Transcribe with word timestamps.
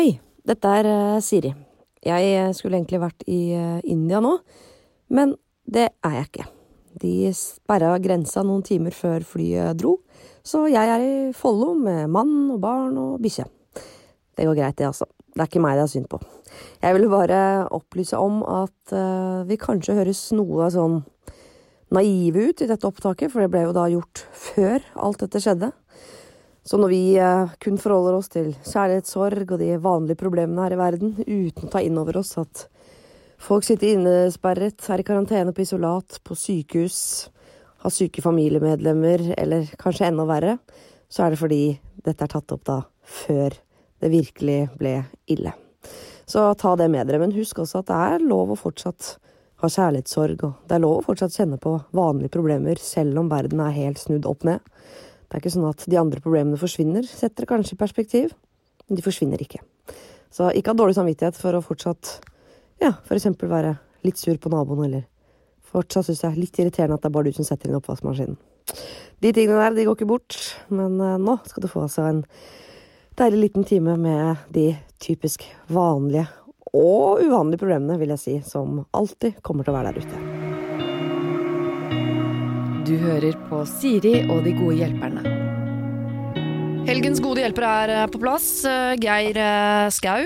Hei, 0.00 0.14
dette 0.48 0.70
er 0.80 0.86
eh, 0.88 1.18
Siri. 1.20 1.50
Jeg 2.00 2.28
eh, 2.32 2.52
skulle 2.56 2.78
egentlig 2.78 3.02
vært 3.02 3.24
i 3.28 3.50
eh, 3.52 3.82
India 3.92 4.16
nå, 4.24 4.30
men 5.12 5.34
det 5.68 5.90
er 5.92 6.14
jeg 6.14 6.28
ikke. 6.30 6.46
De 7.02 7.10
sperra 7.36 7.90
grensa 8.00 8.40
noen 8.40 8.62
timer 8.64 8.96
før 8.96 9.26
flyet 9.28 9.76
dro, 9.76 9.98
så 10.40 10.62
jeg 10.72 10.94
er 10.94 11.04
i 11.04 11.12
Follo 11.36 11.74
med 11.76 12.08
mann 12.16 12.32
og 12.54 12.62
barn 12.62 12.96
og 12.96 13.20
bikkje. 13.20 13.44
Det 13.76 14.48
går 14.48 14.56
greit, 14.62 14.78
det, 14.80 14.88
altså. 14.88 15.10
Det 15.34 15.44
er 15.44 15.52
ikke 15.52 15.64
meg 15.66 15.76
det 15.76 15.84
er 15.84 15.92
synd 15.92 16.08
på. 16.14 16.22
Jeg 16.80 16.96
ville 16.96 17.12
bare 17.12 17.42
opplyse 17.68 18.16
om 18.16 18.40
at 18.48 18.96
vi 19.50 19.60
kanskje 19.60 19.98
høres 20.00 20.22
noe 20.32 20.70
sånn 20.72 21.02
naive 21.92 22.48
ut 22.48 22.64
i 22.64 22.70
dette 22.72 22.88
opptaket, 22.88 23.28
for 23.28 23.44
det 23.44 23.52
ble 23.52 23.66
jo 23.66 23.76
da 23.76 23.84
gjort 23.92 24.24
før 24.48 24.80
alt 24.96 25.26
dette 25.26 25.44
skjedde. 25.44 25.74
Så 26.70 26.78
når 26.78 26.92
vi 26.92 27.02
eh, 27.18 27.50
kun 27.58 27.80
forholder 27.82 28.14
oss 28.14 28.28
til 28.30 28.52
kjærlighetssorg 28.62 29.56
og 29.56 29.58
de 29.58 29.72
vanlige 29.82 30.20
problemene 30.20 30.62
her 30.62 30.76
i 30.76 30.78
verden, 30.78 31.16
uten 31.18 31.66
å 31.66 31.70
ta 31.72 31.80
inn 31.82 31.98
over 31.98 32.20
oss 32.20 32.36
at 32.38 32.68
folk 33.42 33.66
sitter 33.66 33.96
innesperret, 33.96 34.78
er 34.86 35.02
i 35.02 35.06
karantene 35.08 35.50
på 35.56 35.64
isolat, 35.64 36.20
på 36.22 36.36
sykehus, 36.38 37.00
har 37.82 37.94
syke 37.94 38.22
familiemedlemmer, 38.22 39.32
eller 39.40 39.66
kanskje 39.80 40.12
enda 40.12 40.28
verre, 40.30 40.54
så 41.10 41.26
er 41.26 41.34
det 41.34 41.40
fordi 41.42 41.60
dette 42.06 42.28
er 42.28 42.32
tatt 42.36 42.54
opp 42.54 42.62
da 42.68 42.78
før 43.02 43.58
det 43.98 44.14
virkelig 44.14 44.60
ble 44.78 44.94
ille. 45.32 45.56
Så 46.22 46.46
ta 46.54 46.76
det 46.78 46.86
med 46.92 47.10
dere, 47.10 47.24
men 47.24 47.34
husk 47.34 47.64
også 47.64 47.82
at 47.82 47.90
det 47.90 48.00
er 48.14 48.28
lov 48.30 48.54
å 48.54 48.60
fortsatt 48.60 49.16
ha 49.60 49.74
kjærlighetssorg, 49.74 50.46
og 50.46 50.68
det 50.70 50.78
er 50.78 50.86
lov 50.86 51.00
å 51.00 51.06
fortsatt 51.10 51.34
kjenne 51.34 51.58
på 51.58 51.80
vanlige 51.96 52.36
problemer, 52.38 52.78
selv 52.78 53.18
om 53.18 53.32
verden 53.32 53.58
er 53.64 53.74
helt 53.74 53.98
snudd 53.98 54.28
opp 54.30 54.46
ned. 54.46 54.62
Det 55.30 55.38
er 55.38 55.44
ikke 55.44 55.52
sånn 55.54 55.68
at 55.68 55.84
de 55.86 55.98
andre 56.00 56.18
problemene 56.18 56.58
forsvinner, 56.58 57.06
setter 57.06 57.46
kanskje 57.46 57.76
i 57.76 57.78
perspektiv, 57.78 58.32
men 58.88 58.98
de 58.98 59.04
forsvinner 59.04 59.38
ikke. 59.44 59.60
Så 60.34 60.48
ikke 60.58 60.72
ha 60.72 60.78
dårlig 60.78 60.96
samvittighet 60.98 61.38
for 61.38 61.54
å 61.54 61.62
fortsatt, 61.62 62.16
ja, 62.82 62.96
for 63.06 63.14
eksempel 63.14 63.50
være 63.50 63.76
litt 64.02 64.18
sur 64.18 64.34
på 64.42 64.50
naboen, 64.50 64.88
eller 64.88 65.06
fortsatt 65.70 66.08
synes 66.08 66.24
det 66.24 66.30
er 66.32 66.40
litt 66.40 66.58
irriterende 66.58 66.98
at 66.98 67.04
det 67.04 67.10
er 67.12 67.14
bare 67.14 67.30
du 67.30 67.38
som 67.38 67.46
setter 67.46 67.70
inn 67.70 67.78
oppvaskmaskinen. 67.78 68.40
De 69.22 69.32
tingene 69.36 69.62
der, 69.62 69.78
de 69.78 69.86
går 69.86 70.00
ikke 70.00 70.10
bort, 70.10 70.36
men 70.74 70.98
uh, 70.98 71.14
nå 71.20 71.38
skal 71.46 71.62
du 71.62 71.70
få 71.70 71.86
altså 71.86 72.08
en 72.08 72.24
deilig 73.20 73.46
liten 73.46 73.70
time 73.70 73.94
med 74.00 74.50
de 74.50 74.72
typisk 74.98 75.46
vanlige 75.70 76.26
og 76.74 77.22
uvanlige 77.22 77.62
problemene, 77.62 77.98
vil 78.02 78.14
jeg 78.16 78.24
si, 78.26 78.38
som 78.46 78.82
alltid 78.90 79.42
kommer 79.46 79.66
til 79.66 79.74
å 79.74 79.80
være 79.80 79.94
der 79.94 80.06
ute. 80.06 80.39
Du 82.90 82.96
hører 82.98 83.36
på 83.46 83.60
Siri 83.70 84.24
og 84.24 84.40
de 84.42 84.50
gode 84.56 84.80
hjelperne. 84.80 85.20
Helgens 86.88 87.20
gode 87.22 87.38
hjelper 87.38 87.62
er 87.68 87.92
eh, 87.94 88.06
på 88.10 88.18
plass. 88.18 88.64
Eh, 88.66 88.96
Geir 88.98 89.36
eh, 89.38 89.90
Skau, 89.94 90.24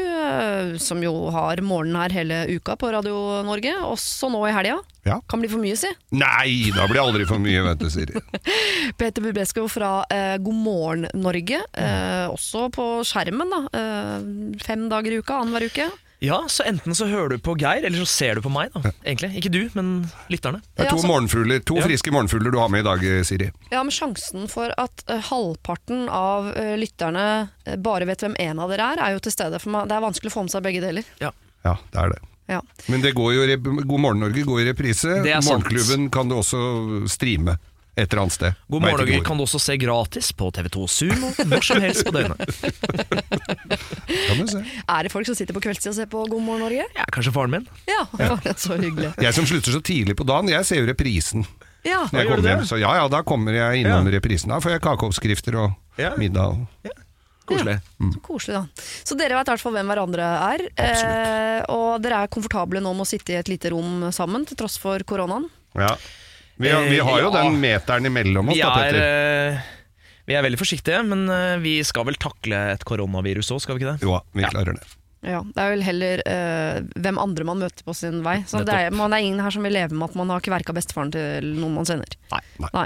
som 0.81 1.03
jo 1.05 1.12
har 1.34 1.61
morgenen 1.61 1.98
her 2.01 2.15
hele 2.17 2.39
uka 2.55 2.79
på 2.81 2.89
Radio 2.95 3.43
Norge, 3.45 3.75
også 3.84 4.31
nå 4.33 4.41
i 4.48 4.55
helga. 4.56 4.79
Ja. 5.05 5.19
Kan 5.29 5.45
bli 5.45 5.51
for 5.53 5.61
mye, 5.61 5.77
si. 5.77 5.91
Nei, 6.17 6.71
da 6.73 6.87
blir 6.89 7.03
det 7.03 7.05
aldri 7.05 7.27
for 7.29 7.43
mye, 7.43 7.67
vet 7.67 7.84
du, 7.84 7.91
Siri. 7.93 8.23
Peter 9.03 9.21
Bubesko 9.27 9.67
fra 9.69 9.99
eh, 10.09 10.39
God 10.41 10.62
morgen 10.65 11.11
Norge, 11.21 11.61
eh, 11.69 12.25
også 12.33 12.71
på 12.73 12.89
skjermen. 13.05 13.53
da. 13.53 13.61
Eh, 13.77 14.56
fem 14.65 14.89
dager 14.89 15.12
i 15.12 15.21
uka, 15.21 15.43
annenhver 15.43 15.69
uke. 15.69 15.91
Ja, 16.25 16.39
så 16.48 16.64
enten 16.69 16.94
så 16.97 17.06
hører 17.11 17.34
du 17.34 17.39
på 17.44 17.55
Geir, 17.61 17.84
eller 17.84 18.00
så 18.00 18.08
ser 18.08 18.39
du 18.39 18.44
på 18.47 18.53
meg, 18.53 18.72
da. 18.75 18.91
Egentlig. 19.05 19.30
Ikke 19.41 19.50
du, 19.53 19.61
men 19.77 19.91
lytterne. 20.33 20.62
Det 20.75 20.86
er 20.86 20.91
to 20.94 21.03
så- 21.03 21.11
morgenfugler, 21.11 21.61
to 21.69 21.77
Ja. 21.77 21.86
friske 21.86 22.11
morgenfugler 22.14 22.50
du 22.55 22.58
har 22.58 22.69
med 22.72 22.81
i 22.84 22.89
dag, 22.89 23.05
Siri. 23.28 23.50
Ja, 23.70 23.83
men 23.83 23.91
sjansen 23.92 24.48
for 24.48 24.72
at 24.78 25.05
eh, 25.08 25.20
halvparten 25.31 26.08
av 26.08 26.48
eh, 26.56 26.75
lytterne 26.81 27.27
eh, 27.66 27.77
bare 27.77 28.06
vet 28.08 28.25
hvem 28.25 28.36
en 28.41 28.58
av 28.64 28.70
dere 28.72 28.92
er, 28.94 29.03
er 29.05 29.12
jo 29.19 29.25
til 29.27 29.33
stede. 29.36 29.61
For 29.61 29.70
meg. 29.75 29.89
Det 29.91 29.98
er 29.98 30.06
vanskelig 30.06 30.33
å 30.33 30.36
få 30.39 30.47
med 30.48 30.55
seg 30.56 30.62
begge 30.64 30.81
deler. 30.81 31.05
Ja, 31.20 31.31
det 31.64 32.00
er 32.00 32.08
det. 32.16 32.20
Ja. 32.48 32.61
Men 32.92 33.00
det 33.00 33.14
går 33.16 33.31
jo, 33.34 33.44
rep- 33.48 33.86
God 33.88 34.00
morgen 34.00 34.20
Norge 34.20 34.42
går 34.44 34.61
i 34.61 34.66
reprise. 34.72 35.22
Det 35.25 35.33
er 35.33 35.41
sant. 35.41 35.64
Morgenklubben 35.64 36.11
kan 36.12 36.28
du 36.28 36.34
også 36.36 37.09
streame 37.09 37.59
et 37.97 38.09
eller 38.10 38.22
annet 38.25 38.32
sted. 38.34 38.55
God 38.69 38.82
morgen 38.82 38.99
Norge 39.05 39.21
kan 39.25 39.38
du 39.38 39.44
også 39.44 39.60
se 39.62 39.77
gratis 39.78 40.32
på 40.34 40.49
TV2 40.56 40.87
Sumo 40.91 41.31
når 41.47 41.62
som 41.69 41.81
helst 41.84 42.03
på 42.09 42.15
døgnet. 42.16 42.43
Er 44.88 45.06
det 45.06 45.12
folk 45.12 45.27
som 45.28 45.37
sitter 45.38 45.55
på 45.56 45.62
kveldstid 45.65 45.93
og 45.93 45.97
ser 45.99 46.09
på 46.10 46.25
God 46.31 46.43
morgen 46.43 46.65
Norge? 46.66 46.87
Ja, 46.97 47.06
kanskje 47.15 47.32
faren 47.34 47.53
min. 47.55 47.69
Ja, 47.88 48.03
det 48.19 48.53
er 48.55 48.59
så 48.60 48.78
hyggelig. 48.81 49.12
Jeg 49.22 49.37
som 49.37 49.47
slutter 49.49 49.77
så 49.77 49.82
tidlig 49.84 50.16
på 50.19 50.27
dagen, 50.28 50.50
jeg 50.53 50.66
ser 50.69 50.82
jo 50.82 50.88
reprisen. 50.91 51.47
Ja, 51.84 52.03
Når 52.09 52.21
jeg 52.22 52.28
gjør 52.28 52.31
du 52.31 52.34
kommer 52.34 52.49
det? 52.49 52.53
hjem. 52.56 52.69
Så 52.71 52.78
ja, 52.81 52.93
ja, 52.97 53.06
da 53.12 53.21
kommer 53.28 53.56
jeg 53.59 53.82
innom 53.84 54.09
reprisen. 54.15 54.53
Da 54.55 54.61
får 54.65 54.76
jeg 54.78 54.84
kakeoppskrifter 54.87 55.59
og 55.61 56.00
Ja. 56.00 56.15
middag. 56.19 56.62
Koselig. 57.44 57.75
Så 58.00 58.21
koselig, 58.25 58.55
da. 58.56 58.84
Så 59.05 59.16
dere 59.21 59.37
vet 59.37 59.50
i 59.50 59.53
hvert 59.53 59.61
fall 59.61 59.75
hvem 59.76 59.91
hverandre 59.93 60.28
er. 60.49 60.62
Eh, 60.81 61.59
og 61.69 62.00
dere 62.03 62.22
er 62.25 62.31
komfortable 62.32 62.81
nå 62.81 62.94
med 62.97 63.05
å 63.05 63.09
sitte 63.11 63.34
i 63.34 63.37
et 63.37 63.50
lite 63.53 63.69
rom 63.75 64.06
sammen, 64.16 64.47
til 64.49 64.56
tross 64.56 64.78
for 64.81 65.05
koronaen. 65.05 65.44
Ja. 65.76 65.91
Vi, 66.56 66.70
har- 66.70 66.88
vi 66.91 66.98
har 67.03 67.20
jo 67.20 67.28
Eh, 67.28 67.34
ja. 67.34 67.42
den 67.42 67.60
meteren 67.60 68.06
imellom 68.06 68.48
oss, 68.48 68.56
Vi 68.56 68.62
da, 68.62 68.72
er, 68.78 68.92
Petter. 68.92 69.00
Er, 69.03 69.62
vi 70.26 70.34
er 70.38 70.42
veldig 70.47 70.59
forsiktige, 70.60 71.00
men 71.04 71.28
eh, 71.28 71.56
vi 71.60 71.78
skal 71.84 72.04
vel 72.06 72.15
takle 72.16 72.60
et 72.75 72.84
koronavirus 72.87 73.50
òg, 73.53 73.60
skal 73.65 73.76
vi 73.78 73.84
ikke 73.84 73.97
det? 73.98 74.06
Jo, 74.06 74.20
vi 74.32 74.42
Ja. 74.47 74.50
klarer 74.54 74.75
det. 74.78 74.84
Ja, 75.25 75.38
Det 75.41 75.56
er 75.56 75.70
vel 75.72 75.81
heller 75.82 76.20
eh, 76.28 76.81
hvem 77.00 77.16
andre 77.19 77.44
man 77.48 77.56
møter 77.59 77.81
på 77.82 77.94
sin 77.97 78.19
vei. 78.22 78.43
Så 78.44 78.60
det 78.60 78.75
er, 78.76 78.91
man 78.93 79.10
er 79.16 79.22
ingen 79.25 79.41
her 79.41 79.48
som 79.50 79.62
vil 79.64 79.72
leve 79.72 79.97
med 79.97 80.10
at 80.10 80.14
man 80.20 80.28
har 80.28 80.43
kverka 80.44 80.75
bestefaren 80.76 81.10
til 81.14 81.47
noen 81.56 81.72
man 81.78 81.87
kjenner. 81.88 82.12
Nei. 82.31 82.41
Nei. 82.75 82.84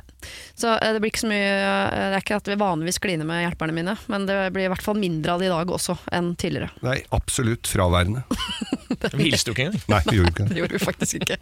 Så 0.54 0.70
eh, 0.78 0.92
det 0.94 1.00
blir 1.02 1.10
ikke 1.10 1.24
så 1.24 1.30
mye 1.32 1.48
eh, 1.50 2.06
Det 2.12 2.14
er 2.14 2.22
ikke 2.22 2.36
at 2.38 2.46
vi 2.52 2.54
vanligvis 2.62 3.00
kliner 3.02 3.26
med 3.26 3.42
hjelperne 3.42 3.74
mine, 3.74 3.96
men 4.06 4.26
det 4.30 4.38
blir 4.54 4.68
i 4.68 4.70
hvert 4.70 4.86
fall 4.86 4.94
mindre 5.02 5.34
av 5.34 5.40
det 5.42 5.50
i 5.50 5.52
dag 5.56 5.66
også 5.80 5.98
enn 6.14 6.30
tidligere. 6.38 6.70
Nei, 6.86 7.00
absolutt 7.10 7.66
fraværende. 7.66 8.22
Vi 9.18 9.28
hilste 9.32 9.50
jo 9.50 9.54
ikke 9.58 9.66
engang. 9.68 9.82
Nei, 9.90 10.00
vi 10.06 10.16
gjorde 10.20 10.30
ikke 10.30 10.44
det. 10.46 10.54
Det 10.54 10.62
gjorde 10.62 10.78
vi 10.78 10.84
faktisk 10.86 11.14
ikke. 11.18 11.36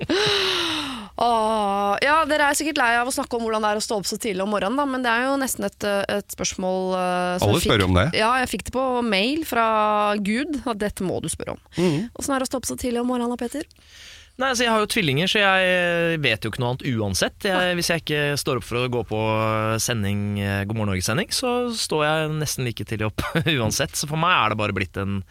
Åh, 1.16 1.96
ja, 2.04 2.16
Dere 2.28 2.50
er 2.50 2.56
sikkert 2.58 2.80
lei 2.80 2.90
av 2.98 3.08
å 3.08 3.14
snakke 3.14 3.38
om 3.38 3.46
hvordan 3.46 3.64
det 3.64 3.70
er 3.72 3.78
å 3.80 3.84
stå 3.84 4.00
opp 4.02 4.08
så 4.08 4.18
tidlig 4.20 4.44
om 4.44 4.50
morgenen, 4.52 4.76
da, 4.76 4.84
men 4.90 5.04
det 5.04 5.12
er 5.12 5.28
jo 5.30 5.38
nesten 5.40 5.64
et, 5.68 5.86
eh, 5.88 6.02
et 6.18 6.34
spørsmål 6.34 6.82
uh, 6.92 6.98
som 7.40 7.48
Alle 7.48 7.56
jeg 7.56 7.64
fikk- 7.64 7.72
spør 7.72 7.86
om 7.86 7.96
det. 7.96 8.04
Ja, 8.20 8.34
jeg 8.42 8.50
fikk 8.52 8.66
det 8.68 8.74
på 8.76 8.84
mail 9.06 9.46
fra 9.48 9.68
Gud, 10.20 10.60
at 10.68 10.82
dette 10.82 11.06
må 11.06 11.22
du 11.24 11.30
spørre 11.32 11.56
om. 11.56 11.64
Åssen 11.72 12.04
mm. 12.12 12.36
er 12.36 12.44
det 12.44 12.48
å 12.48 12.50
stå 12.52 12.60
opp 12.60 12.68
så 12.68 12.76
tidlig 12.80 13.00
om 13.00 13.08
morgenen 13.08 13.32
da, 13.32 13.40
Peter? 13.40 13.64
Nei, 14.36 14.50
altså 14.52 14.66
Jeg 14.66 14.72
har 14.74 14.82
jo 14.82 14.88
tvillinger, 14.92 15.30
så 15.32 15.40
jeg 15.40 16.18
vet 16.20 16.44
jo 16.44 16.50
ikke 16.52 16.60
noe 16.60 16.74
annet 16.74 16.84
uansett. 16.92 17.46
Jeg, 17.48 17.76
hvis 17.78 17.88
jeg 17.88 18.02
ikke 18.02 18.22
står 18.36 18.60
opp 18.60 18.66
for 18.68 18.82
å 18.82 18.90
gå 18.92 19.00
på 19.08 19.20
sending, 19.80 20.26
eh, 20.44 20.64
God 20.68 20.76
morgen 20.76 20.92
Norge-sending, 20.92 21.32
så 21.32 21.52
står 21.72 22.02
jeg 22.04 22.34
nesten 22.42 22.68
like 22.68 22.84
tidlig 22.84 23.08
opp 23.08 23.24
uansett. 23.56 23.96
Så 23.96 24.10
for 24.10 24.20
meg 24.20 24.36
er 24.36 24.52
det 24.52 24.60
bare 24.60 24.76
blitt 24.76 25.00
en 25.00 25.22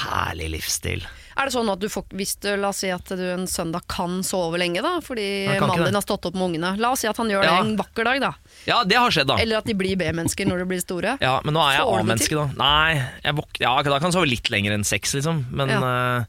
herlig 0.00 0.54
livsstil. 0.56 1.04
Er 1.38 1.46
det 1.46 1.52
sånn 1.54 1.68
at 1.70 1.78
du 1.78 1.86
får, 1.88 2.04
hvis 2.18 2.32
du, 2.42 2.48
la 2.58 2.68
oss 2.72 2.80
si 2.82 2.88
at 2.90 3.06
du 3.14 3.22
en 3.32 3.46
søndag 3.46 3.84
kan 3.88 4.20
sove 4.26 4.58
lenge 4.58 4.82
da, 4.82 4.96
fordi 5.04 5.26
mannen 5.60 5.84
din 5.86 5.94
har 5.98 6.02
stått 6.02 6.26
opp 6.26 6.34
med 6.34 6.48
ungene, 6.50 6.72
la 6.82 6.90
oss 6.90 7.04
si 7.04 7.08
at 7.10 7.16
han 7.22 7.30
gjør 7.30 7.42
det 7.46 7.50
Ja. 7.52 7.60
en 7.62 7.76
vakker 7.78 8.04
dag 8.04 8.20
da, 8.20 8.32
Ja, 8.66 8.82
det 8.84 8.96
har 8.98 9.10
skjedd, 9.14 9.28
da. 9.30 9.36
eller 9.38 9.58
at 9.62 9.64
de 9.70 9.74
blir 9.74 9.96
B-mennesker 9.96 10.46
når 10.50 10.58
de 10.64 10.68
blir 10.72 10.80
store. 10.82 11.16
Ja, 11.22 11.40
Men 11.44 11.54
nå 11.54 11.60
er 11.62 11.76
jeg 11.78 11.84
Får 11.86 11.90
du 11.90 11.96
det 11.96 12.04
A-menneske, 12.04 12.34
da. 12.34 12.46
Nei, 12.58 13.10
jeg 13.24 13.34
våk 13.38 13.60
ja, 13.60 13.74
da 13.82 13.98
kan 13.98 14.10
jeg 14.10 14.18
sove 14.18 14.26
litt 14.30 14.50
lenger 14.50 14.72
enn 14.74 14.84
seks, 14.84 15.14
liksom. 15.14 15.44
Men, 15.52 15.70
eh, 15.70 16.24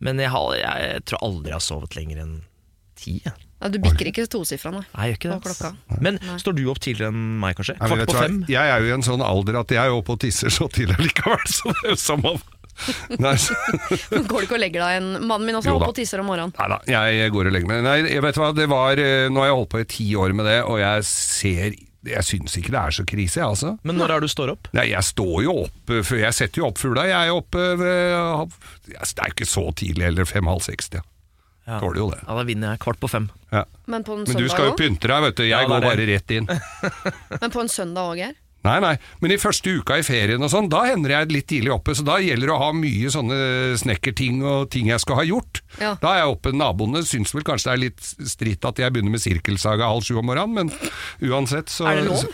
men 0.00 0.18
jeg, 0.18 0.30
har, 0.30 0.54
jeg 0.56 1.04
tror 1.04 1.18
aldri 1.28 1.50
jeg 1.52 1.58
har 1.60 1.66
sovet 1.68 1.96
lenger 1.98 2.22
enn 2.24 2.34
ti. 2.96 3.20
jeg. 3.24 3.34
Ja, 3.60 3.68
du 3.74 3.78
bikker 3.82 4.06
ikke 4.06 4.24
tosifra, 4.30 4.70
nei. 4.70 4.84
Nei, 4.94 5.06
jeg 5.10 5.18
gjør 5.18 5.18
ikke 5.18 5.40
På 5.42 5.48
det. 5.48 5.56
klokka. 5.58 6.00
Men 6.00 6.18
står 6.38 6.54
du 6.54 6.62
opp 6.70 6.78
tidligere 6.78 7.10
enn 7.10 7.40
meg, 7.42 7.56
kanskje? 7.58 7.74
Nei, 7.74 7.88
men 7.88 7.98
Kvart 7.98 7.98
vet 7.98 8.08
på 8.12 8.14
hva, 8.14 8.22
fem? 8.28 8.36
Jeg 8.48 8.70
er 8.70 8.78
jo 8.80 8.86
i 8.86 8.94
en 8.94 9.02
sånn 9.02 9.22
alder 9.26 9.58
at 9.60 9.68
jeg 9.74 9.82
er 9.82 9.90
oppe 9.96 10.14
og 10.14 10.20
tisser 10.22 10.48
så 10.54 10.68
tidlig 10.70 10.96
likevel, 11.08 11.42
så 11.58 11.72
det 11.74 11.82
er 11.84 11.90
jo 11.96 11.98
samme 11.98 12.36
Nei, 13.24 13.34
så- 13.40 13.56
Går 14.30 14.38
du 14.38 14.44
ikke 14.46 14.56
og 14.58 14.62
legger 14.62 14.84
deg 14.84 15.00
en 15.00 15.08
Mannen 15.26 15.46
min 15.48 15.58
også 15.58 15.70
er 15.70 15.74
da. 15.74 15.80
oppe 15.82 15.92
og 15.94 15.98
tisser 15.98 16.22
om 16.22 16.28
morgenen. 16.30 16.54
Neida, 16.58 16.78
jeg 17.18 17.32
går 17.34 17.50
og 17.50 17.56
legger 17.56 17.72
meg. 17.72 17.82
Nei, 17.86 17.96
jeg 18.14 18.22
vet 18.24 18.38
hva, 18.40 18.52
det 18.56 18.68
var 18.70 19.02
eh, 19.02 19.26
Nå 19.32 19.42
har 19.42 19.50
jeg 19.50 19.58
holdt 19.58 19.72
på 19.74 19.82
i 19.82 19.88
ti 19.96 20.08
år 20.18 20.34
med 20.38 20.46
det, 20.48 20.58
og 20.68 20.78
jeg 20.82 21.04
ser 21.10 21.76
Jeg 22.08 22.24
syns 22.24 22.54
ikke 22.60 22.70
det 22.72 22.80
er 22.80 22.94
så 22.94 23.04
krise, 23.10 23.40
jeg, 23.40 23.48
altså. 23.48 23.74
Men 23.84 23.98
når 23.98 24.14
er 24.16 24.24
du 24.24 24.28
står 24.30 24.52
opp? 24.54 24.68
Nei, 24.78 24.86
jeg 24.92 25.04
står 25.04 25.42
jo 25.44 25.56
opp 25.66 25.92
eh, 25.92 26.14
Jeg 26.22 26.36
setter 26.38 26.62
jo 26.62 26.68
opp 26.70 26.78
fugla. 26.80 27.04
Jeg 27.10 27.18
er 27.28 27.34
oppe 27.34 27.66
ved 27.82 28.56
Det 28.88 28.96
er 29.02 29.34
ikke 29.34 29.48
så 29.50 29.66
tidlig 29.76 30.06
heller, 30.08 30.28
fem-halv 30.30 30.62
seks. 30.64 30.92
Ja. 30.94 31.02
Ja. 31.68 31.82
Tåler 31.82 31.98
jo 32.00 32.06
det. 32.14 32.22
Ja, 32.24 32.32
Da 32.38 32.42
vinner 32.48 32.70
jeg 32.72 32.80
kvart 32.80 32.96
på 33.02 33.10
fem. 33.12 33.26
Ja. 33.52 33.66
Men 33.92 34.00
på 34.06 34.14
en 34.16 34.22
Men 34.24 34.38
du 34.40 34.46
skal 34.48 34.70
jo 34.70 34.76
pynte 34.78 35.10
deg, 35.10 35.20
vet 35.26 35.36
du. 35.36 35.42
Jeg 35.44 35.50
Ja, 35.52 35.68
går 35.68 35.84
bare 35.84 36.06
rett 36.08 36.30
inn. 36.32 36.46
Men 37.42 37.52
på 37.52 37.60
en 37.60 37.68
søndag 37.68 38.08
òg, 38.14 38.22
Geir? 38.22 38.38
Nei, 38.68 38.76
nei, 38.84 38.92
men 39.24 39.32
i 39.32 39.38
første 39.40 39.72
uka 39.80 39.96
i 39.98 40.04
ferien 40.06 40.42
og 40.44 40.50
sånn, 40.52 40.68
da 40.72 40.82
hender 40.90 41.14
jeg 41.14 41.30
litt 41.32 41.46
tidlig 41.50 41.72
oppe, 41.74 41.94
så 41.96 42.04
da 42.06 42.18
gjelder 42.20 42.50
det 42.50 42.54
å 42.54 42.60
ha 42.60 42.70
mye 42.76 43.12
sånne 43.14 43.38
snekkerting 43.80 44.42
og 44.44 44.68
ting 44.74 44.90
jeg 44.92 45.00
skal 45.02 45.20
ha 45.22 45.24
gjort. 45.28 45.62
Ja. 45.80 45.94
Da 46.02 46.12
er 46.14 46.20
jeg 46.24 46.34
oppe, 46.36 46.52
naboene 46.52 47.00
syns 47.08 47.32
vel 47.36 47.46
kanskje 47.48 47.70
det 47.70 47.76
er 47.76 47.82
litt 47.86 48.10
stritt 48.34 48.68
at 48.68 48.82
jeg 48.84 48.92
begynner 48.94 49.14
med 49.16 49.24
sirkelsaga 49.24 49.88
halv 49.88 50.04
sju 50.04 50.18
om 50.20 50.28
morgenen, 50.28 50.68
men 50.68 51.30
uansett 51.32 51.72
så 51.72 51.88
Er 51.88 52.02
det 52.02 52.10
lov? 52.10 52.28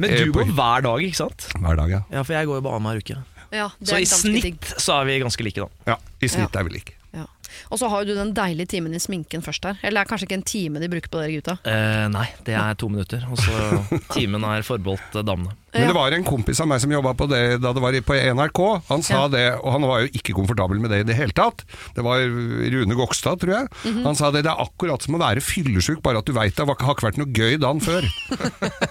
Men 0.00 0.10
Eh, 0.16 0.24
du 0.24 0.32
går 0.32 0.48
hver 0.56 0.86
dag, 0.86 1.02
ikke 1.04 1.18
sant? 1.18 1.48
Hver 1.60 1.76
dag, 1.76 1.90
ja. 1.92 2.00
Ja, 2.10 2.22
for 2.24 2.32
jeg 2.32 2.48
går 2.48 2.56
jo 2.56 2.64
bare 2.64 2.78
annenhver 2.80 3.02
uke. 3.04 3.18
Ja, 3.52 3.66
det 3.80 3.88
Så 3.90 3.96
er 3.98 4.00
i 4.00 4.06
snitt 4.08 4.42
ting. 4.46 4.58
så 4.78 5.00
er 5.02 5.04
vi 5.10 5.18
ganske 5.20 5.44
like, 5.44 5.60
da. 5.60 5.68
Ja, 5.92 5.96
I 6.22 6.30
snitt 6.30 6.56
er 6.56 6.64
vi 6.64 6.70
like. 6.78 6.94
Og 7.70 7.78
så 7.80 7.88
har 7.92 8.02
jo 8.04 8.12
du 8.12 8.18
den 8.18 8.34
deilige 8.36 8.72
timen 8.76 8.94
i 8.94 9.00
sminken 9.02 9.42
først 9.44 9.64
her. 9.68 9.78
Eller 9.82 10.00
det 10.00 10.06
er 10.06 10.10
kanskje 10.12 10.28
ikke 10.28 10.38
en 10.40 10.46
time 10.50 10.82
de 10.82 10.88
bruker 10.92 11.10
på 11.12 11.20
dere 11.22 11.36
gutta. 11.38 11.56
Eh, 11.68 12.06
nei, 12.12 12.26
det 12.46 12.54
er 12.58 12.74
to 12.80 12.88
minutter. 12.92 13.24
Og 13.30 13.38
så 13.40 13.60
timen 14.16 14.44
er 14.44 14.62
forbeholdt 14.66 15.20
eh, 15.20 15.26
damene. 15.26 15.56
Men 15.70 15.86
det 15.86 15.94
var 15.94 16.10
en 16.10 16.24
kompis 16.26 16.58
av 16.58 16.66
meg 16.66 16.80
som 16.82 16.90
jobba 16.90 17.12
på 17.14 17.28
det 17.30 17.60
da 17.62 17.70
det 17.70 17.78
var 17.84 17.94
på 18.02 18.14
NRK. 18.34 18.60
Han 18.88 19.04
sa 19.06 19.20
Ja. 19.20 19.28
det, 19.30 19.44
og 19.62 19.70
han 19.76 19.84
var 19.86 20.00
jo 20.02 20.08
ikke 20.18 20.34
komfortabel 20.34 20.80
med 20.82 20.90
det 20.90 20.98
i 21.04 21.06
det 21.06 21.14
hele 21.14 21.30
tatt. 21.36 21.62
Det 21.94 22.02
var 22.02 22.18
Rune 22.26 22.96
Gokstad, 22.98 23.38
tror 23.44 23.54
jeg. 23.54 23.68
Mhm. 23.86 24.00
Han 24.08 24.18
sa 24.18 24.32
det, 24.34 24.42
det 24.48 24.50
er 24.50 24.64
akkurat 24.64 25.02
som 25.06 25.14
å 25.14 25.20
være 25.22 25.38
fyllesyk, 25.44 26.02
bare 26.02 26.18
at 26.18 26.26
du 26.26 26.34
veit 26.34 26.56
det 26.58 26.66
har 26.66 26.74
ikke 26.74 27.06
vært 27.06 27.20
noe 27.22 27.30
gøy 27.30 27.54
dagen 27.62 27.78
før. 27.86 28.02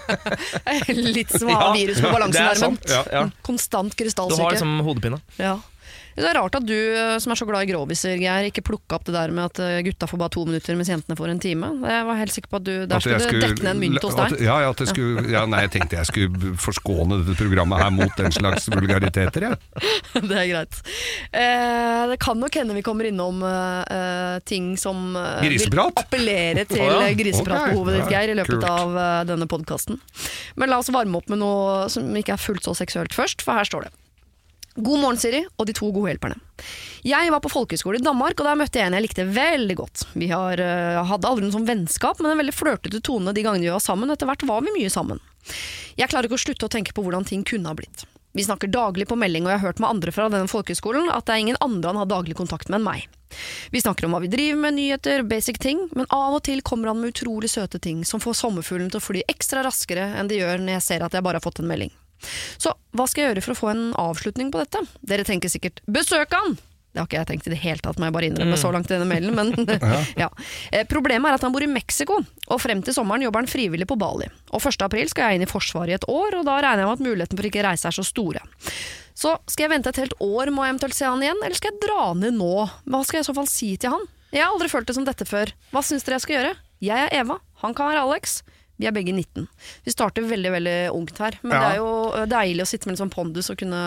Litt 0.88 1.32
som 1.36 1.50
å 1.52 1.58
ha 1.58 1.68
virus 1.76 2.00
på 2.00 2.06
det 2.06 2.10
er 2.10 2.16
balansenerven. 2.16 2.78
Ja, 2.88 3.02
ja. 3.12 3.22
Konstant 3.46 3.92
Du 3.92 3.96
har 3.98 4.04
krystallsyke. 4.06 4.50
liksom 4.56 4.80
hodepine. 4.86 5.20
Ja. 5.36 5.58
Det 6.20 6.28
er 6.28 6.36
rart 6.36 6.56
at 6.58 6.66
du 6.68 6.76
eh, 6.76 7.16
som 7.22 7.32
er 7.32 7.38
så 7.40 7.46
glad 7.48 7.64
i 7.64 7.70
groviser, 7.70 8.16
Geir, 8.20 8.48
ikke 8.50 8.62
plukka 8.66 8.98
opp 8.98 9.06
det 9.08 9.14
der 9.16 9.32
med 9.34 9.48
at 9.48 9.60
eh, 9.64 9.78
gutta 9.86 10.08
får 10.10 10.20
bare 10.20 10.32
to 10.34 10.44
minutter, 10.48 10.76
mens 10.78 10.90
jentene 10.92 11.16
får 11.18 11.32
en 11.32 11.40
time. 11.42 11.70
Jeg 11.88 12.06
var 12.08 12.18
helt 12.20 12.34
sikker 12.34 12.52
på 12.52 12.60
at 12.60 12.66
du 12.66 12.72
Der 12.84 12.96
At 12.98 13.04
skulle, 13.04 13.20
skulle 13.24 13.48
dekke 13.48 13.64
ned 13.64 13.72
en 13.72 13.82
mynt 13.84 14.04
hos 14.04 14.16
at- 14.16 14.34
deg. 14.34 14.44
Ja, 14.44 14.58
ja, 14.64 14.72
at 14.74 14.82
det 14.82 14.88
skulle, 14.92 15.24
ja, 15.32 15.44
nei, 15.50 15.62
jeg 15.66 15.72
tenkte 15.76 15.98
jeg 15.98 16.10
skulle 16.10 16.52
forskåne 16.60 17.20
dette 17.22 17.38
programmet 17.40 17.80
her 17.82 17.92
mot 17.94 18.16
den 18.20 18.34
slags 18.36 18.68
vulgariteter, 18.72 19.48
jeg. 19.48 19.60
det 20.30 20.36
er 20.42 20.50
greit. 20.52 20.82
Eh, 21.32 22.02
det 22.12 22.20
kan 22.22 22.40
nok 22.40 22.60
hende 22.60 22.76
vi 22.76 22.84
kommer 22.86 23.08
innom 23.08 23.40
eh, 23.46 23.94
eh, 23.96 24.36
ting 24.48 24.74
som 24.80 25.16
eh, 25.16 25.40
vil 25.46 25.80
appellere 25.86 26.66
til 26.68 26.84
Å, 26.84 26.90
ja. 26.90 27.00
eh, 27.08 27.16
grisepratbehovet 27.18 27.96
okay. 27.96 28.04
ditt, 28.04 28.14
Geir, 28.14 28.34
i 28.34 28.38
løpet 28.38 28.58
Kult. 28.58 28.68
av 28.68 29.26
denne 29.28 29.48
podkasten. 29.50 30.00
Men 30.60 30.72
la 30.72 30.80
oss 30.82 30.90
varme 30.92 31.18
opp 31.20 31.30
med 31.32 31.40
noe 31.42 31.88
som 31.92 32.06
ikke 32.18 32.36
er 32.36 32.42
fullt 32.42 32.66
så 32.66 32.76
seksuelt 32.76 33.14
først, 33.16 33.44
for 33.46 33.56
her 33.56 33.68
står 33.68 33.88
det. 33.88 33.94
God 34.76 35.00
morgen, 35.02 35.18
Siri, 35.18 35.40
og 35.58 35.66
de 35.66 35.74
to 35.74 35.88
gode 35.90 36.12
hjelperne. 36.12 36.36
Jeg 37.02 37.32
var 37.32 37.42
på 37.42 37.50
folkehøyskole 37.50 37.98
i 37.98 38.04
Danmark, 38.04 38.38
og 38.38 38.46
der 38.46 38.58
møtte 38.60 38.78
jeg 38.78 38.86
en 38.86 38.94
jeg 38.94 39.06
likte 39.08 39.26
veldig 39.26 39.76
godt. 39.80 40.04
Vi 40.14 40.28
har, 40.30 40.62
uh, 40.62 41.00
hadde 41.10 41.26
aldri 41.26 41.46
noe 41.46 41.56
sånn 41.56 41.66
vennskap, 41.66 42.20
men 42.22 42.32
en 42.32 42.42
veldig 42.42 42.54
flørtete 42.54 43.02
tone 43.02 43.34
de 43.34 43.42
gangene 43.42 43.66
vi 43.66 43.74
var 43.74 43.82
sammen. 43.82 44.12
Etter 44.14 44.30
hvert 44.30 44.46
var 44.46 44.62
vi 44.62 44.76
mye 44.76 44.92
sammen. 44.92 45.18
Jeg 45.98 46.12
klarer 46.12 46.28
ikke 46.28 46.38
å 46.38 46.44
slutte 46.44 46.68
å 46.68 46.72
tenke 46.72 46.94
på 46.94 47.02
hvordan 47.02 47.26
ting 47.26 47.42
kunne 47.42 47.72
ha 47.72 47.74
blitt. 47.74 48.06
Vi 48.32 48.44
snakker 48.46 48.70
daglig 48.70 49.08
på 49.10 49.18
melding, 49.18 49.42
og 49.42 49.50
jeg 49.50 49.58
har 49.58 49.72
hørt 49.72 49.80
med 49.82 49.90
andre 49.90 50.12
fra 50.14 50.28
denne 50.30 50.50
folkehøyskolen 50.50 51.10
at 51.10 51.26
det 51.26 51.34
er 51.34 51.42
ingen 51.42 51.58
andre 51.64 51.90
han 51.90 51.98
har 51.98 52.12
daglig 52.12 52.36
kontakt 52.38 52.70
med 52.70 52.78
enn 52.78 52.86
meg. 52.86 53.08
Vi 53.74 53.82
snakker 53.82 54.06
om 54.06 54.14
hva 54.14 54.20
vi 54.22 54.30
driver 54.30 54.60
med, 54.62 54.76
nyheter, 54.78 55.24
basic 55.26 55.58
ting, 55.62 55.88
men 55.98 56.06
av 56.14 56.36
og 56.38 56.44
til 56.46 56.62
kommer 56.62 56.92
han 56.92 57.02
med 57.02 57.10
utrolig 57.10 57.50
søte 57.50 57.82
ting 57.82 58.04
som 58.06 58.22
får 58.22 58.38
sommerfuglen 58.38 58.90
til 58.90 59.02
å 59.02 59.06
fly 59.08 59.24
ekstra 59.30 59.64
raskere 59.66 60.12
enn 60.18 60.30
de 60.30 60.38
gjør 60.38 60.62
når 60.62 60.78
jeg 60.78 60.86
ser 60.86 61.06
at 61.06 61.18
jeg 61.18 61.26
bare 61.26 61.42
har 61.42 61.46
fått 61.46 61.58
en 61.62 61.70
melding. 61.70 61.90
Så 62.60 62.72
hva 62.96 63.06
skal 63.08 63.22
jeg 63.24 63.30
gjøre 63.34 63.44
for 63.46 63.54
å 63.54 63.60
få 63.60 63.70
en 63.74 63.84
avslutning 64.00 64.50
på 64.52 64.60
dette? 64.62 64.82
Dere 65.06 65.26
tenker 65.28 65.52
sikkert 65.52 65.80
'besøk 65.86 66.34
han'! 66.36 66.58
Det 66.90 66.98
har 66.98 67.06
ikke 67.06 67.18
jeg 67.20 67.26
tenkt 67.28 67.46
i 67.46 67.50
det 67.52 67.60
hele 67.62 67.78
tatt, 67.78 68.00
må 68.02 68.08
jeg 68.08 68.14
bare 68.16 68.26
innrømme 68.26 68.56
så 68.58 68.72
langt 68.74 68.90
i 68.90 68.96
denne 68.96 69.06
mailen, 69.06 69.30
men 69.30 69.52
ja. 70.22 70.26
Eh, 70.74 70.82
Problemet 70.90 71.30
er 71.30 71.36
at 71.38 71.44
han 71.46 71.52
bor 71.54 71.62
i 71.62 71.68
Mexico, 71.70 72.16
og 72.50 72.58
frem 72.60 72.82
til 72.82 72.96
sommeren 72.96 73.22
jobber 73.22 73.44
han 73.44 73.50
frivillig 73.50 73.86
på 73.86 73.94
Bali. 74.00 74.26
Og 74.50 74.58
1. 74.66 74.82
april 74.82 75.06
skal 75.12 75.30
jeg 75.30 75.38
inn 75.38 75.46
i 75.46 75.50
Forsvaret 75.50 75.94
i 75.94 75.98
et 76.00 76.08
år, 76.10 76.40
og 76.40 76.48
da 76.48 76.56
regner 76.58 76.82
jeg 76.82 76.90
med 76.90 76.98
at 76.98 77.06
muligheten 77.06 77.38
for 77.38 77.46
ikke 77.46 77.62
reise 77.62 77.86
er 77.86 77.94
så 77.94 78.02
store. 78.02 78.42
Så 79.14 79.36
skal 79.46 79.68
jeg 79.68 79.74
vente 79.76 79.92
et 79.92 80.02
helt 80.02 80.16
år 80.18 80.50
med 80.50 80.64
å 80.64 80.66
eventuelt 80.66 80.96
se 80.98 81.06
han 81.06 81.22
igjen, 81.22 81.38
eller 81.44 81.54
skal 81.54 81.70
jeg 81.70 81.82
dra 81.86 82.10
ned 82.18 82.34
nå? 82.40 82.50
Hva 82.90 83.04
skal 83.06 83.20
jeg 83.20 83.28
i 83.28 83.30
så 83.30 83.36
fall 83.38 83.50
si 83.52 83.70
til 83.78 83.94
han? 83.94 84.08
Jeg 84.34 84.42
har 84.42 84.50
aldri 84.50 84.70
følt 84.74 84.90
det 84.90 84.98
som 84.98 85.06
dette 85.06 85.26
før. 85.30 85.54
Hva 85.70 85.82
syns 85.86 86.02
dere 86.06 86.18
jeg 86.18 86.26
skal 86.26 86.36
gjøre? 86.40 86.52
Jeg 86.82 87.06
er 87.06 87.14
Eva, 87.22 87.38
han 87.62 87.74
kan 87.76 87.90
være 87.92 88.02
Alex. 88.02 88.40
Vi 88.80 88.86
er 88.88 88.94
begge 88.96 89.12
19. 89.12 89.44
Vi 89.84 89.92
starter 89.92 90.24
veldig 90.24 90.50
veldig 90.54 90.74
ungt 90.96 91.18
her, 91.20 91.34
men 91.42 91.52
Ja. 91.52 91.58
det 91.60 91.70
er 91.74 91.80
jo 91.82 92.26
deilig 92.30 92.64
å 92.64 92.68
sitte 92.70 92.88
med 92.88 92.94
en 92.96 93.00
sånn 93.02 93.12
pondus 93.12 93.50
og 93.52 93.58
kunne 93.60 93.80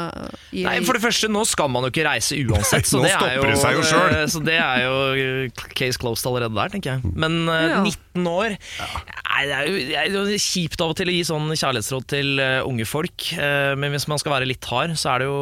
gi 0.54 0.64
Nei, 0.68 0.76
For 0.86 0.94
det 0.94 1.02
første, 1.02 1.30
nå 1.34 1.42
skal 1.50 1.72
man 1.74 1.88
jo 1.88 1.90
ikke 1.90 2.06
reise 2.06 2.38
uansett. 2.46 2.86
Så 2.92 3.00
Nå 3.02 3.08
det 3.08 3.14
er 3.16 3.24
stopper 3.24 3.50
det 3.50 3.58
seg 3.64 3.74
jo 3.80 3.84
selv. 3.90 4.14
eh, 4.20 4.28
Så 4.30 4.44
det 4.46 4.60
er 4.62 4.84
jo 4.86 4.94
eh, 5.18 5.64
case 5.74 5.98
closed 5.98 6.30
allerede 6.30 6.54
der, 6.54 6.70
tenker 6.76 6.94
jeg. 7.00 7.16
Men 7.18 7.40
eh, 7.50 7.66
Ja. 7.74 7.82
19 7.84 8.30
år 8.30 8.54
Nei, 9.34 9.42
det 9.50 9.56
er, 9.58 9.66
jo, 9.66 9.78
det 9.90 9.98
er 9.98 10.14
jo 10.14 10.38
kjipt 10.38 10.82
av 10.86 10.92
og 10.94 10.98
til 11.00 11.10
å 11.10 11.16
gi 11.18 11.24
sånn 11.26 11.50
kjærlighetsråd 11.58 12.06
til 12.14 12.40
eh, 12.40 12.62
unge 12.70 12.86
folk. 12.86 13.32
eh, 13.34 13.74
men 13.82 13.92
hvis 13.98 14.06
man 14.08 14.22
skal 14.22 14.36
være 14.38 14.46
litt 14.52 14.64
hard, 14.70 14.94
så 15.00 15.16
er 15.16 15.24
det 15.24 15.28
jo 15.32 15.40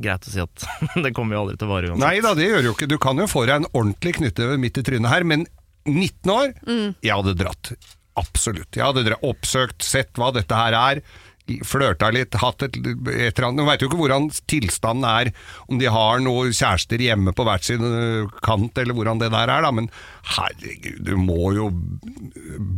greit 0.00 0.24
å 0.24 0.30
si 0.32 0.40
at 0.40 0.66
det 1.04 1.10
kommer 1.12 1.34
jo 1.34 1.42
aldri 1.42 1.58
til 1.58 1.66
å 1.66 1.72
vare 1.74 1.90
uansett. 1.90 2.06
Nei 2.06 2.20
da, 2.22 2.36
det 2.38 2.46
gjør 2.46 2.68
jo 2.70 2.74
ikke. 2.78 2.86
Du 2.88 2.96
kan 3.02 3.18
jo 3.18 3.26
få 3.28 3.42
deg 3.50 3.58
en 3.64 3.68
ordentlig 3.74 4.14
knyttneve 4.20 4.60
midt 4.62 4.78
i 4.78 4.84
trynet 4.86 5.10
her, 5.10 5.26
men 5.26 5.42
19 5.90 6.30
år? 6.32 6.54
Mm. 6.70 6.94
Jeg 7.02 7.18
hadde 7.18 7.34
dratt. 7.42 7.72
Absolutt. 8.20 8.76
Jeg 8.76 8.86
hadde 8.86 9.04
dere 9.06 9.20
oppsøkt, 9.26 9.82
sett 9.86 10.14
hva 10.20 10.30
dette 10.36 10.56
her 10.56 10.76
er. 10.76 11.02
Flørta 11.66 12.12
litt, 12.14 12.36
hatt 12.38 12.62
et, 12.62 12.76
et 12.78 13.32
eller 13.32 13.48
annet 13.48 13.66
veit 13.66 13.82
jo 13.82 13.88
ikke 13.88 13.98
hvordan 13.98 14.28
tilstanden 14.50 15.06
er, 15.08 15.32
om 15.66 15.80
de 15.80 15.88
har 15.90 16.20
noen 16.22 16.52
kjærester 16.54 17.02
hjemme 17.02 17.34
på 17.34 17.46
hvert 17.48 17.66
sin 17.66 17.82
øh, 17.82 18.28
kant, 18.46 18.78
eller 18.78 18.94
hvordan 18.94 19.18
det 19.22 19.32
der 19.34 19.50
er, 19.50 19.64
da. 19.66 19.72
Men 19.74 19.88
herregud, 20.36 21.00
du 21.06 21.14
må 21.20 21.52
jo 21.56 21.70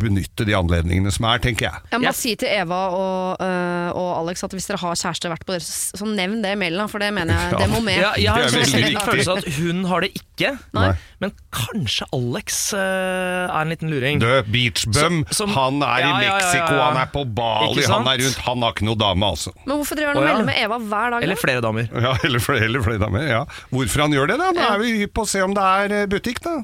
benytte 0.03 0.47
de 0.49 0.55
anledningene 0.57 1.13
som 1.15 1.27
er, 1.31 1.43
tenker 1.43 1.69
jeg. 1.69 1.83
Jeg 1.93 2.03
må 2.03 2.11
yes. 2.11 2.21
si 2.23 2.35
til 2.39 2.51
Eva 2.53 2.81
og, 2.95 3.43
ø, 3.43 3.51
og 3.99 4.11
Alex 4.21 4.45
at 4.47 4.55
hvis 4.57 4.69
dere 4.71 4.81
har 4.83 4.99
kjæreste 4.99 5.31
vært 5.33 5.47
på 5.49 5.57
dere, 5.57 5.67
så 5.67 6.09
nevn 6.09 6.43
det 6.45 6.55
i 6.55 6.59
mailen, 6.59 6.91
for 6.91 7.03
det 7.03 7.13
mener 7.15 7.39
jeg, 7.39 7.57
det 7.63 7.69
må 7.73 7.83
med. 7.85 7.99
Ja, 8.01 8.13
jeg 8.21 8.33
har 8.33 8.47
en 8.47 8.55
sånn 8.55 9.01
følelse 9.09 9.37
av 9.37 9.43
at 9.43 9.59
hun 9.59 9.85
har 9.91 10.07
det 10.07 10.13
ikke. 10.19 10.55
Nei. 10.77 10.89
Men 11.23 11.35
kanskje 11.55 12.09
Alex 12.17 12.61
eh, 12.77 13.45
er 13.47 13.61
en 13.61 13.73
liten 13.73 13.93
luring. 13.93 14.23
Dø, 14.23 14.41
beachbum, 14.49 15.23
han 15.55 15.83
er 15.87 16.03
Ja, 16.03 16.09
i 16.09 16.11
ja, 16.11 16.13
ja, 16.13 16.27
ja, 16.27 16.35
Mexico, 16.39 16.75
ja. 16.79 16.89
han 16.89 17.01
er 17.03 17.13
på 17.13 17.25
Bali, 17.27 17.87
han 17.87 18.11
er 18.11 18.25
rundt, 18.25 18.43
han 18.49 18.67
har 18.67 18.77
ikke 18.77 18.89
noe 18.89 18.99
dame, 18.99 19.33
altså. 19.37 19.55
Men 19.67 19.79
hvorfor 19.79 19.99
driver 19.99 20.15
han 20.15 20.23
og 20.23 20.27
ja. 20.27 20.33
melder 20.33 20.51
med 20.51 20.61
Eva 20.65 20.81
hver 20.83 21.17
dag? 21.17 21.29
Eller 21.29 21.41
flere 21.41 21.65
damer. 21.65 21.89
Ja, 21.93 22.17
eller 22.27 22.43
flere, 22.43 22.67
eller 22.71 22.85
flere 22.85 23.03
damer, 23.03 23.29
ja. 23.29 23.45
Hvorfor 23.71 24.07
han 24.07 24.17
gjør 24.17 24.33
det, 24.33 24.41
da? 24.43 24.51
Ja. 24.57 24.69
er 24.75 24.83
vi 24.83 24.95
hypp 25.03 25.15
på 25.19 25.27
å 25.27 25.31
se 25.31 25.43
om 25.45 25.55
det 25.57 25.71
er 25.83 25.97
eh, 26.03 26.09
butikk, 26.11 26.43
da. 26.45 26.61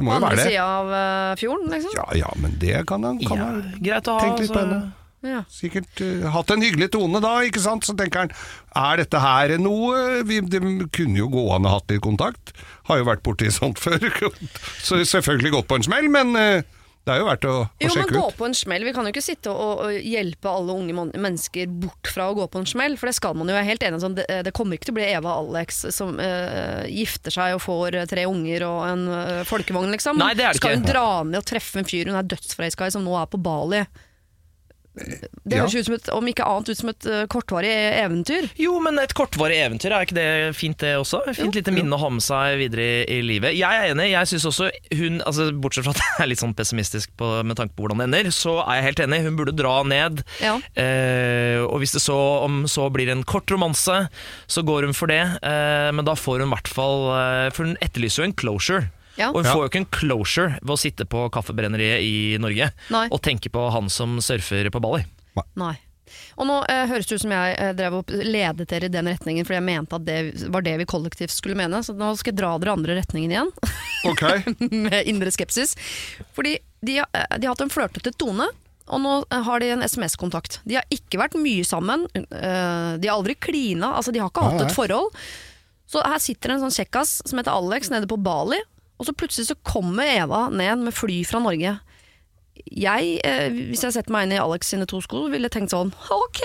Det 0.00 0.06
må 0.06 0.14
jo 0.14 0.20
andre 0.20 0.30
være 0.32 0.40
det. 0.40 0.46
sida 0.54 0.64
av 0.78 0.94
ø, 0.96 1.02
fjorden, 1.40 1.68
liksom? 1.76 1.92
Ja, 2.00 2.06
ja, 2.24 2.30
men 2.40 2.56
det 2.62 2.80
kan 2.88 3.04
han. 3.06 3.20
Kan 3.20 3.38
Ja, 3.44 3.50
han 3.52 3.76
greit 3.84 4.08
å 4.08 4.16
ha. 4.16 4.24
tenke 4.24 4.46
litt 4.46 4.54
på 4.54 4.58
altså. 4.58 4.80
henne. 4.80 4.96
Ja. 5.20 5.42
Sikkert 5.52 6.00
eh, 6.00 6.22
hatt 6.32 6.48
en 6.54 6.62
hyggelig 6.64 6.86
tone 6.94 7.20
da, 7.20 7.34
ikke 7.44 7.60
sant? 7.60 7.84
Så 7.84 7.92
tenker 7.98 8.22
han, 8.22 8.30
er 8.80 9.02
dette 9.02 9.20
her 9.20 9.52
noe 9.60 10.22
vi, 10.24 10.38
Det 10.40 10.62
kunne 10.96 11.18
jo 11.20 11.26
gå 11.28 11.42
an 11.52 11.68
å 11.68 11.74
hatt 11.74 11.92
litt 11.92 12.00
kontakt. 12.06 12.54
Har 12.88 13.02
jo 13.02 13.04
vært 13.10 13.20
borti 13.26 13.50
sånt 13.52 13.76
før. 13.84 14.00
Så 14.80 15.02
selvfølgelig 15.04 15.52
gått 15.58 15.68
på 15.68 15.76
en 15.76 15.84
smell, 15.84 16.08
men 16.08 16.32
eh, 16.40 16.62
det 17.08 17.14
er 17.14 17.22
jo 17.22 17.26
verdt 17.30 17.46
å, 17.48 17.52
å 17.64 17.80
Jo, 17.80 17.88
men 17.88 17.94
sjekke 17.94 18.12
gå 18.18 18.24
på 18.36 18.46
en 18.46 18.54
smell. 18.56 18.84
Vi 18.84 18.92
kan 18.92 19.06
jo 19.08 19.12
ikke 19.14 19.24
sitte 19.24 19.52
og, 19.52 19.80
og 19.86 19.94
hjelpe 20.04 20.50
alle 20.52 20.74
unge 20.76 21.06
mennesker 21.16 21.70
bort 21.80 22.10
fra 22.12 22.28
å 22.28 22.36
gå 22.36 22.44
på 22.52 22.60
en 22.60 22.68
smell, 22.68 22.98
for 23.00 23.08
det 23.08 23.16
skal 23.16 23.38
man 23.38 23.48
jo. 23.48 23.56
Jeg 23.56 23.64
er 23.64 23.70
helt 23.70 23.86
enig. 23.88 24.02
Sånn, 24.04 24.18
det, 24.18 24.26
det 24.46 24.52
kommer 24.56 24.76
ikke 24.76 24.90
til 24.90 24.94
å 24.94 24.98
bli 24.98 25.06
Eva 25.08 25.38
og 25.38 25.54
Alex 25.54 25.80
som 25.96 26.20
uh, 26.20 26.84
gifter 26.92 27.34
seg 27.34 27.56
og 27.56 27.64
får 27.64 27.96
eh, 28.02 28.06
tre 28.10 28.26
unger 28.28 28.66
og 28.68 28.78
en 28.90 29.08
uh, 29.08 29.40
folkevogn, 29.48 29.88
liksom. 29.96 30.20
Nei, 30.20 30.34
det 30.36 30.44
er 30.44 30.54
det 30.54 30.60
skal 30.60 30.76
ikke. 30.76 30.82
hun 30.82 30.90
dra 30.90 31.06
ned 31.24 31.40
og 31.40 31.48
treffe 31.48 31.80
en 31.80 31.88
fyr 31.88 32.12
hun 32.12 32.20
er 32.20 32.30
dødsforelska 32.34 32.90
i, 32.90 32.94
som 32.94 33.06
nå 33.06 33.16
er 33.16 33.32
på 33.32 33.40
Bali? 33.40 33.82
Det 34.90 35.54
Ja. 35.54 35.62
høres 35.62 35.74
ut 35.78 35.86
som 35.86 35.94
et, 35.94 36.08
om 36.12 36.26
ikke 36.26 36.44
annet 36.44 36.68
ut 36.72 36.78
som 36.80 36.88
et 36.90 37.06
eh, 37.06 37.22
kortvarig 37.30 37.70
eventyr. 38.02 38.48
Jo, 38.58 38.72
men 38.82 38.98
et 38.98 39.12
kortvarig 39.14 39.60
eventyr, 39.62 39.92
er 39.94 40.02
ikke 40.06 40.16
det 40.18 40.56
fint 40.58 40.76
det 40.82 40.96
også? 40.98 41.20
Fint 41.36 41.54
lite 41.54 41.70
minne 41.72 41.94
å 41.94 42.00
ha 42.02 42.08
med 42.10 42.24
seg 42.24 42.58
videre 42.58 42.82
i, 42.82 43.04
i 43.18 43.20
livet. 43.22 43.54
Jeg 43.54 43.70
er 43.70 43.94
enig, 43.94 44.08
jeg 44.10 44.30
synes 44.32 44.48
også 44.50 44.68
hun, 44.98 45.20
altså 45.22 45.46
bortsett 45.62 45.86
fra 45.86 45.94
at 45.94 46.02
jeg 46.04 46.24
er 46.26 46.30
litt 46.32 46.42
sånn 46.42 46.56
pessimistisk 46.58 47.14
på, 47.20 47.30
med 47.46 47.56
tanke 47.60 47.76
på 47.78 47.86
hvordan 47.86 48.02
det 48.02 48.08
ender, 48.10 48.30
så 48.34 48.58
er 48.66 48.80
jeg 48.80 48.88
helt 48.90 49.04
enig, 49.06 49.22
hun 49.28 49.38
burde 49.38 49.56
dra 49.56 49.76
ned. 49.86 50.24
Ja. 50.42 50.56
Eh, 50.74 51.62
og 51.62 51.78
hvis 51.84 51.94
det 51.94 52.02
så, 52.04 52.18
om 52.44 52.64
så 52.70 52.90
blir 52.92 53.14
en 53.14 53.22
kort 53.24 53.50
romanse, 53.54 54.02
så 54.50 54.66
går 54.66 54.90
hun 54.90 54.96
for 54.98 55.06
det. 55.10 55.22
Eh, 55.46 55.90
men 55.94 56.04
da 56.06 56.18
får 56.18 56.42
hun 56.42 56.50
i 56.50 56.54
hvert 56.56 56.70
fall 56.70 57.06
eh, 57.14 57.50
For 57.54 57.66
hun 57.68 57.78
etterlyser 57.80 58.24
jo 58.24 58.28
en 58.30 58.36
closure. 58.42 58.88
Ja. 59.20 59.28
Og 59.34 59.42
hun 59.42 59.50
får 59.50 59.62
jo 59.66 59.68
ikke 59.70 59.82
en 59.84 59.90
closure 59.98 60.56
ved 60.62 60.74
å 60.74 60.80
sitte 60.80 61.04
på 61.10 61.26
kaffebrenneriet 61.34 62.00
i 62.06 62.14
Norge 62.42 62.70
Nei. 62.94 63.06
og 63.12 63.20
tenke 63.24 63.52
på 63.52 63.66
han 63.74 63.90
som 63.92 64.18
surfer 64.24 64.70
på 64.72 64.80
Bali. 64.82 65.04
Nei. 65.60 65.74
Og 66.42 66.46
nå 66.48 66.56
eh, 66.66 66.86
høres 66.90 67.06
det 67.06 67.20
ut 67.20 67.22
som 67.22 67.30
jeg 67.36 67.52
eh, 67.54 67.68
drev 67.78 68.00
opp, 68.00 68.08
ledet 68.10 68.66
dere 68.72 68.88
i 68.88 68.92
den 68.92 69.06
retningen 69.12 69.46
fordi 69.46 69.60
jeg 69.60 69.66
mente 69.68 69.94
at 70.00 70.06
det 70.08 70.48
var 70.50 70.64
det 70.66 70.72
vi 70.80 70.86
kollektivt 70.90 71.30
skulle 71.30 71.54
mene, 71.60 71.84
så 71.86 71.94
nå 71.94 72.08
skal 72.18 72.32
jeg 72.32 72.40
dra 72.40 72.54
dere 72.58 72.72
andre 72.74 72.96
retningen 72.98 73.30
igjen. 73.36 73.52
Ok, 74.10 74.24
med 74.88 75.06
indre 75.12 75.30
skepsis. 75.30 75.76
Fordi 76.34 76.56
de, 76.82 76.96
har- 76.98 77.12
eh, 77.14 77.36
de 77.38 77.46
har 77.46 77.54
hatt 77.54 77.62
en 77.62 77.70
flørtete 77.70 78.10
tone, 78.18 78.48
og 78.90 79.04
nå 79.04 79.12
eh, 79.30 79.44
har 79.46 79.62
de 79.62 79.68
en 79.76 79.84
SMS-kontakt. 79.86 80.58
De 80.66 80.80
har 80.80 80.88
ikke 80.90 81.20
vært 81.22 81.38
mye 81.38 81.62
sammen, 81.68 82.08
eh, 82.16 82.90
de 82.98 83.06
har 83.06 83.14
aldri 83.20 83.36
klina, 83.38 83.92
altså 84.00 84.10
de 84.10 84.18
har 84.24 84.32
ikke 84.32 84.48
hatt 84.48 84.64
et 84.66 84.74
forhold. 84.74 85.14
Så 85.90 86.02
her 86.06 86.18
sitter 86.22 86.56
en 86.56 86.64
sånn 86.64 86.74
kjekkas 86.74 87.20
som 87.26 87.38
heter 87.38 87.54
Alex 87.54 87.90
nede 87.94 88.10
på 88.10 88.18
Bali, 88.18 88.58
og 89.00 89.06
så 89.08 89.14
plutselig 89.16 89.48
så 89.48 89.56
kommer 89.64 90.04
Eva 90.04 90.48
ned 90.52 90.84
med 90.84 90.92
fly 90.92 91.22
fra 91.24 91.40
Norge. 91.40 91.78
Jeg, 92.68 93.14
eh, 93.24 93.48
hvis 93.70 93.86
jeg 93.86 93.94
setter 93.96 94.12
meg 94.12 94.26
inn 94.26 94.34
i 94.36 94.42
Alex 94.42 94.68
sine 94.74 94.84
to 94.88 95.00
sko, 95.00 95.24
ville 95.32 95.48
tenkt 95.48 95.72
sånn 95.72 95.94
ok, 96.12 96.42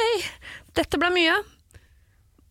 dette 0.79 0.99
ble 1.01 1.11
mye. 1.11 1.35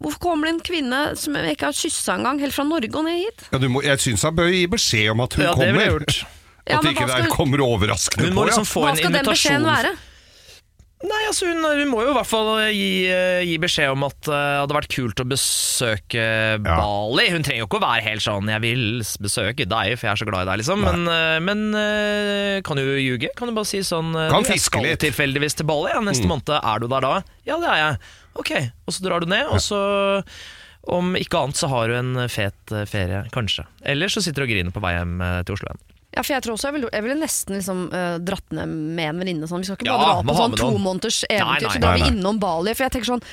Hvorfor 0.05 0.21
kommer 0.21 0.51
det 0.51 0.55
en 0.59 0.65
kvinne 0.67 1.01
som 1.17 1.37
jeg 1.39 1.57
ikke 1.57 1.71
har 1.71 1.77
kyssa 1.79 2.19
engang, 2.19 2.43
helt 2.45 2.53
fra 2.53 2.67
Norge 2.69 2.93
og 2.93 3.07
ned 3.07 3.23
hit? 3.23 3.47
ja, 3.49 3.61
du 3.63 3.71
må, 3.73 3.81
jeg 3.87 4.03
syns 4.05 4.27
han 4.29 4.37
bør 4.37 4.53
gi 4.53 4.67
beskjed 4.69 5.15
om 5.15 5.25
at 5.25 5.39
hun 5.39 5.47
Ja, 5.47 5.55
det 5.57 5.71
ville 5.71 5.87
jeg 5.87 5.95
kommer. 5.95 6.19
Det 6.65 6.75
At 6.75 6.85
ja, 6.85 6.91
ikke 6.91 7.07
det 7.09 7.31
kommer 7.33 7.63
overraskende 7.65 8.35
på, 8.37 8.45
liksom 8.49 8.69
Hva 8.69 8.93
skal 8.99 9.17
den 9.17 9.31
beskjeden 9.31 9.67
være? 9.69 9.95
Nei, 11.05 11.21
altså 11.29 11.49
hun, 11.51 11.59
hun 11.67 11.91
må 11.91 12.01
jo 12.05 12.13
i 12.13 12.17
hvert 12.17 12.29
fall 12.31 12.49
gi, 12.73 13.05
eh, 13.11 13.43
gi 13.45 13.57
beskjed 13.61 13.91
om 13.93 14.07
at 14.07 14.29
eh, 14.31 14.31
det 14.31 14.61
hadde 14.63 14.77
vært 14.77 14.95
kult 14.95 15.21
å 15.21 15.27
besøke 15.29 16.23
Bali. 16.65 17.27
Hun 17.35 17.45
trenger 17.45 17.65
jo 17.65 17.67
ikke 17.69 17.81
å 17.81 17.85
være 17.85 18.07
helt 18.07 18.25
sånn 18.25 18.49
'jeg 18.49 18.63
vil 18.63 18.85
besøke 19.27 19.67
deg, 19.69 19.99
for 19.99 20.07
jeg 20.07 20.13
er 20.15 20.23
så 20.23 20.29
glad 20.31 20.47
i 20.47 20.51
deg', 20.51 20.61
liksom. 20.63 20.81
Men, 20.87 21.05
eh, 21.11 21.39
men 21.45 21.65
eh, 21.77 22.61
kan 22.65 22.81
jo 22.81 22.97
ljuge. 22.97 23.29
Kan 23.37 23.51
du 23.51 23.55
bare 23.59 23.69
si 23.69 23.83
sånn 23.85 24.15
eh, 24.17 24.31
Kan 24.33 24.47
Jeg 24.49 24.63
skal 24.65 24.87
litt. 24.87 25.03
tilfeldigvis 25.05 25.59
til 25.61 25.67
Bali. 25.69 25.91
Ja, 25.93 26.01
neste 26.01 26.31
måned. 26.31 26.49
Er 26.57 26.79
du 26.81 26.89
der 26.89 27.01
da? 27.05 27.15
Ja, 27.45 27.59
det 27.61 27.69
er 27.69 27.81
jeg. 27.83 27.99
Ok, 28.41 28.53
og 28.87 28.95
så 28.95 29.05
drar 29.05 29.21
du 29.21 29.27
ned, 29.27 29.47
og 29.47 29.61
så 29.61 29.83
om 30.91 31.15
ikke 31.17 31.41
annet 31.41 31.57
så 31.57 31.69
har 31.73 31.89
du 31.89 31.95
en 31.97 32.29
fet 32.29 32.73
eh, 32.73 32.85
ferie, 32.89 33.25
kanskje. 33.33 33.65
Eller 33.85 34.09
så 34.13 34.21
sitter 34.25 34.45
du 34.45 34.49
og 34.49 34.53
griner 34.53 34.75
på 34.75 34.83
vei 34.85 34.95
hjem 34.97 35.21
eh, 35.25 35.43
til 35.45 35.57
Oslo 35.57 35.71
igjen. 35.71 35.83
Ja, 36.15 36.23
for 36.23 36.35
jeg 36.37 36.45
tror 36.47 36.55
også 36.55 36.69
jeg 36.71 36.77
ville, 36.79 36.91
jeg 36.95 37.03
ville 37.07 37.17
nesten 37.19 37.57
liksom, 37.59 37.81
uh, 37.91 38.19
dratt 38.23 38.53
ned 38.55 38.71
med 38.71 39.09
en 39.11 39.19
venninne. 39.25 39.49
Sånn. 39.51 39.65
Vi 39.65 39.67
skal 39.71 39.81
ikke 39.81 39.89
Ja, 39.91 39.97
bare 39.99 40.13
dra 40.15 40.23
må 40.23 40.31
på 40.31 40.37
ha 40.39 40.45
sånn 40.45 40.55
med 40.55 40.61
to 40.63 40.71
noen. 40.71 40.85
måneders 40.87 41.19
eventyr, 41.27 41.67
nei, 41.67 41.75
så 41.75 41.83
drar 41.83 41.91
nei, 41.91 41.99
vi 41.99 42.07
nei. 42.07 42.13
innom 42.15 42.39
Bali. 42.43 42.75
For 42.75 42.87
jeg 42.87 42.95
tenker 42.97 43.11
sånn 43.15 43.25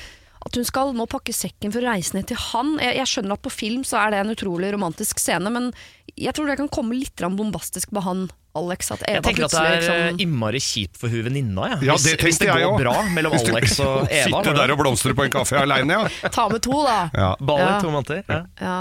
at 0.42 0.56
hun 0.58 0.66
skal 0.66 0.90
nå 0.98 1.06
pakke 1.06 1.30
sekken 1.36 1.70
for 1.70 1.78
å 1.84 1.92
reise 1.92 2.16
ned 2.18 2.26
til 2.26 2.40
han. 2.50 2.72
Jeg, 2.82 2.96
jeg 2.98 3.06
skjønner 3.12 3.36
at 3.38 3.44
på 3.46 3.52
film 3.54 3.84
så 3.86 4.00
er 4.02 4.10
det 4.10 4.22
en 4.24 4.34
utrolig 4.34 4.72
romantisk 4.74 5.22
scene, 5.22 5.52
men 5.54 5.70
jeg 6.18 6.34
tror 6.34 6.50
det 6.50 6.58
kan 6.58 6.68
komme 6.68 6.98
litt 6.98 7.14
grann 7.16 7.36
bombastisk 7.38 7.94
på 7.94 8.02
han 8.02 8.24
Alex. 8.54 8.90
At 8.92 9.02
Eva 9.08 9.14
Jeg 9.16 9.22
tenker 9.24 9.44
at 9.46 9.54
det 9.54 9.60
er 9.60 9.72
eh, 9.72 9.80
liksom 9.80 10.20
innmari 10.26 10.60
kjipt 10.60 10.98
for 11.00 11.08
hun 11.12 11.22
venninna. 11.28 11.68
Ja. 11.72 11.76
Ja, 11.82 11.94
hvis, 11.96 12.04
det 12.04 12.18
hvis 12.26 12.38
det 12.42 12.48
går 12.50 12.64
også. 12.68 12.82
bra 12.82 12.94
mellom 13.16 13.32
Alex 13.38 13.78
og 13.80 14.08
Eva. 14.10 14.26
Sitte 14.28 14.54
der 14.58 14.72
og 14.74 14.78
blomstre 14.82 15.14
på 15.16 15.24
en 15.24 15.32
kaffe 15.32 15.56
aleine, 15.60 15.96
ja. 16.02 16.28
Ta 16.36 16.48
med 16.52 16.60
to, 16.66 16.82
da. 16.84 16.98
ja. 17.16 17.30
Baller, 17.40 17.70
Ja. 17.72 17.80
to 17.80 17.90
måneder. 17.94 18.22
Ja. 18.28 18.42
Ja, 18.60 18.76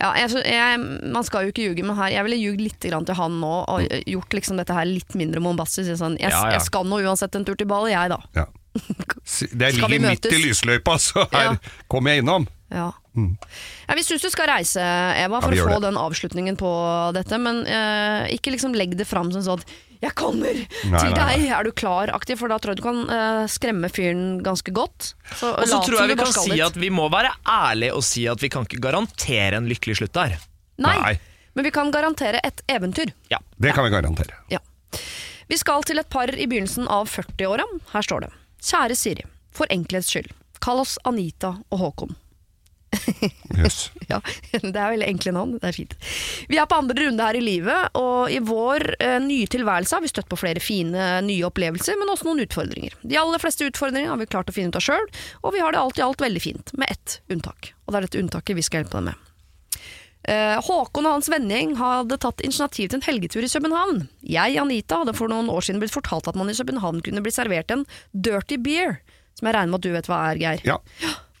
ja 0.00 0.10
jeg, 0.22 0.44
jeg, 0.48 0.78
Man 1.12 1.24
skal 1.24 1.44
jo 1.48 1.52
ikke 1.52 1.66
ljuge, 1.68 1.84
men 1.84 1.96
her 1.98 2.08
Jeg 2.14 2.24
ville 2.24 2.38
ljugd 2.40 2.60
litt 2.64 2.86
grann 2.90 3.04
til 3.08 3.16
han 3.18 3.40
nå 3.42 3.50
og 3.68 3.84
gjort 4.08 4.36
liksom 4.38 4.56
dette 4.60 4.72
her 4.76 4.88
litt 4.88 5.16
mindre 5.18 5.40
bombastisk. 5.44 5.92
Sånn, 6.00 6.16
jeg, 6.20 6.30
Ja, 6.32 6.46
ja. 6.46 6.54
jeg 6.58 6.66
skal 6.68 6.84
nå 6.88 7.00
uansett 7.04 7.34
en 7.36 7.44
tur 7.48 7.56
til 7.60 7.68
Bali, 7.70 7.92
jeg, 7.96 8.12
da. 8.12 8.20
ja. 8.36 8.46
Det 8.80 9.72
Skal 9.74 9.88
vi 9.90 9.98
ligger 9.98 10.08
midt 10.12 10.26
i 10.30 10.38
lysløypa, 10.44 10.94
så 11.02 11.24
her 11.32 11.52
Ja. 11.52 11.56
kommer 11.90 12.12
jeg 12.14 12.22
innom. 12.22 12.46
Ja. 12.70 12.92
Ja, 13.14 13.94
vi 13.98 14.04
syns 14.06 14.22
du 14.22 14.30
skal 14.30 14.48
reise, 14.52 14.80
Eva, 15.18 15.40
for 15.42 15.54
ja, 15.56 15.64
å 15.64 15.68
få 15.68 15.78
det. 15.80 15.88
den 15.88 15.98
avslutningen 15.98 16.56
på 16.60 16.70
dette. 17.16 17.38
Men 17.42 17.64
eh, 17.66 18.30
ikke 18.36 18.52
liksom 18.54 18.74
legg 18.78 18.96
det 18.98 19.06
fram 19.08 19.32
som 19.34 19.42
sånn 19.42 19.64
'jeg 20.00 20.14
kommer 20.16 20.54
Nei, 20.54 20.96
til 20.96 21.10
nei, 21.12 21.18
nei. 21.18 21.36
deg', 21.36 21.50
er 21.52 21.64
du 21.64 21.72
klar-aktig? 21.76 22.38
For 22.40 22.48
da 22.48 22.56
tror 22.58 22.72
jeg 22.72 22.80
du 22.80 22.86
kan 22.86 23.00
eh, 23.10 23.46
skremme 23.52 23.90
fyren 23.92 24.40
ganske 24.42 24.72
godt. 24.72 25.14
Så 25.36 25.50
Og 25.52 25.66
så 25.68 25.82
tror 25.84 25.98
jeg 26.00 26.08
vi 26.16 26.22
kan 26.22 26.32
si 26.32 26.60
at 26.64 26.76
vi 26.76 26.88
må 26.88 27.10
være 27.12 27.34
ærlige 27.44 27.92
og 27.98 28.02
si 28.06 28.24
at 28.26 28.40
vi 28.40 28.48
kan 28.48 28.64
ikke 28.64 28.80
garantere 28.80 29.56
en 29.60 29.68
lykkelig 29.68 29.98
slutt 30.00 30.14
der. 30.16 30.38
Nei, 30.78 30.96
Nei. 30.96 31.20
men 31.54 31.64
vi 31.64 31.70
kan 31.70 31.90
garantere 31.92 32.40
et 32.42 32.62
eventyr. 32.68 33.12
Ja. 33.28 33.38
Det 33.60 33.74
kan 33.74 33.84
vi 33.84 33.90
garantere. 33.90 34.32
Ja. 34.48 34.58
Vi 35.50 35.56
skal 35.58 35.82
til 35.82 35.98
et 35.98 36.08
par 36.08 36.30
i 36.32 36.46
begynnelsen 36.46 36.86
av 36.88 37.08
40-åra. 37.10 37.66
Her 37.92 38.02
står 38.06 38.20
det. 38.24 38.30
Kjære 38.62 38.96
Siri. 38.96 39.24
For 39.52 39.66
enkelhets 39.68 40.08
skyld. 40.08 40.30
Kall 40.62 40.80
oss 40.80 40.96
Anita 41.04 41.58
og 41.70 41.78
Håkon. 41.78 42.16
Jøss. 43.60 43.78
Ja, 44.10 44.20
det 44.52 44.74
er 44.74 44.92
veldig 44.94 45.08
enkle 45.08 45.34
navn. 45.36 45.56
Det 45.60 45.70
er 45.70 45.76
fint. 45.76 45.96
Vi 46.50 46.58
er 46.60 46.68
på 46.70 46.78
andre 46.80 46.96
runde 47.06 47.26
her 47.26 47.38
i 47.38 47.44
livet, 47.44 47.96
og 47.98 48.32
i 48.32 48.40
vår 48.44 48.86
eh, 48.98 49.16
nye 49.24 49.48
tilværelse 49.50 49.96
har 49.96 50.04
vi 50.04 50.12
støtt 50.12 50.30
på 50.30 50.38
flere 50.40 50.62
fine 50.64 51.08
nye 51.26 51.46
opplevelser, 51.48 51.98
men 52.00 52.12
også 52.12 52.28
noen 52.28 52.44
utfordringer. 52.46 52.96
De 53.02 53.18
aller 53.20 53.42
fleste 53.42 53.68
utfordringer 53.70 54.12
har 54.12 54.20
vi 54.20 54.28
klart 54.30 54.52
å 54.52 54.56
finne 54.56 54.72
ut 54.72 54.80
av 54.80 54.86
sjøl, 54.86 55.10
og 55.42 55.56
vi 55.56 55.64
har 55.64 55.74
det 55.74 55.82
alt 55.82 56.00
i 56.00 56.06
alt 56.06 56.22
veldig 56.22 56.44
fint, 56.44 56.74
med 56.78 56.92
ett 56.92 57.20
unntak. 57.32 57.74
Og 57.86 57.92
det 57.94 58.00
er 58.00 58.08
dette 58.08 58.22
unntaket 58.22 58.58
vi 58.58 58.66
skal 58.66 58.82
hjelpe 58.82 58.98
deg 59.00 59.10
med. 59.10 59.26
Eh, 60.28 60.58
Håkon 60.60 61.06
og 61.08 61.16
hans 61.16 61.30
vennegjeng 61.32 61.72
hadde 61.80 62.18
tatt 62.20 62.42
initiativ 62.44 62.90
til 62.90 62.98
en 62.98 63.06
helgetur 63.06 63.46
i 63.46 63.48
København. 63.48 64.02
Jeg, 64.20 64.58
Anita, 64.60 65.00
hadde 65.00 65.16
for 65.16 65.32
noen 65.32 65.48
år 65.52 65.64
siden 65.64 65.80
blitt 65.80 65.94
fortalt 65.94 66.28
at 66.28 66.36
man 66.36 66.52
i 66.52 66.56
København 66.58 67.00
kunne 67.06 67.24
bli 67.24 67.32
servert 67.32 67.72
en 67.72 67.86
dirty 68.12 68.60
beer, 68.60 68.98
som 69.38 69.48
jeg 69.48 69.56
regner 69.56 69.72
med 69.72 69.80
at 69.80 69.88
du 69.88 69.94
vet 69.96 70.10
hva 70.10 70.20
er, 70.28 70.42
Geir. 70.42 70.64
Ja. 70.68 70.78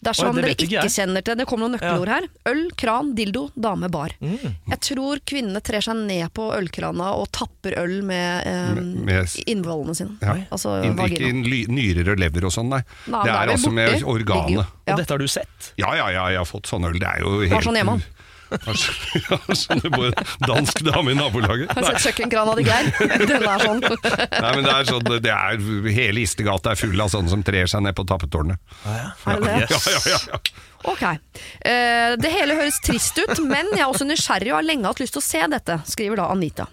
Dersom 0.00 0.34
det 0.34 0.42
dere 0.46 0.54
ikke 0.56 0.66
ikke 0.80 0.88
kjenner 0.94 1.22
til 1.26 1.36
det, 1.36 1.44
kommer 1.46 1.68
noen 1.68 1.74
nøkkelord 1.76 2.08
her. 2.08 2.26
Øl, 2.48 2.62
kran, 2.80 3.10
dildo, 3.14 3.50
dame, 3.54 3.90
bar. 3.92 4.14
Mm. 4.24 4.54
Jeg 4.72 4.80
tror 4.86 5.20
kvinnene 5.28 5.60
trer 5.60 5.84
seg 5.84 5.98
ned 6.08 6.32
på 6.32 6.46
ølkrana 6.56 7.10
og 7.20 7.28
tapper 7.36 7.76
øl 7.82 7.98
med, 8.08 8.46
eh, 8.46 8.74
Med- 8.80 9.04
med- 9.04 9.36
innvollene 9.46 9.94
sine. 9.94 10.16
Ja. 10.22 10.38
Altså 10.50 10.78
In, 10.84 10.96
ikke 10.96 11.18
vagina. 11.20 11.74
nyrer 11.76 12.12
og 12.14 12.18
lever 12.18 12.44
og 12.48 12.52
sånn, 12.56 12.68
nei. 12.72 12.80
Nei, 13.12 13.24
det 13.24 13.34
er 13.34 13.46
vi 13.46 13.52
altså 13.52 13.72
med 13.72 13.88
borti. 13.90 14.00
Ligger 14.00 14.14
organet. 14.14 14.66
Ja. 14.86 14.94
Og 14.94 14.98
dette 15.02 15.10
har 15.10 15.18
du 15.18 15.28
sett? 15.28 15.72
Ja, 15.76 15.92
ja, 15.94 16.08
ja, 16.08 16.24
jeg 16.28 16.38
har 16.38 16.48
fått 16.48 16.64
sånn 16.66 16.84
øl. 16.88 16.98
Det 16.98 17.06
er 17.06 17.20
jo 17.20 17.40
helt 17.40 17.52
Hva 17.52 17.60
sånn 17.62 17.76
hjemme? 17.76 18.00
Ja, 18.50 19.38
sånn 19.62 19.82
det 19.84 19.92
bor 19.94 20.08
en 20.08 20.46
dansk 20.46 20.82
dame 20.86 21.14
i 21.14 21.18
nabolaget. 21.18 21.72
Har 21.74 21.84
du 21.84 21.90
sett 21.90 22.08
kjøkkenkrana 22.08 22.56
di, 22.58 22.66
Geir? 22.66 22.90
Den 23.30 23.46
er 23.46 23.64
sånn. 23.64 23.82
nei, 23.84 24.50
men 24.56 24.66
det 24.66 24.74
er 24.74 24.90
sånn 24.90 25.06
det 25.10 25.34
er, 25.34 25.62
Hele 25.94 26.24
Istegata 26.24 26.74
er 26.74 26.80
full 26.80 27.04
av 27.04 27.12
sånne 27.12 27.32
som 27.32 27.44
trer 27.46 27.70
seg 27.70 27.84
ned 27.86 27.96
på 27.98 28.06
tappetårnet. 28.08 28.60
Er 28.86 29.40
det 29.40 29.46
det? 29.46 29.62
Ja, 29.70 29.80
ja, 29.94 30.02
ja, 30.14 30.20
ja. 30.34 30.42
Ok. 30.90 31.02
Uh, 31.04 32.16
det 32.20 32.30
hele 32.32 32.56
høres 32.56 32.80
trist 32.84 33.18
ut, 33.20 33.36
men 33.44 33.68
jeg 33.74 33.84
er 33.84 33.90
også 33.90 34.08
nysgjerrig 34.08 34.54
og 34.54 34.60
har 34.62 34.68
lenge 34.70 34.88
hatt 34.88 35.02
lyst 35.02 35.16
til 35.16 35.22
å 35.22 35.28
se 35.28 35.42
dette, 35.52 35.80
skriver 35.90 36.22
da 36.22 36.30
Anita. 36.32 36.66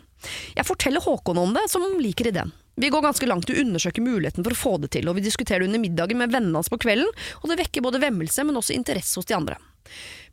Jeg 0.55 0.65
forteller 0.67 1.03
Håkon 1.03 1.38
om 1.41 1.53
det, 1.55 1.67
som 1.72 1.84
liker 2.01 2.31
ideen. 2.31 2.53
Vi 2.79 2.89
går 2.93 3.01
ganske 3.01 3.25
langt 3.25 3.50
i 3.50 3.55
å 3.55 3.62
undersøke 3.63 4.03
muligheten 4.05 4.46
for 4.46 4.53
å 4.53 4.57
få 4.57 4.75
det 4.84 4.91
til, 4.93 5.07
og 5.10 5.17
vi 5.17 5.25
diskuterer 5.25 5.63
det 5.63 5.69
under 5.72 5.81
middagen 5.81 6.19
med 6.19 6.34
vennene 6.34 6.60
hans 6.60 6.69
på 6.69 6.77
kvelden, 6.81 7.10
og 7.41 7.50
det 7.50 7.57
vekker 7.63 7.81
både 7.81 8.01
vemmelse, 8.03 8.46
men 8.46 8.60
også 8.60 8.75
interesse 8.75 9.17
hos 9.17 9.25
de 9.25 9.34
andre. 9.34 9.57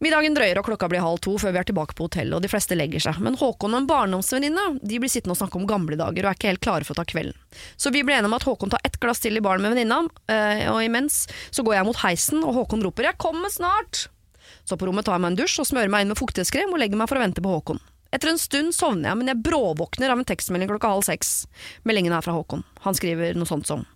Middagen 0.05 0.35
drøyer 0.37 0.59
og 0.61 0.67
klokka 0.67 0.89
blir 0.93 1.01
halv 1.01 1.23
to 1.25 1.39
før 1.41 1.55
vi 1.55 1.61
er 1.63 1.69
tilbake 1.69 1.95
på 1.97 2.05
hotellet, 2.05 2.35
og 2.37 2.45
de 2.45 2.51
fleste 2.53 2.77
legger 2.77 3.01
seg. 3.01 3.21
Men 3.25 3.39
Håkon 3.41 3.73
og 3.73 3.81
en 3.81 3.87
barndomsvenninne 3.89 4.65
de 4.83 4.99
blir 5.01 5.09
sittende 5.09 5.33
og 5.33 5.39
snakke 5.41 5.57
om 5.57 5.69
gamle 5.71 5.97
dager 5.97 6.27
og 6.27 6.33
er 6.33 6.37
ikke 6.37 6.51
helt 6.51 6.65
klare 6.67 6.85
for 6.85 6.93
å 6.93 6.99
ta 7.01 7.07
kvelden. 7.09 7.39
Så 7.81 7.93
vi 7.95 8.03
blir 8.05 8.19
enige 8.19 8.29
om 8.29 8.37
at 8.37 8.45
Håkon 8.45 8.75
tar 8.75 8.85
ett 8.85 8.99
glass 9.01 9.25
til 9.25 9.41
i 9.41 9.45
baren 9.45 9.65
med 9.65 9.73
venninna, 9.73 10.03
eh, 10.29 10.67
og 10.75 10.83
imens 10.85 11.23
så 11.49 11.65
går 11.65 11.79
jeg 11.79 11.89
mot 11.89 12.03
heisen, 12.03 12.45
og 12.45 12.53
Håkon 12.59 12.85
roper 12.85 13.09
'jeg 13.09 13.17
kommer 13.17 13.49
snart'. 13.49 14.09
Så 14.69 14.77
på 14.77 14.87
rommet 14.87 15.07
tar 15.07 15.17
jeg 15.17 15.25
meg 15.25 15.33
en 15.33 15.41
dusj 15.41 15.61
og 15.61 15.67
smører 15.67 15.89
meg 15.89 16.03
inn 16.03 16.13
med 16.13 16.21
fuktighetskrem 16.21 16.73
og 16.73 16.79
legger 16.79 16.97
meg 17.01 17.09
for 17.09 17.17
å 17.17 17.25
vente 17.25 17.41
på 17.41 17.49
Håkon. 17.49 17.81
Etter 18.13 18.29
en 18.29 18.39
stund 18.39 18.75
sovner 18.75 19.09
jeg, 19.09 19.19
men 19.19 19.27
jeg 19.27 19.43
bråvåkner 19.43 20.13
av 20.13 20.19
en 20.19 20.25
tekstmelding 20.25 20.69
klokka 20.69 20.93
halv 20.93 21.03
seks. 21.03 21.47
Meldingen 21.83 22.13
er 22.13 22.21
fra 22.21 22.37
Håkon. 22.37 22.63
Han 22.85 22.95
skriver 22.95 23.35
noe 23.35 23.47
sånt 23.47 23.67
som 23.67 23.87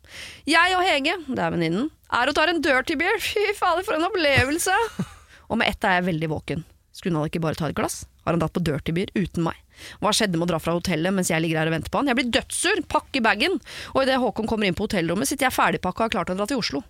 Jeg 0.46 0.74
og 0.74 0.82
Hege, 0.82 1.14
det 1.28 1.38
er 1.38 1.52
venninnen, 1.52 1.90
er 2.10 2.26
og 2.26 2.34
tar 2.34 2.48
en 2.48 2.62
dirty 2.64 2.96
beer. 2.96 3.20
Fy 3.20 3.52
fader, 3.54 3.84
for 3.84 3.94
en 3.94 4.08
opplevelse! 4.08 5.17
Og 5.48 5.60
med 5.60 5.70
ett 5.70 5.84
er 5.84 5.98
jeg 5.98 6.08
veldig 6.10 6.30
våken. 6.32 6.66
Skulle 6.98 7.20
han 7.20 7.30
ikke 7.30 7.42
bare 7.44 7.58
ta 7.58 7.68
et 7.70 7.76
glass? 7.78 8.02
Har 8.24 8.34
han 8.34 8.42
dratt 8.42 8.56
på 8.56 8.64
dirty 8.64 8.92
beer 8.96 9.10
uten 9.14 9.44
meg? 9.46 9.56
Hva 10.02 10.10
skjedde 10.12 10.38
med 10.38 10.48
å 10.48 10.50
dra 10.50 10.58
fra 10.60 10.74
hotellet 10.76 11.14
mens 11.14 11.30
jeg 11.30 11.40
ligger 11.44 11.60
her 11.60 11.70
og 11.70 11.76
venter 11.76 11.92
på 11.94 12.00
han? 12.00 12.10
Jeg 12.10 12.18
blir 12.18 12.30
dødssur, 12.34 12.80
pakke 12.90 13.22
bagen, 13.24 13.58
og 13.94 14.02
idet 14.02 14.18
Håkon 14.20 14.48
kommer 14.50 14.68
inn 14.68 14.76
på 14.76 14.88
hotellrommet, 14.88 15.30
sitter 15.30 15.48
jeg 15.48 15.56
ferdigpakka 15.56 16.02
og 16.02 16.06
har 16.08 16.14
klart 16.16 16.32
å 16.34 16.38
dra 16.38 16.48
til 16.50 16.60
Oslo. 16.60 16.82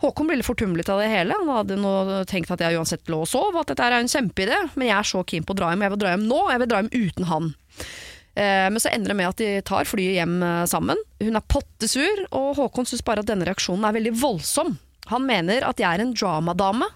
Håkon 0.00 0.28
blir 0.28 0.40
litt 0.40 0.48
fortumlet 0.48 0.88
av 0.92 1.00
det 1.02 1.08
hele. 1.12 1.36
Han 1.36 1.50
hadde 1.52 1.76
nå 1.80 1.94
tenkt 2.28 2.52
at 2.52 2.62
jeg 2.64 2.78
uansett 2.80 3.10
lå 3.12 3.22
og 3.24 3.28
sov, 3.28 3.56
at 3.60 3.72
dette 3.72 3.84
er 3.84 3.98
en 3.98 4.08
kjempeidé, 4.08 4.60
men 4.74 4.88
jeg 4.88 4.96
er 4.96 5.08
så 5.10 5.24
keen 5.28 5.44
på 5.44 5.56
å 5.56 5.58
dra 5.60 5.72
hjem. 5.72 5.84
Jeg 5.84 5.94
vil 5.94 6.00
dra 6.04 6.14
hjem 6.14 6.24
nå, 6.28 6.38
og 6.46 6.52
jeg 6.54 6.62
vil 6.62 6.70
dra 6.70 6.80
hjem 6.80 6.94
uten 6.94 7.28
han. 7.28 7.50
Eh, 8.40 8.68
men 8.72 8.80
så 8.80 8.92
ender 8.94 9.12
det 9.12 9.18
med 9.18 9.28
at 9.28 9.42
de 9.42 9.50
tar 9.68 9.88
flyet 9.88 10.16
hjem 10.16 10.38
eh, 10.46 10.62
sammen. 10.72 11.04
Hun 11.20 11.36
er 11.36 11.48
pottesur, 11.52 12.24
og 12.30 12.54
Håkon 12.60 12.88
syns 12.88 13.04
bare 13.04 13.24
at 13.24 13.28
denne 13.28 13.48
reaksjonen 13.48 13.84
er 13.88 13.98
veldig 13.98 14.14
voldsom. 14.22 14.72
Han 15.10 15.26
mener 15.28 15.66
at 15.68 15.82
jeg 15.82 15.90
er 15.90 16.04
en 16.04 16.16
dramadame. 16.16 16.88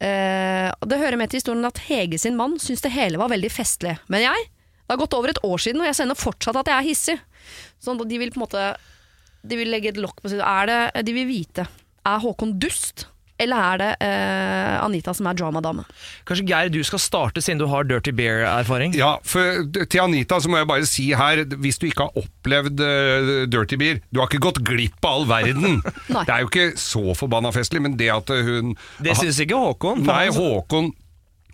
Eh, 0.00 0.68
det 0.88 0.98
hører 1.00 1.18
med 1.20 1.30
til 1.30 1.42
historien 1.42 1.68
at 1.68 1.82
Hege 1.84 2.18
sin 2.20 2.38
mann 2.38 2.56
syns 2.62 2.80
det 2.84 2.92
hele 2.94 3.20
var 3.20 3.32
veldig 3.32 3.50
festlig. 3.52 3.98
Men 4.12 4.24
jeg? 4.24 4.46
Det 4.80 4.94
har 4.96 5.02
gått 5.04 5.14
over 5.14 5.30
et 5.30 5.42
år 5.46 5.60
siden, 5.62 5.82
og 5.82 5.86
jeg 5.86 5.98
sender 6.00 6.18
fortsatt 6.18 6.56
at 6.62 6.70
jeg 6.72 6.76
er 6.76 6.88
hissig. 6.88 7.18
Sånn, 7.82 8.00
de 8.08 8.20
vil 8.20 8.32
på 8.32 8.40
en 8.40 8.46
måte 8.46 8.64
De 9.40 9.56
vil 9.56 9.70
legge 9.72 9.88
et 9.88 10.00
lokk 10.00 10.18
på 10.20 10.28
siden. 10.28 10.44
Er 10.44 10.66
det, 10.68 11.04
de 11.08 11.14
vil 11.16 11.24
vite 11.24 11.64
Er 12.04 12.18
Håkon 12.20 12.58
dust, 12.60 13.06
eller 13.40 13.64
er 13.70 13.80
det 13.80 13.90
uh, 14.04 14.76
Anita 14.84 15.14
som 15.16 15.28
er 15.30 15.38
dramadame? 15.38 15.84
Kanskje 16.28 16.46
Geir, 16.50 16.70
du 16.72 16.80
skal 16.86 17.02
starte 17.02 17.42
siden 17.44 17.60
du 17.62 17.66
har 17.70 17.86
Dirty 17.88 18.12
Beer-erfaring? 18.16 18.94
Ja, 18.98 19.16
for 19.26 19.64
til 19.80 20.02
Anita 20.04 20.40
så 20.40 20.50
må 20.52 20.60
jeg 20.60 20.70
bare 20.70 20.88
si 20.88 21.10
her, 21.16 21.44
hvis 21.60 21.80
du 21.80 21.88
ikke 21.90 22.08
har 22.08 22.22
opplevd 22.24 22.80
uh, 22.84 23.32
Dirty 23.50 23.80
Beer, 23.80 24.00
du 24.10 24.22
har 24.22 24.30
ikke 24.30 24.44
gått 24.50 24.62
glipp 24.66 25.00
av 25.04 25.20
all 25.20 25.28
verden. 25.30 25.80
Det 26.10 26.28
er 26.28 26.44
jo 26.44 26.50
ikke 26.50 26.70
så 26.80 27.14
forbanna 27.18 27.50
festlig, 27.54 27.80
men 27.82 27.96
det 27.98 28.10
at 28.12 28.30
hun 28.30 28.74
Det 29.02 29.16
syns 29.18 29.40
ikke 29.42 29.58
Håkon. 29.58 30.04
Nei, 30.06 30.26
Håkon 30.34 30.92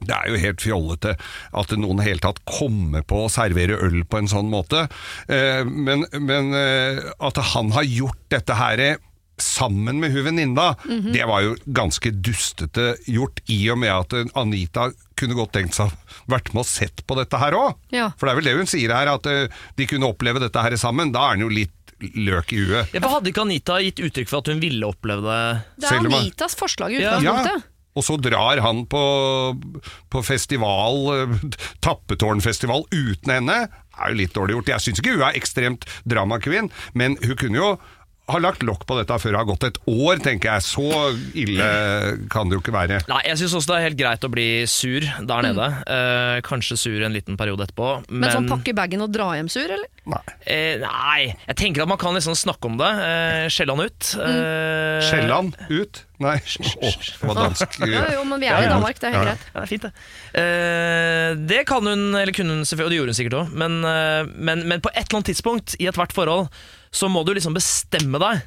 det 0.05 0.13
er 0.13 0.29
jo 0.29 0.41
helt 0.43 0.61
fjollete 0.61 1.15
at 1.57 1.71
noen 1.81 2.03
i 2.03 2.09
hele 2.11 2.21
tatt 2.21 2.43
kommer 2.45 3.05
på 3.09 3.23
å 3.25 3.31
servere 3.33 3.79
øl 3.87 4.03
på 4.05 4.21
en 4.21 4.29
sånn 4.29 4.51
måte. 4.53 4.87
Eh, 5.25 5.63
Men, 5.65 6.05
men 6.21 6.53
eh, 6.53 7.01
at 7.17 7.41
han 7.55 7.73
har 7.73 7.87
gjort 7.89 8.21
dette 8.33 8.59
her 8.59 8.83
sammen 9.39 9.99
med 10.01 10.13
hun 10.15 10.25
venninna, 10.25 10.75
Mhm. 10.87 11.13
det 11.13 11.27
var 11.29 11.43
jo 11.43 11.57
ganske 11.69 12.11
dustete 12.23 12.97
gjort, 13.07 13.41
i 13.53 13.69
og 13.71 13.79
med 13.79 13.91
at 13.93 14.15
Anita 14.35 14.91
kunne 15.17 15.35
godt 15.37 15.53
tenkt 15.53 15.75
seg 15.75 15.91
å 15.93 15.97
vært 16.29 16.53
med 16.55 16.61
og 16.65 16.67
sett 16.67 17.03
på 17.07 17.17
dette 17.17 17.39
her 17.39 17.53
òg. 17.53 17.75
Ja. 17.93 18.11
For 18.17 18.27
det 18.27 18.33
er 18.33 18.41
vel 18.41 18.45
det 18.51 18.57
hun 18.57 18.67
sier 18.67 18.93
her, 18.95 19.09
at 19.15 19.27
eh, 19.27 19.49
de 19.77 19.87
kunne 19.87 20.09
oppleve 20.09 20.41
dette 20.41 20.57
her 20.63 20.71
sammen. 20.77 21.13
Da 21.13 21.21
er 21.27 21.37
han 21.37 21.41
jo 21.41 21.49
litt 21.49 21.71
løk 22.17 22.53
i 22.53 22.57
huet. 22.67 22.93
Ja, 22.93 23.01
for 23.01 23.09
Hadde 23.17 23.31
ikke 23.33 23.45
Anita 23.47 23.79
gitt 23.81 23.97
uttrykk 24.05 24.29
for 24.29 24.39
at 24.45 24.47
hun 24.53 24.61
ville 24.61 24.85
oppleve 24.85 25.23
det? 25.25 25.63
Det 25.81 25.91
er 25.93 26.05
Anitas 26.05 26.55
forslag 26.55 26.93
i 26.93 27.01
Ja. 27.01 27.43
Og 27.97 28.05
så 28.05 28.19
drar 28.21 28.61
han 28.61 28.85
på, 28.85 29.01
på 30.13 30.21
festival, 30.23 30.99
eh, 31.17 31.39
tappetårnfestival 31.81 32.85
uten 32.93 33.33
henne. 33.33 33.57
Det 33.71 34.03
er 34.05 34.13
jo 34.13 34.19
litt 34.21 34.35
dårlig 34.37 34.57
gjort. 34.59 34.69
Jeg 34.75 34.85
syns 34.85 35.01
ikke 35.01 35.15
hun 35.17 35.25
er 35.25 35.39
ekstremt 35.39 35.87
dramakvinn, 36.07 36.69
men 36.93 37.17
hun 37.25 37.37
kunne 37.41 37.57
jo 37.63 37.71
har 38.29 38.41
lagt 38.43 38.65
lokk 38.67 38.83
på 38.89 38.97
dette 38.99 39.17
før 39.23 39.31
det 39.37 39.39
har 39.39 39.47
gått 39.47 39.65
et 39.69 39.77
år, 39.87 40.19
tenker 40.25 40.51
jeg. 40.57 40.65
Så 40.67 40.87
ille 41.39 41.69
kan 42.33 42.49
det 42.51 42.57
jo 42.57 42.63
ikke 42.65 42.75
være. 42.75 43.01
Nei, 43.07 43.21
jeg 43.29 43.39
syns 43.39 43.55
også 43.61 43.71
det 43.71 43.77
er 43.79 43.85
helt 43.87 43.99
greit 44.01 44.27
å 44.27 44.31
bli 44.33 44.47
sur 44.71 45.07
der 45.31 45.47
nede. 45.47 45.69
Eh, 45.87 46.41
kanskje 46.47 46.79
sur 46.81 47.05
en 47.07 47.15
liten 47.15 47.39
periode 47.39 47.69
etterpå. 47.69 47.91
Men, 48.09 48.25
Men 48.27 48.35
sånn 48.35 48.49
pakke 48.51 48.75
bagen 48.75 49.05
og 49.07 49.13
dra 49.15 49.29
hjem 49.39 49.51
sur, 49.53 49.67
eller? 49.71 49.87
Nei. 50.07 50.23
eh, 50.47 50.75
nei, 50.83 51.21
jeg 51.47 51.57
tenker 51.59 51.83
at 51.87 51.91
man 51.91 51.99
kan 52.03 52.15
liksom 52.19 52.35
snakke 52.39 52.67
om 52.71 52.77
det. 52.83 52.91
Eh, 53.07 53.47
Skjelle 53.55 53.75
han 53.79 53.87
ut. 53.87 54.11
Eh, 54.27 54.99
Skjellan 55.07 55.53
ut? 55.71 56.03
Nei, 56.23 56.37
oh, 56.41 56.95
det 56.97 57.29
var 57.29 57.37
dansk. 57.43 57.75
Jo, 57.93 58.03
jo, 58.17 58.23
men 58.25 58.41
vi 58.41 58.49
er 58.49 58.65
i 58.65 58.71
Danmark, 58.73 58.99
det 59.03 59.11
er 59.11 59.17
helt 59.19 59.27
Ja. 59.27 59.35
greit. 59.35 59.47
Ja, 59.53 59.61
det 59.61 59.67
er 59.67 59.71
fint, 59.71 59.85
det. 59.87 59.93
Eh, 60.41 61.35
det 61.51 61.61
kan 61.69 61.87
hun, 61.87 62.05
eller 62.17 62.33
kunne 62.37 62.57
hun 62.59 62.65
selvfølgelig, 62.69 62.87
og 62.87 62.91
det 62.91 62.99
gjorde 63.01 63.13
hun 63.15 63.19
sikkert 63.21 63.39
òg, 63.43 63.53
men, 63.63 63.77
eh, 63.85 64.31
men, 64.49 64.65
men 64.71 64.83
på 64.85 64.91
et 64.95 65.05
eller 65.05 65.21
annet 65.21 65.31
tidspunkt 65.33 65.77
i 65.81 65.89
ethvert 65.91 66.15
forhold 66.17 66.49
så 66.91 67.11
må 67.13 67.25
du 67.27 67.35
liksom 67.37 67.57
bestemme 67.57 68.21
deg. 68.23 68.47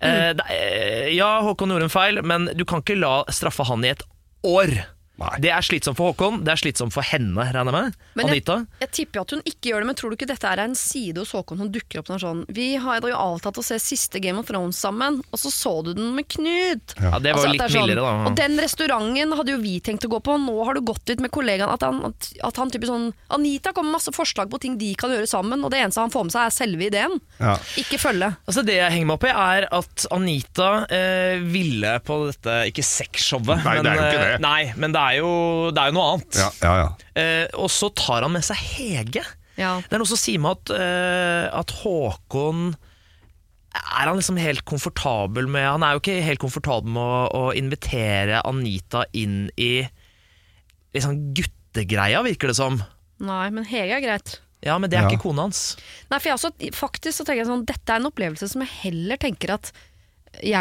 Mm. 0.00 0.40
eh, 0.48 1.08
ja, 1.12 1.40
Håkon 1.44 1.74
gjorde 1.74 1.90
en 1.90 1.92
feil, 1.92 2.22
men 2.24 2.48
du 2.56 2.64
kan 2.64 2.80
ikke 2.80 2.96
la 3.00 3.20
straffe 3.32 3.66
han 3.68 3.84
i 3.84 3.92
et 3.92 4.04
år. 4.46 4.72
Nei. 5.20 5.34
Det 5.44 5.50
er 5.52 5.64
slitsomt 5.64 5.98
for 5.98 6.14
Håkon, 6.14 6.40
det 6.46 6.54
er 6.54 6.60
slitsomt 6.62 6.94
for 6.94 7.04
henne, 7.04 7.44
regner 7.52 7.68
jeg 7.68 7.76
med. 7.76 7.98
Men 8.16 8.30
Anita. 8.32 8.56
Jeg 8.80 8.92
tipper 8.96 9.22
at 9.22 9.34
hun 9.34 9.42
ikke 9.44 9.70
gjør 9.70 9.84
det, 9.84 9.88
men 9.90 9.98
tror 9.98 10.12
du 10.12 10.16
ikke 10.16 10.30
dette 10.30 10.48
er 10.48 10.62
en 10.64 10.76
side 10.78 11.20
hos 11.20 11.34
Håkon 11.36 11.60
som 11.60 11.70
dukker 11.72 12.00
opp 12.00 12.08
når 12.08 12.22
sånn 12.24 12.40
Vi 12.56 12.68
har 12.80 13.04
jo 13.04 13.12
avtalt 13.16 13.60
å 13.60 13.64
se 13.64 13.76
siste 13.82 14.22
Game 14.22 14.40
of 14.40 14.48
Thrones 14.48 14.80
sammen, 14.80 15.20
og 15.28 15.42
så 15.42 15.52
så 15.52 15.74
du 15.84 15.92
den 15.94 16.14
med 16.16 16.28
Knut. 16.30 16.94
Ja, 16.96 17.18
det 17.20 17.34
var 17.34 17.40
Altså, 17.42 17.52
litt 17.52 17.64
er 17.64 17.74
sånn- 17.74 17.86
mildere, 17.88 18.06
da. 18.06 18.30
Og 18.30 18.36
den 18.38 18.56
restauranten 18.64 19.36
hadde 19.36 19.54
jo 19.54 19.60
vi 19.60 19.74
tenkt 19.84 20.06
å 20.08 20.10
gå 20.12 20.20
på, 20.24 20.36
og 20.38 20.44
nå 20.46 20.64
har 20.64 20.74
du 20.78 20.80
gått 20.88 21.04
dit 21.10 21.20
med 21.20 21.30
kollegaen. 21.34 21.68
At 21.70 21.84
han, 21.84 22.00
at, 22.08 22.56
han 22.56 22.70
typisk 22.72 22.90
sånn 22.92 23.10
Anita 23.36 23.72
kommer 23.76 23.90
med 23.92 23.98
masse 24.00 24.12
forslag 24.14 24.50
på 24.50 24.60
ting 24.62 24.78
de 24.80 24.94
kan 24.98 25.12
gjøre 25.12 25.28
sammen, 25.28 25.62
og 25.64 25.70
det 25.72 25.82
eneste 25.82 26.00
han 26.00 26.12
får 26.12 26.28
med 26.28 26.34
seg, 26.34 26.46
er 26.46 26.56
selve 26.56 26.88
ideen. 26.88 27.20
Ja. 27.40 27.56
Ikke 27.80 28.00
følge. 28.00 28.32
Altså 28.46 28.64
Det 28.64 28.76
jeg 28.78 28.92
henger 28.96 29.06
meg 29.10 29.18
opp 29.20 29.28
i, 29.28 29.34
er 29.34 29.68
at 29.80 30.06
Anita 30.16 30.70
eh, 30.88 31.40
ville 31.44 31.92
på 32.04 32.18
dette 32.30 32.56
Ikke 32.70 32.84
sexshowet, 32.86 33.62
men, 33.64 33.84
det 33.84 33.92
er 33.92 34.00
jo 34.00 34.06
ikke 34.08 34.20
eh, 34.20 34.26
det. 34.32 34.40
Nei, 34.44 34.72
men 34.80 34.94
det 34.94 35.00
er 35.00 35.09
jo, 35.18 35.70
det 35.74 35.82
er 35.82 35.90
jo 35.90 35.96
noe 35.96 36.08
annet. 36.14 36.38
Ja, 36.38 36.48
ja, 36.62 36.72
ja. 36.84 36.88
Eh, 37.20 37.46
og 37.58 37.68
så 37.74 37.88
tar 37.94 38.22
han 38.22 38.32
med 38.32 38.44
seg 38.46 38.56
Hege. 38.56 39.24
Ja. 39.58 39.74
Det 39.82 39.92
er 39.92 39.98
noe 40.00 40.08
som 40.08 40.16
sier 40.20 40.40
meg 40.40 40.56
at, 40.56 40.70
eh, 40.72 41.48
at 41.52 41.72
Håkon 41.82 42.70
Er 43.74 44.06
han 44.08 44.16
liksom 44.16 44.38
helt 44.40 44.62
komfortabel 44.64 45.46
med 45.52 45.66
Han 45.66 45.82
er 45.84 45.92
jo 45.96 46.00
ikke 46.00 46.14
helt 46.24 46.40
komfortabel 46.40 46.88
med 46.94 47.02
å, 47.02 47.26
å 47.50 47.50
invitere 47.58 48.40
Anita 48.48 49.02
inn 49.12 49.50
i 49.60 49.82
liksom 50.96 51.34
guttegreia, 51.36 52.22
virker 52.26 52.50
det 52.50 52.56
som. 52.58 52.80
Nei, 53.22 53.44
men 53.54 53.66
Hege 53.68 53.98
er 53.98 54.02
greit. 54.02 54.38
Ja, 54.64 54.74
men 54.80 54.90
det 54.90 54.98
er 54.98 55.04
Ja. 55.06 55.10
ikke 55.12 55.22
kona 55.28 55.42
hans. 55.46 55.76
Nei, 56.10 56.18
for 56.18 56.28
jeg 56.28 56.38
også, 56.38 56.50
faktisk 56.76 57.20
så 57.20 57.24
tenker 57.24 57.44
jeg 57.44 57.48
sånn 57.48 57.62
Dette 57.68 57.94
er 57.94 58.00
en 58.02 58.08
opplevelse 58.10 58.48
som 58.50 58.60
jeg 58.64 58.72
heller 58.82 59.16
tenker 59.22 59.54
at 59.54 59.70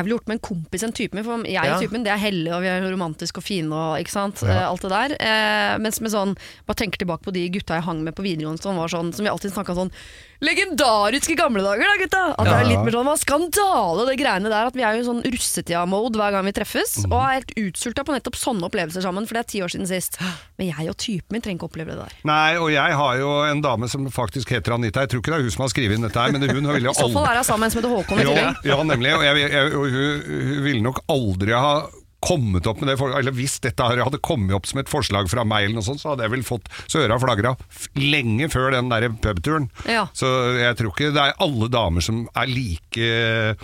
ville 0.04 0.16
gjort 0.18 0.28
med 0.28 0.36
en 0.40 0.40
kompis 0.40 0.84
enn 0.84 0.92
typen 0.94 1.16
min. 1.20 1.24
For 1.24 1.44
jeg 1.46 1.54
Ja. 1.66 1.76
og 1.76 1.82
typen 1.82 2.04
det 2.04 2.12
er 2.12 2.18
hellig 2.18 2.52
og 2.54 2.62
vi 2.62 2.68
er 2.68 2.82
romantiske 2.92 3.38
og 3.38 3.44
fine 3.44 3.72
og 3.74 4.00
ikke 4.00 4.12
sant. 4.12 4.44
Eh, 4.44 4.68
Alt 4.70 4.82
det 4.82 4.90
der. 4.90 5.16
Eh, 5.20 5.78
mens 5.78 6.02
med 6.02 6.12
sånn, 6.12 6.38
bare 6.66 6.76
tenker 6.76 6.98
tilbake 6.98 7.24
på 7.24 7.34
de 7.34 7.50
gutta 7.50 7.76
jeg 7.76 7.84
hang 7.84 8.04
med 8.04 8.16
på 8.16 8.24
videregående 8.24 8.62
som 8.62 8.76
var 8.76 8.88
sånn, 8.88 9.14
som 9.14 9.24
vi 9.24 9.30
alltid 9.30 9.52
snakka 9.54 9.76
sånn 9.76 9.92
Legendariske 10.40 11.36
gamle 11.36 11.60
dager, 11.66 11.84
da, 11.84 11.96
gutta! 12.00 12.22
At 12.40 12.48
det 12.48 12.54
er 12.56 12.68
litt 12.70 12.84
mer 12.86 12.96
sånn 12.96 13.08
hva 13.10 13.16
skandale, 13.20 14.06
det 14.08 14.16
greiene 14.22 14.52
der. 14.52 14.70
At 14.70 14.78
vi 14.78 14.86
er 14.88 14.96
jo 14.96 15.04
i 15.04 15.08
sånn 15.10 15.20
russetida-mode 15.26 16.20
hver 16.22 16.36
gang 16.36 16.48
vi 16.48 16.54
treffes. 16.56 16.94
Mhm. 17.04 17.12
Og 17.12 17.20
er 17.20 17.36
helt 17.40 17.54
utsulta 17.60 18.06
på 18.08 18.16
nettopp 18.16 18.40
sånne 18.40 18.70
opplevelser 18.70 19.04
sammen, 19.04 19.28
for 19.28 19.36
det 19.36 19.44
er 19.44 19.50
ti 19.52 19.64
år 19.66 19.74
siden 19.76 19.90
sist. 19.90 20.16
Men 20.60 20.72
jeg 20.72 20.90
og 20.94 20.98
typen 20.98 21.36
min 21.36 21.44
trenger 21.44 21.60
ikke 21.60 21.70
oppleve 21.72 21.92
det 21.92 22.08
der. 22.08 22.16
Nei, 22.24 22.56
og 22.56 22.72
jeg 22.72 23.00
har 23.02 23.20
jo 23.20 23.30
en 23.50 23.64
dame 23.66 23.92
som 23.92 24.08
faktisk 24.14 24.56
heter 24.56 24.78
Anita. 24.80 25.04
Jeg 25.04 25.12
tror 25.14 25.24
ikke 25.24 25.36
det 25.36 25.40
er 25.40 25.48
hun 25.48 25.56
som 25.58 25.66
har 25.68 25.74
skrevet 25.76 26.00
inn 26.00 26.08
dette 26.08 26.24
her, 26.24 26.32
men 26.32 26.48
hun 26.48 26.72
ville 26.72 26.88
jo 26.88 26.96
I 26.96 27.00
så 27.02 27.10
fall 27.12 27.26
aldri 27.26 27.36
er 27.36 27.44
hun 27.44 27.50
sammen 27.52 27.76
med 27.76 27.90
Håkon. 27.90 28.20
i 28.20 28.28
tillegg. 28.30 28.68
ja, 28.72 28.84
nemlig. 28.84 29.16
Og, 29.20 29.24
jeg, 29.28 29.52
jeg, 29.52 29.72
hun, 29.76 30.38
hun 30.50 30.64
ville 30.64 30.86
nok 30.88 31.04
aldri 31.12 31.52
ha 31.56 31.74
kommet 32.24 32.68
opp 32.68 32.82
med 32.82 32.92
det, 32.92 32.98
eller 33.00 33.36
hvis 33.36 33.58
dette 33.64 33.86
her 33.86 34.04
hadde 34.04 34.22
kommet 34.24 34.56
opp 34.58 34.68
som 34.70 34.82
et 34.82 34.92
forslag 34.92 35.30
fra 35.32 35.46
meg, 35.48 35.68
eller 35.68 35.80
noe 35.80 35.88
sånt, 35.88 36.02
så 36.04 36.14
hadde 36.14 36.28
jeg 36.28 36.36
vel 36.36 36.46
fått 36.48 36.70
søra 36.92 37.20
flagra 37.22 37.56
lenge 38.00 38.50
før 38.52 38.74
den 38.76 38.92
der 38.92 39.10
pubturen. 39.24 39.70
Ja. 39.90 40.08
Så 40.18 40.30
jeg 40.60 40.78
tror 40.80 40.94
ikke 40.94 41.12
det 41.16 41.26
er 41.26 41.42
alle 41.44 41.72
damer 41.72 42.06
som 42.06 42.26
er 42.38 42.52
like 42.52 43.58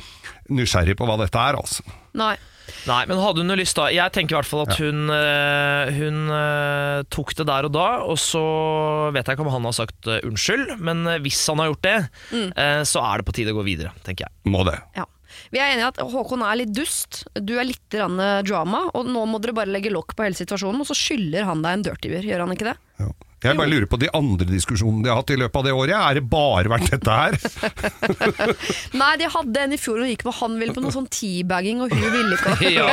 nysgjerrig 0.51 0.97
på 0.99 1.07
hva 1.07 1.17
dette 1.21 1.41
er, 1.41 1.59
altså. 1.61 1.85
Nei. 2.15 2.35
Nei, 2.89 3.03
men 3.09 3.19
hadde 3.21 3.43
hun 3.43 3.49
noe 3.49 3.59
lyst 3.59 3.77
da 3.77 3.87
Jeg 3.93 4.09
tenker 4.13 4.33
i 4.33 4.37
hvert 4.39 4.49
fall 4.49 4.63
at 4.63 4.79
hun, 4.81 5.05
eh, 5.13 5.91
hun 5.93 6.31
eh, 6.33 7.03
tok 7.13 7.35
det 7.37 7.45
der 7.45 7.67
og 7.67 7.73
da, 7.75 7.87
og 8.09 8.17
så 8.21 8.41
vet 9.13 9.25
jeg 9.25 9.37
ikke 9.37 9.45
om 9.45 9.51
han 9.53 9.67
har 9.69 9.75
sagt 9.77 10.09
eh, 10.09 10.23
unnskyld, 10.25 10.75
men 10.81 11.05
hvis 11.25 11.43
han 11.51 11.61
har 11.61 11.69
gjort 11.71 11.85
det, 11.85 11.97
mm. 12.33 12.49
så 12.89 13.03
er 13.05 13.21
det 13.21 13.27
på 13.27 13.35
tide 13.37 13.53
å 13.53 13.59
gå 13.59 13.65
videre, 13.67 13.93
tenker 14.05 14.27
jeg. 14.27 14.37
Må 14.49 14.63
det. 14.67 14.79
Ja. 14.97 15.05
Vi 15.53 15.61
er 15.61 15.73
enige 15.73 15.85
i 15.85 15.89
at 15.91 16.01
Håkon 16.13 16.43
er 16.45 16.59
litt 16.61 16.73
dust, 16.75 17.23
du 17.35 17.55
er 17.59 17.67
litt 17.67 17.85
grann 17.93 18.17
drama, 18.47 18.85
og 18.97 19.09
nå 19.11 19.25
må 19.29 19.41
dere 19.43 19.55
bare 19.57 19.73
legge 19.73 19.93
lokk 19.93 20.15
på 20.17 20.25
hele 20.25 20.37
situasjonen, 20.37 20.81
og 20.81 20.89
så 20.89 20.97
skylder 20.97 21.47
han 21.49 21.63
deg 21.65 21.77
en 21.77 21.85
dirtyver, 21.89 22.25
gjør 22.25 22.45
han 22.45 22.55
ikke 22.55 22.71
det? 22.71 22.77
Ja. 23.01 23.11
Jeg 23.45 23.57
bare 23.59 23.69
lurer 23.71 23.87
på 23.91 23.99
de 24.01 24.09
andre 24.17 24.47
diskusjonene 24.49 25.05
de 25.05 25.11
har 25.13 25.19
hatt 25.21 25.33
i 25.35 25.37
løpet 25.39 25.59
av 25.61 25.65
det 25.67 25.73
året. 25.75 25.95
Er 25.95 26.19
det 26.19 26.23
bare 26.31 26.71
vært 26.71 26.91
dette 26.95 27.15
her? 27.15 27.37
Nei, 29.01 29.11
de 29.21 29.29
hadde 29.31 29.63
en 29.65 29.75
i 29.75 29.79
fjor 29.79 30.01
og 30.03 30.09
gikk 30.09 30.25
med, 30.27 30.35
han 30.39 30.57
ville 30.61 30.75
på 30.75 30.83
noe 30.83 30.93
sånn 30.95 31.07
teabagging, 31.11 31.81
og 31.85 31.93
hun 31.93 32.05
ville 32.13 32.37
ikke. 32.39 32.55
Ja, 32.75 32.87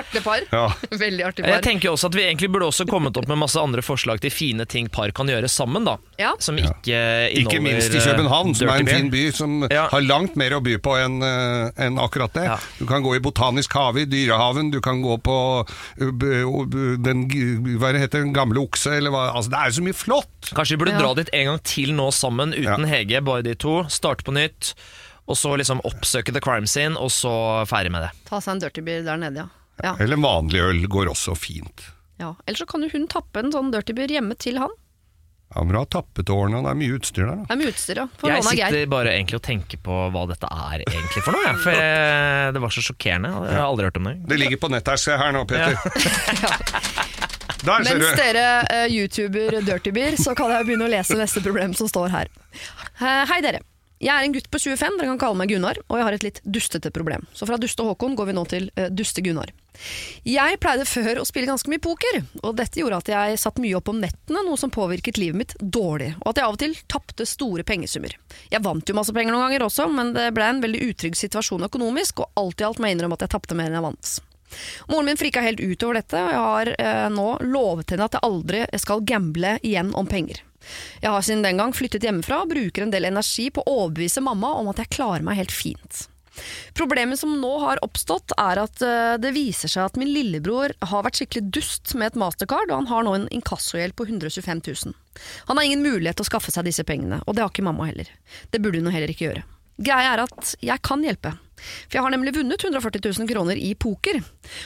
Artig 0.00 0.22
par. 0.24 0.42
Ja. 0.50 0.64
Veldig 0.90 1.24
artig 1.28 1.44
par. 1.44 1.52
Jeg 1.54 1.64
tenker 1.66 1.92
også 1.92 2.08
at 2.08 2.16
Vi 2.16 2.22
egentlig 2.24 2.48
burde 2.52 2.66
også 2.70 2.86
kommet 2.88 3.16
opp 3.20 3.28
med 3.30 3.38
masse 3.40 3.60
andre 3.60 3.82
forslag 3.84 4.20
til 4.22 4.32
fine 4.34 4.64
ting 4.70 4.88
par 4.92 5.12
kan 5.14 5.28
gjøre 5.30 5.48
sammen. 5.52 5.84
da 5.86 5.96
Ja. 6.20 6.32
Som 6.42 6.58
ikke 6.58 6.72
inneholder 6.94 7.40
Ikke 7.44 7.60
minst 7.62 7.94
i 7.94 8.00
eh, 8.00 8.06
København, 8.08 8.54
som 8.58 8.70
er 8.72 8.82
en 8.82 8.90
fin 8.90 9.10
by 9.12 9.24
som 9.36 9.56
Ja. 9.70 9.86
har 9.92 10.04
langt 10.06 10.36
mer 10.40 10.56
å 10.58 10.62
by 10.64 10.76
på 10.82 10.96
enn 10.98 11.20
en 11.24 11.98
akkurat 12.02 12.32
det. 12.34 12.46
Ja. 12.48 12.56
Du 12.78 12.86
kan 12.88 13.04
gå 13.04 13.14
i 13.16 13.22
Botanisk 13.22 13.74
hage, 13.76 14.04
i 14.04 14.08
Dyrehaven, 14.10 14.70
du 14.72 14.80
kan 14.84 15.02
gå 15.04 15.16
på 15.24 15.36
uh, 15.62 16.12
den, 17.04 17.24
hva 17.80 17.92
heter 17.96 18.24
den 18.24 18.34
gamle 18.36 18.62
okse, 18.64 18.96
eller 18.98 19.14
hva 19.14 19.24
Altså, 19.34 19.50
det 19.54 19.60
er 19.60 19.73
så 19.78 19.84
mye 19.86 19.96
flott! 19.96 20.50
Kanskje 20.54 20.76
vi 20.76 20.80
burde 20.84 20.94
Ja. 20.96 21.00
dra 21.02 21.14
dit 21.18 21.30
en 21.32 21.46
gang 21.50 21.62
til 21.66 21.92
nå 21.96 22.10
sammen, 22.14 22.54
uten 22.54 22.86
Hege, 22.90 23.20
bare 23.24 23.42
de 23.46 23.54
to. 23.54 23.82
Starte 23.92 24.24
på 24.26 24.32
nytt. 24.36 24.74
Og 25.26 25.36
så 25.40 25.54
liksom 25.56 25.80
oppsøke 25.88 26.32
the 26.36 26.40
crime 26.44 26.66
scene, 26.68 26.96
og 27.00 27.08
så 27.10 27.32
ferdig 27.66 27.90
med 27.94 28.02
det. 28.04 28.10
Ta 28.28 28.40
seg 28.44 28.56
en 28.58 28.64
dirtybeer 28.66 29.04
der 29.06 29.16
nede, 29.22 29.46
ja. 29.46 29.48
ja. 29.82 29.94
Eller 30.04 30.16
vanlig 30.20 30.60
øl 30.60 30.82
går 30.86 31.08
også 31.14 31.34
fint. 31.38 31.86
ja. 32.20 32.34
Eller 32.46 32.58
så 32.60 32.66
kan 32.68 32.82
jo 32.84 32.90
hun 32.92 33.06
tappe 33.08 33.40
en 33.40 33.50
sånn 33.54 33.72
dirtybeer 33.72 34.12
hjemme 34.18 34.36
til 34.38 34.58
han. 34.60 34.68
Ja, 35.54 35.62
men 35.62 35.72
du 35.72 35.78
har 35.78 35.86
tappetårene, 35.86 36.58
og 36.58 36.64
det 36.66 36.70
er 36.72 36.78
mye 36.80 36.94
utstyr 36.98 37.24
der. 37.28 37.36
da. 37.36 37.42
Det 37.46 37.52
er 37.54 37.58
mye 37.60 37.70
utstyr, 37.72 37.96
ja. 38.00 38.06
For 38.18 38.28
Jeg 38.32 38.42
sitter 38.48 38.86
bare 38.90 39.12
egentlig 39.14 39.36
og 39.38 39.42
tenker 39.46 39.78
på 39.86 39.98
hva 40.10 40.22
dette 40.26 40.48
er 40.50 40.82
egentlig 40.82 41.22
for 41.22 41.36
noe. 41.36 41.44
Ja. 41.46 41.52
For 41.62 41.70
jeg, 41.78 42.54
det 42.56 42.62
var 42.64 42.74
så 42.74 42.82
sjokkerende. 42.82 43.30
Jeg 43.48 43.54
har 43.60 43.68
aldri 43.68 43.86
hørt 43.86 43.96
om 44.00 44.08
det. 44.10 44.14
Det 44.32 44.38
ligger 44.40 44.58
på 44.64 44.70
nettet 44.72 44.96
her, 44.96 45.02
se 45.04 45.16
her 45.20 45.32
nå, 45.36 45.44
Peter. 45.46 45.78
Der 47.64 47.84
ser 47.84 47.96
Mens 47.96 48.10
du! 48.12 48.20
dere 48.20 48.46
eh, 48.68 48.88
youtuber 48.92 49.60
dirtybeer, 49.64 50.18
så 50.20 50.34
kan 50.36 50.52
jeg 50.52 50.66
begynne 50.68 50.84
å 50.84 50.92
lese 50.92 51.16
neste 51.16 51.40
problem 51.44 51.72
som 51.76 51.88
står 51.88 52.12
her. 52.12 52.32
Eh, 53.00 53.22
hei 53.30 53.40
dere. 53.44 53.62
Jeg 54.04 54.10
er 54.12 54.26
en 54.26 54.34
gutt 54.34 54.50
på 54.52 54.58
25, 54.60 54.98
dere 54.98 55.08
kan 55.14 55.20
kalle 55.22 55.38
meg 55.38 55.48
Gunnar, 55.48 55.78
og 55.86 55.96
jeg 55.96 56.04
har 56.04 56.16
et 56.16 56.24
litt 56.26 56.40
dustete 56.44 56.90
problem. 56.92 57.22
Så 57.32 57.46
fra 57.48 57.56
duste 57.62 57.86
Håkon 57.86 58.16
går 58.18 58.28
vi 58.28 58.34
nå 58.36 58.42
til 58.50 58.66
eh, 58.76 58.90
duste 58.92 59.22
Gunnar. 59.24 59.54
Jeg 60.28 60.58
pleide 60.60 60.84
før 60.84 61.22
å 61.22 61.24
spille 61.24 61.48
ganske 61.48 61.70
mye 61.72 61.80
poker, 61.82 62.20
og 62.42 62.58
dette 62.58 62.82
gjorde 62.82 63.00
at 63.00 63.08
jeg 63.14 63.40
satt 63.40 63.62
mye 63.64 63.78
opp 63.78 63.88
om 63.94 64.02
nettene, 64.02 64.44
noe 64.44 64.60
som 64.60 64.74
påvirket 64.74 65.16
livet 65.22 65.40
mitt 65.40 65.56
dårlig, 65.60 66.10
og 66.20 66.34
at 66.34 66.42
jeg 66.42 66.50
av 66.50 66.58
og 66.58 66.60
til 66.60 66.76
tapte 66.90 67.24
store 67.30 67.64
pengesummer. 67.64 68.18
Jeg 68.52 68.64
vant 68.66 68.92
jo 68.92 68.98
masse 68.98 69.14
penger 69.16 69.32
noen 69.32 69.46
ganger 69.46 69.64
også, 69.70 69.88
men 69.94 70.12
det 70.18 70.28
ble 70.36 70.50
en 70.52 70.62
veldig 70.66 70.84
utrygg 70.90 71.16
situasjon 71.22 71.64
økonomisk, 71.70 72.26
og 72.26 72.44
alt 72.44 72.60
i 72.60 72.68
alt 72.68 72.82
må 72.82 72.90
jeg 72.90 72.98
innrømme 72.98 73.16
at 73.16 73.24
jeg 73.24 73.36
tapte 73.38 73.56
mer 73.56 73.72
enn 73.72 73.80
jeg 73.80 73.88
vant. 73.88 74.14
Moren 74.90 75.10
min 75.10 75.20
frika 75.20 75.42
helt 75.44 75.60
ut 75.60 75.86
over 75.86 76.00
dette, 76.00 76.20
og 76.20 76.32
jeg 76.32 76.42
har 76.48 76.72
eh, 76.78 77.04
nå 77.12 77.28
lovet 77.44 77.94
henne 77.94 78.08
at 78.08 78.18
jeg 78.18 78.26
aldri 78.28 78.64
skal 78.80 79.04
gamble 79.06 79.58
igjen 79.62 79.94
om 79.98 80.08
penger. 80.10 80.42
Jeg 81.02 81.12
har 81.12 81.22
siden 81.24 81.44
den 81.44 81.60
gang 81.60 81.74
flyttet 81.76 82.04
hjemmefra 82.06 82.40
og 82.42 82.54
bruker 82.54 82.86
en 82.86 82.92
del 82.94 83.04
energi 83.10 83.50
på 83.52 83.62
å 83.64 83.78
overbevise 83.84 84.24
mamma 84.24 84.54
om 84.60 84.70
at 84.72 84.80
jeg 84.80 84.94
klarer 84.96 85.24
meg 85.26 85.42
helt 85.42 85.52
fint. 85.52 86.06
Problemet 86.74 87.18
som 87.20 87.36
nå 87.40 87.50
har 87.62 87.82
oppstått, 87.84 88.34
er 88.40 88.58
at 88.64 88.82
eh, 88.82 89.14
det 89.22 89.34
viser 89.36 89.70
seg 89.70 89.86
at 89.86 89.98
min 90.00 90.10
lillebror 90.10 90.74
har 90.90 91.04
vært 91.06 91.20
skikkelig 91.20 91.52
dust 91.54 91.94
med 91.98 92.10
et 92.10 92.18
mastercard, 92.18 92.70
og 92.70 92.82
han 92.82 92.90
har 92.90 93.06
nå 93.06 93.14
en 93.18 93.28
inkassogjeld 93.34 93.94
på 93.98 94.08
125 94.08 94.64
000. 94.66 94.94
Han 95.50 95.60
har 95.60 95.68
ingen 95.68 95.84
mulighet 95.84 96.18
til 96.18 96.26
å 96.26 96.32
skaffe 96.32 96.54
seg 96.54 96.66
disse 96.66 96.86
pengene, 96.86 97.20
og 97.24 97.36
det 97.36 97.44
har 97.44 97.54
ikke 97.54 97.66
mamma 97.66 97.86
heller. 97.90 98.10
Det 98.50 98.62
burde 98.62 98.82
hun 98.82 98.90
heller 98.94 99.14
ikke 99.14 99.28
gjøre. 99.28 99.46
Greia 99.84 100.14
er 100.14 100.22
at 100.26 100.54
jeg 100.62 100.82
kan 100.86 101.02
hjelpe. 101.02 101.34
For 101.56 101.96
jeg 101.96 102.04
har 102.04 102.12
nemlig 102.14 102.34
vunnet 102.36 102.64
140 102.64 103.00
000 103.20 103.28
kroner 103.30 103.60
i 103.60 103.72
poker. 103.78 104.20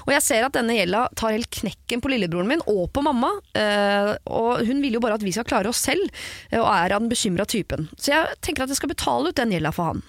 Og 0.07 0.13
jeg 0.15 0.25
ser 0.25 0.47
at 0.47 0.57
denne 0.57 0.77
gjelda 0.77 1.05
tar 1.19 1.35
helt 1.37 1.51
knekken 1.61 2.03
på 2.03 2.13
lillebroren 2.13 2.49
min 2.51 2.65
og 2.67 2.89
på 2.95 3.05
mamma. 3.05 3.31
eh, 3.55 4.15
og 4.27 4.65
hun 4.67 4.83
vil 4.83 4.99
jo 4.99 5.03
bare 5.05 5.19
at 5.19 5.25
vi 5.27 5.33
skal 5.35 5.47
klare 5.49 5.71
oss 5.71 5.83
selv, 5.85 6.09
eh, 6.51 6.61
og 6.61 6.69
er 6.71 6.95
av 6.97 7.03
den 7.03 7.13
bekymra 7.13 7.47
typen. 7.49 7.89
Så 7.97 8.15
jeg 8.15 8.41
tenker 8.41 8.65
at 8.65 8.73
jeg 8.73 8.81
skal 8.81 8.93
betale 8.95 9.31
ut 9.31 9.39
den 9.39 9.55
gjelda 9.55 9.73
for 9.75 9.93
han. 9.93 10.03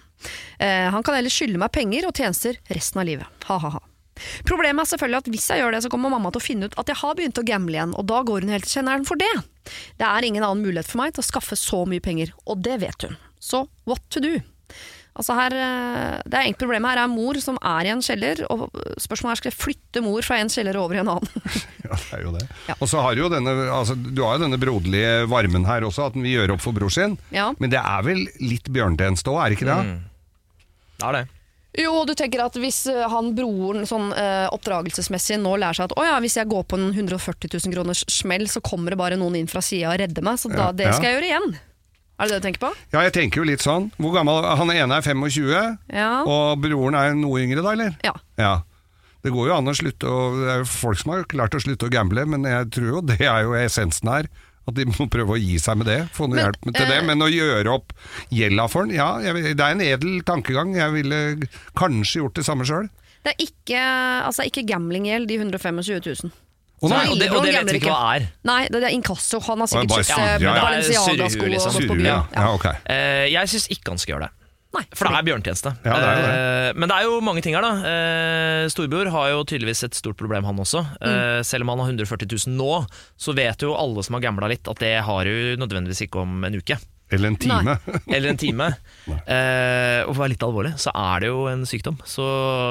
Eh, 0.59 0.89
han 0.91 1.03
kan 1.03 1.15
ellers 1.15 1.35
skylde 1.35 1.61
meg 1.61 1.71
penger 1.75 2.07
og 2.07 2.15
tjenester 2.15 2.59
resten 2.69 2.99
av 3.01 3.07
livet. 3.07 3.45
Ha-ha-ha. 3.47 3.83
Problemet 4.43 4.83
er 4.83 4.89
selvfølgelig 4.91 5.21
at 5.21 5.29
hvis 5.31 5.47
jeg 5.47 5.61
gjør 5.61 5.71
det, 5.71 5.81
så 5.85 5.91
kommer 5.93 6.11
mamma 6.11 6.31
til 6.33 6.41
å 6.41 6.43
finne 6.43 6.67
ut 6.67 6.75
at 6.81 6.89
jeg 6.91 6.99
har 6.99 7.15
begynt 7.15 7.39
å 7.39 7.45
gamble 7.47 7.77
igjen, 7.77 7.95
og 7.95 8.07
da 8.09 8.19
går 8.27 8.43
hun 8.43 8.51
helt 8.51 8.67
til 8.67 8.79
kjenneren 8.79 9.07
for 9.07 9.19
det. 9.21 9.31
Det 9.99 10.07
er 10.07 10.27
ingen 10.27 10.43
annen 10.43 10.65
mulighet 10.65 10.89
for 10.89 10.99
meg 10.99 11.15
til 11.15 11.23
å 11.23 11.29
skaffe 11.29 11.55
så 11.59 11.85
mye 11.87 12.03
penger, 12.03 12.33
og 12.43 12.59
det 12.65 12.81
vet 12.83 13.07
hun. 13.07 13.15
Så 13.39 13.63
what 13.87 14.03
to 14.11 14.19
do? 14.23 14.41
Altså 15.17 15.35
her, 15.35 15.55
eh, 15.57 16.19
det 16.29 16.37
er 16.37 16.43
egentlig 16.45 16.61
Problemet 16.61 16.93
her 16.93 17.01
er 17.03 17.09
mor 17.11 17.39
som 17.43 17.57
er 17.65 17.87
i 17.89 17.91
en 17.91 18.03
kjeller, 18.05 18.43
og 18.53 18.69
spørsmålet 19.01 19.33
er 19.33 19.39
skal 19.41 19.49
jeg 19.51 19.57
flytte 19.59 20.03
mor 20.05 20.21
fra 20.23 20.37
en 20.39 20.51
kjeller 20.53 20.77
over 20.79 20.95
i 20.95 21.01
en 21.01 21.11
annen. 21.15 21.49
Ja, 21.89 21.95
det 21.97 22.19
er 22.19 22.21
jo 22.21 22.31
det. 22.35 22.43
Ja. 22.67 22.75
Og 22.77 22.89
så 22.91 23.01
har 23.01 23.17
jo 23.17 23.31
denne, 23.33 23.49
altså, 23.73 23.95
du 23.97 24.21
har 24.21 24.37
jo 24.37 24.43
denne 24.43 24.59
broderlige 24.61 25.25
varmen 25.31 25.65
her 25.65 25.87
også, 25.87 26.05
at 26.05 26.13
den 26.13 26.21
vil 26.27 26.35
gjøre 26.37 26.53
opp 26.53 26.61
for 26.61 26.75
bror 26.77 26.93
sin. 26.93 27.15
Ja. 27.33 27.47
Men 27.57 27.73
det 27.73 27.79
er 27.81 28.05
vel 28.05 28.27
litt 28.43 28.69
bjørntjeneste 28.69 29.33
òg, 29.33 29.39
er 29.41 29.49
det 29.49 29.57
ikke 29.57 29.69
det? 29.71 29.79
Mm. 29.87 29.99
Det 30.99 31.07
er 31.09 31.17
det. 31.17 31.23
Jo, 31.79 31.91
du 32.05 32.13
tenker 32.17 32.41
at 32.41 32.55
hvis 32.57 32.79
eh, 32.89 33.03
han 33.11 33.31
broren 33.37 33.85
sånn 33.89 34.09
eh, 34.17 34.47
oppdragelsesmessig 34.53 35.37
nå 35.41 35.51
lærer 35.61 35.77
seg 35.77 35.89
at 35.89 35.97
å 36.01 36.05
ja, 36.07 36.15
hvis 36.21 36.37
jeg 36.39 36.49
går 36.49 36.63
på 36.69 36.79
en 36.79 36.87
140 36.95 37.51
000 37.53 37.73
kroners 37.75 38.01
smell, 38.09 38.47
så 38.49 38.61
kommer 38.65 38.93
det 38.93 39.01
bare 39.01 39.19
noen 39.21 39.37
inn 39.41 39.49
fra 39.49 39.61
sida 39.65 39.91
og 39.93 39.99
redder 40.01 40.25
meg, 40.25 40.39
så 40.41 40.49
da, 40.49 40.69
Ja, 40.69 40.71
det 40.75 40.87
ja. 40.89 40.95
skal 40.97 41.11
jeg 41.11 41.19
gjøre 41.19 41.29
igjen. 41.29 41.57
Er 42.19 42.27
det 42.27 42.35
det 42.35 42.41
du 42.41 42.45
tenker 42.49 42.59
på? 42.67 42.71
Ja, 42.91 43.01
jeg 43.07 43.13
tenker 43.15 43.39
jo 43.41 43.47
litt 43.47 43.63
sånn. 43.63 43.91
Hvor 43.97 44.11
gammel, 44.17 44.43
Han 44.59 44.71
ene 44.73 44.97
er 44.97 45.01
25, 45.05 45.77
Ja. 45.93 46.23
og 46.27 46.59
broren 46.59 46.95
er 46.99 47.13
noe 47.15 47.39
yngre 47.39 47.63
da, 47.63 47.71
eller? 47.71 47.95
ja. 48.03 48.13
Ja. 48.37 48.57
Det 49.21 49.33
går 49.35 49.49
jo 49.49 49.55
an 49.57 49.67
å 49.67 49.73
slutte 49.75 50.07
å 50.07 50.19
Det 50.39 50.51
er 50.51 50.59
jo 50.61 50.67
folk 50.71 50.97
som 51.01 51.11
har 51.11 51.23
klart 51.27 51.51
å 51.51 51.59
slutte 51.59 51.87
å 51.87 51.91
gamble, 51.91 52.23
men 52.25 52.43
jeg 52.47 52.69
tror 52.71 52.87
jo 52.87 53.01
det 53.11 53.19
er 53.21 53.43
jo 53.43 53.51
essensen 53.59 54.07
her. 54.11 54.29
At 54.69 54.75
de 54.77 54.85
må 54.85 55.07
prøve 55.09 55.33
å 55.33 55.39
gi 55.39 55.57
seg 55.59 55.79
med 55.81 55.87
det, 55.89 55.97
få 56.13 56.27
noe 56.29 56.35
Men, 56.37 56.45
hjelp 56.45 56.61
til 56.75 56.85
det. 56.87 56.97
eh, 56.99 57.05
Men 57.07 57.23
å 57.25 57.27
gjøre 57.31 57.71
opp 57.73 57.91
gjelda 58.31 58.67
for 58.69 58.85
den, 58.85 58.95
ja, 58.99 59.17
jeg, 59.23 59.55
det 59.57 59.65
er 59.65 59.71
en 59.73 59.81
edel 59.81 60.19
tankegang. 60.23 60.75
Jeg 60.77 60.93
ville 60.93 61.19
kanskje 61.75 62.21
gjort 62.21 62.35
det 62.37 62.45
samme 62.45 62.67
sjøl. 62.69 62.87
Det 63.25 63.33
er 63.33 63.43
ikke, 63.43 63.81
altså, 64.27 64.45
ikke 64.47 64.63
gamblinggjeld, 64.69 65.27
de 65.27 65.39
125 65.41 65.81
000. 66.23 66.31
Å 66.79 66.89
nei, 66.91 67.05
og, 67.11 67.17
det, 67.19 67.27
og 67.35 67.43
det 67.43 67.53
vet 67.57 67.71
vi 67.73 67.79
ikke 67.81 67.91
hva 67.91 68.15
er. 68.15 68.25
Nei, 68.47 68.59
det, 68.71 68.79
er 68.79 68.93
inkasso. 68.95 69.41
Han 69.49 69.63
har 69.65 69.71
sikkert 69.71 69.97
kjøpt 69.99 70.13
eh, 70.15 70.35
ja, 70.45 70.53
ja. 70.55 70.63
Balenciaga-sko 70.63 71.49
liksom. 71.51 71.95
ja. 72.05 72.19
ja, 72.31 72.45
okay. 72.55 72.79
uh, 72.87 73.25
jeg 73.27 73.51
syns 73.51 73.67
ikke 73.75 73.95
han 73.95 73.99
skal 73.99 74.15
gjøre 74.15 74.29
det. 74.29 74.35
Nei, 74.69 74.83
For 74.93 75.09
det 75.09 75.17
er 75.17 75.25
bjørnetjeneste. 75.25 75.71
Ja, 75.81 75.95
det 75.97 76.09
er 76.09 76.19
det. 76.19 76.29
Uh, 76.29 76.67
men 76.77 76.91
det 76.91 76.97
er 76.99 77.07
jo 77.07 77.17
mange 77.25 77.41
ting 77.41 77.57
her, 77.57 77.65
da. 77.65 77.71
Uh, 77.81 78.69
Storbror 78.69 79.09
har 79.15 79.31
jo 79.33 79.41
tydeligvis 79.49 79.81
et 79.87 79.97
stort 79.97 80.19
problem, 80.19 80.45
han 80.45 80.61
også. 80.61 80.83
Mm. 80.99 81.09
Eh, 81.09 81.39
selv 81.47 81.65
om 81.65 81.73
han 81.73 81.81
har 81.81 81.91
140 81.95 82.29
000 82.29 82.55
nå, 82.59 82.69
så 83.17 83.33
vet 83.37 83.65
jo 83.65 83.73
alle 83.77 84.05
som 84.05 84.17
har 84.17 84.23
gambla 84.27 84.51
litt, 84.51 84.69
at 84.69 84.81
det 84.83 84.93
har 85.07 85.25
du 85.25 85.57
nødvendigvis 85.59 86.05
ikke 86.05 86.21
om 86.21 86.45
en 86.45 86.59
uke. 86.61 86.77
Eller 87.09 87.31
en 87.31 87.39
time. 87.41 87.75
Eller 88.13 88.29
en 88.29 88.37
time. 88.37 88.67
Eh, 89.09 90.05
og 90.05 90.11
for 90.11 90.19
å 90.19 90.21
være 90.21 90.33
litt 90.35 90.45
alvorlig, 90.45 90.75
så 90.81 90.93
er 90.93 91.23
det 91.23 91.31
jo 91.31 91.47
en 91.49 91.65
sykdom. 91.65 91.97
Så 92.05 92.25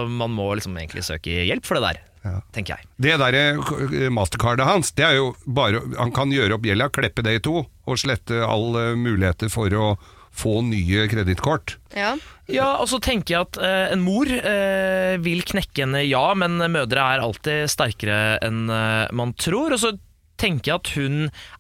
man 0.07 0.31
må 0.35 0.53
liksom 0.55 0.79
egentlig 0.79 1.03
søke 1.09 1.43
hjelp 1.49 1.67
for 1.67 1.79
det 1.79 1.89
der, 1.89 2.01
Ja. 2.25 2.41
tenker 2.53 2.77
jeg. 2.77 2.89
Det 2.99 3.17
der 3.21 3.37
eh, 3.39 4.09
mastercardet 4.13 4.67
hans, 4.67 4.93
det 4.99 5.07
er 5.07 5.19
jo 5.21 5.33
bare 5.47 5.81
Han 5.99 6.11
kan 6.15 6.33
gjøre 6.35 6.57
opp 6.59 6.67
gjelda, 6.67 6.91
kleppe 6.93 7.25
det 7.25 7.39
i 7.39 7.43
to, 7.45 7.63
og 7.65 8.01
slette 8.01 8.43
alle 8.45 8.93
muligheter 8.99 9.53
for 9.53 9.73
å 9.75 9.93
få 10.39 10.61
nye 10.67 11.07
kredittkort. 11.11 11.77
Ja. 11.97 12.17
Ja, 12.49 12.69
og 12.81 12.89
så 12.89 13.01
tenker 13.03 13.35
jeg 13.35 13.47
at 13.49 13.59
eh, 13.61 13.91
en 13.93 14.05
mor 14.05 14.29
eh, 14.29 15.17
vil 15.21 15.43
knekke 15.47 15.85
henne, 15.85 16.05
ja, 16.07 16.31
men 16.39 16.57
mødre 16.73 17.05
er 17.15 17.25
alltid 17.25 17.69
sterkere 17.73 18.39
enn 18.45 18.69
eh, 18.73 19.11
man 19.17 19.35
tror. 19.41 19.75
Og 19.77 19.83
så 19.83 19.93
tenker 20.41 20.73
jeg 20.73 20.81
at 20.81 20.93
hun 20.97 21.19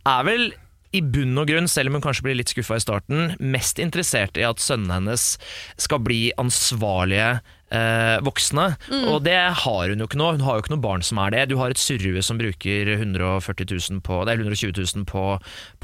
er 0.08 0.24
vel 0.28 0.48
i 0.96 1.02
bunn 1.04 1.36
og 1.36 1.50
grunn, 1.50 1.68
selv 1.68 1.90
om 1.90 1.98
hun 1.98 2.06
kanskje 2.06 2.24
blir 2.24 2.38
litt 2.38 2.54
skuffa 2.54 2.78
i 2.78 2.84
starten, 2.84 3.34
mest 3.38 3.80
interessert 3.82 4.38
i 4.40 4.46
at 4.48 4.62
sønnene 4.62 4.96
hennes 4.96 5.34
skal 5.76 6.00
bli 6.00 6.30
ansvarlige 6.40 7.34
eh, 7.70 8.16
voksne. 8.24 8.64
Og 9.12 9.22
det 9.26 9.36
har 9.64 9.88
hun 9.92 9.98
jo 10.02 10.06
ikke 10.08 10.18
nå. 10.20 10.30
Hun 10.36 10.44
har 10.46 10.56
jo 10.58 10.64
ikke 10.64 10.72
noe 10.74 10.84
barn 10.84 11.02
som 11.06 11.18
er 11.24 11.34
det. 11.34 11.42
Du 11.50 11.56
har 11.60 11.70
et 11.74 11.80
surrue 11.80 12.22
som 12.24 12.38
bruker 12.40 12.92
140 12.96 13.68
000 13.90 14.00
på, 14.06 14.20
det 14.26 14.34
er 14.36 14.42
120 14.44 14.72
000 14.96 15.06
på, 15.08 15.24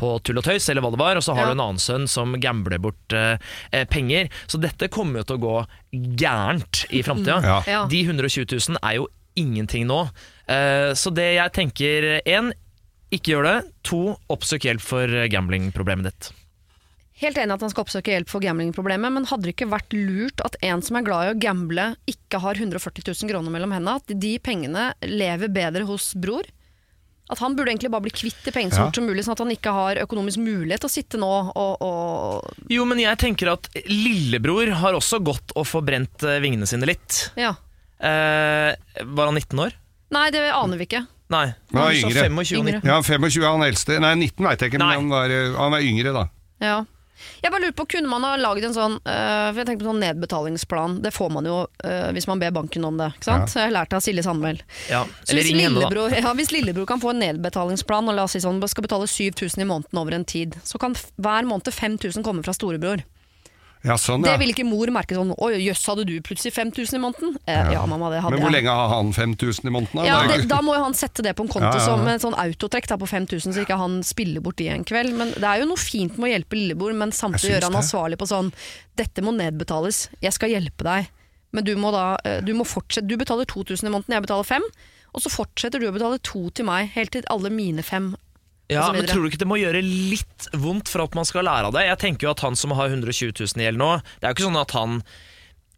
på 0.01 0.13
tull 0.25 0.41
og 0.41 0.47
tøys, 0.47 0.69
eller 0.73 0.85
hva 0.85 0.93
det 0.95 1.01
var, 1.03 1.17
og 1.21 1.27
så 1.27 1.35
har 1.37 1.45
Ja. 1.45 1.53
du 1.53 1.57
en 1.59 1.65
annen 1.67 1.83
sønn 1.83 2.09
som 2.11 2.35
gambler 2.41 2.79
bort 2.83 3.13
eh, 3.17 3.37
eh, 3.73 3.85
penger. 3.91 4.31
Så 4.47 4.61
dette 4.63 4.89
kommer 4.93 5.21
jo 5.23 5.29
til 5.31 5.37
å 5.39 5.45
gå 5.45 5.57
gærent 6.21 6.85
i 6.95 7.03
framtida. 7.07 7.41
Mm. 7.43 7.69
Ja. 7.69 7.83
De 7.91 8.01
120 8.07 8.47
000 8.71 8.79
er 8.83 8.99
jo 9.01 9.09
ingenting 9.37 9.87
nå. 9.91 10.05
Eh, 10.47 10.93
så 10.99 11.11
det 11.15 11.31
jeg 11.37 11.53
tenker 11.57 12.07
én, 12.25 12.53
ikke 13.15 13.35
gjør 13.35 13.47
det. 13.49 13.57
To, 13.91 14.01
oppsøk 14.33 14.67
hjelp 14.67 14.83
for 14.83 15.11
gamblingproblemet 15.31 16.09
ditt. 16.11 16.31
Helt 17.23 17.39
enig 17.39 17.55
at 17.55 17.63
han 17.63 17.71
skal 17.71 17.85
oppsøke 17.85 18.11
hjelp 18.11 18.29
for 18.33 18.43
gamblingproblemet, 18.43 19.13
men 19.15 19.27
hadde 19.31 19.47
det 19.47 19.53
ikke 19.55 19.69
vært 19.71 19.95
lurt 19.95 20.41
at 20.43 20.57
en 20.67 20.81
som 20.83 20.97
er 20.99 21.05
glad 21.07 21.29
i 21.29 21.31
å 21.31 21.39
gamble, 21.39 21.85
ikke 22.11 22.41
har 22.43 22.59
140 22.59 23.07
000 23.07 23.31
kroner 23.31 23.55
mellom 23.55 23.71
hendene? 23.77 24.01
At 24.03 24.11
de 24.19 24.33
pengene 24.43 24.89
lever 25.07 25.53
bedre 25.55 25.87
hos 25.87 26.09
bror? 26.19 26.49
At 27.31 27.39
han 27.41 27.55
burde 27.57 27.71
egentlig 27.73 27.89
bare 27.95 28.05
bli 28.05 28.13
kvitt 28.13 28.43
de 28.45 28.53
pengene 28.53 28.75
så 28.75 28.83
Ja. 28.85 28.91
som 28.93 29.07
mulig, 29.07 29.23
sånn 29.25 29.33
at 29.33 29.45
han 29.45 29.55
ikke 29.55 29.73
har 29.73 29.97
økonomisk 30.03 30.43
mulighet 30.43 30.83
til 30.83 30.91
å 30.91 30.93
sitte 30.93 31.17
nå 31.23 31.31
og, 31.57 31.87
og 31.87 32.69
Jo, 32.69 32.85
men 32.85 32.99
jeg 33.01 33.17
tenker 33.23 33.49
at 33.55 33.71
lillebror 33.89 34.75
har 34.83 34.99
også 34.99 35.23
gått 35.25 35.55
og 35.57 35.65
forbrent 35.71 36.27
eh, 36.27 36.41
vingene 36.45 36.67
sine 36.69 36.85
litt. 36.91 37.31
Ja. 37.41 37.55
Eh, 38.03 38.75
var 39.07 39.31
han 39.31 39.39
19 39.39 39.63
år? 39.65 39.73
Nei, 40.13 40.27
det 40.35 40.43
aner 40.53 40.77
vi 40.83 40.85
ikke. 40.91 41.07
Nei. 41.33 41.47
Han 41.73 41.81
er 41.87 41.97
yngre. 42.03 42.27
25 42.29 42.43
og 42.43 42.59
Yngre. 42.59 42.81
19. 42.83 42.91
Ja, 42.91 42.99
25 43.07 43.47
han 43.49 43.65
eldste. 43.71 43.97
Nei, 44.05 44.13
19 44.21 44.45
veit 44.51 44.61
jeg 44.67 44.75
ikke, 44.75 44.83
Nei. 44.83 44.91
men 44.99 45.07
han 45.07 45.15
var, 45.15 45.39
han 45.63 45.73
var 45.79 45.87
yngre 45.87 46.13
da. 46.19 46.27
Ja. 46.61 46.77
Jeg 47.43 47.53
bare 47.53 47.63
lurer 47.63 47.77
på, 47.77 47.87
Kunne 47.95 48.11
man 48.11 48.25
ha 48.27 48.35
laget 48.41 48.69
en 48.69 48.77
sånn 48.77 48.97
øh, 48.99 49.49
for 49.53 49.61
jeg 49.61 49.69
tenker 49.69 49.85
på 49.85 49.91
sånn 49.93 50.03
nedbetalingsplan? 50.03 50.99
Det 51.05 51.13
får 51.15 51.31
man 51.35 51.49
jo 51.49 51.57
øh, 51.65 52.09
hvis 52.17 52.29
man 52.31 52.43
ber 52.43 52.55
banken 52.57 52.87
om 52.89 52.99
det. 53.01 53.11
ikke 53.17 53.29
sant? 53.29 53.55
Jeg 53.55 53.69
har 53.69 53.75
lært 53.77 53.93
det 53.93 54.01
av 54.01 54.05
Silje 54.05 54.27
Sandmæl. 54.27 54.61
Ja. 54.91 55.05
Eller 55.29 55.47
hvis 55.47 55.55
lillebror, 55.55 56.17
ja, 56.19 56.35
hvis 56.37 56.53
lillebror 56.55 56.89
kan 56.91 57.03
få 57.03 57.15
en 57.15 57.23
nedbetalingsplan 57.23 58.11
og 58.11 58.19
la 58.19 58.27
oss 58.27 58.37
si 58.37 58.43
sånn, 58.45 58.63
skal 58.71 58.87
betale 58.87 59.09
7000 59.11 59.63
i 59.63 59.69
måneden 59.69 60.01
over 60.01 60.17
en 60.17 60.27
tid, 60.27 60.57
så 60.67 60.81
kan 60.83 60.97
hver 61.21 61.47
måned 61.49 61.71
5000 61.71 62.25
komme 62.27 62.45
fra 62.47 62.57
storebror. 62.57 63.05
Ja, 63.85 63.99
sånn, 64.01 64.23
Det 64.25 64.31
ja. 64.33 64.39
vil 64.41 64.53
ikke 64.55 64.65
mor 64.65 64.89
merke 64.95 65.13
sånn 65.17 65.35
Oi, 65.45 65.59
jøss, 65.61 65.83
hadde 65.91 66.07
du 66.09 66.15
plutselig 66.25 66.55
5000 66.57 66.97
i 66.97 67.01
måneden? 67.03 67.35
Eh, 67.45 67.73
ja. 67.75 67.83
mamma, 67.85 68.09
det 68.09 68.23
hadde 68.25 68.33
Men 68.39 68.41
hvor 68.41 68.49
jeg. 68.49 68.57
lenge 68.65 68.77
har 68.79 68.89
han 68.95 69.11
5000 69.13 69.69
i 69.69 69.73
måneden? 69.75 70.07
Ja, 70.09 70.23
Det 70.31 70.49
Da 70.49 70.61
må 70.65 70.77
jo 70.77 70.85
han 70.87 70.97
sette 70.97 71.25
det 71.27 71.35
på 71.37 71.45
en 71.45 71.53
konto 71.53 71.75
som 71.85 72.01
en 72.09 72.23
sånn 72.23 72.37
autotrekk 72.41 72.89
da, 72.89 72.97
på 72.97 73.09
5000, 73.11 73.53
så 73.53 73.67
ikke 73.67 73.77
han 73.77 73.99
spiller 74.03 74.41
bort 74.41 74.57
de 74.57 74.71
en 74.73 74.87
kveld. 74.89 75.13
Men 75.21 75.35
Det 75.37 75.45
er 75.45 75.61
jo 75.61 75.69
noe 75.69 75.77
fint 75.77 76.17
med 76.17 76.31
å 76.31 76.33
hjelpe 76.33 76.57
lillebror, 76.57 76.97
men 76.97 77.13
samtidig 77.13 77.59
gjøre 77.59 77.69
han 77.69 77.81
ansvarlig 77.83 78.19
på 78.19 78.31
sånn 78.33 78.53
Dette 78.97 79.21
må 79.27 79.37
nedbetales, 79.37 80.09
jeg 80.23 80.33
skal 80.33 80.49
hjelpe 80.55 80.85
deg, 80.89 81.11
men 81.53 81.65
du 81.65 81.75
må 81.77 81.93
da 81.93 82.17
eh, 82.25 82.41
Du 82.41 82.55
må 82.57 82.65
fortsette 82.65 83.07
Du 83.07 83.19
betaler 83.21 83.45
2000 83.45 83.85
i 83.85 83.93
måneden, 83.93 84.17
jeg 84.17 84.25
betaler 84.25 84.49
5, 84.49 84.63
og 85.15 85.23
så 85.23 85.29
fortsetter 85.31 85.79
du 85.79 85.91
å 85.91 85.93
betale 85.95 86.19
2 86.25 86.49
til 86.57 86.65
meg, 86.65 86.89
helt 86.97 87.13
til 87.13 87.23
alle 87.29 87.53
mine 87.53 87.85
5 87.85 88.15
Ja, 88.73 88.87
men. 88.95 89.05
Tror 89.07 89.27
du 89.27 89.29
ikke 89.29 89.43
det 89.43 89.49
må 89.51 89.59
gjøre 89.61 89.83
litt 89.85 90.47
vondt 90.57 90.89
for 90.89 91.05
at 91.05 91.15
man 91.19 91.27
skal 91.29 91.45
lære 91.45 91.69
av 91.69 91.75
det? 91.77 91.83
Jeg 91.85 91.99
tenker 92.01 92.27
jo 92.29 92.31
at 92.33 92.41
Han 92.47 92.57
som 92.57 92.73
har 92.73 92.89
120 92.89 93.35
000 93.37 93.61
i 93.61 93.67
gjeld 93.67 93.81
nå, 93.83 93.91
det 94.21 94.25
er 94.25 94.33
jo 94.33 94.39
ikke 94.39 94.47
sånn 94.49 94.61
at 94.63 94.73
han 94.79 94.95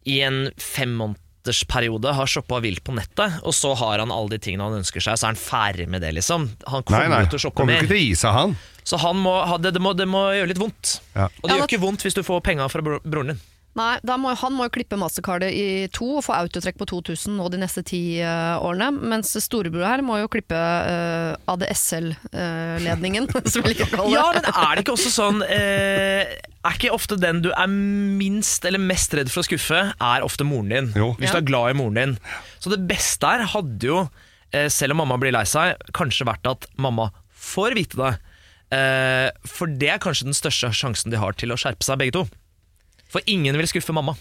i 0.07 0.21
en 0.23 0.37
femmånedersperiode 0.55 2.13
har 2.15 2.29
shoppa 2.31 2.61
vilt 2.63 2.83
på 2.87 2.95
nettet, 2.95 3.41
og 3.43 3.53
så 3.55 3.73
har 3.75 3.99
han 3.99 4.11
alle 4.15 4.35
de 4.37 4.39
tingene 4.43 4.69
han 4.69 4.77
ønsker 4.79 5.03
seg, 5.03 5.17
så 5.19 5.27
er 5.27 5.33
han 5.35 5.39
ferdig 5.41 5.87
med 5.91 6.03
det, 6.05 6.13
liksom. 6.15 6.47
Han 6.71 6.85
kommer 6.87 7.09
nei, 7.11 7.21
jo 7.25 7.33
til 7.33 7.41
å 7.41 7.43
shoppe 7.47 7.59
kommer 7.61 7.75
mer. 7.75 7.83
ikke 7.83 7.91
til 7.91 7.99
å 7.99 8.05
gi 8.05 8.15
seg 8.23 8.37
han. 8.37 8.55
Så 8.87 9.01
han 9.03 9.19
må, 9.19 9.35
det, 9.59 9.73
det, 9.75 9.83
må, 9.83 9.91
det 9.99 10.07
må 10.07 10.23
gjøre 10.31 10.51
litt 10.53 10.61
vondt. 10.63 10.93
Ja. 11.11 11.27
Og 11.27 11.43
det 11.49 11.51
Ja, 11.51 11.59
gjør 11.59 11.67
ikke 11.73 11.83
vondt 11.83 12.07
hvis 12.07 12.15
du 12.15 12.23
får 12.23 12.39
penga 12.47 12.69
fra 12.71 12.79
broren 12.87 13.33
din. 13.33 13.41
Nei, 13.77 13.99
da 14.01 14.15
må, 14.17 14.31
han 14.33 14.55
må 14.57 14.65
jo 14.65 14.73
klippe 14.73 14.97
mastercardet 14.97 15.51
i 15.53 15.65
to 15.93 16.07
og 16.17 16.23
få 16.25 16.33
autotrekk 16.33 16.79
på 16.79 16.87
2000 16.89 17.35
nå 17.37 17.45
de 17.53 17.59
neste 17.61 17.83
ti 17.85 18.01
uh, 18.25 18.57
årene. 18.65 18.89
Mens 19.13 19.35
storebror 19.43 19.85
her 19.85 20.01
må 20.05 20.17
jo 20.17 20.29
klippe 20.33 20.57
uh, 20.57 21.35
ADSL-ledningen, 21.53 23.29
som 23.51 23.65
vi 23.65 23.73
liker 23.75 23.85
å 23.85 23.91
kalle 23.91 24.07
det. 24.09 24.15
Ja, 24.15 24.25
men 24.33 24.47
er 24.49 24.71
det 24.73 24.85
ikke 24.85 24.95
også 24.95 25.11
sånn 25.13 25.43
eh, 25.45 26.37
Er 26.65 26.77
ikke 26.77 26.93
ofte 26.95 27.19
den 27.21 27.43
du 27.45 27.51
er 27.51 27.69
minst 27.69 28.65
eller 28.65 28.81
mest 28.81 29.13
redd 29.17 29.29
for 29.33 29.43
å 29.43 29.47
skuffe, 29.47 29.83
er 29.93 30.25
ofte 30.25 30.47
moren 30.47 30.73
din? 30.73 30.89
Jo. 30.97 31.11
Hvis 31.19 31.35
du 31.35 31.41
er 31.43 31.45
glad 31.51 31.75
i 31.75 31.77
moren 31.77 31.99
din. 32.01 32.17
Så 32.63 32.73
det 32.73 32.81
beste 32.89 33.29
her 33.29 33.45
hadde 33.53 33.91
jo, 33.91 34.01
eh, 34.57 34.71
selv 34.73 34.97
om 34.97 35.03
mamma 35.03 35.19
blir 35.21 35.35
lei 35.35 35.45
seg, 35.45 35.77
kanskje 35.97 36.27
vært 36.27 36.49
at 36.49 36.65
mamma 36.81 37.11
får 37.37 37.77
vite 37.77 38.01
det. 38.01 38.15
Eh, 38.73 39.29
for 39.47 39.69
det 39.69 39.93
er 39.93 40.03
kanskje 40.03 40.31
den 40.31 40.41
største 40.41 40.73
sjansen 40.75 41.13
de 41.13 41.21
har 41.21 41.37
til 41.37 41.53
å 41.53 41.61
skjerpe 41.61 41.85
seg, 41.85 42.01
begge 42.01 42.17
to. 42.17 42.25
For 43.11 43.23
ingen 43.25 43.57
vil 43.57 43.69
skuffe 43.69 43.95
mamma. 43.95 44.17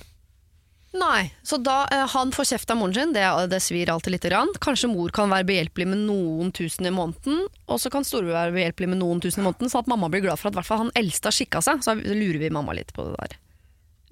Nei, 0.96 1.32
så 1.44 1.58
da 1.60 1.82
eh, 1.92 2.04
han 2.08 2.30
får 2.32 2.46
kjeft 2.52 2.70
av 2.72 2.78
moren 2.80 2.94
sin, 2.94 3.12
det, 3.12 3.24
det 3.50 3.58
svir 3.60 3.90
alltid 3.92 4.14
lite 4.14 4.30
grann. 4.30 4.52
Kanskje 4.62 4.88
mor 4.88 5.12
kan 5.14 5.32
være 5.32 5.48
behjelpelig 5.48 5.88
med 5.90 6.04
noen 6.06 6.52
tusen 6.56 6.88
i 6.88 6.94
måneden, 6.94 7.42
og 7.66 7.82
så 7.82 7.90
kan 7.92 8.06
storebror 8.06 8.38
være 8.38 8.54
behjelpelig 8.54 8.92
med 8.94 9.02
noen 9.02 9.20
tusen 9.24 9.42
i 9.42 9.46
måneden, 9.48 9.72
sånn 9.72 9.84
at 9.84 9.90
mamma 9.92 10.08
blir 10.12 10.24
glad 10.24 10.40
for 10.40 10.48
at 10.48 10.56
i 10.56 10.60
hvert 10.60 10.70
fall 10.70 10.86
han 10.86 10.94
eldste 10.96 11.28
har 11.28 11.36
skikka 11.36 11.62
seg. 11.64 11.82
Så 11.84 11.96
lurer 11.98 12.40
vi 12.40 12.54
mamma 12.54 12.76
litt 12.78 12.94
på 12.96 13.08
det 13.10 13.18
der. 13.18 13.36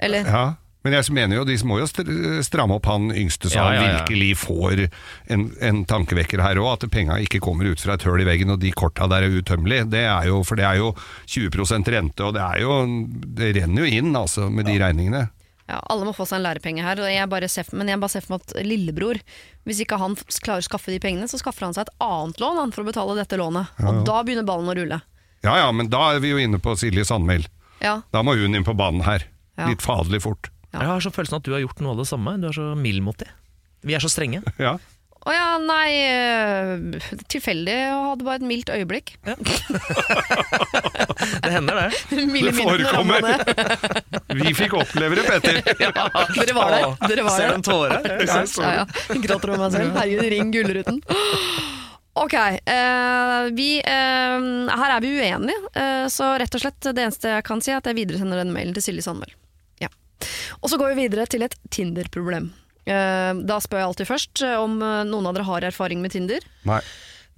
Eller? 0.08 0.28
Ja. 0.28 0.44
Men 0.84 0.98
jeg 0.98 1.14
mener 1.16 1.38
jo 1.38 1.44
de 1.48 1.54
må 1.64 1.78
jo 1.80 1.86
stramme 2.44 2.76
opp 2.76 2.88
han 2.90 3.08
yngste, 3.16 3.48
så 3.48 3.56
Ja, 3.56 3.62
han 3.70 3.76
ja, 3.78 3.84
ja. 3.84 3.92
virkelig 4.02 4.34
får 4.42 4.82
en, 5.32 5.46
en 5.64 5.78
tankevekker 5.88 6.42
her 6.44 6.60
òg. 6.60 6.74
At 6.74 6.90
penga 6.92 7.16
ikke 7.24 7.40
kommer 7.44 7.70
ut 7.72 7.80
fra 7.80 7.96
et 7.96 8.04
høl 8.04 8.20
i 8.20 8.26
veggen 8.28 8.52
og 8.52 8.60
de 8.60 8.72
korta 8.76 9.08
der 9.08 9.24
er 9.24 9.38
utømmelige. 9.38 9.86
Det 9.94 10.04
er 10.04 10.28
jo, 10.28 10.42
for 10.44 10.60
det 10.60 10.66
er 10.68 10.82
jo 10.82 10.92
20% 11.24 11.88
rente, 11.94 12.26
og 12.28 12.36
det 12.36 12.44
er 12.44 12.60
jo 12.66 12.76
Det 13.40 13.54
renner 13.56 13.86
jo 13.86 13.96
inn, 14.02 14.12
altså, 14.18 14.50
med 14.52 14.68
de 14.68 14.76
regningene. 14.82 15.24
Ja, 15.64 15.78
alle 15.88 16.04
må 16.04 16.12
få 16.12 16.26
seg 16.28 16.42
en 16.42 16.44
lærepenge 16.44 16.84
her, 16.84 17.00
og 17.00 17.08
jeg 17.08 17.28
bare 17.32 17.48
ser, 17.48 17.64
men 17.72 17.88
jeg 17.88 18.00
bare 18.02 18.12
ser 18.12 18.24
for 18.26 18.36
meg 18.36 18.44
at 18.44 18.66
lillebror, 18.68 19.16
hvis 19.64 19.80
ikke 19.80 19.96
han 19.96 20.12
klarer 20.44 20.60
å 20.60 20.66
skaffe 20.68 20.92
de 20.92 21.00
pengene, 21.00 21.24
så 21.30 21.40
skaffer 21.40 21.64
han 21.64 21.72
seg 21.72 21.86
et 21.88 21.94
annet 22.04 22.42
lån 22.42 22.60
han, 22.60 22.74
for 22.76 22.84
å 22.84 22.90
betale 22.90 23.16
dette 23.16 23.38
lånet. 23.40 23.72
Og 23.80 24.02
da 24.04 24.18
begynner 24.20 24.44
ballen 24.44 24.68
å 24.68 24.76
rulle. 24.76 25.00
Ja 25.44 25.56
ja, 25.62 25.70
men 25.72 25.88
da 25.92 26.10
er 26.12 26.20
vi 26.24 26.34
jo 26.34 26.40
inne 26.40 26.60
på 26.60 26.76
Silje 26.76 27.06
Sandmæl. 27.08 27.48
Ja, 27.80 28.02
Da 28.12 28.20
må 28.24 28.36
hun 28.36 28.54
inn 28.56 28.64
på 28.64 28.76
banen 28.76 29.00
her. 29.08 29.24
Ja. 29.56 29.70
Litt 29.72 29.80
faderlig 29.84 30.20
fort. 30.24 30.50
Jeg 30.80 30.90
har 30.90 31.04
så 31.04 31.12
følelsen 31.14 31.38
at 31.38 31.46
du 31.46 31.52
har 31.54 31.62
gjort 31.62 31.80
noe 31.84 31.94
av 31.94 32.02
det 32.02 32.08
samme. 32.10 32.36
Du 32.42 32.48
er 32.50 32.56
så 32.56 32.72
mild 32.78 33.04
mot 33.06 33.18
dem. 33.20 33.30
Vi 33.84 33.96
er 33.96 34.02
så 34.04 34.10
strenge. 34.12 34.42
Ja. 34.62 34.78
Å 35.24 35.32
ja, 35.32 35.56
nei 35.56 35.88
Tilfeldig 36.92 37.22
Tilfeldig. 37.32 37.76
ha 37.88 38.10
hadde 38.10 38.26
bare 38.26 38.36
et 38.42 38.44
mildt 38.44 38.68
øyeblikk. 38.68 39.14
Det 41.44 41.52
hender, 41.52 41.78
det. 41.78 42.24
Milde 42.34 42.52
Det 42.52 42.58
forekommer. 42.58 43.24
Vi 44.36 44.52
fikk 44.58 44.74
oppleve 44.76 45.16
det, 45.16 45.24
Petter. 45.24 45.62
Dere 45.64 46.56
var 46.56 46.74
der. 46.74 46.84
Dere 47.08 47.24
var 47.24 47.38
Ser 47.38 47.54
du 47.54 47.56
en 47.56 47.64
tåre? 47.64 48.00
Ja, 48.04 48.44
ja. 48.82 48.84
Gråter 49.14 49.54
over 49.54 49.64
meg 49.64 49.72
selv. 49.72 49.96
Herregud, 49.96 50.28
ring 50.34 50.52
Gullruten. 50.52 51.00
Ok, 52.14 52.34
Uh, 52.70 53.50
vi, 53.58 53.80
uh, 53.82 54.70
her 54.70 54.92
er 54.94 55.00
vi 55.02 55.08
uenige, 55.18 55.56
uh, 55.74 56.04
så 56.06 56.28
rett 56.38 56.54
og 56.54 56.62
slett 56.62 56.86
det 56.94 57.02
eneste 57.02 57.32
jeg 57.32 57.46
kan 57.46 57.58
si 57.64 57.72
er 57.74 57.80
at 57.80 57.88
jeg 57.90 57.98
videresender 57.98 58.38
den 58.38 58.52
mailen 58.54 58.76
til 58.76 58.84
Silje 58.86 59.02
Sandmæl. 59.02 59.34
Og 60.62 60.70
så 60.72 60.78
går 60.80 60.94
vi 60.94 61.06
videre 61.08 61.26
til 61.30 61.42
et 61.46 61.56
Tinder-problem. 61.74 62.52
Eh, 62.84 63.32
da 63.48 63.56
spør 63.64 63.80
jeg 63.80 63.88
alltid 63.88 64.08
først 64.10 64.42
eh, 64.44 64.58
om 64.60 64.76
eh, 64.84 65.02
noen 65.08 65.26
av 65.30 65.36
dere 65.36 65.46
har 65.48 65.64
erfaring 65.70 66.02
med 66.04 66.12
Tinder. 66.12 66.44
Nei. 66.68 66.82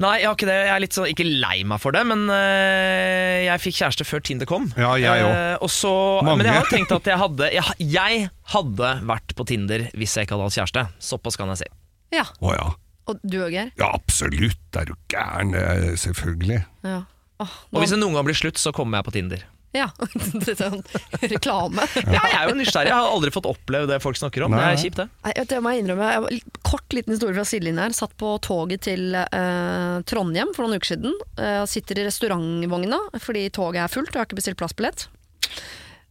Nei, 0.02 0.10
jeg 0.20 0.26
har 0.28 0.34
ikke 0.36 0.48
det. 0.50 0.56
Jeg 0.66 0.72
er 0.74 0.80
litt 0.82 0.96
sånn, 0.98 1.06
ikke 1.08 1.24
lei 1.24 1.54
meg 1.64 1.80
for 1.80 1.94
det, 1.96 2.02
men 2.04 2.26
øh, 2.28 3.36
jeg 3.46 3.62
fikk 3.62 3.78
kjæreste 3.78 4.04
før 4.04 4.24
Tinder 4.28 4.48
kom. 4.50 4.66
Ja, 4.76 4.90
jeg 5.00 5.22
også. 5.24 5.38
Uh, 5.38 5.62
og 5.64 5.70
så, 5.72 5.92
Mange. 6.26 6.42
men 6.42 6.50
jeg 6.50 6.58
har 6.58 6.68
tenkt 6.68 6.92
at 6.92 7.08
jeg 7.08 7.16
hadde 7.22 7.48
jeg, 7.54 7.76
jeg 7.94 8.26
hadde 8.52 8.90
vært 9.08 9.32
på 9.38 9.46
Tinder 9.48 9.86
hvis 9.96 10.18
jeg 10.18 10.26
ikke 10.28 10.36
hadde 10.36 10.50
hatt 10.50 10.58
kjæreste. 10.58 10.84
Såpass 11.12 11.40
kan 11.40 11.54
jeg 11.54 11.62
si. 11.62 11.70
Ja, 12.18 12.26
Oh, 12.44 12.52
ja. 12.52 12.68
og 13.08 13.22
du 13.24 13.38
òg, 13.46 13.54
Geir? 13.56 13.70
Ja, 13.80 13.88
absolutt. 13.96 14.60
Er 14.76 14.90
du 14.90 14.92
gæren? 15.08 15.56
Selvfølgelig. 16.04 16.60
Ja. 16.84 17.00
Oh, 17.40 17.56
Og 17.72 17.80
hvis 17.80 17.92
det 17.96 18.02
noen 18.02 18.18
gang 18.18 18.28
blir 18.28 18.36
slutt, 18.36 18.60
så 18.60 18.74
kommer 18.76 19.00
jeg 19.00 19.08
på 19.08 19.16
Tinder. 19.16 19.48
Ja. 19.78 19.88
Dette 20.46 20.68
er 20.68 21.30
reklame. 21.32 21.86
Ja, 22.02 22.22
jeg 22.22 22.38
er 22.40 22.50
jo 22.50 22.56
nysgjerrig. 22.58 22.90
Jeg 22.90 22.96
har 22.96 23.14
aldri 23.14 23.32
fått 23.34 23.48
oppleve 23.50 23.90
det 23.90 24.00
folk 24.04 24.18
snakker 24.20 24.46
om. 24.46 24.54
Nei, 24.54 24.62
det 24.62 24.78
er 24.78 24.82
kjipt, 24.84 25.00
det. 25.02 25.08
Nei, 25.26 25.34
jeg 25.42 25.64
må 25.64 25.74
innrømme, 25.76 26.12
jeg 26.12 26.42
Kort 26.66 26.96
liten 26.96 27.14
historie 27.14 27.36
fra 27.36 27.46
sidelinjen 27.46 27.84
her. 27.84 27.96
Satt 27.96 28.16
på 28.20 28.34
toget 28.44 28.86
til 28.88 29.16
eh, 29.16 29.96
Trondheim 30.08 30.52
for 30.56 30.66
noen 30.66 30.80
uker 30.80 30.94
siden. 30.94 31.14
Eh, 31.38 31.62
sitter 31.70 32.02
i 32.02 32.06
restaurantvogna 32.08 33.00
fordi 33.22 33.46
toget 33.54 33.84
er 33.84 33.92
fullt 33.92 34.10
og 34.10 34.18
jeg 34.18 34.22
har 34.22 34.28
ikke 34.28 34.40
bestilt 34.40 34.60
plassbillett. 34.60 35.06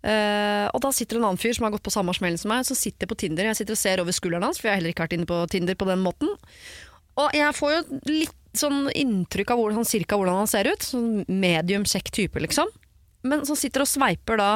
Uh, 0.05 0.69
og 0.69 0.83
da 0.85 0.91
sitter 0.93 1.17
en 1.17 1.23
annen 1.25 1.41
fyr 1.41 1.55
som 1.57 1.65
har 1.65 1.71
gått 1.73 1.85
på 1.85 1.93
samme 1.93 2.13
smell 2.13 2.35
som 2.37 2.51
meg, 2.53 2.65
som 2.67 2.77
sitter 2.77 3.09
på 3.09 3.17
Tinder. 3.17 3.47
Jeg 3.49 3.57
sitter 3.57 3.73
og 3.73 3.81
ser 3.81 4.01
over 4.03 4.13
skulderen 4.13 4.45
hans, 4.45 4.59
for 4.61 4.69
jeg 4.69 4.75
har 4.75 4.81
heller 4.81 4.93
ikke 4.93 5.07
vært 5.07 5.15
inne 5.17 5.29
på 5.29 5.39
Tinder 5.49 5.77
på 5.79 5.87
den 5.89 6.03
måten. 6.05 6.29
Og 7.21 7.33
jeg 7.33 7.55
får 7.57 7.73
jo 7.73 7.99
litt 8.11 8.41
sånn 8.55 8.85
inntrykk 8.93 9.53
av 9.55 9.61
hvordan, 9.61 9.87
cirka 9.87 10.19
hvordan 10.19 10.43
han 10.43 10.51
ser 10.51 10.69
ut. 10.69 10.85
Sånn 10.85 11.23
medium 11.31 11.87
kjekk 11.89 12.11
type, 12.13 12.43
liksom. 12.43 12.69
Men 13.25 13.45
som 13.47 13.57
sitter 13.59 13.83
og 13.83 13.89
sveiper 13.89 14.37
da 14.39 14.49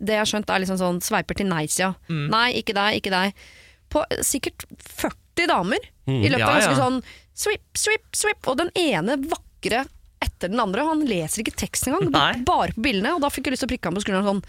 Det 0.00 0.14
jeg 0.16 0.18
har 0.24 0.26
skjønt 0.26 0.48
er 0.50 0.62
liksom 0.64 0.78
sånn 0.80 0.96
sveiper 1.04 1.38
til 1.38 1.46
nei-sida. 1.50 1.92
Nei, 2.10 2.48
ikke 2.58 2.74
deg, 2.74 2.96
ikke 2.98 3.12
deg. 3.14 3.44
På 3.92 4.02
eh, 4.10 4.24
sikkert 4.26 4.64
40 4.82 5.46
damer 5.52 5.78
i 6.08 6.26
løpet 6.32 6.42
Ja, 6.42 6.48
av 6.48 6.56
ganske 6.58 6.72
ja. 6.74 6.80
sånn 6.80 6.98
swip, 7.38 7.62
swip, 7.78 8.08
swip, 8.16 8.48
Og 8.50 8.58
den 8.58 8.72
ene 8.74 9.14
vakre 9.30 9.84
etter 10.24 10.50
den 10.50 10.58
andre. 10.58 10.82
Han 10.88 11.04
leser 11.06 11.44
ikke 11.44 11.54
teksten 11.62 11.94
engang, 11.94 12.10
bare 12.48 12.74
på 12.74 12.82
bildene. 12.88 13.14
Og 13.14 13.22
da 13.22 13.30
fikk 13.30 13.46
jeg 13.46 13.54
lyst 13.54 13.62
til 13.62 13.70
å 13.70 13.72
prikke 13.76 13.92
ham 13.92 13.94
på 14.00 14.02
skulderen 14.02 14.26
sånn 14.32 14.42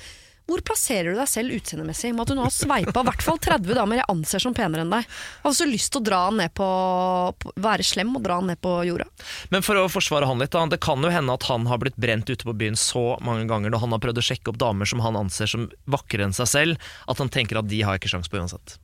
hvor 0.50 0.64
plasserer 0.66 1.14
du 1.14 1.20
deg 1.20 1.30
selv 1.30 1.54
utseendemessig 1.54 2.12
med 2.16 2.24
at 2.24 2.32
du 2.32 2.40
nå 2.40 2.46
har 2.48 2.54
sveipa 2.54 3.04
i 3.04 3.08
hvert 3.10 3.26
fall 3.26 3.40
30 3.46 3.78
damer 3.78 4.02
jeg 4.02 4.10
anser 4.10 4.44
som 4.44 4.56
penere 4.58 4.86
enn 4.86 4.94
deg? 4.94 5.06
Har 5.44 5.56
så 5.56 5.68
lyst 5.70 5.94
til 5.94 6.02
å 6.02 6.08
dra 6.10 6.24
han 6.26 6.40
ned 6.42 6.54
på 6.58 6.70
Være 7.60 7.86
slem 7.86 8.16
og 8.18 8.26
dra 8.26 8.40
han 8.40 8.50
ned 8.50 8.60
på 8.64 8.74
jorda. 8.88 9.06
Men 9.54 9.66
for 9.66 9.78
å 9.78 9.88
forsvare 9.92 10.28
han 10.30 10.42
litt, 10.42 10.54
da, 10.56 10.66
det 10.72 10.82
kan 10.84 11.06
jo 11.06 11.14
hende 11.14 11.36
at 11.36 11.48
han 11.50 11.70
har 11.70 11.82
blitt 11.82 12.00
brent 12.02 12.30
ute 12.30 12.48
på 12.48 12.56
byen 12.58 12.78
så 12.80 13.14
mange 13.26 13.46
ganger 13.50 13.74
når 13.74 13.86
han 13.86 13.96
har 13.96 14.04
prøvd 14.04 14.22
å 14.22 14.28
sjekke 14.32 14.54
opp 14.54 14.62
damer 14.62 14.90
som 14.90 15.04
han 15.06 15.20
anser 15.20 15.50
som 15.50 15.70
vakrere 15.90 16.30
enn 16.30 16.36
seg 16.36 16.50
selv, 16.50 16.92
at 17.10 17.22
han 17.22 17.32
tenker 17.34 17.62
at 17.62 17.70
de 17.70 17.84
har 17.86 18.00
ikke 18.00 18.12
sjans 18.12 18.32
på 18.32 18.42
uansett. 18.42 18.80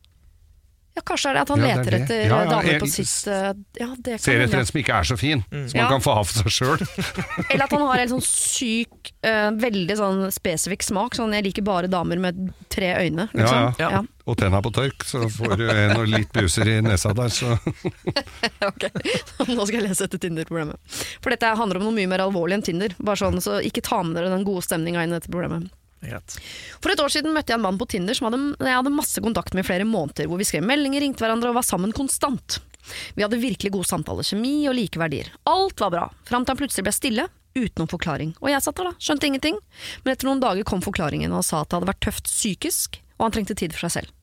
Ja, 0.96 1.02
Kanskje 1.04 1.30
er 1.30 1.34
det 1.36 1.42
at 1.44 1.50
han 1.52 1.60
Ja, 1.60 1.66
det 1.66 1.72
er 1.72 1.78
leter 1.84 1.92
det. 1.92 2.02
etter 2.06 2.22
Ja, 2.24 2.38
ja, 2.40 2.50
damer 2.54 2.80
på 2.80 2.88
sitt 2.88 3.28
eh, 3.28 3.50
Ja, 3.82 3.88
Ser 4.18 4.40
etter 4.46 4.60
en 4.62 4.66
som 4.70 4.80
ikke 4.80 4.94
er 4.96 5.04
så 5.10 5.18
fin, 5.20 5.42
som 5.52 5.80
Ja. 5.82 5.90
kan 5.92 6.00
få 6.00 6.14
ha 6.16 6.24
for 6.24 6.40
seg 6.40 6.54
sjøl. 6.56 6.86
Eller 7.52 7.66
at 7.66 7.72
han 7.76 7.84
har 7.84 8.00
en 8.06 8.14
sånn 8.14 8.24
syk, 8.24 9.12
uh, 9.28 9.52
veldig 9.60 9.98
sånn 10.00 10.24
spesifikk 10.32 10.84
smak. 10.88 11.18
Sånn 11.20 11.36
jeg 11.36 11.44
liker 11.50 11.66
bare 11.68 11.90
damer 11.92 12.18
med 12.24 12.40
tre 12.72 12.94
øyne. 13.04 13.28
Ja, 13.34 13.42
Liksom. 13.44 13.76
ja. 13.84 13.90
Ja. 13.98 14.02
Og 14.26 14.38
tenna 14.40 14.62
på 14.64 14.72
tørk, 14.74 15.04
så 15.06 15.28
får 15.30 15.58
du 15.60 15.66
en 15.70 15.98
og 16.00 16.08
litt 16.10 16.32
buser 16.34 16.66
i 16.72 16.80
nesa 16.82 17.12
der, 17.14 17.28
så 17.30 17.60
Ok, 18.66 18.88
Nå 19.52 19.66
skal 19.68 19.82
jeg 19.82 19.86
lese 19.90 20.08
etter 20.08 20.18
Tinder-problemet. 20.24 20.80
For 21.22 21.30
dette 21.36 21.52
handler 21.60 21.78
om 21.82 21.90
noe 21.90 21.98
mye 22.00 22.10
mer 22.10 22.24
alvorlig 22.26 22.58
enn 22.58 22.64
Tinder. 22.66 22.96
Bare 23.04 23.20
sånn, 23.20 23.42
Så 23.44 23.60
ikke 23.68 23.84
ta 23.86 24.00
med 24.02 24.16
dere 24.18 24.32
den 24.34 24.46
gode 24.48 24.64
stemninga 24.66 25.04
inn 25.06 25.12
i 25.14 25.20
dette 25.20 25.30
problemet. 25.32 25.70
For 26.04 26.92
et 26.92 27.02
år 27.02 27.12
siden 27.14 27.34
møtte 27.34 27.54
jeg 27.54 27.60
en 27.60 27.66
mann 27.66 27.80
på 27.80 27.88
Tinder 27.90 28.18
som 28.18 28.28
hadde, 28.28 28.40
jeg 28.62 28.78
hadde 28.78 28.94
masse 28.94 29.22
kontakt 29.24 29.56
med 29.56 29.66
i 29.66 29.68
flere 29.68 29.88
måneder, 29.90 30.28
hvor 30.30 30.42
vi 30.42 30.48
skrev 30.48 30.66
meldinger, 30.68 31.02
ringte 31.02 31.24
hverandre 31.24 31.50
og 31.50 31.58
var 31.58 31.66
sammen 31.66 31.96
konstant. 31.96 32.60
Vi 33.18 33.24
hadde 33.26 33.42
virkelig 33.42 33.72
god 33.74 33.88
samtale, 33.90 34.26
kjemi 34.26 34.68
og 34.70 34.76
like 34.78 35.02
verdier. 35.02 35.32
Alt 35.50 35.82
var 35.82 35.94
bra, 35.94 36.04
fram 36.28 36.46
til 36.46 36.54
han 36.54 36.62
plutselig 36.62 36.86
ble 36.86 36.94
stille, 36.94 37.26
uten 37.56 37.82
noen 37.82 37.92
forklaring. 37.92 38.36
Og 38.44 38.52
jeg 38.52 38.62
satt 38.66 38.78
der 38.78 38.92
da, 38.92 38.94
skjønte 39.02 39.30
ingenting, 39.30 39.58
men 40.04 40.14
etter 40.14 40.30
noen 40.30 40.44
dager 40.44 40.68
kom 40.68 40.84
forklaringen 40.86 41.34
og 41.34 41.46
sa 41.48 41.64
at 41.64 41.72
det 41.72 41.80
hadde 41.80 41.92
vært 41.94 42.04
tøft 42.06 42.30
psykisk, 42.30 43.02
og 43.18 43.28
han 43.28 43.36
trengte 43.38 43.58
tid 43.58 43.74
for 43.74 43.88
seg 43.88 44.02
selv. 44.02 44.14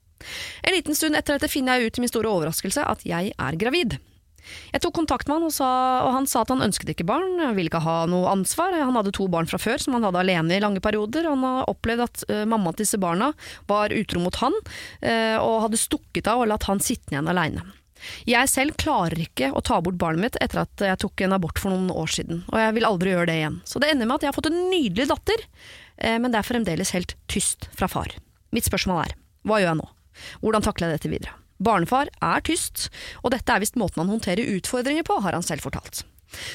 En 0.62 0.76
liten 0.76 0.94
stund 0.94 1.18
etter 1.18 1.34
dette 1.34 1.50
finner 1.50 1.80
jeg 1.80 1.90
ut 1.90 1.96
til 1.96 2.04
min 2.04 2.12
store 2.12 2.30
overraskelse 2.30 2.84
at 2.86 3.02
jeg 3.08 3.32
er 3.34 3.58
gravid. 3.58 3.98
Jeg 4.72 4.82
tok 4.84 4.94
kontakt 4.96 5.28
med 5.28 5.38
han, 5.38 5.48
og, 5.48 5.54
sa, 5.54 5.68
og 6.06 6.14
han 6.16 6.28
sa 6.30 6.42
at 6.42 6.52
han 6.52 6.64
ønsket 6.64 6.92
ikke 6.94 7.06
barn, 7.08 7.40
ville 7.56 7.70
ikke 7.70 7.82
ha 7.84 8.02
noe 8.10 8.30
ansvar. 8.32 8.74
Han 8.76 8.96
hadde 8.98 9.14
to 9.16 9.28
barn 9.32 9.48
fra 9.50 9.60
før 9.62 9.82
som 9.82 9.96
han 9.96 10.06
hadde 10.08 10.22
alene 10.22 10.56
i 10.56 10.62
lange 10.62 10.82
perioder. 10.84 11.28
Han 11.30 11.44
har 11.46 11.70
opplevd 11.70 12.06
at 12.06 12.24
uh, 12.30 12.42
mammaen 12.48 12.76
til 12.76 12.86
disse 12.86 13.00
barna 13.02 13.32
var 13.70 13.94
utro 13.94 14.22
mot 14.24 14.40
han, 14.42 14.56
uh, 15.04 15.38
og 15.42 15.62
hadde 15.66 15.80
stukket 15.80 16.30
av 16.30 16.42
og 16.42 16.50
latt 16.52 16.66
han 16.70 16.82
sitte 16.82 17.14
igjen 17.14 17.30
aleine. 17.30 17.64
Jeg 18.26 18.50
selv 18.50 18.74
klarer 18.82 19.20
ikke 19.22 19.52
å 19.54 19.62
ta 19.62 19.78
bort 19.84 20.00
barnet 20.00 20.24
mitt 20.24 20.38
etter 20.42 20.64
at 20.64 20.82
jeg 20.82 20.98
tok 21.04 21.22
en 21.22 21.36
abort 21.36 21.60
for 21.62 21.70
noen 21.70 21.92
år 21.94 22.10
siden, 22.10 22.42
og 22.50 22.58
jeg 22.58 22.74
vil 22.74 22.88
aldri 22.88 23.12
gjøre 23.14 23.28
det 23.30 23.36
igjen. 23.38 23.60
Så 23.68 23.82
det 23.82 23.92
ender 23.92 24.10
med 24.10 24.18
at 24.18 24.26
jeg 24.26 24.32
har 24.32 24.38
fått 24.40 24.50
en 24.50 24.64
nydelig 24.72 25.06
datter, 25.12 25.46
uh, 26.02 26.18
men 26.18 26.30
det 26.32 26.40
er 26.40 26.48
fremdeles 26.50 26.94
helt 26.96 27.16
tyst 27.30 27.70
fra 27.78 27.90
far. 27.90 28.16
Mitt 28.52 28.66
spørsmål 28.68 29.04
er, 29.06 29.14
hva 29.46 29.62
gjør 29.62 29.72
jeg 29.72 29.80
nå? 29.84 29.88
Hvordan 30.42 30.66
takler 30.66 30.90
jeg 30.90 31.00
dette 31.00 31.14
videre? 31.14 31.41
Barnefar 31.64 32.10
er 32.20 32.44
tyst, 32.46 32.88
og 33.22 33.32
dette 33.34 33.54
er 33.54 33.62
visst 33.62 33.78
måten 33.80 34.02
han 34.02 34.12
håndterer 34.12 34.56
utfordringer 34.58 35.06
på, 35.06 35.20
har 35.24 35.36
han 35.36 35.46
selv 35.46 35.64
fortalt. 35.64 36.04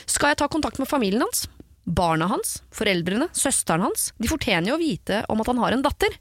Skal 0.06 0.34
jeg 0.34 0.42
ta 0.42 0.48
kontakt 0.52 0.82
med 0.82 0.90
familien 0.90 1.24
hans? 1.26 1.46
Barna 1.88 2.28
hans, 2.28 2.58
foreldrene, 2.76 3.30
søsteren 3.32 3.86
hans, 3.86 4.10
de 4.20 4.28
fortjener 4.28 4.74
jo 4.74 4.76
å 4.76 4.82
vite 4.82 5.22
om 5.32 5.40
at 5.40 5.48
han 5.48 5.62
har 5.62 5.76
en 5.76 5.86
datter. 5.86 6.18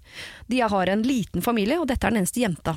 De 0.46 0.60
har 0.62 0.92
en 0.92 1.02
liten 1.02 1.42
familie, 1.42 1.80
og 1.80 1.88
dette 1.90 2.06
er 2.06 2.14
den 2.14 2.22
eneste 2.22 2.44
jenta. 2.44 2.76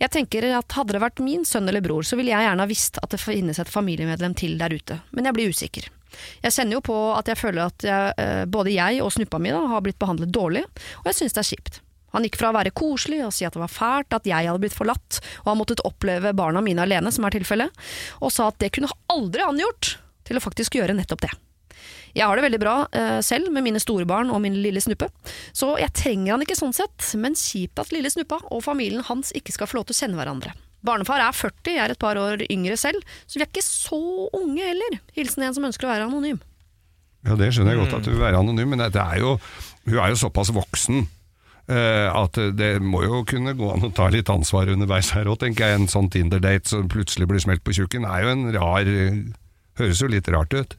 Jeg 0.00 0.10
tenker 0.10 0.48
at 0.58 0.74
hadde 0.74 0.96
det 0.96 1.02
vært 1.04 1.22
min 1.22 1.44
sønn 1.46 1.68
eller 1.70 1.84
bror, 1.84 2.02
så 2.02 2.18
ville 2.18 2.32
jeg 2.32 2.48
gjerne 2.48 2.64
ha 2.64 2.70
visst 2.70 2.98
at 2.98 3.14
det 3.14 3.22
finnes 3.22 3.60
et 3.62 3.70
familiemedlem 3.70 4.34
til 4.34 4.56
der 4.58 4.74
ute, 4.74 4.98
men 5.14 5.28
jeg 5.28 5.36
blir 5.36 5.54
usikker. 5.54 5.86
Jeg 6.42 6.56
kjenner 6.56 6.80
jo 6.80 6.82
på 6.90 6.96
at 7.14 7.30
jeg 7.30 7.38
føler 7.38 7.68
at 7.68 7.86
jeg, 7.86 8.14
eh, 8.18 8.42
både 8.50 8.74
jeg 8.74 8.98
og 9.04 9.12
snuppa 9.14 9.38
mi 9.38 9.54
har 9.54 9.84
blitt 9.84 10.00
behandlet 10.00 10.32
dårlig, 10.34 10.64
og 11.04 11.06
jeg 11.12 11.20
synes 11.20 11.36
det 11.36 11.44
er 11.44 11.50
kjipt. 11.52 11.80
Han 12.14 12.26
gikk 12.26 12.38
fra 12.40 12.50
å 12.50 12.56
være 12.56 12.74
koselig 12.76 13.20
og 13.26 13.34
si 13.34 13.46
at 13.46 13.56
det 13.56 13.62
var 13.62 13.72
fælt 13.72 14.16
at 14.16 14.26
jeg 14.28 14.48
hadde 14.48 14.62
blitt 14.62 14.76
forlatt 14.76 15.20
og 15.42 15.52
har 15.52 15.58
måttet 15.60 15.84
oppleve 15.86 16.34
barna 16.36 16.62
mine 16.64 16.82
alene, 16.84 17.12
som 17.14 17.26
er 17.26 17.36
tilfellet, 17.36 17.84
og 18.20 18.34
sa 18.34 18.50
at 18.50 18.58
det 18.62 18.72
kunne 18.74 18.90
aldri 19.12 19.46
han 19.46 19.60
gjort, 19.60 19.96
til 20.26 20.38
å 20.38 20.44
faktisk 20.44 20.78
gjøre 20.78 20.96
nettopp 20.96 21.24
det. 21.26 21.32
Jeg 22.14 22.26
har 22.26 22.34
det 22.34 22.42
veldig 22.42 22.58
bra 22.62 22.74
eh, 22.96 23.20
selv 23.22 23.52
med 23.54 23.64
mine 23.66 23.80
store 23.82 24.06
barn 24.08 24.32
og 24.34 24.42
min 24.42 24.56
lille 24.62 24.82
snuppe, 24.82 25.08
så 25.54 25.76
jeg 25.78 25.94
trenger 25.94 26.34
han 26.34 26.42
ikke 26.44 26.58
sånn 26.58 26.74
sett, 26.74 27.12
men 27.18 27.38
kjipt 27.38 27.78
at 27.82 27.92
lille 27.94 28.10
snuppa 28.10 28.40
og 28.50 28.64
familien 28.66 29.06
hans 29.06 29.30
ikke 29.36 29.54
skal 29.54 29.70
få 29.70 29.78
lov 29.78 29.88
til 29.88 29.96
å 29.96 30.00
kjenne 30.02 30.18
hverandre. 30.18 30.54
Barnefar 30.86 31.20
er 31.22 31.36
40, 31.36 31.74
jeg 31.76 31.82
er 31.84 31.92
et 31.92 32.00
par 32.00 32.18
år 32.18 32.42
yngre 32.48 32.76
selv, 32.80 33.04
så 33.28 33.38
vi 33.38 33.44
er 33.44 33.50
ikke 33.50 33.64
så 33.64 34.00
unge 34.36 34.64
heller. 34.64 34.96
Hilsen 35.16 35.44
en 35.44 35.56
som 35.56 35.66
ønsker 35.68 35.86
å 35.86 35.92
være 35.92 36.08
anonym. 36.08 36.40
Ja, 37.28 37.36
det 37.36 37.50
skjønner 37.52 37.76
jeg 37.76 37.82
godt 37.82 37.98
at 37.98 38.06
du 38.06 38.14
vil 38.14 38.22
være 38.22 38.40
anonym, 38.40 38.72
men 38.72 38.80
det 38.80 39.02
er 39.02 39.20
jo, 39.20 39.34
hun 39.84 39.98
er 40.00 40.14
jo 40.14 40.20
såpass 40.22 40.52
voksen. 40.56 41.04
Eh, 41.70 42.08
at 42.10 42.38
det 42.58 42.72
må 42.82 43.04
jo 43.06 43.22
kunne 43.28 43.54
gå 43.58 43.70
an 43.72 43.86
å 43.86 43.92
ta 43.94 44.08
litt 44.12 44.30
ansvar 44.32 44.70
underveis 44.72 45.12
her 45.16 45.30
òg, 45.30 45.38
tenker 45.44 45.70
jeg. 45.70 45.80
En 45.80 45.90
sånn 45.90 46.10
Tinder-date 46.12 46.68
som 46.72 46.90
plutselig 46.90 47.28
blir 47.30 47.42
smelt 47.42 47.64
på 47.66 47.76
tjukken, 47.76 48.06
er 48.08 48.26
jo 48.26 48.34
en 48.34 48.50
rar 48.56 48.90
Høres 49.80 50.00
jo 50.02 50.10
litt 50.12 50.26
rart 50.28 50.52
ut. 50.52 50.74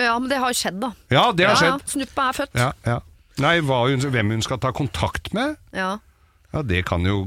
Ja, 0.00 0.16
men 0.18 0.30
det 0.30 0.40
har 0.40 0.50
jo 0.50 0.58
skjedd, 0.58 0.80
da. 0.82 0.88
Ja, 1.12 1.24
det 1.36 1.46
har 1.46 1.54
ja, 1.54 1.60
skjedd. 1.60 1.82
Ja, 1.84 1.92
snuppa 1.92 2.28
er 2.30 2.38
født. 2.38 2.56
Ja, 2.58 2.70
ja. 2.88 2.96
Nei, 3.40 3.56
hva 3.64 3.82
hun, 3.86 4.02
hvem 4.12 4.32
hun 4.34 4.42
skal 4.44 4.58
ta 4.62 4.72
kontakt 4.74 5.30
med, 5.36 5.56
Ja. 5.76 5.92
ja, 6.52 6.62
det 6.66 6.82
kan 6.88 7.04
jo 7.06 7.22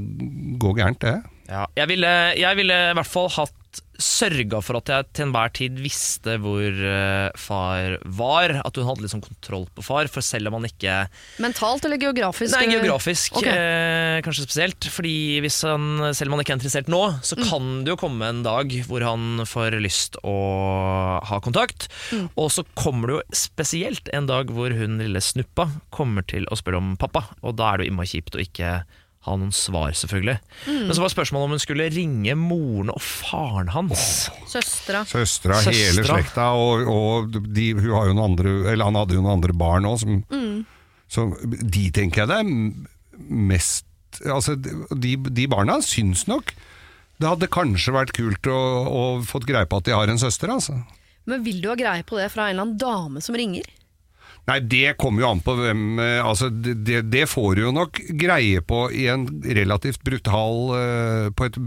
gå 0.60 0.74
gærent, 0.78 1.00
det. 1.02 1.16
Ja, 1.48 1.66
jeg, 1.78 1.88
ville, 1.94 2.12
jeg 2.40 2.60
ville 2.60 2.76
i 2.92 2.96
hvert 2.98 3.10
fall 3.10 3.30
hatt 3.38 3.56
sørga 4.02 4.60
for 4.64 4.80
at 4.80 4.90
jeg 4.90 5.08
til 5.14 5.26
enhver 5.28 5.52
tid 5.54 5.78
visste 5.84 6.38
hvor 6.42 6.64
eh, 6.90 7.30
far 7.40 7.98
var. 8.06 8.56
At 8.66 8.78
hun 8.80 8.88
hadde 8.90 9.06
liksom 9.06 9.22
kontroll 9.24 9.68
på 9.76 9.86
far. 9.86 10.10
For 10.12 10.26
selv 10.26 10.50
om 10.50 10.58
han 10.58 10.68
ikke 10.70 10.96
Mentalt 11.44 11.86
eller 11.86 12.02
geografisk? 12.02 12.56
Nei, 12.58 12.72
geografisk 12.74 13.38
okay. 13.42 13.54
eh, 13.54 14.18
kanskje 14.26 14.48
spesielt. 14.48 14.90
Fordi 14.94 15.16
hvis 15.46 15.60
han, 15.68 16.14
selv 16.16 16.32
om 16.32 16.38
han 16.38 16.44
ikke 16.46 16.56
er 16.56 16.60
interessert 16.62 16.92
nå, 16.92 17.04
så 17.22 17.38
Mm. 17.38 17.46
kan 17.50 17.70
det 17.84 17.92
jo 17.92 17.98
komme 18.00 18.28
en 18.30 18.44
dag 18.46 18.72
hvor 18.88 19.04
han 19.04 19.42
får 19.50 19.76
lyst 19.82 20.18
å 20.24 20.36
ha 21.26 21.40
kontakt. 21.44 21.88
Mm. 22.14 22.30
Og 22.40 22.52
så 22.54 22.64
kommer 22.78 23.10
det 23.10 23.16
jo 23.18 23.38
spesielt 23.44 24.10
en 24.14 24.28
dag 24.30 24.52
hvor 24.54 24.74
hun 24.78 25.00
lille 25.02 25.22
snuppa 25.24 25.70
kommer 25.94 26.26
til 26.30 26.46
å 26.52 26.58
spørre 26.60 26.80
om 26.82 26.94
pappa. 26.98 27.26
Og 27.44 27.58
da 27.60 27.74
er 27.74 27.78
det 27.82 27.88
jo 27.88 27.94
innmari 27.94 28.12
kjipt 28.14 28.38
å 28.38 28.44
ikke 28.44 28.84
ha 29.24 29.36
noen 29.40 29.54
svar, 29.56 29.94
selvfølgelig. 29.96 30.36
Men 30.68 30.92
så 30.92 31.04
var 31.04 31.14
spørsmålet 31.14 31.48
om 31.48 31.56
hun 31.56 31.64
skulle 31.64 31.88
ringe 31.94 32.36
moren 32.40 32.92
og 32.92 33.00
faren 33.04 33.72
hans. 33.72 34.04
Søstera. 34.52 35.06
Søstera, 35.08 35.62
hele 35.70 36.04
slekta, 36.04 36.50
og, 36.60 36.84
og 36.92 37.40
de, 37.56 37.70
hun 37.80 37.90
har 37.96 38.10
jo 38.10 38.18
noen 38.18 38.34
andre 38.34 38.54
Eller 38.74 38.90
han 38.90 39.00
hadde 39.00 39.16
jo 39.18 39.24
noen 39.24 39.38
andre 39.38 39.56
barn 39.58 39.88
òg, 39.90 39.98
som 40.04 40.20
Så 41.08 41.26
de 41.48 41.88
tenker 41.96 42.24
jeg 42.24 42.32
det 42.32 42.42
er 42.44 43.34
mest 43.54 43.88
Altså, 44.30 44.54
de, 44.60 45.16
de 45.18 45.48
barna 45.50 45.80
syns 45.82 46.28
nok 46.30 46.54
det 47.22 47.30
hadde 47.30 47.48
kanskje 47.54 47.94
vært 47.96 48.12
kult 48.18 48.48
å, 48.52 48.58
å 48.84 49.02
fått 49.24 49.46
greie 49.48 49.70
på 49.70 49.80
at 49.80 49.88
de 49.88 49.94
har 49.96 50.10
en 50.12 50.20
søster, 50.20 50.52
altså. 50.52 50.76
Men 51.30 51.44
vil 51.46 51.62
du 51.64 51.70
ha 51.70 51.76
greie 51.80 52.04
på 52.04 52.18
det 52.20 52.26
fra 52.34 52.50
en 52.50 52.56
eller 52.56 52.66
annen 52.66 52.80
dame 52.82 53.22
som 53.24 53.38
ringer? 53.38 53.70
Nei, 54.44 54.58
det 54.60 54.98
kommer 55.00 55.24
jo 55.24 55.28
an 55.32 55.40
på 55.40 55.54
hvem 55.56 55.84
eh, 56.04 56.18
Altså, 56.20 56.50
det, 56.52 56.98
det- 57.14 57.30
får 57.32 57.56
du 57.56 57.62
jo 57.64 57.72
nok 57.72 58.00
greie 58.20 58.60
på 58.68 58.82
i 58.92 59.06
en 59.08 59.24
relativt 59.46 60.02
brutal 60.04 60.58
eh, 60.76 61.30
på, 61.32 61.48
et 61.48 61.60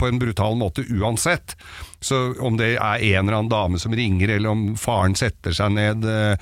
på 0.00 0.08
en 0.08 0.20
brutal 0.22 0.56
måte 0.56 0.80
uansett. 0.96 1.52
Så 2.00 2.22
om 2.40 2.56
det 2.56 2.70
er 2.78 3.04
en 3.12 3.26
eller 3.28 3.36
annen 3.42 3.52
dame 3.52 3.78
som 3.82 3.92
ringer, 3.94 4.32
eller 4.38 4.48
om 4.54 4.64
faren 4.80 5.12
setter 5.18 5.52
seg 5.52 5.76
ned 5.76 6.08
eh, 6.08 6.36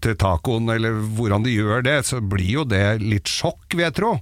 til 0.00 0.16
tacoen, 0.18 0.72
eller 0.72 0.96
hvordan 1.18 1.44
de 1.44 1.52
gjør 1.58 1.84
det, 1.84 1.98
så 2.08 2.22
blir 2.24 2.48
jo 2.62 2.64
det 2.64 2.86
litt 3.04 3.28
sjokk, 3.28 3.68
vil 3.76 3.84
jeg 3.84 3.98
tro. 4.00 4.14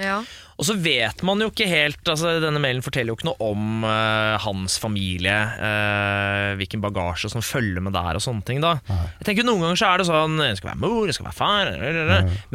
Ja. 0.00 0.22
Og 0.58 0.66
så 0.66 0.74
vet 0.82 1.22
man 1.26 1.38
jo 1.42 1.52
ikke 1.52 1.68
helt 1.70 2.08
altså 2.10 2.32
Denne 2.42 2.58
mailen 2.62 2.82
forteller 2.82 3.12
jo 3.12 3.18
ikke 3.18 3.28
noe 3.28 3.50
om 3.52 3.84
uh, 3.86 4.34
hans 4.42 4.74
familie, 4.82 5.36
uh, 5.54 6.56
hvilken 6.58 6.82
bagasje 6.82 7.30
som 7.30 7.44
følger 7.46 7.84
med 7.84 7.94
der 7.94 8.18
og 8.18 8.24
sånne 8.24 8.42
ting. 8.46 8.62
da 8.64 8.74
Jeg 8.88 9.28
tenker 9.28 9.46
Noen 9.46 9.62
ganger 9.68 9.78
så 9.78 9.92
er 9.92 10.02
det 10.02 10.08
sånn 10.10 10.34
Jeg 10.42 10.58
skal 10.58 10.72
være 10.72 10.82
mor, 10.82 11.04
jeg 11.06 11.18
skal 11.18 11.28
være 11.30 11.38
far 11.38 11.70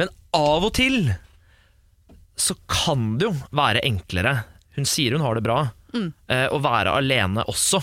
Men 0.00 0.12
av 0.36 0.68
og 0.68 0.74
til 0.76 1.14
så 2.34 2.56
kan 2.66 3.12
det 3.20 3.28
jo 3.28 3.34
være 3.54 3.84
enklere. 3.86 4.32
Hun 4.74 4.88
sier 4.90 5.14
hun 5.14 5.22
har 5.22 5.36
det 5.38 5.44
bra. 5.46 5.60
eh, 6.26 6.48
å 6.50 6.58
være 6.58 6.90
alene 6.98 7.44
også. 7.46 7.78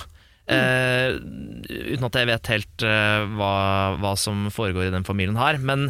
Eh, 0.51 1.13
uten 1.95 2.03
at 2.09 2.17
jeg 2.19 2.27
vet 2.27 2.49
helt 2.51 2.83
hva, 2.83 3.53
hva 3.95 4.11
som 4.19 4.49
foregår 4.51 4.89
i 4.89 4.91
den 4.91 5.07
familien 5.07 5.39
her. 5.39 5.55
Men 5.63 5.87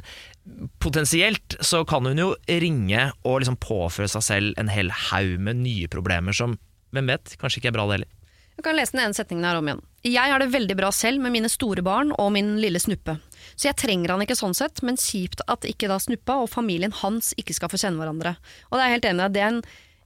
potensielt 0.81 1.55
så 1.61 1.83
kan 1.85 2.05
hun 2.07 2.19
jo 2.19 2.31
ringe 2.47 3.11
og 3.21 3.41
liksom 3.41 3.59
påføre 3.61 4.09
seg 4.11 4.25
selv 4.25 4.61
en 4.61 4.71
hel 4.71 4.91
haug 5.09 5.37
med 5.43 5.61
nye 5.61 5.89
problemer 5.91 6.35
som, 6.35 6.57
hvem 6.95 7.11
vet, 7.13 7.35
kanskje 7.41 7.61
ikke 7.61 7.71
er 7.73 7.77
bra 7.77 7.87
det 7.89 7.99
heller. 7.99 8.11
Jeg 8.57 8.65
kan 8.67 8.77
lese 8.77 8.93
den 8.93 9.03
ene 9.05 9.17
setningen 9.17 9.45
her 9.47 9.57
om 9.57 9.69
igjen. 9.69 9.83
Jeg 10.05 10.33
har 10.33 10.41
det 10.41 10.51
veldig 10.53 10.75
bra 10.77 10.89
selv 10.93 11.21
med 11.23 11.33
mine 11.33 11.49
store 11.49 11.81
barn 11.85 12.11
og 12.13 12.33
min 12.35 12.55
lille 12.61 12.81
snuppe. 12.81 13.15
Så 13.55 13.69
jeg 13.69 13.77
trenger 13.79 14.13
han 14.13 14.21
ikke 14.25 14.37
sånn 14.37 14.53
sett, 14.57 14.83
men 14.85 14.99
kjipt 15.01 15.41
at 15.49 15.65
ikke 15.69 15.89
da 15.89 15.97
snuppa 16.01 16.39
og 16.43 16.51
familien 16.51 16.93
hans 17.01 17.31
ikke 17.41 17.55
skal 17.57 17.71
få 17.71 17.79
kjenne 17.81 18.01
hverandre. 18.01 18.35
Og 18.69 18.77
det 18.77 18.85
er 18.85 18.93
helt 18.95 19.07
enig 19.09 19.29
i. 19.33 19.47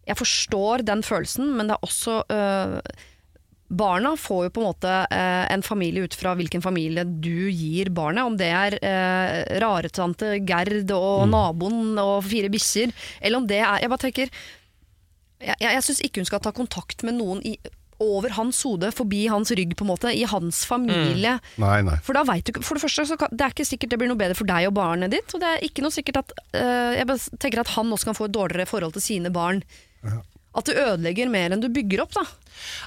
Jeg 0.06 0.20
forstår 0.20 0.86
den 0.88 1.02
følelsen, 1.04 1.52
men 1.58 1.68
det 1.68 1.76
er 1.76 1.88
også 1.88 2.20
øh, 2.32 2.80
Barna 3.68 4.12
får 4.18 4.44
jo 4.46 4.52
på 4.54 4.62
en 4.62 4.68
måte 4.68 4.92
eh, 5.10 5.46
en 5.54 5.64
familie 5.66 6.06
ut 6.06 6.14
fra 6.18 6.36
hvilken 6.38 6.62
familie 6.62 7.02
du 7.04 7.50
gir 7.50 7.90
barnet. 7.90 8.28
Om 8.28 8.36
det 8.38 8.50
er 8.54 8.78
eh, 8.78 9.40
raretante 9.64 10.36
Gerd 10.46 10.92
og 10.94 11.26
naboen 11.32 11.98
og 12.02 12.20
fire 12.28 12.52
bikkjer, 12.54 12.94
eller 13.22 13.42
om 13.42 13.48
det 13.50 13.64
er 13.64 13.82
Jeg 13.82 13.90
bare 13.90 14.04
tenker 14.06 14.30
Jeg, 15.42 15.56
jeg, 15.58 15.72
jeg 15.72 15.88
syns 15.88 16.04
ikke 16.06 16.22
hun 16.22 16.30
skal 16.30 16.44
ta 16.46 16.54
kontakt 16.56 17.02
med 17.08 17.18
noen 17.18 17.42
i, 17.46 17.56
over 18.04 18.34
hans 18.36 18.60
hode, 18.68 18.90
forbi 18.92 19.26
hans 19.32 19.52
rygg, 19.56 19.74
på 19.78 19.86
en 19.86 19.92
måte, 19.94 20.12
i 20.12 20.26
hans 20.28 20.62
familie. 20.68 21.38
Nei, 21.62 21.78
nei. 21.88 21.96
For 22.04 22.18
da 22.18 22.26
vet 22.28 22.44
du 22.46 22.52
ikke 22.52 22.64
For 22.66 22.78
det 22.78 22.84
første 22.84 23.08
så 23.08 23.18
kan, 23.20 23.32
det 23.32 23.46
er 23.46 23.56
ikke 23.56 23.68
sikkert 23.68 23.94
det 23.94 24.00
blir 24.02 24.12
noe 24.12 24.20
bedre 24.20 24.38
for 24.38 24.50
deg 24.50 24.68
og 24.70 24.76
barnet 24.78 25.14
ditt. 25.16 25.32
Og 25.34 25.42
det 25.42 25.52
er 25.52 25.66
ikke 25.66 25.86
noe 25.86 25.96
sikkert 25.96 26.22
at 26.26 26.38
eh, 26.54 27.00
Jeg 27.00 27.10
bare 27.10 27.40
tenker 27.40 27.64
at 27.64 27.74
han 27.78 27.94
også 27.96 28.12
kan 28.12 28.18
få 28.18 28.30
et 28.30 28.36
dårligere 28.36 28.70
forhold 28.70 28.98
til 28.98 29.06
sine 29.06 29.32
barn. 29.34 29.64
At 30.56 30.70
du 30.70 30.74
ødelegger 30.74 31.32
mer 31.32 31.54
enn 31.54 31.64
du 31.64 31.68
bygger 31.74 32.06
opp, 32.06 32.16
da. 32.16 32.24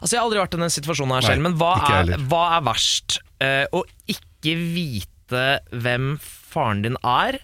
Altså 0.00 0.14
Jeg 0.14 0.20
har 0.20 0.26
aldri 0.26 0.40
vært 0.40 0.56
i 0.56 0.62
den 0.62 0.72
situasjonen 0.72 1.16
her 1.18 1.24
Nei, 1.24 1.32
selv, 1.34 1.44
men 1.44 1.56
hva 1.60 1.72
er, 1.98 2.14
hva 2.30 2.44
er 2.56 2.66
verst? 2.68 3.18
Uh, 3.38 3.66
å 3.76 3.84
ikke 4.10 4.54
vite 4.56 5.44
hvem 5.74 6.14
faren 6.22 6.84
din 6.86 6.96
er, 7.04 7.40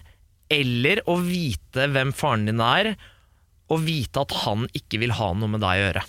eller 0.51 1.01
å 1.09 1.19
vite 1.21 1.85
hvem 1.93 2.13
faren 2.15 2.49
din 2.49 2.63
er, 2.63 2.95
og 3.69 3.85
vite 3.85 4.25
at 4.25 4.33
han 4.45 4.65
ikke 4.77 4.99
vil 5.01 5.13
ha 5.17 5.29
noe 5.37 5.51
med 5.53 5.63
deg 5.63 5.77
å 5.77 5.85
gjøre? 5.85 6.03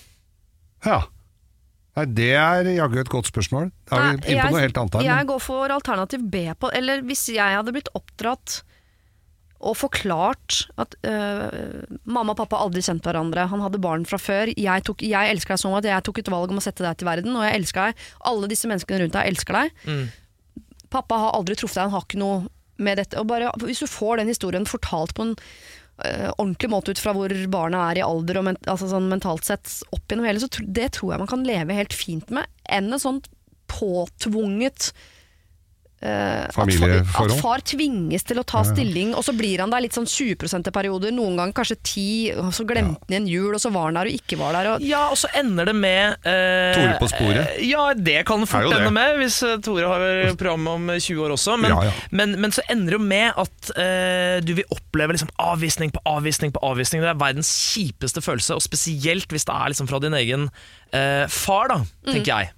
Ja. 0.87 1.03
Nei, 1.97 2.05
det 2.13 2.33
er 2.37 2.69
jaggu 2.77 2.99
et 3.01 3.13
godt 3.13 3.31
spørsmål. 3.31 3.71
Da 3.89 4.01
er 4.01 4.19
vi 4.19 4.35
inne 4.35 4.49
på 4.49 4.57
noe 4.57 4.65
helt 4.67 4.81
annet 4.81 4.99
her. 4.99 5.07
Jeg 5.09 5.29
går 5.31 5.41
for 5.41 5.73
alternativ 5.73 6.27
B 6.33 6.43
på 6.61 6.69
Eller 6.77 7.01
hvis 7.07 7.23
jeg 7.33 7.57
hadde 7.57 7.73
blitt 7.73 7.89
oppdratt 7.97 8.59
og 9.64 9.77
forklart 9.81 10.66
at 10.81 10.97
øh, 11.09 11.87
mamma 12.05 12.35
og 12.35 12.40
pappa 12.42 12.59
aldri 12.61 12.83
kjent 12.85 13.07
hverandre, 13.07 13.47
han 13.49 13.62
hadde 13.64 13.81
barn 13.83 14.05
fra 14.09 14.19
før, 14.21 14.53
jeg, 14.53 14.85
tok, 14.85 15.05
jeg 15.07 15.33
elsker 15.33 15.57
deg 15.57 15.62
sånn 15.62 15.79
at 15.79 15.88
jeg 15.88 16.05
tok 16.05 16.21
et 16.21 16.33
valg 16.33 16.53
om 16.53 16.61
å 16.61 16.64
sette 16.64 16.85
deg 16.85 16.99
til 17.01 17.09
verden, 17.09 17.33
og 17.37 17.47
jeg 17.47 17.62
elsker 17.62 17.88
deg, 17.88 18.05
alle 18.33 18.51
disse 18.53 18.69
menneskene 18.69 19.01
rundt 19.05 19.16
deg 19.16 19.33
elsker 19.33 19.59
deg. 19.61 19.81
Mm. 19.88 20.05
Pappa 20.92 21.23
har 21.25 21.38
aldri 21.38 21.57
truffet 21.57 21.81
deg, 21.81 21.88
han 21.88 21.97
har 21.97 22.07
ikke 22.07 22.21
noe 22.21 22.45
med 22.77 23.01
dette. 23.01 23.16
Og 23.21 23.29
bare, 23.31 23.51
hvis 23.64 23.81
du 23.83 23.88
får 23.88 24.21
den 24.21 24.31
historien 24.31 24.69
fortalt 24.69 25.16
på 25.16 25.25
en 25.25 25.35
øh, 25.38 26.31
ordentlig 26.37 26.71
måte 26.73 26.92
ut 26.92 27.01
fra 27.01 27.16
hvor 27.16 27.33
barna 27.53 27.87
er 27.90 28.03
i 28.03 28.07
alder 28.07 28.42
og 28.42 28.49
men, 28.51 28.61
altså 28.69 28.90
sånn 28.92 29.09
mentalt 29.12 29.49
sett 29.49 29.79
opp 29.88 30.05
gjennom 30.05 30.29
hele, 30.29 30.42
så 30.42 30.53
tr 30.53 30.69
det 30.69 30.92
tror 30.99 31.14
jeg 31.14 31.25
man 31.25 31.33
kan 31.33 31.49
leve 31.49 31.81
helt 31.81 31.97
fint 31.97 32.33
med, 32.35 32.49
enn 32.69 32.92
et 32.92 33.05
sånt 33.05 33.31
påtvunget 33.73 34.92
eh, 36.03 36.45
at, 36.47 36.53
far, 36.55 36.65
Familieforhold. 36.67 37.33
at 37.33 37.41
far 37.43 37.63
tvinges 37.65 38.27
til 38.29 38.41
å 38.41 38.45
ta 38.47 38.63
stilling, 38.67 39.15
og 39.17 39.25
så 39.25 39.33
blir 39.37 39.63
han 39.63 39.73
der 39.73 39.85
litt 39.85 39.97
sånn 39.97 40.07
20 40.07 40.71
perioder, 40.75 41.15
noen 41.15 41.37
ganger 41.41 41.57
kanskje 41.57 41.77
10, 41.83 42.41
og 42.43 42.53
så 42.57 42.67
glemte 42.69 43.01
han 43.07 43.15
igjen 43.17 43.29
jul, 43.31 43.55
og 43.57 43.61
så 43.63 43.73
var 43.75 43.89
han 43.91 43.99
der 44.01 44.11
og 44.11 44.19
ikke 44.21 44.39
var 44.41 44.53
der. 44.59 44.71
Og, 44.75 44.85
Ja, 44.87 45.07
og 45.11 45.17
så 45.21 45.31
ender 45.35 45.71
det 45.71 45.77
med 45.77 46.17
uh, 46.27 46.75
Tore 46.77 46.97
på 47.01 47.11
sporet. 47.13 47.43
eh, 47.57 47.65
Ja, 47.71 47.87
det 47.95 48.27
kan 48.29 48.47
fort 48.47 48.69
det. 48.69 48.81
ende 48.81 48.93
med, 48.95 49.17
hvis 49.23 49.41
Tore 49.65 49.87
har 49.91 50.37
program 50.37 50.67
om 50.75 50.91
20 50.99 51.25
år 51.27 51.37
også. 51.37 51.57
Men, 51.61 51.71
Ja, 51.75 51.85
ja. 51.89 51.93
men, 52.11 52.37
men 52.41 52.53
så 52.53 52.63
ender 52.69 52.97
det 52.97 53.01
jo 53.01 53.05
med 53.07 53.33
at 53.37 53.73
uh, 53.77 54.41
du 54.45 54.55
vil 54.61 54.69
oppleve 54.77 55.17
liksom 55.17 55.33
avvisning 55.41 55.91
på 55.95 56.03
avvisning 56.07 56.53
på 56.53 56.61
avvisning. 56.67 57.03
Det 57.03 57.11
er 57.15 57.19
verdens 57.21 57.51
kjipeste 57.73 58.23
følelse, 58.25 58.55
og 58.57 58.63
spesielt 58.65 59.31
hvis 59.33 59.47
det 59.49 59.55
er 59.55 59.73
liksom 59.73 59.89
fra 59.91 59.99
din 60.03 60.15
egen 60.17 60.49
eh, 60.93 61.25
far, 61.33 61.69
da, 61.73 61.81
tenker 62.07 62.31
jeg. 62.33 62.53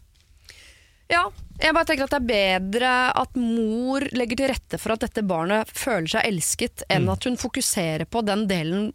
Ja, 1.08 1.24
jeg 1.58 1.74
bare 1.74 1.88
tenker 1.88 2.06
at 2.06 2.12
det 2.14 2.18
er 2.20 2.60
bedre 2.68 2.90
at 3.18 3.38
mor 3.40 4.04
legger 4.14 4.38
til 4.38 4.50
rette 4.52 4.78
for 4.78 4.94
at 4.94 5.02
dette 5.02 5.24
barnet 5.26 5.70
føler 5.74 6.10
seg 6.12 6.28
elsket, 6.28 6.84
enn 6.92 7.08
at 7.10 7.26
hun 7.26 7.38
fokuserer 7.40 8.06
på 8.06 8.22
den 8.26 8.44
delen 8.50 8.92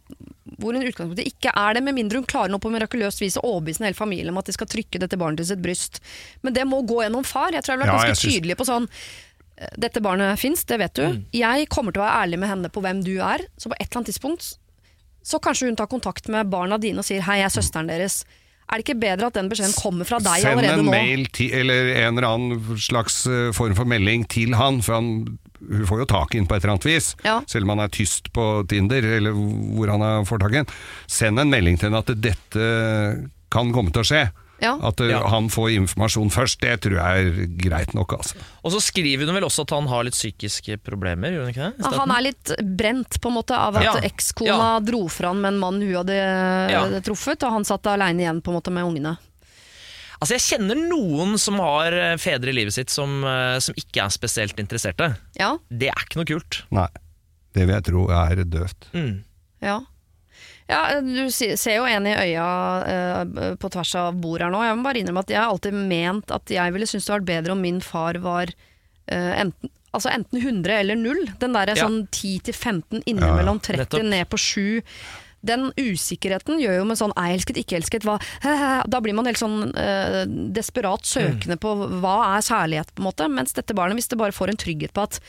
hvor 0.58 0.76
hun 0.76 0.86
utgangspunktet 0.86 1.28
ikke 1.28 1.50
er 1.50 1.76
det, 1.76 1.82
med 1.84 1.96
mindre 1.96 2.20
hun 2.20 2.28
klarer 2.30 2.52
noe 2.52 2.62
på 2.62 2.70
mirakuløst 2.72 3.20
vis 3.20 3.36
å 3.40 3.44
overbevise 3.48 3.82
en 3.82 3.88
hel 3.88 3.98
familie 3.98 4.32
om 4.32 4.38
at 4.40 4.48
de 4.48 4.54
skal 4.56 4.70
trykke 4.70 5.00
dette 5.02 5.18
barnet 5.20 5.42
til 5.42 5.50
sitt 5.50 5.62
bryst. 5.64 6.00
Men 6.46 6.54
det 6.56 6.64
må 6.70 6.80
gå 6.86 7.00
gjennom 7.02 7.26
far. 7.26 7.52
Jeg 7.52 7.66
tror 7.66 7.74
jeg 7.74 7.82
ble 7.82 7.90
Ja, 7.90 7.96
ganske 7.98 8.30
tydelig 8.30 8.56
på 8.60 8.68
sånn 8.68 8.86
eh, 8.86 9.72
dette 9.80 10.02
barnet 10.04 10.38
fins, 10.40 10.62
det 10.70 10.78
vet 10.80 10.94
du. 11.00 11.18
Jeg 11.34 11.66
kommer 11.74 11.94
til 11.94 12.04
å 12.04 12.06
være 12.06 12.22
ærlig 12.22 12.40
med 12.44 12.52
henne 12.52 12.70
på 12.70 12.84
hvem 12.84 13.02
du 13.04 13.16
er. 13.18 13.44
Så 13.58 13.72
på 13.72 13.76
et 13.76 13.88
eller 13.88 14.00
annet 14.00 14.12
tidspunkt 14.12 14.54
så 15.24 15.40
kanskje 15.40 15.70
hun 15.70 15.76
tar 15.80 15.90
kontakt 15.90 16.28
med 16.32 16.52
barna 16.52 16.78
dine 16.78 17.00
og 17.00 17.08
sier 17.08 17.24
'hei, 17.24 17.40
jeg 17.40 17.50
er 17.50 17.54
søsteren 17.56 17.88
deres'. 17.88 18.22
Er 18.64 18.80
det 18.80 18.86
ikke 18.86 19.00
bedre 19.02 19.28
at 19.28 19.36
den 19.36 19.48
beskjeden 19.52 19.74
kommer 19.76 20.08
fra 20.08 20.18
deg 20.24 20.42
Send 20.42 20.58
allerede 20.58 20.84
en 20.84 20.92
mail 20.92 21.26
til, 21.36 21.52
eller 21.60 21.90
en 21.94 22.18
eller 22.18 22.28
annen 22.30 22.78
slags 22.80 23.24
eh, 23.28 23.50
form 23.56 23.76
for 23.78 23.88
melding 23.88 24.24
til 24.32 24.56
han, 24.56 24.80
for 24.84 24.96
han, 24.96 25.10
hun 25.60 25.88
får 25.90 26.04
jo 26.04 26.08
tak 26.14 26.34
i 26.34 26.40
den 26.40 26.48
på 26.48 26.56
et 26.56 26.64
eller 26.64 26.76
annet 26.76 26.88
vis. 26.88 27.10
Ja. 27.26 27.38
Selv 27.50 27.68
om 27.68 27.74
han 27.74 27.84
er 27.84 27.92
tyst 27.94 28.32
på 28.34 28.46
Tinder, 28.70 29.04
eller 29.18 29.36
hvor 29.36 29.92
han 29.92 30.04
har 30.04 30.24
får 30.28 30.42
tak 30.44 30.56
i 30.56 30.62
den. 30.62 30.72
Send 31.06 31.42
en 31.42 31.52
melding 31.52 31.78
til 31.78 31.90
henne 31.90 32.02
at 32.04 32.14
dette 32.24 32.70
kan 33.54 33.74
komme 33.76 33.94
til 33.94 34.02
å 34.02 34.08
skje. 34.08 34.24
Ja. 34.62 34.76
At 34.86 35.00
uh, 35.02 35.08
Ja. 35.10 35.18
han 35.28 35.48
får 35.50 35.72
informasjon 35.74 36.30
først, 36.30 36.60
det 36.62 36.76
tror 36.84 36.94
jeg 36.96 37.26
er 37.26 37.46
greit 37.58 37.92
nok. 37.94 38.12
Altså. 38.16 38.36
Og 38.64 38.72
så 38.72 38.80
skriver 38.80 39.26
hun 39.26 39.34
vel 39.34 39.44
også 39.44 39.62
at 39.66 39.70
han 39.74 39.86
har 39.90 40.04
litt 40.06 40.14
psykiske 40.14 40.78
problemer, 40.86 41.34
gjør 41.34 41.42
hun 41.48 41.50
ikke 41.52 41.66
det? 41.66 41.74
i 41.74 41.82
starten? 41.82 42.00
han 42.04 42.14
er 42.16 42.22
litt 42.28 42.54
brent 42.78 43.20
på 43.20 43.28
en 43.32 43.34
måte 43.40 43.58
av 43.58 43.76
at 43.76 43.82
Ja. 43.84 43.94
ekskona 44.00 44.56
Ja. 44.76 44.80
dro 44.80 45.08
fra 45.08 45.28
han 45.34 45.40
med 45.42 45.54
en 45.54 45.58
mann 45.60 45.80
hun 45.82 45.94
hadde 45.94 46.16
Ja. 46.70 46.84
eh, 46.86 47.00
truffet, 47.00 47.42
og 47.42 47.50
han 47.52 47.64
satt 47.64 47.82
aleine 47.86 48.20
igjen 48.22 48.40
på 48.42 48.48
en 48.54 48.60
måte 48.60 48.70
med 48.72 48.84
ungene. 48.84 49.16
Altså 50.22 50.38
Jeg 50.38 50.44
kjenner 50.60 50.76
noen 50.78 51.36
som 51.38 51.58
har 51.58 51.92
eh, 51.92 52.16
fedre 52.16 52.48
i 52.48 52.54
livet 52.54 52.72
sitt 52.72 52.88
som, 52.88 53.24
eh, 53.24 53.58
som 53.58 53.74
ikke 53.76 54.04
er 54.06 54.08
spesielt 54.14 54.56
interesserte. 54.62 55.16
Ja, 55.36 55.58
Det 55.68 55.88
er 55.90 56.00
ikke 56.06 56.16
noe 56.22 56.24
kult. 56.30 56.62
Nei, 56.70 56.88
det 57.52 57.66
vil 57.66 57.74
jeg 57.74 57.84
tro 57.90 58.08
er 58.08 58.36
døvt. 58.44 58.86
Mm. 58.94 59.24
ja. 59.60 59.80
Ja, 60.70 61.00
Du 61.04 61.26
ser 61.30 61.74
jo 61.76 61.84
en 61.84 62.06
i 62.08 62.14
øya 62.16 62.44
uh, 62.88 63.56
på 63.60 63.68
tvers 63.74 63.94
av 64.00 64.14
bordet 64.16 64.46
her 64.46 64.54
nå. 64.54 64.62
Jeg 64.64 64.78
må 64.78 64.86
bare 64.86 65.02
innrømme 65.02 65.24
at 65.26 65.32
jeg 65.34 65.40
har 65.42 65.50
alltid 65.52 65.74
ment 65.76 66.30
at 66.32 66.48
jeg 66.54 66.72
ville 66.72 66.88
synes 66.88 67.04
det 67.04 67.12
hadde 67.12 67.24
vært 67.26 67.32
bedre 67.34 67.52
om 67.56 67.60
min 67.60 67.82
far 67.84 68.16
var 68.24 68.48
uh, 69.12 69.32
enten, 69.42 69.70
altså 69.94 70.08
enten 70.14 70.40
100 70.40 70.72
eller 70.80 70.96
0. 70.96 71.20
Den 71.42 71.52
derre 71.58 71.76
Ja. 71.76 71.84
sånn 71.84 72.06
10 72.08 72.38
til 72.48 72.54
15 72.56 73.04
innimellom 73.04 73.60
30 73.60 73.84
nettopp. 73.84 74.08
ned 74.08 74.28
på 74.32 74.40
7. 74.40 74.82
Den 75.44 75.66
usikkerheten 75.76 76.56
gjør 76.56 76.78
jo 76.80 76.84
med 76.88 76.96
sånn 76.96 77.12
jeg 77.12 77.36
elsket, 77.36 77.58
ikke 77.60 77.76
elsket, 77.76 78.04
hva 78.08 78.16
Da 78.88 79.00
blir 79.04 79.12
man 79.12 79.28
helt 79.28 79.36
sånn 79.36 79.74
eh, 79.76 80.22
desperat 80.56 81.04
søkende 81.04 81.58
på 81.60 81.74
hva 82.00 82.14
er 82.38 82.40
særlighet, 82.46 82.94
på 82.96 83.04
en 83.04 83.08
måte. 83.10 83.28
Mens 83.28 83.52
dette 83.52 83.76
barnet, 83.76 84.00
hvis 84.00 84.08
det 84.08 84.16
bare 84.16 84.32
får 84.32 84.54
en 84.54 84.56
trygghet 84.64 84.94
på 84.96 85.04
at 85.04 85.20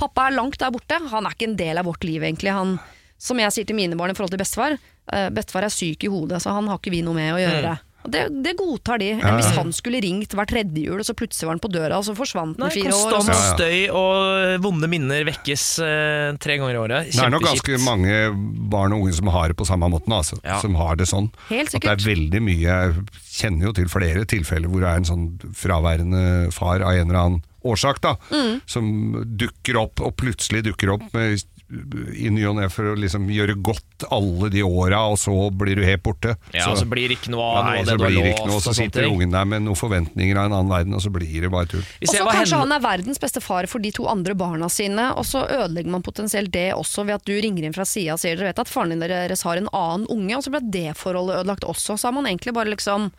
pappa 0.00 0.30
er 0.30 0.38
langt 0.38 0.56
der 0.62 0.72
borte, 0.72 0.96
han 1.12 1.26
er 1.28 1.36
ikke 1.36 1.50
en 1.50 1.58
del 1.60 1.76
av 1.76 1.84
vårt 1.84 2.08
liv 2.08 2.24
egentlig. 2.24 2.54
Han, 2.56 2.78
som 3.18 3.38
jeg 3.42 3.54
sier 3.54 3.68
til 3.68 3.78
mine 3.78 3.98
barn 3.98 4.14
i 4.14 4.16
forhold 4.16 4.32
til 4.34 4.40
bestefar, 4.40 4.78
uh, 5.12 5.28
bestefar 5.34 5.66
er 5.66 5.74
syk 5.74 6.06
i 6.06 6.12
hodet, 6.12 6.40
så 6.44 6.54
han 6.54 6.70
har 6.70 6.80
ikke 6.80 6.94
vi 6.94 7.02
noe 7.06 7.18
med 7.18 7.34
å 7.34 7.42
gjøre. 7.42 7.76
Mm. 7.78 7.84
det, 8.14 8.20
det 8.44 8.52
godtar 8.56 9.00
de. 9.02 9.08
Ja. 9.18 9.32
hvis 9.36 9.50
han 9.56 9.72
skulle 9.74 10.00
ringt 10.00 10.32
hver 10.36 10.48
tredje 10.48 10.84
jul, 10.86 11.00
og 11.00 11.06
så 11.06 11.14
plutselig 11.18 11.48
var 11.48 11.56
han 11.56 11.62
på 11.64 11.70
døra, 11.72 11.98
og 11.98 12.06
så 12.06 12.14
forsvant 12.16 12.60
han 12.62 12.70
i 12.70 12.76
fire 12.78 12.94
år. 12.94 13.10
konstant 13.16 13.34
Ja, 13.34 13.42
ja. 13.42 13.56
støy 13.58 13.98
og 13.98 14.62
vonde 14.64 14.88
minner 14.90 15.26
vekkes 15.28 15.66
eh, 15.84 16.38
tre 16.40 16.58
ganger 16.60 16.78
i 16.78 16.80
året. 16.84 17.10
Det 17.12 17.24
er 17.26 17.34
nok 17.34 17.44
ganske 17.48 17.80
mange 17.84 18.20
barn 18.72 18.94
og 18.96 19.04
unge 19.04 19.18
som 19.18 19.32
har 19.34 19.52
det 19.52 19.58
på 19.58 19.66
samme 19.68 19.90
måten, 19.92 20.14
altså. 20.14 20.38
Ja. 20.46 20.60
Som 20.62 20.78
har 20.78 20.96
det 21.00 21.10
sånn. 21.10 21.28
Helt 21.50 21.74
At 21.74 21.84
det 21.84 21.92
er 21.96 22.06
veldig 22.06 22.40
mye 22.44 22.56
Jeg 22.62 22.94
kjenner 23.26 23.68
jo 23.68 23.76
til 23.76 23.90
flere 23.92 24.24
tilfeller 24.28 24.70
hvor 24.70 24.82
det 24.84 24.90
er 24.90 25.02
en 25.02 25.08
sånn 25.08 25.28
fraværende 25.58 26.24
far 26.54 26.82
av 26.86 26.94
en 26.94 27.10
eller 27.10 27.20
annen 27.20 27.44
årsak, 27.68 28.00
da. 28.04 28.14
Mm. 28.30 28.60
Som 28.70 28.90
dukker 29.38 29.78
opp, 29.82 30.00
og 30.04 30.14
plutselig 30.18 30.64
dukker 30.70 30.94
opp 30.94 31.06
med, 31.12 31.42
i 31.68 32.30
ny 32.32 32.44
og 32.48 32.54
ne 32.56 32.68
for 32.72 32.94
å 32.94 32.96
liksom 32.96 33.26
gjøre 33.28 33.54
godt 33.60 34.06
alle 34.14 34.48
de 34.54 34.62
åra, 34.64 35.02
og 35.12 35.18
så 35.20 35.34
blir 35.52 35.76
du 35.76 35.82
helt 35.84 36.02
borte. 36.06 36.32
Ja, 36.56 36.70
så 36.78 36.86
blir 36.88 37.10
det 37.10 37.18
ikke 37.18 37.32
noe 37.34 37.44
av 37.44 37.64
Nei, 37.66 37.74
av 37.82 37.84
det 37.90 37.96
du 37.98 38.04
har 38.04 38.10
blir 38.12 38.24
det 38.24 38.30
ikke 38.32 38.46
lovt. 38.48 38.54
og 38.56 38.62
så 38.64 38.74
sitter 38.78 39.04
ting. 39.04 39.12
ungen 39.18 39.34
der 39.36 39.44
med 39.44 39.62
noen 39.66 39.76
forventninger 39.76 40.40
av 40.40 40.48
en 40.48 40.56
annen 40.56 40.72
verden, 40.72 40.94
og 40.96 41.02
så 41.04 41.12
blir 41.12 41.44
det 41.44 41.50
bare 41.52 41.66
tull. 41.68 41.84
Og 41.84 42.08
så 42.08 42.24
kanskje 42.24 42.56
henne- 42.56 42.58
han 42.64 42.72
er 42.72 42.80
verdens 42.86 43.18
beste 43.20 43.42
far 43.44 43.66
for 43.66 43.78
de 43.84 43.90
to 43.90 44.06
andre 44.08 44.34
barna 44.34 44.68
sine, 44.72 45.10
og 45.16 45.24
så 45.28 45.44
ødelegger 45.48 45.90
man 45.90 46.02
potensielt 46.02 46.50
det 46.50 46.72
også 46.72 47.04
ved 47.04 47.14
at 47.20 47.24
du 47.24 47.32
ringer 47.40 47.64
inn 47.64 47.72
fra 47.76 47.84
sida 47.84 48.14
og 48.14 48.18
sier 48.20 48.36
dere 48.36 48.48
vet 48.54 48.58
at 48.64 48.68
faren 48.68 48.88
din 48.90 49.00
deres 49.00 49.42
har 49.42 49.56
en 49.60 49.68
annen 49.72 50.06
unge, 50.08 50.36
og 50.36 50.42
så 50.44 50.50
ble 50.50 50.60
det 50.70 50.96
forholdet 50.96 51.44
ødelagt 51.44 51.64
også. 51.68 51.98
Så 51.98 52.04
har 52.08 52.12
man 52.12 52.24
egentlig 52.24 52.54
bare 52.54 52.72
liksom 52.72 53.10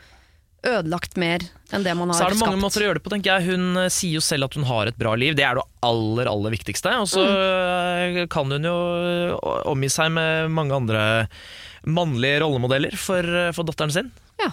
ødelagt 0.66 1.16
mer 1.20 1.44
enn 1.72 1.86
det 1.86 1.94
man 1.96 2.10
har 2.10 2.18
skapt. 2.18 2.24
Så 2.24 2.28
er 2.28 2.36
det 2.36 2.42
mange 2.42 2.58
skapt. 2.58 2.64
måter 2.66 2.84
å 2.84 2.88
gjøre 2.88 3.00
det 3.00 3.04
på, 3.06 3.14
tenker 3.14 3.32
jeg. 3.32 3.54
Hun 3.54 3.82
eh, 3.82 3.92
sier 3.94 4.18
jo 4.18 4.24
selv 4.24 4.50
at 4.50 4.58
hun 4.58 4.68
har 4.70 4.92
et 4.92 5.00
bra 5.00 5.14
liv. 5.20 5.36
Det 5.38 5.46
er 5.46 5.60
det 5.60 5.66
aller, 5.86 6.30
aller 6.32 6.56
viktigste. 6.56 6.94
Og 7.04 7.10
så 7.12 7.26
mm. 7.26 8.22
kan 8.34 8.56
hun 8.56 8.68
jo 8.68 8.78
eh, 9.00 9.36
omgi 9.70 9.92
seg 9.94 10.14
med 10.16 10.54
mange 10.56 10.76
andre 10.76 11.04
mannlige 11.88 12.42
rollemodeller 12.44 12.98
for, 13.00 13.24
eh, 13.24 13.52
for 13.56 13.68
datteren 13.68 13.94
sin. 13.96 14.12
Ja. 14.42 14.52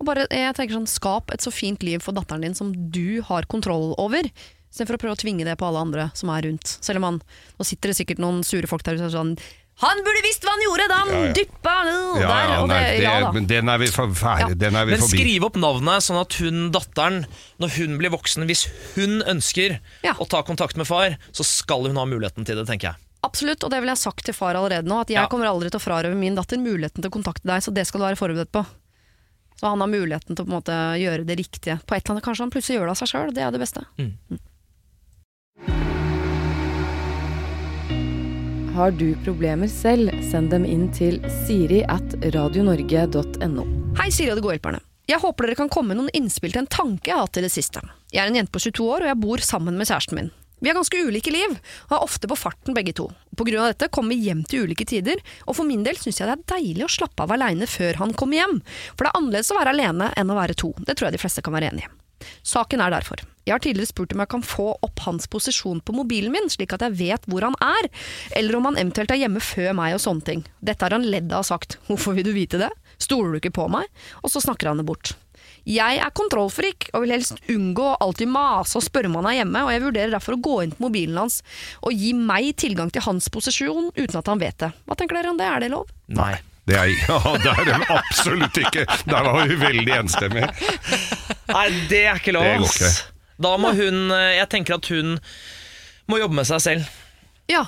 Og 0.00 0.08
bare, 0.10 0.28
jeg 0.30 0.56
tenker 0.58 0.78
sånn, 0.78 0.90
Skap 0.90 1.34
et 1.34 1.44
så 1.44 1.54
fint 1.54 1.82
liv 1.86 2.04
for 2.04 2.16
datteren 2.16 2.44
din 2.46 2.58
som 2.58 2.72
du 2.74 3.22
har 3.26 3.48
kontroll 3.50 3.92
over. 3.98 4.28
Istedenfor 4.74 4.98
å 4.98 5.02
prøve 5.04 5.14
å 5.18 5.22
tvinge 5.22 5.46
det 5.46 5.58
på 5.58 5.66
alle 5.68 5.84
andre 5.86 6.08
som 6.18 6.32
er 6.34 6.48
rundt. 6.48 6.78
Selv 6.82 6.98
om 6.98 7.10
han, 7.10 7.20
Nå 7.58 7.66
sitter 7.66 7.92
det 7.92 7.98
sikkert 8.00 8.22
noen 8.22 8.42
sure 8.46 8.66
folk 8.70 8.82
der 8.86 8.98
ute 8.98 9.06
og 9.06 9.12
sier 9.12 9.20
sånn 9.20 9.36
Han 9.82 9.98
burde 10.06 10.20
visst 10.22 10.44
hva 10.46 10.52
han 10.54 10.62
gjorde 10.62 10.84
da 10.88 10.96
han 11.00 11.08
Ja, 11.10 11.20
ja. 11.26 11.32
dyppa 11.34 11.72
Ja, 11.74 11.84
der! 11.84 12.20
ja, 12.22 12.58
og 12.62 12.68
det, 12.68 12.74
nei, 12.76 12.82
det, 12.94 13.02
ja 13.02 13.14
da. 13.24 13.30
men 13.34 13.46
den 13.50 13.68
er 13.68 13.78
vi 13.82 13.86
for 13.90 14.12
ferdig, 14.14 14.52
Ja. 14.54 14.54
den 14.54 14.76
er 14.78 14.84
vi 14.86 14.92
Men 14.94 15.00
forbi. 15.02 15.18
skriv 15.18 15.44
opp 15.48 15.56
navnet, 15.56 16.04
sånn 16.06 16.20
at 16.20 16.32
hun, 16.38 16.60
datteren, 16.70 17.26
når 17.58 17.68
hun 17.78 17.98
blir 17.98 18.10
voksen, 18.14 18.46
hvis 18.46 18.68
hun 18.94 19.22
ønsker 19.26 19.80
Ja. 20.06 20.14
å 20.14 20.28
ta 20.28 20.42
kontakt 20.46 20.76
med 20.78 20.86
far, 20.86 21.16
så 21.32 21.42
skal 21.44 21.82
hun 21.90 21.96
ha 21.96 22.04
muligheten 22.06 22.46
til 22.46 22.54
det, 22.56 22.66
tenker 22.70 22.92
jeg. 22.92 22.96
Absolutt, 23.24 23.64
og 23.64 23.70
det 23.70 23.80
vil 23.80 23.88
jeg 23.88 23.96
ha 23.98 24.02
sagt 24.04 24.24
til 24.26 24.34
far 24.34 24.54
allerede 24.54 24.84
nå. 24.86 25.00
At 25.00 25.08
jeg 25.08 25.16
Ja. 25.18 25.26
kommer 25.26 25.46
aldri 25.50 25.70
til 25.70 25.80
å 25.80 25.82
frarøve 25.82 26.14
min 26.14 26.34
datter 26.36 26.56
muligheten 26.58 27.02
til 27.02 27.10
å 27.10 27.14
kontakte 27.18 27.42
deg, 27.44 27.62
så 27.62 27.72
det 27.74 27.86
skal 27.86 28.00
du 28.00 28.06
være 28.06 28.16
forberedt 28.20 28.52
på. 28.52 28.64
Så 29.58 29.66
han 29.70 29.80
har 29.80 29.88
muligheten 29.88 30.36
til 30.36 30.44
å 30.44 30.46
på 30.46 30.52
en 30.52 30.60
måte 30.60 30.76
gjøre 31.02 31.24
det 31.26 31.38
riktige. 31.38 31.80
På 31.86 31.96
et 31.96 32.04
eller 32.04 32.14
annet 32.20 32.24
Kanskje 32.24 32.42
han 32.46 32.50
plutselig 32.50 32.78
gjør 32.78 32.86
det 32.86 32.90
av 32.90 33.00
seg 33.02 33.08
sjøl, 33.08 33.34
det 33.34 33.42
er 33.42 33.50
det 33.50 33.60
beste. 33.60 33.84
Har 38.74 38.90
du 38.90 39.14
problemer 39.22 39.68
selv, 39.70 40.10
send 40.26 40.50
dem 40.50 40.64
inn 40.66 40.88
til 40.90 41.20
siri 41.46 41.84
at 41.86 42.16
radionorge.no. 42.34 43.66
Hei, 44.00 44.08
Siri 44.10 44.32
og 44.32 44.40
de 44.40 44.42
gode 44.42 44.56
hjelperne. 44.56 44.80
Jeg 45.06 45.22
håper 45.22 45.46
dere 45.46 45.58
kan 45.60 45.68
komme 45.70 45.92
med 45.92 46.00
noen 46.00 46.16
innspill 46.18 46.50
til 46.50 46.64
en 46.64 46.70
tanke 46.72 47.12
jeg 47.12 47.14
har 47.14 47.28
hatt 47.28 47.38
i 47.38 47.44
det 47.44 47.52
siste. 47.54 47.84
Jeg 48.10 48.24
er 48.24 48.32
en 48.32 48.38
jente 48.40 48.50
på 48.50 48.64
22 48.64 48.88
år, 48.88 49.04
og 49.04 49.10
jeg 49.12 49.20
bor 49.22 49.44
sammen 49.46 49.78
med 49.78 49.86
kjæresten 49.86 50.18
min. 50.18 50.32
Vi 50.58 50.72
har 50.72 50.74
ganske 50.74 51.02
ulike 51.06 51.30
liv, 51.30 51.54
og 51.86 51.94
er 51.94 52.06
ofte 52.08 52.26
på 52.26 52.38
farten 52.40 52.74
begge 52.74 52.96
to. 52.98 53.06
På 53.38 53.46
grunn 53.46 53.62
av 53.62 53.70
dette 53.76 53.92
kommer 53.94 54.10
vi 54.16 54.26
hjem 54.26 54.42
til 54.50 54.66
ulike 54.66 54.88
tider, 54.90 55.22
og 55.46 55.54
for 55.60 55.70
min 55.70 55.86
del 55.86 56.00
syns 56.00 56.18
jeg 56.18 56.26
det 56.32 56.34
er 56.34 56.56
deilig 56.56 56.88
å 56.88 56.94
slappe 56.96 57.28
av 57.28 57.36
aleine 57.36 57.68
før 57.70 58.00
han 58.02 58.16
kommer 58.18 58.40
hjem. 58.40 58.58
For 58.96 59.06
det 59.06 59.12
er 59.12 59.20
annerledes 59.20 59.52
å 59.54 59.60
være 59.60 59.76
alene 59.76 60.10
enn 60.18 60.34
å 60.34 60.40
være 60.40 60.58
to. 60.64 60.72
Det 60.82 60.98
tror 60.98 61.12
jeg 61.12 61.20
de 61.20 61.22
fleste 61.22 61.46
kan 61.46 61.54
være 61.54 61.70
enig 61.70 61.86
i. 61.86 61.92
Saken 62.42 62.82
er 62.82 62.96
derfor. 62.96 63.22
Jeg 63.44 63.52
har 63.52 63.60
tidligere 63.60 63.90
spurt 63.90 64.14
om 64.14 64.22
jeg 64.22 64.30
kan 64.32 64.44
få 64.46 64.70
opp 64.86 65.02
hans 65.04 65.28
posisjon 65.28 65.82
på 65.84 65.92
mobilen 65.96 66.32
min, 66.32 66.48
slik 66.52 66.72
at 66.72 66.84
jeg 66.86 66.96
vet 66.96 67.26
hvor 67.28 67.44
han 67.44 67.56
er, 67.60 67.90
eller 68.40 68.56
om 68.56 68.70
han 68.70 68.78
eventuelt 68.80 69.12
er 69.12 69.20
hjemme 69.20 69.42
før 69.44 69.74
meg 69.76 69.96
og 69.96 70.00
sånne 70.04 70.24
ting. 70.24 70.46
Dette 70.64 70.86
har 70.86 70.96
han 70.96 71.04
ledd 71.04 71.28
av 71.32 71.44
og 71.44 71.50
sagt. 71.50 71.76
Hvorfor 71.88 72.16
vil 72.16 72.24
du 72.30 72.32
vite 72.36 72.60
det? 72.62 72.70
Stoler 73.02 73.34
du 73.34 73.42
ikke 73.42 73.52
på 73.60 73.68
meg? 73.72 73.90
Og 74.22 74.32
så 74.32 74.40
snakker 74.40 74.72
han 74.72 74.80
det 74.80 74.88
bort. 74.88 75.12
Jeg 75.68 76.00
er 76.00 76.12
kontrollfrik 76.16 76.90
og 76.92 77.04
vil 77.04 77.14
helst 77.14 77.38
unngå 77.52 77.84
å 77.94 78.00
alltid 78.04 78.28
mase 78.32 78.76
og 78.80 78.84
spørre 78.84 79.08
om 79.08 79.16
han 79.20 79.30
er 79.30 79.38
hjemme, 79.38 79.62
og 79.64 79.72
jeg 79.72 79.84
vurderer 79.84 80.12
derfor 80.12 80.36
å 80.36 80.42
gå 80.44 80.56
inn 80.64 80.74
på 80.76 80.84
mobilen 80.86 81.20
hans 81.22 81.38
og 81.80 81.96
gi 81.96 82.12
meg 82.16 82.50
tilgang 82.60 82.92
til 82.92 83.04
hans 83.06 83.30
posisjon 83.32 83.88
uten 83.96 84.20
at 84.20 84.28
han 84.28 84.40
vet 84.40 84.58
det. 84.60 84.72
Hva 84.84 84.96
tenker 85.00 85.20
dere 85.20 85.32
om 85.32 85.40
det, 85.40 85.48
er 85.48 85.64
det 85.64 85.72
lov? 85.72 85.88
Nei. 86.16 86.34
Det 86.64 86.78
er, 86.80 86.92
ja, 87.08 87.18
det 87.44 87.50
er 87.52 87.66
det 87.68 87.80
absolutt 87.92 88.60
ikke. 88.60 88.86
Der 89.04 89.26
var 89.28 89.50
vi 89.50 89.58
veldig 89.60 89.98
enstemmige. 89.98 90.48
Nei, 91.50 91.66
det 91.90 92.06
er 92.08 92.22
ikke 92.22 92.32
lov. 92.36 92.48
Det 92.48 92.62
går 92.62 92.72
ikke. 92.72 93.13
Da 93.40 93.56
må 93.58 93.72
hun 93.74 94.10
eh, 94.14 94.36
Jeg 94.38 94.48
tenker 94.52 94.74
at 94.78 94.86
hun 94.92 95.18
må 96.08 96.18
jobbe 96.20 96.34
med 96.36 96.46
seg 96.46 96.60
selv, 96.60 96.84
Ja, 97.48 97.64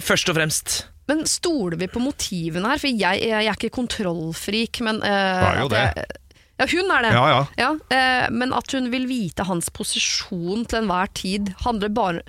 først 0.00 0.28
og 0.32 0.36
fremst. 0.36 0.86
men 1.08 1.24
stoler 1.26 1.76
vi 1.76 1.86
på 1.88 2.00
motivene 2.00 2.68
her? 2.72 2.78
For 2.80 2.88
jeg, 2.88 3.20
jeg 3.28 3.46
er 3.46 3.52
ikke 3.56 3.70
kontrollfrik, 3.74 4.80
men 4.86 4.96
uh, 5.02 5.08
Det 5.08 5.50
er 5.50 5.60
jo 5.60 5.68
det. 5.68 5.84
jeg- 5.96 6.16
Ja, 6.60 6.66
hun 6.68 6.90
er 6.92 7.02
det. 7.06 7.10
Ja, 7.16 7.46
ja. 7.56 7.68
eh, 7.90 8.26
men 8.30 8.52
at 8.52 8.70
hun 8.72 8.90
vil 8.92 9.06
vite 9.08 9.44
hans 9.48 9.70
posisjon 9.72 10.66
til 10.68 10.82
enhver 10.82 11.08
tid, 11.16 11.54
handler 11.64 11.88
bare 11.88 12.12
det 12.20 12.24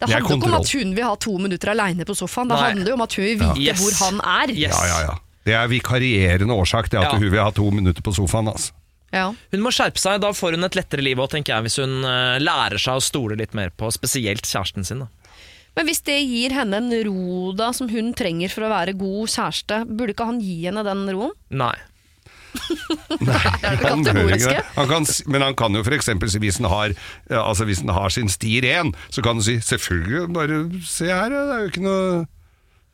Det 0.00 0.08
er 0.10 0.12
handler 0.20 0.36
ikke 0.36 0.48
om 0.50 0.54
at 0.60 0.72
hun 0.72 0.94
vil 0.96 1.04
ha 1.04 1.14
to 1.16 1.38
minutter 1.38 1.70
aleine 1.72 2.04
på 2.04 2.14
sofaen, 2.16 2.48
det 2.48 2.56
Nei. 2.60 2.66
handler 2.70 2.88
jo 2.88 2.94
om 2.98 3.00
at 3.06 3.14
hun 3.16 3.24
vil 3.24 3.38
vite 3.40 3.60
Yes. 3.70 3.80
hvor 3.80 4.04
han 4.04 4.20
er. 4.20 4.52
Yes. 4.52 4.76
Ja, 4.76 4.84
ja, 4.86 5.00
ja. 5.10 5.14
Det 5.44 5.54
er 5.56 5.68
vikarierende 5.68 6.52
årsak 6.56 6.90
til 6.90 6.98
at 7.00 7.04
Ja. 7.12 7.16
hun 7.18 7.30
vil 7.30 7.40
ha 7.40 7.50
to 7.50 7.70
minutter 7.70 8.02
på 8.02 8.12
sofaen. 8.12 8.48
Altså. 8.48 8.72
Ja. 9.14 9.28
Hun 9.50 9.62
må 9.64 9.72
skjerpe 9.74 9.98
seg, 9.98 10.20
da 10.22 10.30
får 10.36 10.54
hun 10.58 10.66
et 10.68 10.76
lettere 10.78 11.02
liv 11.02 11.18
òg, 11.18 11.30
tenker 11.32 11.56
jeg, 11.56 11.66
hvis 11.66 11.78
hun 11.82 11.96
eh, 12.06 12.36
lærer 12.42 12.78
seg 12.78 13.00
å 13.00 13.02
stole 13.02 13.38
litt 13.40 13.56
mer 13.58 13.72
på 13.74 13.90
spesielt 13.94 14.46
kjæresten 14.46 14.86
sin. 14.86 15.02
Da. 15.02 15.08
Men 15.78 15.86
hvis 15.88 16.02
det 16.06 16.18
gir 16.22 16.54
henne 16.54 16.78
en 16.82 16.90
ro 17.06 17.50
da, 17.58 17.72
som 17.74 17.90
hun 17.90 18.12
trenger 18.18 18.50
for 18.52 18.66
å 18.66 18.72
være 18.72 18.94
god 18.98 19.30
kjæreste, 19.34 19.80
burde 19.90 20.14
ikke 20.14 20.26
han 20.30 20.40
gi 20.42 20.60
henne 20.68 20.84
den 20.86 21.06
roen? 21.14 21.34
Nei. 21.50 21.74
Er 23.20 23.76
det 23.78 23.86
Han 23.86 24.02
kategoriske? 24.02 24.54
det. 24.56 24.62
Han 24.74 24.88
kan, 24.90 25.04
men 25.30 25.44
han 25.44 25.54
kan 25.58 25.76
jo 25.78 25.84
f.eks. 25.86 26.08
si 26.32 26.40
hvis 26.42 26.58
han 26.58 26.66
har, 26.72 26.94
altså 27.30 27.66
hvis 27.68 27.82
han 27.84 27.92
har 27.94 28.10
sin 28.14 28.30
sti 28.32 28.56
ren, 28.66 28.90
så 29.14 29.22
kan 29.22 29.38
han 29.38 29.46
si 29.46 29.58
selvfølgelig, 29.62 30.24
bare 30.34 30.58
se 30.86 31.06
her, 31.10 31.30
det 31.30 31.42
er 31.54 31.62
jo 31.64 31.70
ikke 31.70 31.84
noe 31.86 32.26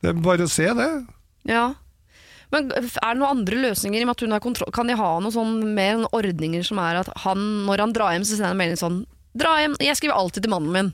Det 0.04 0.10
er 0.12 0.20
bare 0.26 0.44
å 0.44 0.52
se 0.52 0.68
det. 0.76 0.90
Ja. 1.48 1.62
Men 2.56 2.72
er 2.72 2.88
det 3.12 3.18
noen 3.20 3.28
andre 3.36 3.60
løsninger 3.66 4.00
i 4.00 4.06
og 4.06 4.08
med 4.10 4.16
at 4.16 4.24
hun 4.26 4.34
har 4.36 4.42
kontroll? 4.44 4.72
Kan 4.74 4.88
de 4.90 4.96
ha 4.98 5.10
noen 5.20 5.34
sånn 5.34 5.52
mer 5.76 5.98
noen 6.00 6.08
ordninger 6.16 6.64
som 6.66 6.80
er 6.82 7.02
at 7.04 7.12
han, 7.26 7.44
når 7.68 7.84
han 7.84 7.92
drar 7.96 8.16
hjem, 8.16 8.24
så 8.26 8.38
sender 8.38 8.54
han 8.54 8.60
melding 8.64 8.80
sånn 8.80 9.04
Dra 9.36 9.50
hjem. 9.60 9.74
Jeg 9.84 9.98
skriver 9.98 10.16
alltid 10.16 10.46
til 10.46 10.52
mannen 10.54 10.72
min 10.72 10.86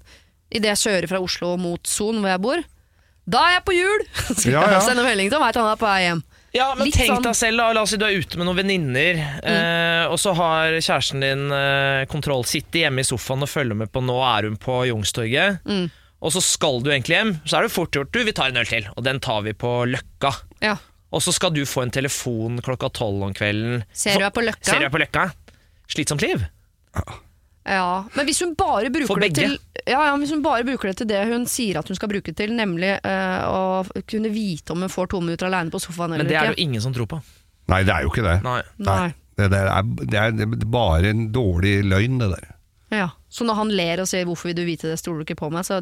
idet 0.53 0.73
jeg 0.73 0.81
kjører 0.83 1.07
fra 1.13 1.21
Oslo 1.23 1.53
mot 1.63 1.87
Son, 1.87 2.19
hvor 2.19 2.29
jeg 2.33 2.41
bor. 2.43 2.65
Da 3.31 3.39
er 3.47 3.53
jeg 3.55 3.65
på 3.69 3.75
hjul! 3.77 4.03
Ja, 4.53 4.65
ja. 4.67 4.81
sender 4.83 5.07
melding 5.07 5.31
til 5.31 5.39
ham, 5.39 5.47
veit 5.47 5.57
han 5.61 5.69
er 5.71 5.79
på 5.79 5.87
vei 5.87 6.01
hjem. 6.09 6.23
Ja, 6.53 6.67
men 6.77 6.85
Litt 6.91 6.99
tenk 6.99 7.09
sånn- 7.15 7.25
deg 7.25 7.37
selv, 7.39 7.57
da. 7.63 7.69
La 7.73 7.85
oss 7.87 7.95
si 7.95 8.01
du 8.03 8.05
er 8.05 8.19
ute 8.19 8.37
med 8.37 8.45
noen 8.45 8.59
venninner, 8.59 9.23
eh, 9.41 10.03
og 10.13 10.19
så 10.21 10.35
har 10.37 10.75
kjæresten 10.83 11.23
din 11.25 11.47
eh, 11.57 12.03
kontroll, 12.13 12.43
sitter 12.45 12.83
hjemme 12.83 13.01
i 13.01 13.09
sofaen 13.09 13.47
og 13.47 13.49
følger 13.49 13.79
med 13.79 13.93
på 13.95 14.03
nå 14.05 14.19
er 14.27 14.51
hun 14.51 14.59
på 14.61 14.83
Youngstorget, 14.91 15.63
og 16.23 16.35
så 16.35 16.43
skal 16.45 16.83
du 16.85 16.91
egentlig 16.93 17.17
hjem, 17.17 17.33
så 17.49 17.57
er 17.61 17.65
det 17.71 17.73
fort 17.73 17.95
gjort. 17.97 18.13
Du, 18.13 18.21
vi 18.27 18.35
tar 18.37 18.51
en 18.53 18.61
øl 18.61 18.69
til, 18.69 18.85
og 18.93 19.07
den 19.07 19.23
tar 19.25 19.41
vi 19.47 19.55
på 19.57 19.71
Løkka. 19.95 20.35
Ja. 20.67 20.77
Og 21.13 21.23
så 21.23 21.35
skal 21.37 21.53
du 21.55 21.63
få 21.69 21.85
en 21.85 21.93
telefon 21.93 22.61
klokka 22.65 22.89
tolv 22.97 23.27
om 23.29 23.35
kvelden. 23.37 23.83
Ser 23.93 24.19
du 24.21 24.25
er 24.27 24.33
på 24.35 24.45
Løkka? 24.45 24.65
Ser 24.65 24.81
du 24.81 24.89
er 24.89 24.93
på 24.93 25.03
Løkka? 25.03 25.29
Slitsomt 25.93 26.25
liv. 26.25 26.47
Ja, 27.63 28.05
men 28.17 28.27
hvis 28.27 28.41
hun 28.43 28.57
bare 28.59 28.91
bruker 28.91 29.21
det 29.23 29.35
til 29.37 29.53
ja, 29.87 30.01
ja, 30.09 30.15
hvis 30.19 30.33
hun 30.35 30.43
bare 30.43 30.65
bruker 30.67 30.91
det 30.91 30.97
til 30.99 31.09
det 31.11 31.21
hun 31.31 31.45
sier 31.47 31.79
at 31.79 31.89
hun 31.89 31.99
skal 31.99 32.11
bruke 32.11 32.33
det 32.33 32.37
til, 32.41 32.55
nemlig 32.59 32.97
uh, 33.07 33.43
å 33.47 34.03
kunne 34.09 34.33
vite 34.35 34.75
om 34.75 34.83
hun 34.83 34.91
får 34.91 35.13
to 35.13 35.21
minutter 35.23 35.47
alene 35.47 35.71
på 35.71 35.81
sofaen 35.83 36.17
eller 36.17 36.27
ikke 36.27 36.29
Men 36.29 36.33
det 36.33 36.41
er 36.41 36.51
det 36.51 36.57
jo 36.57 36.67
ingen 36.67 36.85
som 36.85 36.97
tror 36.97 37.09
på. 37.11 37.21
Nei, 37.71 37.83
det 37.87 37.95
er 37.95 38.07
jo 38.07 38.11
ikke 38.11 38.25
det. 38.27 38.39
Nei. 38.47 38.59
Nei. 38.83 39.13
Det, 39.39 39.47
er, 39.47 39.53
det, 40.03 40.19
er, 40.19 40.35
det 40.35 40.49
er 40.49 40.67
bare 40.71 41.13
en 41.13 41.29
dårlig 41.35 41.77
løgn, 41.87 42.19
det 42.21 42.33
der. 42.35 42.51
Ja. 42.93 43.09
Så 43.33 43.47
når 43.49 43.61
han 43.63 43.71
ler 43.73 44.03
og 44.03 44.11
sier 44.11 44.27
'hvorfor 44.29 44.51
vil 44.51 44.59
du 44.59 44.65
vite 44.67 44.91
det, 44.91 44.99
stoler 45.01 45.23
du 45.23 45.27
ikke 45.27 45.41
på 45.41 45.51
meg', 45.55 45.65
så 45.65 45.81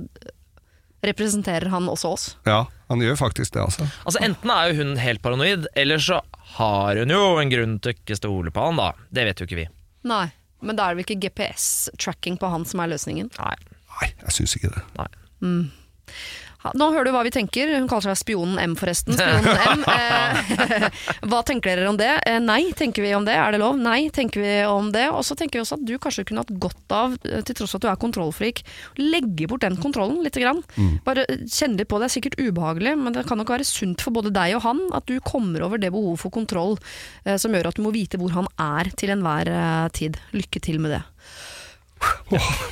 representerer 1.06 1.70
han 1.72 1.88
også 1.88 2.10
oss. 2.14 2.26
Ja, 2.48 2.64
han 2.90 3.00
gjør 3.04 3.16
faktisk 3.20 3.54
det, 3.54 3.62
altså. 3.62 3.86
Altså 4.04 4.20
Enten 4.26 4.50
er 4.52 4.68
jo 4.70 4.82
hun 4.82 4.96
helt 5.00 5.22
paranoid, 5.24 5.66
eller 5.78 5.98
så 6.02 6.20
har 6.56 7.00
hun 7.00 7.10
jo 7.14 7.22
en 7.40 7.52
grunn 7.52 7.78
til 7.80 7.92
å 7.92 7.96
ikke 7.96 8.18
stole 8.18 8.52
på 8.54 8.66
han, 8.66 8.76
da. 8.80 8.90
Det 9.14 9.24
vet 9.30 9.40
jo 9.40 9.48
ikke 9.48 9.60
vi. 9.62 9.66
Nei. 10.10 10.26
Men 10.60 10.76
da 10.76 10.90
er 10.90 10.92
det 10.92 11.00
vel 11.00 11.06
ikke 11.08 11.22
GPS-tracking 11.28 12.36
på 12.40 12.50
han 12.52 12.66
som 12.68 12.82
er 12.84 12.90
løsningen. 12.92 13.30
Nei. 13.40 13.54
Nei, 13.96 14.08
jeg 14.26 14.34
syns 14.36 14.56
ikke 14.58 14.74
det. 14.74 14.82
Nei. 14.98 15.06
Ha- 15.08 16.49
Nå 16.76 16.90
hører 16.92 17.08
du 17.08 17.12
hva 17.14 17.22
vi 17.24 17.32
tenker. 17.32 17.70
Hun 17.78 17.86
kaller 17.88 18.10
seg 18.10 18.18
Spionen 18.20 18.58
M, 18.60 18.74
forresten. 18.78 19.16
Spionen 19.16 19.56
M. 19.80 19.84
Eh, 20.00 20.86
hva 21.30 21.40
tenker 21.46 21.72
dere 21.72 21.88
om 21.90 21.96
det? 21.98 22.10
Eh, 22.28 22.38
nei, 22.42 22.70
tenker 22.76 23.02
vi 23.04 23.10
om 23.16 23.24
det. 23.26 23.34
Er 23.36 23.54
det 23.54 23.60
lov? 23.62 23.78
Nei, 23.80 24.08
tenker 24.14 24.42
vi 24.42 24.52
om 24.68 24.90
det. 24.94 25.06
Og 25.12 25.24
så 25.26 25.34
tenker 25.38 25.58
vi 25.58 25.62
også 25.64 25.78
at 25.78 25.86
du 25.88 25.94
kanskje 26.00 26.24
kunne 26.28 26.44
hatt 26.44 26.52
godt 26.62 26.94
av, 26.94 27.16
eh, 27.24 27.40
til 27.46 27.56
tross 27.58 27.74
for 27.74 27.80
at 27.80 27.86
du 27.86 27.88
er 27.90 28.00
kontrollfrik, 28.00 28.62
legge 29.00 29.48
bort 29.50 29.64
den 29.64 29.78
kontrollen 29.80 30.20
litt. 30.24 30.36
Grann. 30.40 30.62
Bare 31.04 31.26
kjenne 31.50 31.80
litt 31.80 31.90
på 31.90 31.98
det. 31.98 32.06
Det 32.06 32.10
er 32.10 32.14
sikkert 32.14 32.38
ubehagelig, 32.40 32.94
men 33.00 33.16
det 33.16 33.26
kan 33.28 33.40
nok 33.40 33.50
være 33.52 33.66
sunt 33.68 34.04
for 34.04 34.14
både 34.14 34.32
deg 34.32 34.54
og 34.56 34.64
han 34.64 34.80
at 34.96 35.08
du 35.10 35.18
kommer 35.26 35.66
over 35.66 35.80
det 35.80 35.90
behovet 35.92 36.22
for 36.22 36.32
kontroll 36.32 36.78
eh, 37.26 37.36
som 37.40 37.52
gjør 37.52 37.68
at 37.72 37.80
du 37.80 37.84
må 37.84 37.92
vite 37.96 38.20
hvor 38.20 38.32
han 38.36 38.48
er 38.62 38.92
til 39.00 39.12
enhver 39.12 39.50
tid. 39.96 40.16
Lykke 40.36 40.62
til 40.64 40.80
med 40.80 40.96
det. 40.96 41.02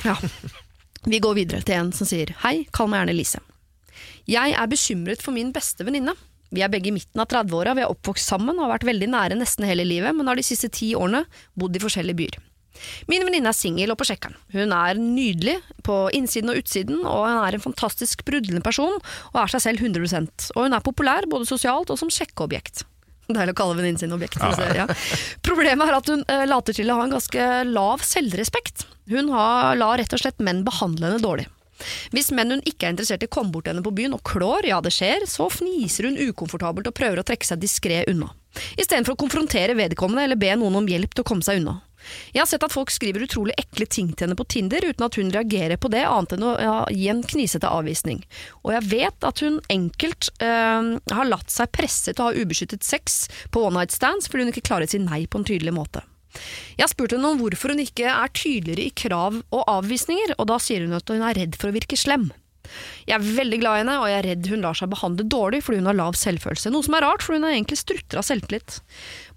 Ja. 0.07 0.15
Vi 1.05 1.19
går 1.21 1.37
videre 1.37 1.61
til 1.65 1.77
en 1.77 1.93
som 1.95 2.09
sier 2.09 2.33
Hei, 2.43 2.63
kall 2.75 2.89
meg 2.91 3.03
gjerne 3.03 3.17
Lise. 3.19 3.43
Jeg 4.29 4.53
er 4.53 4.69
bekymret 4.69 5.23
for 5.25 5.33
min 5.33 5.53
beste 5.55 5.85
venninne. 5.87 6.13
Vi 6.53 6.61
er 6.65 6.69
begge 6.69 6.89
i 6.89 6.93
midten 6.93 7.21
av 7.21 7.29
30-åra, 7.29 7.75
vi 7.77 7.83
er 7.85 7.91
oppvokst 7.91 8.31
sammen 8.31 8.57
og 8.57 8.65
har 8.65 8.75
vært 8.77 8.87
veldig 8.89 9.09
nære 9.13 9.37
nesten 9.37 9.67
hele 9.69 9.85
livet, 9.85 10.15
men 10.17 10.29
har 10.29 10.37
de 10.37 10.45
siste 10.45 10.69
ti 10.73 10.95
årene 10.97 11.23
bodd 11.57 11.77
i 11.77 11.81
forskjellige 11.81 12.17
byer. 12.17 12.37
Min 13.11 13.25
venninne 13.25 13.51
er 13.51 13.57
singel 13.57 13.91
og 13.93 13.99
på 13.99 14.07
sjekkeren. 14.07 14.37
Hun 14.53 14.73
er 14.75 14.99
nydelig 15.01 15.57
på 15.85 15.97
innsiden 16.15 16.53
og 16.53 16.61
utsiden, 16.61 17.01
og 17.03 17.25
hun 17.25 17.41
er 17.41 17.57
en 17.57 17.65
fantastisk 17.65 18.23
sprudlende 18.23 18.63
person 18.65 18.95
og 18.99 19.41
er 19.41 19.51
seg 19.53 19.65
selv 19.65 19.83
100% 19.83 20.51
Og 20.55 20.63
hun 20.67 20.77
er 20.77 20.85
populær 20.85 21.27
både 21.29 21.49
sosialt 21.49 21.91
og 21.91 21.99
som 21.99 22.13
sjekkeobjekt. 22.13 22.85
Deilig 23.29 23.53
å 23.53 23.59
kalle 23.59 23.77
venninnen 23.77 24.01
sin 24.01 24.15
objekt. 24.15 24.41
Ja. 24.73 24.87
Problemet 25.45 25.85
er 25.85 25.99
at 25.99 26.09
hun 26.09 26.23
eh, 26.25 26.47
later 26.49 26.73
til 26.73 26.89
å 26.89 26.97
ha 26.97 27.05
en 27.05 27.13
ganske 27.13 27.49
lav 27.69 28.01
selvrespekt. 28.05 28.87
Hun 29.11 29.29
har, 29.35 29.75
lar 29.77 29.99
rett 30.01 30.15
og 30.15 30.21
slett 30.21 30.41
menn 30.41 30.63
behandle 30.65 31.11
henne 31.11 31.21
dårlig. 31.21 31.45
Hvis 32.15 32.31
menn 32.35 32.55
hun 32.55 32.63
ikke 32.67 32.87
er 32.87 32.95
interessert 32.95 33.25
i 33.25 33.31
kommer 33.31 33.53
bort 33.55 33.67
til 33.67 33.75
henne 33.75 33.85
på 33.85 33.95
byen 33.95 34.15
og 34.17 34.23
klår, 34.27 34.69
ja 34.69 34.79
det 34.83 34.93
skjer, 34.95 35.25
så 35.29 35.49
fniser 35.53 36.09
hun 36.09 36.19
ukomfortabelt 36.29 36.89
og 36.89 36.97
prøver 36.97 37.21
å 37.21 37.27
trekke 37.27 37.47
seg 37.47 37.61
diskré 37.61 38.03
unna. 38.09 38.31
Istedenfor 38.79 39.15
å 39.15 39.21
konfrontere 39.21 39.77
vedkommende 39.77 40.25
eller 40.25 40.39
be 40.39 40.51
noen 40.57 40.81
om 40.81 40.89
hjelp 40.89 41.13
til 41.13 41.25
å 41.25 41.29
komme 41.29 41.45
seg 41.45 41.61
unna. 41.61 41.79
Jeg 42.31 42.41
har 42.41 42.47
sett 42.47 42.63
at 42.63 42.73
folk 42.73 42.91
skriver 42.93 43.25
utrolig 43.25 43.55
ekle 43.59 43.85
ting 43.91 44.11
til 44.13 44.27
henne 44.27 44.37
på 44.39 44.47
Tinder 44.49 44.85
uten 44.87 45.05
at 45.05 45.17
hun 45.19 45.31
reagerer 45.33 45.79
på 45.81 45.91
det, 45.91 46.05
annet 46.07 46.35
enn 46.37 46.45
å 46.47 46.53
ja, 46.61 46.75
gi 46.95 47.09
en 47.11 47.23
knisete 47.27 47.69
avvisning. 47.69 48.21
Og 48.63 48.73
jeg 48.77 48.87
vet 48.93 49.27
at 49.27 49.43
hun 49.43 49.59
enkelt 49.71 50.31
øh, 50.39 50.93
har 51.11 51.29
latt 51.29 51.51
seg 51.53 51.73
presse 51.75 52.13
til 52.13 52.23
å 52.23 52.29
ha 52.29 52.37
ubeskyttet 52.39 52.87
sex 52.87 53.25
på 53.53 53.65
one 53.67 53.81
night 53.81 53.95
stands 53.95 54.31
fordi 54.31 54.47
hun 54.47 54.53
ikke 54.53 54.67
klarer 54.71 54.87
å 54.87 54.93
si 54.93 55.01
nei 55.03 55.25
på 55.27 55.41
en 55.41 55.49
tydelig 55.49 55.75
måte. 55.75 56.05
Jeg 56.77 56.83
har 56.85 56.91
spurt 56.91 57.15
henne 57.15 57.31
om 57.33 57.39
hvorfor 57.41 57.73
hun 57.73 57.81
ikke 57.83 58.09
er 58.11 58.35
tydeligere 58.35 58.85
i 58.87 58.93
krav 58.95 59.41
og 59.41 59.63
avvisninger, 59.65 60.35
og 60.37 60.51
da 60.51 60.59
sier 60.61 60.85
hun 60.85 60.97
at 60.97 61.09
hun 61.09 61.25
er 61.25 61.37
redd 61.37 61.57
for 61.59 61.71
å 61.71 61.75
virke 61.75 61.99
slem. 61.99 62.29
Jeg 63.07 63.17
er 63.17 63.25
veldig 63.39 63.59
glad 63.63 63.77
i 63.77 63.81
henne, 63.81 63.97
og 63.97 64.09
jeg 64.11 64.19
er 64.19 64.27
redd 64.29 64.51
hun 64.51 64.63
lar 64.65 64.77
seg 64.77 64.91
behandle 64.91 65.25
dårlig 65.25 65.63
fordi 65.65 65.81
hun 65.81 65.89
har 65.89 65.97
lav 65.97 66.17
selvfølelse, 66.19 66.71
noe 66.73 66.85
som 66.85 66.97
er 66.97 67.05
rart, 67.07 67.25
for 67.25 67.37
hun 67.37 67.47
er 67.47 67.55
egentlig 67.55 67.79
strutter 67.81 68.21
av 68.21 68.27
selvtillit. 68.27 68.79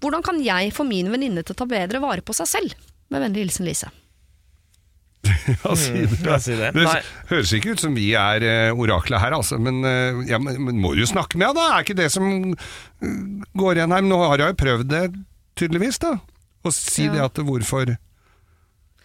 Hvordan 0.03 0.25
kan 0.25 0.41
jeg 0.43 0.73
få 0.75 0.85
min 0.87 1.09
venninne 1.13 1.41
til 1.41 1.55
å 1.55 1.61
ta 1.63 1.69
bedre 1.69 2.03
vare 2.03 2.25
på 2.25 2.35
seg 2.37 2.51
selv? 2.51 2.79
Med 3.13 3.25
vennlig 3.25 3.47
hilsen 3.47 3.69
Lise. 3.69 3.89
Ja, 5.63 5.75
si 5.75 5.91
det. 6.03 6.17
ja, 6.23 6.37
si 6.39 6.55
det. 6.59 6.71
Det 6.75 6.87
høres 7.29 7.51
ikke 7.55 7.75
ut 7.75 7.81
som 7.83 7.95
vi 7.95 8.09
er 8.19 8.43
uh, 8.43 8.79
oraklet 8.79 9.21
her, 9.23 9.35
altså. 9.35 9.59
Men, 9.61 9.81
eh, 9.87 10.23
ja, 10.27 10.39
men, 10.39 10.59
men 10.67 10.81
må 10.83 10.93
du 10.95 11.03
jo 11.03 11.09
snakke 11.09 11.39
med 11.39 11.49
henne, 11.49 11.59
da? 11.59 11.77
Er 11.77 11.85
ikke 11.85 11.97
det 11.99 12.09
som 12.11 12.27
eh, 12.51 13.45
går 13.59 13.79
igjen 13.79 13.95
her? 13.95 14.03
Men 14.03 14.11
Nå 14.11 14.19
har 14.23 14.43
jeg 14.43 14.53
jo 14.53 14.59
prøvd 14.59 14.91
det, 14.91 15.03
tydeligvis, 15.59 15.99
da. 16.03 16.17
Å 16.63 16.71
si 16.73 17.09
det 17.11 17.21
at 17.23 17.39
hvorfor 17.43 17.93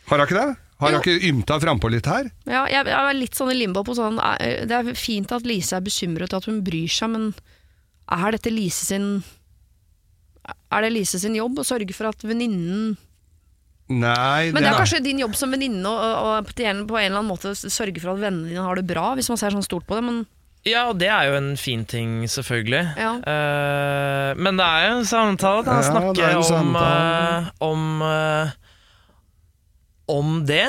Har 0.09 0.21
hun 0.21 0.27
ikke 0.27 0.39
det? 0.39 0.49
Har 0.79 0.95
hun 0.95 1.01
ikke 1.01 1.27
ymta 1.27 1.59
frampå 1.59 1.91
litt 1.91 2.07
her? 2.07 2.29
Ja, 2.47 2.63
jeg, 2.71 2.87
jeg 2.87 2.95
er 2.99 3.17
litt 3.19 3.39
sånn 3.39 3.51
i 3.51 3.57
limbo 3.59 3.83
på 3.87 3.97
sånn 3.99 4.21
eh, 4.39 4.63
Det 4.69 4.77
er 4.79 4.93
fint 4.99 5.33
at 5.35 5.47
Lise 5.49 5.75
er 5.79 5.85
bekymret 5.85 6.33
og 6.33 6.45
at 6.45 6.51
hun 6.51 6.63
bryr 6.67 6.91
seg, 6.93 7.11
men 7.17 7.33
er 8.15 8.37
dette 8.37 8.53
Lise 8.55 8.87
sin 8.87 9.09
Er 10.71 10.87
det 10.87 10.95
Lise 10.95 11.19
sin 11.21 11.37
jobb 11.37 11.59
å 11.59 11.67
sørge 11.67 11.97
for 11.97 12.13
at 12.13 12.23
venninnen 12.25 12.97
Nei, 13.89 14.51
Men 14.53 14.61
det 14.61 14.69
er 14.69 14.75
nei. 14.75 14.81
kanskje 14.83 14.99
din 15.01 15.21
jobb 15.23 15.33
som 15.39 15.49
venninne 15.49 15.89
å 15.89 16.33
på 16.45 16.61
en 16.61 16.83
eller 16.85 17.07
annen 17.09 17.25
måte 17.25 17.55
sørge 17.57 18.03
for 18.03 18.13
at 18.13 18.21
vennene 18.21 18.51
dine 18.51 18.65
har 18.67 18.77
det 18.77 18.85
bra, 18.85 19.15
hvis 19.17 19.31
man 19.33 19.41
ser 19.41 19.55
sånn 19.55 19.65
stort 19.65 19.87
på 19.89 19.97
det, 19.97 20.03
men 20.05 20.19
Ja, 20.69 20.85
og 20.91 20.99
det 21.01 21.09
er 21.09 21.29
jo 21.31 21.37
en 21.39 21.53
fin 21.61 21.85
ting, 21.89 22.23
selvfølgelig. 22.31 22.85
Ja. 23.01 23.13
Uh, 23.25 24.39
men 24.39 24.59
det 24.61 24.67
er 24.67 24.87
jo 24.89 24.97
en 24.99 25.07
samtale 25.09 25.65
da, 25.67 25.79
å 25.81 26.13
Ja, 26.19 26.33
om, 26.37 26.45
samtale. 26.45 26.89
eh, 27.39 27.53
om, 27.65 28.03
uh, 28.03 28.57
om 30.19 30.35
det. 30.49 30.67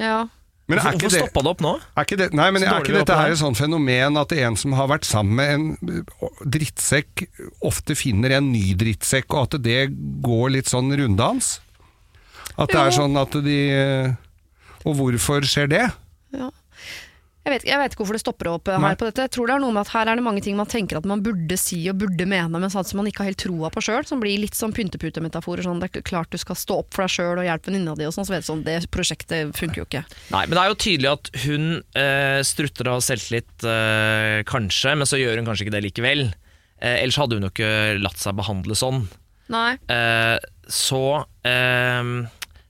ja. 0.00 0.26
Men 0.68 0.76
er 0.76 0.82
Hvorfor 0.82 0.96
ikke 0.98 1.08
det, 1.08 1.20
stoppa 1.22 1.40
det 1.40 1.48
opp 1.54 1.62
nå? 1.64 1.70
er 1.96 2.04
ikke 2.04 2.16
det, 2.20 2.26
nei, 2.36 2.46
men 2.52 2.64
er 2.66 2.82
ikke 2.82 2.92
dette 2.98 3.14
her 3.16 3.30
et 3.32 3.38
sånt 3.40 3.56
fenomen 3.56 4.18
at 4.20 4.34
en 4.36 4.56
som 4.60 4.74
har 4.76 4.90
vært 4.90 5.06
sammen 5.08 5.38
med 5.38 5.52
en 5.54 6.02
uh, 6.20 6.42
drittsekk, 6.44 7.22
ofte 7.64 7.96
finner 7.96 8.34
en 8.36 8.50
ny 8.52 8.74
drittsekk, 8.76 9.32
og 9.32 9.46
at 9.46 9.56
det 9.64 9.78
går 10.26 10.52
litt 10.58 10.68
sånn 10.68 10.92
runddans? 10.92 11.54
At 12.60 12.68
det 12.74 12.82
er 12.82 12.92
sånn 12.98 13.16
at 13.16 13.32
de 13.46 13.56
uh, 13.72 14.12
Og 14.84 14.98
hvorfor 14.98 15.48
skjer 15.48 15.72
det? 15.72 15.86
Ja. 16.36 16.50
Jeg 17.48 17.54
vet, 17.54 17.64
jeg 17.64 17.80
vet 17.80 17.94
ikke 17.94 18.02
hvorfor 18.02 18.16
det 18.18 18.20
stopper 18.20 18.48
opp 18.50 18.68
her 18.68 18.82
Nei. 18.82 18.90
på 19.00 19.06
dette. 19.08 19.24
Jeg 19.24 19.32
tror 19.32 19.48
det 19.48 19.54
er 19.54 19.62
noe 19.62 19.72
med 19.72 19.86
at 19.86 19.90
her 19.94 20.10
er 20.12 20.18
det 20.20 20.24
mange 20.26 20.42
ting 20.44 20.56
man 20.58 20.68
tenker 20.68 20.98
at 20.98 21.06
man 21.08 21.22
burde 21.24 21.56
si 21.56 21.78
og 21.88 21.96
burde 22.02 22.26
mene, 22.28 22.60
men 22.60 22.68
sånn 22.68 22.84
som 22.84 23.00
man 23.00 23.08
ikke 23.08 23.22
har 23.24 23.30
helt 23.30 23.40
troa 23.40 23.70
på 23.72 23.80
sjøl, 23.86 24.04
som 24.04 24.20
blir 24.20 24.36
litt 24.42 24.58
sånn 24.58 24.74
pynteputemetaforer. 24.76 25.64
Sånn, 25.64 25.80
det 25.80 25.88
er 25.88 26.04
klart 26.04 26.28
du 26.28 26.36
skal 26.40 26.58
stå 26.60 26.82
opp 26.82 26.92
for 26.92 27.06
deg 27.06 27.14
sjøl 27.14 27.40
og 27.40 27.48
hjelpe 27.48 27.70
venninna 27.70 27.96
di 27.96 28.04
og 28.04 28.12
sånn, 28.12 28.28
så 28.28 28.36
vet 28.36 28.44
du 28.44 28.50
sånn, 28.50 28.66
det 28.68 28.76
prosjektet 28.92 29.56
funker 29.56 29.80
jo 29.80 29.86
ikke. 29.88 30.04
Nei, 30.34 30.42
men 30.44 30.58
det 30.58 30.60
er 30.60 30.74
jo 30.74 30.78
tydelig 30.84 31.10
at 31.14 31.32
hun 31.46 31.66
eh, 32.02 32.40
strutter 32.44 32.92
av 32.92 33.00
selvtillit, 33.08 33.54
eh, 33.64 34.42
kanskje, 34.52 34.92
men 35.00 35.08
så 35.08 35.22
gjør 35.22 35.40
hun 35.40 35.48
kanskje 35.48 35.64
ikke 35.64 35.76
det 35.78 35.84
likevel. 35.88 36.26
Eh, 36.84 37.00
ellers 37.00 37.16
hadde 37.16 37.38
hun 37.38 37.48
jo 37.48 37.54
ikke 37.54 37.72
latt 38.02 38.20
seg 38.20 38.36
behandle 38.36 38.76
sånn. 38.76 39.06
Nei. 39.48 39.78
Eh, 39.88 40.36
så 40.68 41.04
eh, 41.48 42.12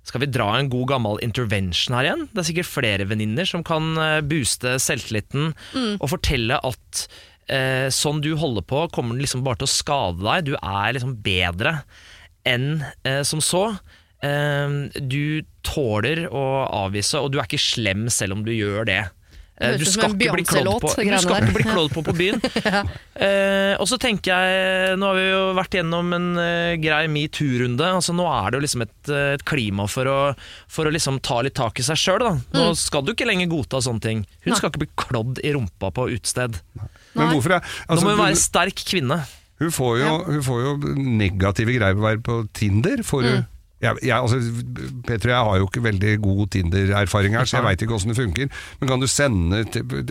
skal 0.09 0.25
vi 0.25 0.31
dra 0.33 0.49
en 0.57 0.71
god 0.73 0.89
gammel 0.95 1.21
intervention 1.25 1.97
her 1.99 2.09
igjen. 2.09 2.27
Det 2.33 2.43
er 2.43 2.49
sikkert 2.51 2.71
flere 2.71 3.09
venninner 3.11 3.49
som 3.49 3.65
kan 3.67 3.91
eh, 4.01 4.21
booste 4.25 4.79
selvtilliten 4.83 5.53
og 5.99 6.09
fortelle 6.15 6.57
at 6.65 7.05
eh, 7.53 7.89
sånn 7.93 8.23
du 8.25 8.33
holder 8.41 8.65
på, 8.69 8.87
kommer 8.95 9.15
den 9.17 9.25
liksom 9.25 9.45
bare 9.47 9.61
til 9.61 9.69
å 9.69 9.75
skade 9.75 10.25
deg. 10.25 10.49
Du 10.49 10.55
er 10.59 10.97
liksom 10.97 11.17
bedre 11.25 11.79
enn 12.49 12.83
eh, 13.05 13.23
som 13.29 13.43
så. 13.45 13.67
Eh, 14.25 14.79
du 14.97 15.45
tåler 15.67 16.25
å 16.33 16.47
avvise, 16.87 17.21
og 17.21 17.33
du 17.33 17.39
er 17.41 17.49
ikke 17.49 17.61
slem 17.61 18.09
selv 18.13 18.39
om 18.39 18.45
du 18.47 18.55
gjør 18.55 18.89
det. 18.89 19.03
Eh, 19.61 19.75
Du 19.79 19.85
skal, 19.85 20.13
ikke 20.15 20.35
bli 20.37 20.45
klådd 20.47 20.81
på, 20.85 20.93
du 20.95 21.19
skal 21.19 21.43
ikke 21.43 21.55
bli 21.57 21.65
klådd 21.67 21.95
på 21.97 22.03
på 22.07 22.15
byen. 22.19 22.43
Eh, 23.19 23.75
og 23.83 23.89
så 23.91 23.97
tenker 23.99 24.31
jeg, 24.31 24.93
nå 25.01 25.07
har 25.09 25.17
vi 25.19 25.25
jo 25.27 25.39
vært 25.59 25.73
gjennom 25.75 26.13
en 26.15 26.27
eh, 26.39 26.77
grei 26.79 27.09
metoo-runde. 27.11 27.83
Altså, 27.99 28.15
nå 28.15 28.23
er 28.31 28.53
det 28.55 28.61
jo 28.61 28.63
liksom 28.63 28.85
et, 28.85 29.11
et 29.35 29.43
klima 29.49 29.89
for 29.91 30.07
å, 30.07 30.19
for 30.71 30.87
å 30.87 30.93
liksom 30.95 31.19
ta 31.27 31.41
litt 31.43 31.57
tak 31.59 31.81
i 31.83 31.87
seg 31.87 31.99
sjøl. 31.99 32.23
Nå 32.55 32.69
skal 32.79 33.03
du 33.03 33.11
ikke 33.17 33.27
lenger 33.27 33.51
godta 33.51 33.81
sånne 33.83 34.05
ting. 34.05 34.23
Hun 34.23 34.49
Mm. 34.49 34.55
Nei. 34.55 34.59
skal 34.61 34.71
ikke 34.71 34.85
bli 34.85 34.91
klådd 35.03 35.43
i 35.43 35.51
rumpa 35.57 35.91
på 35.99 36.07
utested. 36.15 36.61
Er, 36.79 36.87
Nå 37.19 37.27
altså, 37.43 38.05
må 38.07 38.15
hun 38.15 38.23
være 38.23 38.39
sterk 38.39 38.87
kvinne. 38.87 39.19
Hun 39.59 39.75
får 39.75 39.99
jo, 40.05 40.15
hun 40.31 40.43
får 40.47 40.63
jo 40.63 40.73
negative 41.19 41.75
greier 41.75 42.23
på 42.23 42.39
Tinder. 42.55 43.03
Får 43.03 43.27
Mm. 43.27 43.47
Jeg, 43.81 44.01
jeg, 44.03 44.17
altså, 44.19 44.39
Peter 45.07 45.31
og 45.31 45.35
jeg 45.35 45.45
har 45.51 45.59
jo 45.63 45.69
ikke 45.71 45.85
veldig 45.85 46.15
god 46.25 46.49
Tinder-erfaring 46.55 47.37
her, 47.39 47.47
så 47.47 47.61
jeg 47.61 47.67
veit 47.69 47.85
ikke 47.87 47.95
åssen 47.99 48.11
det 48.15 48.19
funker. 48.19 48.51
Men 48.81 48.91
kan 48.91 49.01
du 49.05 49.07
sende 49.11 49.63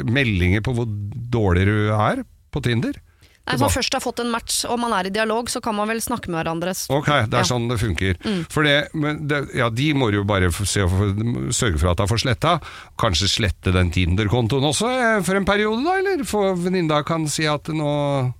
meldinger 0.07 0.63
på 0.63 0.73
hvor 0.77 0.87
dårlig 0.87 1.67
du 1.67 1.75
er 1.95 2.23
på 2.53 2.63
Tinder? 2.63 2.95
Nei, 3.47 3.55
Hvis 3.55 3.61
man 3.63 3.71
først 3.71 3.93
har 3.95 4.01
fått 4.03 4.19
en 4.19 4.31
match 4.31 4.55
og 4.67 4.75
man 4.81 4.91
er 4.91 5.07
i 5.07 5.11
dialog, 5.15 5.47
så 5.47 5.61
kan 5.63 5.75
man 5.77 5.87
vel 5.87 6.01
snakke 6.03 6.27
med 6.27 6.41
hverandre. 6.41 6.73
Ok, 6.91 7.07
det 7.07 7.31
er 7.31 7.45
Ja. 7.45 7.47
sånn 7.47 7.69
det 7.69 7.77
funker. 7.79 8.17
Mm. 8.25 8.41
For 8.51 8.63
det, 8.67 8.89
men 8.93 9.21
det, 9.27 9.55
ja, 9.55 9.69
de 9.69 9.93
må 9.95 10.09
jo 10.11 10.25
bare 10.27 10.49
se, 10.51 10.83
sørge 11.55 11.79
for 11.79 11.91
at 11.93 12.01
de 12.01 12.07
får 12.11 12.19
sletta. 12.25 12.57
Kanskje 12.99 13.29
slette 13.31 13.71
den 13.71 13.89
Tinder-kontoen 13.95 14.67
også 14.67 14.89
eh, 14.91 15.21
for 15.23 15.39
en 15.39 15.47
periode, 15.47 15.79
da? 15.85 15.95
Eller 16.01 16.25
for 16.27 16.55
venninna 16.59 16.99
kan 17.07 17.23
si 17.31 17.45
at 17.47 17.71
nå 17.71 18.33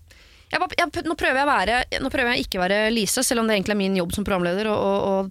Jeg, 0.48 0.64
jeg, 0.80 1.04
nå, 1.04 1.16
prøver 1.20 1.42
jeg 1.42 1.48
være, 1.50 1.78
nå 2.00 2.10
prøver 2.14 2.32
jeg 2.38 2.46
ikke 2.46 2.60
å 2.60 2.64
være 2.64 2.78
Lise, 2.96 3.20
selv 3.26 3.42
om 3.42 3.50
det 3.50 3.58
egentlig 3.58 3.74
er 3.76 3.80
min 3.82 3.98
jobb 4.00 4.14
som 4.16 4.24
programleder 4.28 4.70
å, 4.72 4.78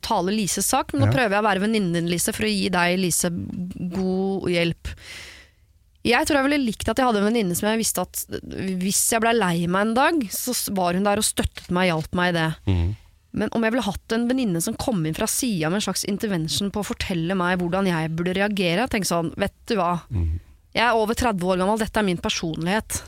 tale 0.05 0.35
Lises 0.35 0.69
sak. 0.69 0.93
Men 0.93 1.07
nå 1.07 1.09
Ja. 1.09 1.15
prøver 1.15 1.39
jeg 1.39 1.45
å 1.45 1.47
være 1.49 1.63
venninnen 1.65 1.95
din, 1.97 2.11
Lise, 2.13 2.35
for 2.37 2.45
å 2.45 2.51
gi 2.53 2.69
deg, 2.69 2.99
Lise, 3.01 3.31
god 3.97 4.51
hjelp. 4.53 4.93
Jeg 6.07 6.27
tror 6.29 6.39
jeg 6.39 6.47
ville 6.47 6.63
likt 6.69 6.87
at 6.93 7.01
jeg 7.01 7.07
hadde 7.09 7.19
en 7.19 7.27
venninne 7.33 7.57
som 7.59 7.67
jeg 7.71 7.81
visste 7.81 8.05
at 8.05 8.21
hvis 8.79 9.01
jeg 9.11 9.25
ble 9.25 9.33
lei 9.35 9.65
meg 9.67 9.89
en 9.89 9.95
dag, 9.97 10.21
så 10.31 10.53
var 10.77 10.95
hun 10.95 11.09
der 11.09 11.19
og 11.19 11.27
støttet 11.27 11.73
meg 11.75 11.89
og 11.89 11.97
hjalp 11.97 12.15
meg 12.21 12.29
i 12.31 12.37
det. 12.37 12.51
Men 13.37 13.51
om 13.57 13.65
jeg 13.67 13.73
ville 13.75 13.85
hatt 13.89 14.13
en 14.15 14.29
venninne 14.31 14.61
som 14.63 14.77
kom 14.79 15.01
inn 15.05 15.17
fra 15.17 15.27
sida 15.29 15.69
med 15.73 15.81
en 15.81 15.87
slags 15.89 16.05
intervention 16.09 16.71
på 16.71 16.81
å 16.85 16.87
fortelle 16.93 17.35
meg 17.37 17.59
hvordan 17.59 17.89
jeg 17.91 18.13
burde 18.17 18.37
reagere, 18.37 18.87
tenk 18.93 19.05
sånn, 19.09 19.33
vet 19.37 19.53
du 19.67 19.75
hva, 19.81 19.97
jeg 20.77 20.85
er 20.85 20.95
over 20.95 21.15
30 21.19 21.43
år 21.43 21.59
gammel, 21.65 21.79
dette 21.81 21.99
er 22.01 22.07
min 22.07 22.21
personlighet. 22.23 23.03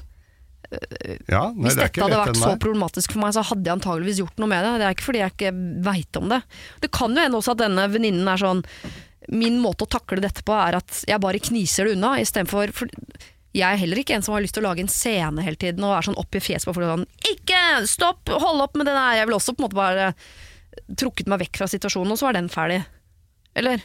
Ja, 0.69 1.47
nei, 1.55 1.65
Hvis 1.65 1.79
er 1.79 1.87
dette 1.87 1.97
det 1.97 2.05
hadde 2.05 2.21
vært 2.27 2.41
så 2.43 2.51
problematisk 2.61 3.15
for 3.15 3.23
meg, 3.23 3.33
så 3.37 3.45
hadde 3.49 3.65
jeg 3.65 3.79
antageligvis 3.79 4.21
gjort 4.21 4.43
noe 4.43 4.51
med 4.51 4.67
det. 4.67 4.73
Det 4.81 4.87
er 4.89 4.97
ikke 4.97 5.07
fordi 5.07 5.23
jeg 5.23 5.35
ikke 5.35 5.53
veit 5.87 6.21
om 6.21 6.29
det. 6.35 6.41
Det 6.85 6.91
kan 6.93 7.17
jo 7.17 7.25
hende 7.25 7.41
også 7.41 7.55
at 7.55 7.63
denne 7.63 7.87
venninnen 7.93 8.29
er 8.29 8.43
sånn 8.43 8.65
Min 9.29 9.59
måte 9.61 9.85
å 9.85 9.91
takle 9.93 10.23
dette 10.25 10.41
på 10.47 10.55
er 10.57 10.79
at 10.79 11.03
jeg 11.09 11.21
bare 11.21 11.41
kniser 11.43 11.89
det 11.89 11.99
unna, 11.99 12.15
istedenfor 12.21 12.71
for 12.77 12.93
jeg 13.57 13.65
er 13.65 13.81
heller 13.81 14.01
ikke 14.01 14.15
en 14.17 14.25
som 14.25 14.35
har 14.37 14.45
lyst 14.45 14.57
til 14.57 14.65
å 14.65 14.69
lage 14.69 14.85
en 14.85 14.91
scene 14.93 15.45
hele 15.45 15.59
tiden 15.61 15.85
og 15.85 15.97
er 15.97 16.07
sånn 16.07 16.19
opp 16.21 16.37
i 16.37 16.41
fjeset 16.41 16.69
på 16.69 16.75
folk 16.77 16.87
og 16.87 16.95
sånn 16.95 17.33
Ikke! 17.33 17.61
Stopp! 17.91 18.29
Hold 18.29 18.65
opp 18.65 18.77
med 18.79 18.89
det 18.89 18.95
der! 18.97 19.19
Jeg 19.19 19.29
vil 19.29 19.37
også 19.37 19.55
på 19.57 19.65
en 19.65 19.67
måte 19.67 19.79
bare 19.79 20.11
trukket 21.01 21.29
meg 21.29 21.43
vekk 21.43 21.61
fra 21.61 21.69
situasjonen, 21.71 22.13
og 22.15 22.21
så 22.21 22.29
var 22.29 22.37
den 22.37 22.51
ferdig. 22.53 22.83
Eller? 23.59 23.83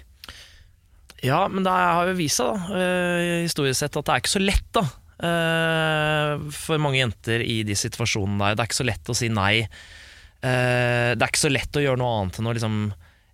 Ja, 1.23 1.45
men 1.49 1.65
det 1.65 1.71
har 1.73 2.09
jo 2.11 2.17
vist 2.19 2.39
seg, 2.39 2.51
da, 2.51 2.77
eh, 2.77 3.43
historisk 3.47 3.79
sett, 3.79 3.95
at 3.97 4.05
det 4.05 4.13
er 4.13 4.23
ikke 4.23 4.33
så 4.35 4.43
lett, 4.43 4.67
da. 4.75 4.83
Eh, 5.23 6.47
for 6.53 6.81
mange 6.83 6.99
jenter 6.99 7.43
i 7.45 7.61
de 7.67 7.75
situasjonene 7.77 8.39
der. 8.41 8.57
Det 8.57 8.63
er 8.63 8.71
ikke 8.71 8.81
så 8.81 8.87
lett 8.87 9.11
å 9.11 9.17
si 9.17 9.29
nei. 9.33 9.53
Eh, 9.63 11.11
det 11.15 11.21
er 11.21 11.29
ikke 11.29 11.45
så 11.45 11.53
lett 11.53 11.79
å 11.79 11.83
gjøre 11.83 12.01
noe 12.01 12.17
annet 12.19 12.39
enn 12.39 12.49
å 12.49 12.55
liksom 12.57 12.79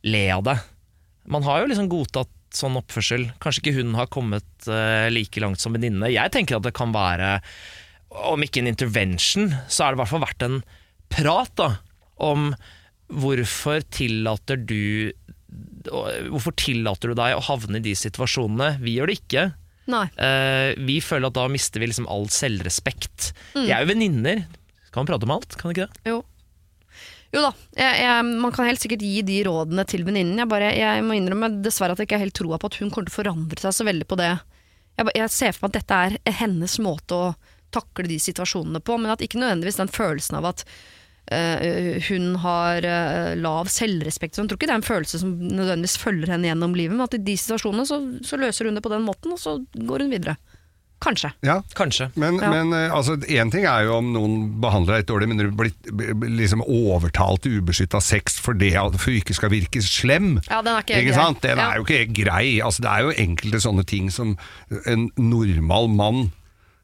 le 0.10 0.26
av 0.34 0.46
det. 0.48 0.58
Man 1.30 1.46
har 1.46 1.62
jo 1.62 1.72
liksom 1.72 1.90
godtatt 1.92 2.34
sånn 2.56 2.78
oppførsel. 2.80 3.28
Kanskje 3.42 3.64
ikke 3.64 3.78
hun 3.82 3.96
har 3.98 4.10
kommet 4.14 4.70
eh, 4.70 5.08
like 5.14 5.42
langt 5.42 5.62
som 5.62 5.76
venninne. 5.76 6.12
Jeg 6.14 6.34
tenker 6.34 6.58
at 6.58 6.66
det 6.66 6.76
kan 6.78 6.94
være, 6.96 7.38
om 8.32 8.46
ikke 8.46 8.64
en 8.64 8.72
intervention, 8.72 9.52
så 9.70 9.86
er 9.86 9.94
det 9.94 10.00
i 10.00 10.02
hvert 10.04 10.14
fall 10.14 10.26
vært 10.26 10.46
en 10.48 10.60
prat 11.10 11.54
da, 11.60 11.72
om 12.22 12.52
hvorfor 13.10 13.84
tillater 13.94 14.60
du 14.60 15.14
Hvorfor 15.90 16.54
tillater 16.60 17.10
du 17.10 17.18
deg 17.18 17.34
å 17.34 17.42
havne 17.42 17.80
i 17.80 17.82
de 17.82 17.96
situasjonene? 17.98 18.76
Vi 18.84 18.92
gjør 18.98 19.10
det 19.10 19.16
ikke. 19.18 19.46
Nei. 19.90 20.06
Eh, 20.22 20.72
vi 20.86 21.00
føler 21.02 21.30
at 21.30 21.38
da 21.38 21.48
mister 21.52 21.82
vi 21.82 21.90
liksom 21.90 22.10
all 22.12 22.28
selvrespekt. 22.34 23.32
Vi 23.56 23.70
er 23.72 23.84
jo 23.84 23.90
venninner. 23.90 24.44
Kan 24.90 25.04
man 25.04 25.10
prate 25.12 25.28
om 25.28 25.34
alt? 25.38 25.58
Kan 25.60 25.74
ikke 25.74 25.88
det? 25.88 26.04
Jo. 26.10 26.22
Jo 27.30 27.44
da, 27.46 27.50
jeg, 27.78 27.98
jeg, 28.02 28.26
man 28.42 28.54
kan 28.54 28.66
helt 28.66 28.82
sikkert 28.82 29.04
gi 29.06 29.22
de 29.26 29.42
rådene 29.46 29.86
til 29.90 30.06
venninnen. 30.08 30.40
Jeg, 30.42 30.78
jeg 30.80 31.04
må 31.06 31.18
innrømme 31.18 31.52
dessverre 31.66 31.94
at 31.94 32.02
jeg 32.02 32.10
ikke 32.10 32.18
har 32.18 32.26
helt 32.26 32.38
troa 32.40 32.58
på 32.62 32.72
at 32.72 32.80
hun 32.82 32.90
kommer 32.90 33.10
til 33.10 33.14
å 33.14 33.20
forandre 33.20 33.62
seg 33.62 33.76
så 33.78 33.86
veldig 33.86 34.08
på 34.10 34.18
det. 34.18 34.32
Jeg, 34.98 35.14
jeg 35.22 35.34
ser 35.36 35.54
for 35.54 35.68
meg 35.68 35.76
at 35.76 35.82
dette 35.82 36.00
er 36.34 36.40
hennes 36.42 36.78
måte 36.82 37.20
å 37.20 37.34
takle 37.74 38.10
de 38.10 38.18
situasjonene 38.22 38.82
på, 38.82 38.98
men 38.98 39.14
at 39.14 39.22
ikke 39.22 39.38
nødvendigvis 39.42 39.78
den 39.78 39.94
følelsen 39.94 40.40
av 40.40 40.50
at 40.56 40.66
hun 42.10 42.36
har 42.42 42.86
eh, 42.86 43.36
lav 43.38 43.68
selvrespekt. 43.70 44.36
Så 44.36 44.42
jeg 44.44 44.50
tror 44.50 44.58
ikke 44.60 44.70
det 44.72 44.76
er 44.78 44.82
en 44.82 44.88
følelse 44.90 45.20
som 45.22 45.36
nødvendigvis 45.40 45.98
følger 46.02 46.32
henne 46.34 46.50
gjennom 46.50 46.74
livet, 46.78 46.96
men 46.98 47.06
at 47.06 47.14
i 47.14 47.24
de 47.24 47.36
situasjonene 47.38 47.86
så, 47.86 48.00
så 48.26 48.40
løser 48.42 48.66
hun 48.70 48.80
det 48.80 48.84
på 48.86 48.90
den 48.94 49.06
måten, 49.06 49.36
og 49.36 49.40
så 49.42 49.60
går 49.78 50.06
hun 50.08 50.16
videre. 50.16 50.38
Kanskje. 51.00 51.30
Ja, 51.48 51.62
Kanskje. 51.80 52.10
Men, 52.20 52.42
Ja. 52.44 52.50
men 52.52 52.74
eh, 52.76 52.92
altså, 52.92 53.14
en 53.32 53.52
ting 53.54 53.64
er 53.64 53.86
jo 53.86 53.94
om 54.02 54.10
noen 54.12 54.34
behandler 54.60 54.98
deg 54.98 55.06
litt 55.06 55.12
dårlig, 55.14 55.28
men 55.30 55.38
du 55.38 55.52
blir 55.56 56.34
liksom 56.42 56.60
overtalt 56.66 57.46
til 57.46 57.62
ubeskytta 57.62 58.02
sex 58.04 58.36
for 58.44 58.58
det 58.60 58.74
at 58.76 58.98
du 58.98 59.06
ikke 59.14 59.38
skal 59.38 59.54
virke 59.54 59.80
slem. 59.86 60.42
Ja, 60.50 60.60
den 60.62 60.74
er 60.74 60.84
ikke 60.84 60.98
Ikke 61.00 61.14
grei. 61.14 61.22
sant? 61.22 61.40
Den 61.46 61.58
Ja. 61.62 61.70
er 61.72 61.78
jo 61.80 61.86
ikke 61.88 62.14
grei. 62.26 62.60
Altså, 62.60 62.82
det 62.84 62.92
er 62.92 63.06
jo 63.08 63.16
enkelte 63.16 63.62
sånne 63.64 63.86
ting 63.88 64.10
som 64.12 64.36
en 64.86 65.08
normal 65.16 65.88
mann, 65.88 66.32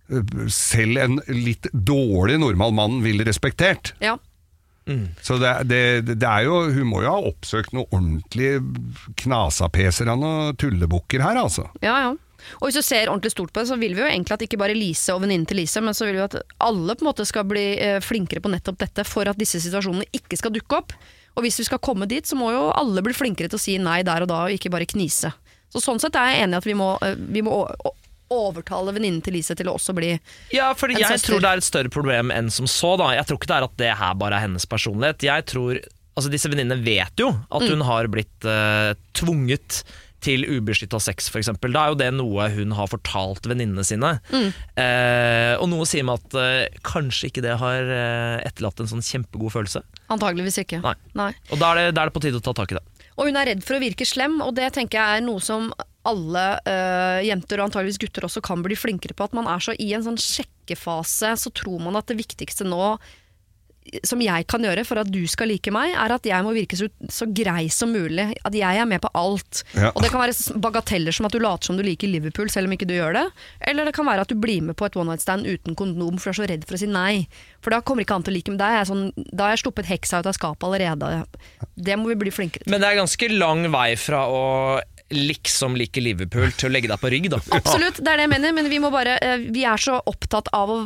eh, 0.10 0.48
selv 0.48 0.98
en 0.98 1.20
litt 1.28 1.68
dårlig 1.74 2.40
normal 2.40 2.72
mann, 2.72 3.02
ville 3.04 3.26
respektert. 3.28 3.92
Ja. 4.00 4.16
Så 5.26 5.40
det, 5.42 5.54
det, 5.66 5.80
det 6.06 6.28
er 6.30 6.44
jo 6.46 6.60
Hun 6.70 6.92
må 6.92 7.00
jo 7.02 7.10
ha 7.10 7.30
oppsøkt 7.32 7.74
noe 7.74 7.88
ordentlig 7.90 8.60
knasapeser 9.24 10.12
av 10.12 10.20
noen 10.22 10.60
tullebukker 10.62 11.24
her, 11.26 11.40
altså. 11.42 11.66
Ja, 11.82 11.98
ja. 12.04 12.14
Og 12.60 12.68
hvis 12.68 12.78
du 12.78 12.86
ser 12.86 13.10
ordentlig 13.10 13.32
stort 13.34 13.50
på 13.54 13.64
det, 13.64 13.70
så 13.72 13.78
vil 13.82 13.96
vi 13.98 14.04
jo 14.04 14.08
egentlig 14.10 14.36
at 14.36 14.44
ikke 14.46 14.60
bare 14.62 14.78
Lise 14.78 15.16
og 15.16 15.24
venninnen 15.24 15.48
til 15.50 15.58
Lise, 15.58 15.82
men 15.82 15.98
så 15.98 16.06
vil 16.06 16.20
vi 16.20 16.26
at 16.28 16.38
alle 16.62 16.94
på 16.94 17.02
en 17.02 17.10
måte 17.10 17.26
skal 17.26 17.48
bli 17.50 17.64
eh, 17.82 17.98
flinkere 18.04 18.44
på 18.44 18.52
nettopp 18.54 18.78
dette 18.84 19.06
for 19.08 19.26
at 19.30 19.40
disse 19.40 19.62
situasjonene 19.64 20.06
ikke 20.14 20.38
skal 20.38 20.54
dukke 20.54 20.78
opp. 20.78 20.94
Og 21.36 21.44
hvis 21.44 21.58
vi 21.60 21.68
skal 21.68 21.82
komme 21.84 22.08
dit, 22.08 22.28
så 22.28 22.38
må 22.40 22.52
jo 22.54 22.68
alle 22.78 23.04
bli 23.04 23.16
flinkere 23.18 23.50
til 23.52 23.60
å 23.60 23.66
si 23.66 23.80
nei 23.82 24.02
der 24.08 24.24
og 24.24 24.32
da, 24.32 24.46
og 24.46 24.56
ikke 24.56 24.72
bare 24.72 24.88
knise. 24.88 25.34
Så 25.74 25.82
sånn 25.84 26.00
sett 26.00 26.16
er 26.16 26.32
jeg 26.32 26.46
enig 26.46 26.60
i 26.60 26.62
at 26.62 26.70
vi 26.70 26.78
må, 26.78 26.94
eh, 27.04 27.18
vi 27.18 27.44
må 27.44 27.64
overtale 28.34 28.94
venninnen 28.96 29.22
til 29.26 29.34
Lise 29.38 29.56
til 29.56 29.68
å 29.70 29.76
også 29.78 29.94
bli 29.98 30.14
Ja, 30.54 30.72
for 30.74 30.90
jeg 30.90 31.04
søster. 31.06 31.34
tror 31.36 31.42
det 31.46 31.50
er 31.52 31.58
et 31.62 31.68
større 31.68 31.90
problem 31.94 32.32
enn 32.34 32.50
som 32.52 32.66
så. 32.66 32.96
da 32.98 33.12
Jeg 33.16 33.26
tror 33.28 33.38
ikke 33.42 33.52
det 33.52 33.58
er 33.60 33.68
at 33.70 33.78
det 33.78 33.92
her 34.00 34.16
bare 34.16 34.40
er 34.40 34.48
hennes 34.48 34.66
personlighet. 34.66 35.22
Jeg 35.28 35.46
tror, 35.46 35.80
altså 36.16 36.32
Disse 36.34 36.50
venninnene 36.50 36.82
vet 36.84 37.14
jo 37.22 37.30
at 37.52 37.62
Mm. 37.62 37.70
hun 37.70 37.82
har 37.86 38.08
blitt 38.08 38.46
uh, 38.50 38.94
tvunget 39.14 39.84
til 40.26 40.42
ubeskytta 40.42 40.98
sex, 40.98 41.28
f.eks. 41.30 41.52
Da 41.62 41.68
er 41.84 41.92
jo 41.92 41.98
det 42.00 42.08
noe 42.16 42.48
hun 42.50 42.72
har 42.74 42.88
fortalt 42.90 43.46
venninnene 43.46 43.84
sine. 43.86 44.16
Mm. 44.34 44.48
Eh, 44.82 45.54
og 45.62 45.70
noe 45.70 45.86
sier 45.86 46.02
meg 46.08 46.18
at 46.24 46.34
eh, 46.42 46.80
kanskje 46.82 47.30
ikke 47.30 47.44
det 47.46 47.54
har 47.62 47.92
eh, 47.94 48.40
etterlatt 48.48 48.80
en 48.82 48.90
sånn 48.90 49.04
kjempegod 49.06 49.54
følelse. 49.54 49.84
Antageligvis 50.10 50.58
ikke. 50.64 50.80
Nei. 50.82 51.30
Og 51.52 51.62
da 51.62 51.76
er, 51.76 51.76
det, 51.78 51.96
da 52.00 52.02
er 52.08 52.10
det 52.10 52.16
på 52.18 52.24
tide 52.26 52.42
å 52.42 52.46
ta 52.48 52.56
tak 52.58 52.74
i 52.74 52.80
det. 52.80 52.84
Og 53.16 53.30
hun 53.30 53.38
er 53.40 53.52
redd 53.52 53.64
for 53.64 53.78
å 53.78 53.84
virke 53.84 54.08
slem, 54.08 54.40
og 54.44 54.56
det 54.58 54.74
tenker 54.76 55.00
jeg 55.00 55.20
er 55.20 55.26
noe 55.26 55.44
som 55.44 55.70
alle 56.06 56.46
øh, 56.70 57.22
jenter 57.26 57.62
og 57.62 57.70
antageligvis 57.70 58.02
gutter 58.04 58.28
også 58.28 58.44
kan 58.46 58.62
bli 58.66 58.78
flinkere 58.78 59.16
på. 59.18 59.28
At 59.28 59.38
man 59.38 59.48
er 59.50 59.64
så 59.64 59.76
i 59.80 59.92
en 59.96 60.04
sånn 60.06 60.20
sjekkefase, 60.22 61.32
så 61.40 61.54
tror 61.56 61.80
man 61.82 61.98
at 61.98 62.12
det 62.12 62.20
viktigste 62.20 62.68
nå 62.68 62.98
som 64.04 64.22
jeg 64.24 64.48
kan 64.50 64.64
gjøre 64.66 64.84
for 64.88 65.00
at 65.02 65.10
du 65.12 65.22
skal 65.30 65.50
like 65.52 65.72
meg, 65.74 65.94
er 65.94 66.14
at 66.16 66.26
jeg 66.26 66.46
må 66.46 66.54
virke 66.56 66.78
så, 66.80 66.88
så 67.12 67.28
grei 67.30 67.68
som 67.74 67.92
mulig. 67.94 68.28
At 68.48 68.56
jeg 68.58 68.82
er 68.82 68.88
med 68.90 69.04
på 69.04 69.12
alt. 69.18 69.62
Ja. 69.78 69.92
Og 69.94 70.02
det 70.04 70.10
kan 70.14 70.24
være 70.24 70.60
bagateller 70.62 71.16
som 71.16 71.28
at 71.30 71.36
du 71.36 71.42
later 71.44 71.70
som 71.70 71.78
du 71.80 71.84
liker 71.86 72.10
Liverpool 72.10 72.50
selv 72.54 72.70
om 72.70 72.76
ikke 72.76 72.90
du 72.90 72.96
gjør 72.98 73.18
det. 73.20 73.26
Eller 73.70 73.88
det 73.88 73.96
kan 73.98 74.08
være 74.08 74.26
at 74.26 74.34
du 74.34 74.40
blir 74.42 74.64
med 74.66 74.78
på 74.80 74.88
et 74.90 74.98
one 74.98 75.14
night 75.14 75.24
stand 75.24 75.46
uten 75.46 75.78
kondom 75.78 76.18
for 76.18 76.32
du 76.32 76.36
er 76.36 76.40
så 76.42 76.50
redd 76.50 76.66
for 76.66 76.78
å 76.78 76.82
si 76.82 76.90
nei. 76.90 77.26
For 77.64 77.76
da 77.76 77.84
kommer 77.86 78.06
ikke 78.06 78.18
han 78.18 78.26
til 78.26 78.36
å 78.36 78.38
like 78.40 78.56
meg. 78.56 78.62
Da 78.62 78.72
er 78.72 78.82
jeg, 78.82 78.90
sånn, 78.92 79.06
da 79.30 79.48
har 79.48 79.56
jeg 79.56 79.66
sluppet 79.66 79.92
heksa 79.92 80.24
ut 80.24 80.32
av 80.32 80.38
skapet 80.38 80.68
allerede. 80.68 81.14
Det 81.76 82.00
må 82.00 82.12
vi 82.12 82.20
bli 82.26 82.34
flinkere 82.34 82.66
til. 82.66 82.74
Men 82.74 82.84
det 82.84 82.92
er 82.92 83.02
ganske 83.04 83.32
lang 83.36 83.66
vei 83.74 83.90
fra 84.02 84.26
å 84.32 84.44
liksom 85.14 85.76
like 85.78 86.02
Liverpool 86.02 86.50
til 86.58 86.70
å 86.70 86.74
legge 86.74 86.90
deg 86.90 87.02
på 87.02 87.12
rygg, 87.14 87.28
da. 87.30 87.40
Absolutt, 87.54 88.00
det 88.02 88.10
er 88.10 88.18
det 88.18 88.26
jeg 88.26 88.32
mener, 88.32 88.56
men 88.58 88.70
vi, 88.72 88.80
må 88.82 88.90
bare, 88.94 89.20
eh, 89.22 89.50
vi 89.54 89.66
er 89.68 89.82
så 89.82 90.00
opptatt 90.10 90.50
av 90.56 90.72
å 90.74 90.80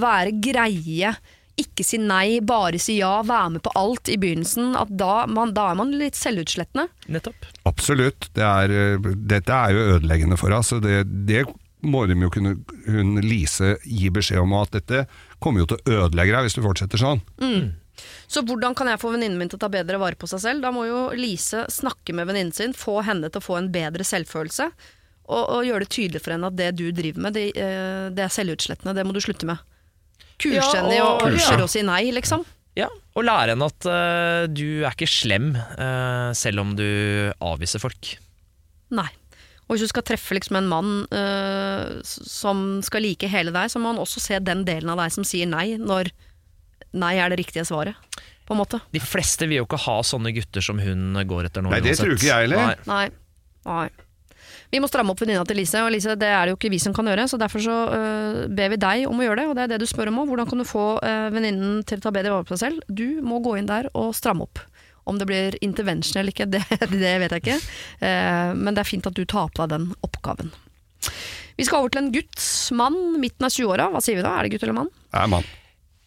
være 0.00 0.32
greie. 0.40 1.12
Ikke 1.56 1.84
si 1.86 1.96
nei, 1.96 2.40
bare 2.44 2.78
si 2.82 2.98
ja, 2.98 3.22
være 3.24 3.54
med 3.54 3.64
på 3.64 3.72
alt 3.80 4.10
i 4.12 4.18
begynnelsen. 4.20 4.74
At 4.76 4.90
da, 4.92 5.24
man, 5.30 5.54
da 5.56 5.70
er 5.72 5.78
man 5.78 5.94
litt 5.96 6.18
selvutslettende. 6.18 6.90
Nettopp. 7.12 7.48
Absolutt. 7.68 8.28
Det 8.36 8.44
er, 8.44 8.74
eh, 8.74 9.08
dette 9.30 9.54
er 9.54 9.72
jo 9.72 9.86
ødeleggende 9.96 10.36
for 10.40 10.52
oss. 10.52 10.74
Det, 10.84 11.00
det 11.28 11.46
må 11.86 12.04
de 12.10 12.18
jo 12.18 12.30
kunne 12.32 12.56
hun 12.90 13.16
Lise 13.24 13.76
gi 13.84 14.10
beskjed 14.12 14.42
om, 14.42 14.54
at 14.58 14.76
dette 14.76 15.06
kommer 15.42 15.62
jo 15.62 15.70
til 15.72 15.80
å 15.80 15.98
ødelegge 16.04 16.34
deg 16.34 16.46
hvis 16.46 16.56
du 16.58 16.64
fortsetter 16.64 17.00
sånn. 17.00 17.22
Så 18.28 18.42
hvordan 18.44 18.74
kan 18.76 18.90
jeg 18.90 19.00
få 19.00 19.12
venninnen 19.14 19.38
min 19.40 19.50
til 19.50 19.56
å 19.60 19.64
ta 19.64 19.70
bedre 19.72 20.00
vare 20.02 20.18
på 20.18 20.28
seg 20.28 20.42
selv? 20.42 20.64
Da 20.64 20.72
må 20.74 20.84
jo 20.88 21.06
Lise 21.16 21.64
snakke 21.72 22.12
med 22.16 22.28
venninnen 22.28 22.54
sin, 22.56 22.76
få 22.76 23.00
henne 23.06 23.30
til 23.30 23.40
å 23.40 23.46
få 23.46 23.60
en 23.60 23.70
bedre 23.72 24.04
selvfølelse. 24.06 24.68
Og, 25.26 25.40
og 25.42 25.64
gjøre 25.66 25.86
det 25.86 25.94
tydelig 25.94 26.22
for 26.22 26.36
henne 26.36 26.50
at 26.52 26.58
det 26.58 26.68
du 26.78 26.84
driver 26.94 27.24
med, 27.24 27.34
det, 27.34 27.48
eh, 27.58 28.06
det 28.14 28.26
er 28.26 28.34
selvutslettende. 28.34 28.94
Det 28.94 29.06
må 29.06 29.14
du 29.16 29.22
slutte 29.24 29.48
med. 29.48 29.62
Kurse 30.42 30.58
Ja, 30.58 30.70
henne 30.82 31.00
og- 31.04 31.24
tørre 31.40 31.64
å 31.64 31.70
si 31.70 31.82
nei, 31.86 32.04
liksom. 32.14 32.44
Ja, 32.76 32.90
Og 33.16 33.24
lære 33.24 33.54
henne 33.54 33.64
at 33.70 33.86
uh, 33.88 34.44
du 34.52 34.82
er 34.84 34.90
ikke 34.92 35.08
slem 35.08 35.54
uh, 35.56 36.32
selv 36.36 36.60
om 36.60 36.74
du 36.76 36.84
avviser 37.40 37.80
folk. 37.80 38.10
Nei. 38.92 39.08
Og 39.66 39.74
hvis 39.74 39.86
du 39.86 39.88
skal 39.88 40.04
treffe 40.06 40.36
liksom 40.36 40.58
en 40.60 40.68
mann 40.68 40.90
uh, 41.10 41.96
som 42.04 42.82
skal 42.84 43.02
like 43.02 43.26
hele 43.32 43.50
deg, 43.54 43.72
så 43.72 43.80
må 43.80 43.94
han 43.94 44.02
også 44.02 44.20
se 44.22 44.38
den 44.44 44.66
delen 44.68 44.92
av 44.92 45.00
deg 45.00 45.14
som 45.16 45.24
sier 45.26 45.48
nei, 45.48 45.72
når 45.80 46.12
nei 46.92 47.14
er 47.16 47.32
det 47.32 47.40
riktige 47.40 47.64
svaret. 47.66 47.96
På 48.46 48.54
en 48.54 48.60
måte. 48.60 48.78
De 48.94 49.00
fleste 49.02 49.48
vil 49.48 49.62
jo 49.62 49.64
ikke 49.66 49.80
ha 49.88 49.96
sånne 50.06 50.30
gutter 50.36 50.62
som 50.62 50.78
hun 50.78 51.16
går 51.26 51.48
etter 51.48 51.64
nå. 51.64 51.72
Nei, 51.72 51.80
det 51.82 51.96
uansett. 51.96 52.04
tror 52.04 52.20
ikke 52.20 52.28
jeg 52.28 52.44
heller. 52.46 52.60
Nei. 52.62 52.76
Nei. 52.92 53.06
Nei. 53.66 53.88
Vi 54.72 54.80
må 54.82 54.88
stramme 54.90 55.12
opp 55.14 55.20
venninna 55.22 55.44
til 55.46 55.60
Lise, 55.60 55.82
og 55.84 55.92
Lise, 55.94 56.16
det 56.18 56.28
er 56.30 56.46
det 56.46 56.54
jo 56.54 56.58
ikke 56.58 56.72
vi 56.72 56.80
som 56.82 56.94
kan 56.96 57.06
gjøre. 57.08 57.26
Så 57.30 57.38
derfor 57.40 57.62
så 57.62 57.76
øh, 57.94 58.40
ber 58.52 58.72
vi 58.72 58.80
deg 58.82 59.06
om 59.10 59.20
å 59.20 59.26
gjøre 59.26 59.40
det, 59.42 59.46
og 59.50 59.58
det 59.58 59.66
er 59.66 59.72
det 59.74 59.80
du 59.82 59.88
spør 59.90 60.10
om 60.12 60.22
òg. 60.22 60.30
Hvordan 60.32 60.50
kan 60.50 60.62
du 60.62 60.66
få 60.68 60.86
øh, 60.98 61.28
venninnen 61.34 61.82
til 61.86 62.00
å 62.00 62.06
ta 62.06 62.14
bedre 62.14 62.34
vare 62.34 62.48
på 62.48 62.56
seg 62.56 62.62
selv? 62.64 62.86
Du 62.88 63.22
må 63.26 63.40
gå 63.44 63.56
inn 63.60 63.70
der 63.70 63.90
og 63.94 64.14
stramme 64.18 64.48
opp. 64.48 64.62
Om 65.06 65.20
det 65.20 65.28
blir 65.28 65.58
intervention 65.62 66.18
eller 66.18 66.34
ikke, 66.34 66.48
det, 66.54 66.64
det 66.90 67.16
vet 67.22 67.36
jeg 67.36 67.44
ikke. 67.44 67.58
Eh, 68.08 68.54
men 68.58 68.74
det 68.74 68.82
er 68.82 68.90
fint 68.90 69.06
at 69.06 69.18
du 69.18 69.22
tar 69.24 69.52
på 69.52 69.62
deg 69.62 69.76
den 69.76 69.92
oppgaven. 70.06 70.50
Vi 71.56 71.64
skal 71.64 71.84
over 71.84 71.94
til 71.94 72.02
en 72.02 72.10
gutt, 72.12 72.40
mann, 72.76 72.98
midten 73.22 73.46
av 73.46 73.54
20-åra. 73.54 73.88
Hva 73.94 74.02
sier 74.04 74.18
vi 74.18 74.26
da? 74.26 74.34
Er 74.36 74.44
det 74.44 74.56
gutt 74.56 74.66
eller 74.66 74.76
mann? 74.82 74.90
Det 75.06 75.22
er 75.22 75.30
mann. 75.32 75.46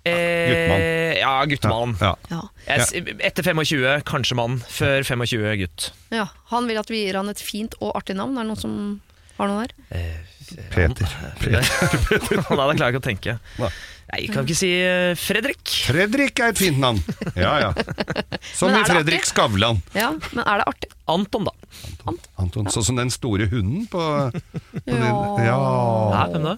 Eh, 0.07 1.19
ja, 1.19 1.33
guttemann. 1.45 1.95
Ja. 1.99 2.13
Ja. 2.31 2.41
Jeg 2.69 3.17
Etter 3.25 3.43
25, 3.43 4.01
kanskje 4.07 4.37
mann. 4.39 4.59
Før 4.71 5.03
25, 5.03 5.57
gutt. 5.63 5.91
ja. 6.15 6.27
Han 6.53 6.67
vil 6.69 6.79
at 6.81 6.89
vi 6.89 7.03
gir 7.05 7.19
han 7.19 7.29
et 7.29 7.41
fint 7.43 7.75
og 7.81 7.93
artig 7.99 8.15
navn. 8.17 8.37
Er 8.39 8.47
det 8.47 8.53
noen 8.53 8.61
som 8.63 8.75
har 9.37 9.51
noe 9.51 9.67
der? 9.67 9.75
Peter. 10.73 11.11
Nei, 11.45 11.61
det 12.09 12.41
klarer 12.47 12.73
jeg 12.79 12.95
ikke 12.95 13.01
å 13.03 13.05
tenke. 13.05 13.35
Nei. 13.61 13.69
Kan 14.33 14.47
ikke 14.47 14.55
si 14.57 14.71
eh, 14.81 15.11
Fredrik. 15.19 15.61
Fredrik 15.85 16.39
er 16.41 16.55
et 16.55 16.57
fint 16.57 16.79
navn. 16.81 16.97
Ja, 17.37 17.51
ja. 17.61 17.67
Som 18.57 18.71
i 18.73 18.79
er 18.79 18.87
Fredrik 18.89 19.19
artig? 19.21 19.29
Skavlan. 19.29 19.83
Ja, 19.93 20.07
men 20.33 20.41
er 20.47 20.63
det 20.63 20.65
artig? 20.71 20.89
Anton, 21.13 21.45
da. 21.45 21.53
Anton, 22.41 22.71
Sånn 22.73 22.85
som 22.87 22.97
den 22.97 23.11
store 23.13 23.45
hunden 23.51 23.85
på, 23.91 24.01
på 24.33 24.81
Ja. 24.89 24.97
din, 24.97 25.45
ja. 25.45 25.59
Hvem 26.33 26.47
da? 26.47 26.55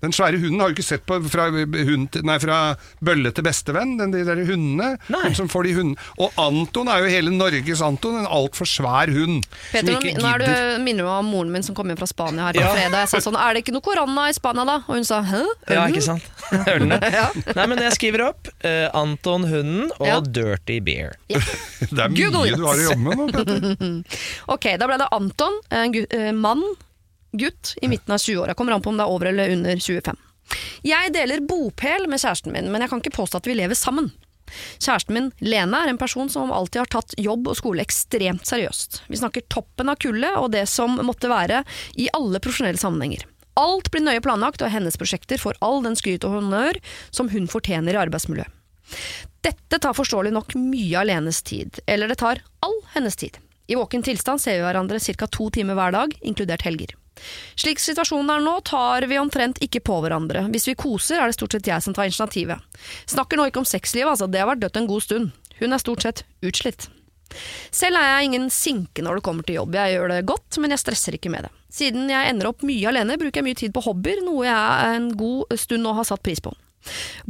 Den 0.00 0.12
svære 0.16 0.38
hunden 0.40 0.60
har 0.62 0.70
du 0.72 0.74
ikke 0.78 0.86
sett 0.86 1.02
på 1.04 1.18
fra, 1.28 1.48
hund 1.52 2.06
til, 2.14 2.22
nei, 2.24 2.38
fra 2.40 2.58
bølle 3.04 3.32
til 3.36 3.44
bestevenn, 3.44 3.98
den, 4.00 4.14
de 4.14 4.22
der 4.24 4.38
hundene. 4.48 4.94
Nei. 5.12 5.20
Hun 5.26 5.34
som 5.36 5.48
får 5.52 5.66
de 5.68 5.74
hundene. 5.76 6.06
Og 6.18 6.32
Anton 6.40 6.88
er 6.88 7.02
jo 7.04 7.10
hele 7.12 7.30
Norges 7.34 7.82
Anton, 7.84 8.16
en 8.22 8.28
altfor 8.30 8.64
svær 8.70 9.12
hund. 9.12 9.44
Peter, 9.72 9.92
som 9.92 10.00
nå, 10.00 10.08
ikke 10.08 10.22
nå 10.24 10.30
er 10.30 10.44
gidder. 10.44 10.72
du, 10.78 10.82
minner 10.86 11.04
du 11.04 11.08
meg 11.10 11.18
om 11.20 11.30
moren 11.34 11.52
min 11.52 11.66
som 11.66 11.76
kom 11.76 11.92
hjem 11.92 12.00
fra 12.00 12.08
Spania 12.08 12.46
her 12.48 12.56
på 12.56 12.64
Ja. 12.64 12.72
fredag. 12.78 12.98
Jeg 13.04 13.12
sa 13.12 13.22
sånn, 13.28 13.36
er 13.40 13.54
det 13.58 13.64
ikke 13.66 13.76
noe 13.76 13.84
korona 13.84 14.28
i 14.30 14.36
Spania 14.36 14.64
da? 14.68 14.78
Og 14.86 14.94
hun 14.96 15.04
sa, 15.04 15.20
hæ? 15.22 15.42
Ja, 15.68 15.84
ikke 15.92 16.02
sant? 16.08 16.30
Ølene. 16.72 16.96
Nei, 17.60 17.66
men 17.70 17.84
jeg 17.84 17.92
skriver 17.98 18.26
opp 18.30 18.48
uh, 18.64 18.88
Anton 18.96 19.44
hunden 19.52 19.90
og 19.98 20.06
Ja. 20.08 20.18
Dirty 20.24 20.80
Beer. 20.80 21.16
Det 21.28 21.96
er 21.98 22.08
Google 22.12 22.44
mye 22.44 22.52
it. 22.52 22.56
du 22.60 22.64
har 22.66 22.76
å 22.80 22.86
jobbe 22.88 23.04
med 23.04 23.20
nå, 23.20 23.28
Petter. 23.36 24.20
Ok, 24.56 24.66
da 24.80 24.88
ble 24.88 24.98
det 25.00 25.08
Anton, 25.16 25.60
en 25.70 25.92
gu- 25.94 26.06
eh, 26.10 26.30
mann, 26.36 26.64
gutt 27.32 27.74
i 27.82 27.88
midten 27.88 28.14
av 28.14 28.18
20-åra. 28.22 28.54
Kommer 28.54 28.76
an 28.76 28.82
på 28.82 28.92
om 28.92 28.98
det 28.98 29.06
er 29.06 29.14
over 29.14 29.30
eller 29.30 29.54
under 29.54 29.76
25. 29.76 30.18
Jeg 30.82 31.12
deler 31.14 31.44
bopel 31.46 32.08
med 32.10 32.22
kjæresten 32.22 32.54
min, 32.54 32.70
men 32.72 32.82
jeg 32.82 32.90
kan 32.90 33.02
ikke 33.02 33.18
påstå 33.20 33.40
at 33.40 33.48
vi 33.48 33.56
lever 33.58 33.78
sammen. 33.78 34.10
Kjæresten 34.82 35.14
min, 35.14 35.28
Lene, 35.38 35.78
er 35.78 35.92
en 35.92 36.00
person 36.00 36.30
som 36.32 36.50
alltid 36.52 36.82
har 36.82 36.90
tatt 36.90 37.14
jobb 37.20 37.52
og 37.52 37.58
skole 37.58 37.84
ekstremt 37.84 38.48
seriøst. 38.48 39.02
Vi 39.06 39.20
snakker 39.20 39.46
toppen 39.52 39.92
av 39.92 40.00
kullet 40.02 40.38
og 40.40 40.50
det 40.54 40.66
som 40.70 40.98
måtte 41.06 41.30
være 41.30 41.62
i 41.94 42.08
alle 42.16 42.42
profesjonelle 42.42 42.80
sammenhenger. 42.80 43.26
Alt 43.60 43.90
blir 43.92 44.04
nøye 44.04 44.22
planlagt, 44.24 44.62
og 44.62 44.72
hennes 44.72 44.96
prosjekter 44.98 45.40
får 45.40 45.58
all 45.64 45.82
den 45.84 45.98
skryt 45.98 46.24
og 46.26 46.38
honnør 46.38 46.78
som 47.10 47.28
hun 47.32 47.48
fortjener 47.50 47.96
i 47.96 48.02
arbeidsmiljøet. 48.02 48.56
Dette 49.44 49.78
tar 49.78 49.94
forståelig 49.94 50.32
nok 50.34 50.56
mye 50.58 50.98
av 50.98 51.06
Lenes 51.06 51.42
tid, 51.46 51.78
eller 51.86 52.10
det 52.10 52.18
tar 52.22 52.42
all 52.64 52.80
hennes 52.94 53.16
tid. 53.16 53.38
I 53.70 53.76
våken 53.78 54.02
tilstand 54.02 54.42
ser 54.42 54.58
vi 54.58 54.64
hverandre 54.66 54.98
ca. 54.98 55.26
to 55.30 55.46
timer 55.54 55.78
hver 55.78 55.94
dag, 55.94 56.16
inkludert 56.26 56.64
helger. 56.66 56.96
Slik 57.60 57.82
situasjonen 57.82 58.32
er 58.34 58.44
nå, 58.44 58.54
tar 58.66 59.06
vi 59.10 59.18
omtrent 59.20 59.60
ikke 59.64 59.82
på 59.84 59.98
hverandre. 60.04 60.46
Hvis 60.52 60.68
vi 60.70 60.78
koser, 60.78 61.20
er 61.20 61.30
det 61.30 61.38
stort 61.38 61.56
sett 61.56 61.68
jeg 61.68 61.84
som 61.84 61.96
tar 61.96 62.08
initiativet. 62.08 62.80
Snakker 63.10 63.40
nå 63.40 63.50
ikke 63.50 63.62
om 63.62 63.68
sexlivet, 63.68 64.12
altså, 64.14 64.30
det 64.30 64.42
har 64.42 64.50
vært 64.52 64.64
dødt 64.64 64.80
en 64.80 64.88
god 64.90 65.06
stund. 65.06 65.36
Hun 65.60 65.76
er 65.76 65.82
stort 65.82 66.06
sett 66.06 66.24
utslitt. 66.46 66.88
Selv 67.70 67.98
er 68.00 68.08
jeg 68.08 68.30
ingen 68.30 68.48
sinke 68.50 69.04
når 69.04 69.20
det 69.20 69.26
kommer 69.26 69.46
til 69.46 69.60
jobb, 69.60 69.76
jeg 69.78 69.94
gjør 69.94 70.10
det 70.10 70.24
godt, 70.28 70.58
men 70.62 70.74
jeg 70.74 70.82
stresser 70.82 71.16
ikke 71.16 71.30
med 71.32 71.46
det. 71.46 71.52
Siden 71.70 72.10
jeg 72.10 72.32
ender 72.32 72.50
opp 72.50 72.64
mye 72.66 72.88
alene, 72.90 73.18
bruker 73.20 73.40
jeg 73.40 73.46
mye 73.46 73.60
tid 73.60 73.74
på 73.76 73.84
hobbyer, 73.84 74.24
noe 74.26 74.48
jeg 74.48 74.96
en 74.96 75.12
god 75.18 75.54
stund 75.60 75.86
nå 75.86 75.94
har 75.94 76.08
satt 76.08 76.24
pris 76.26 76.42
på. 76.42 76.52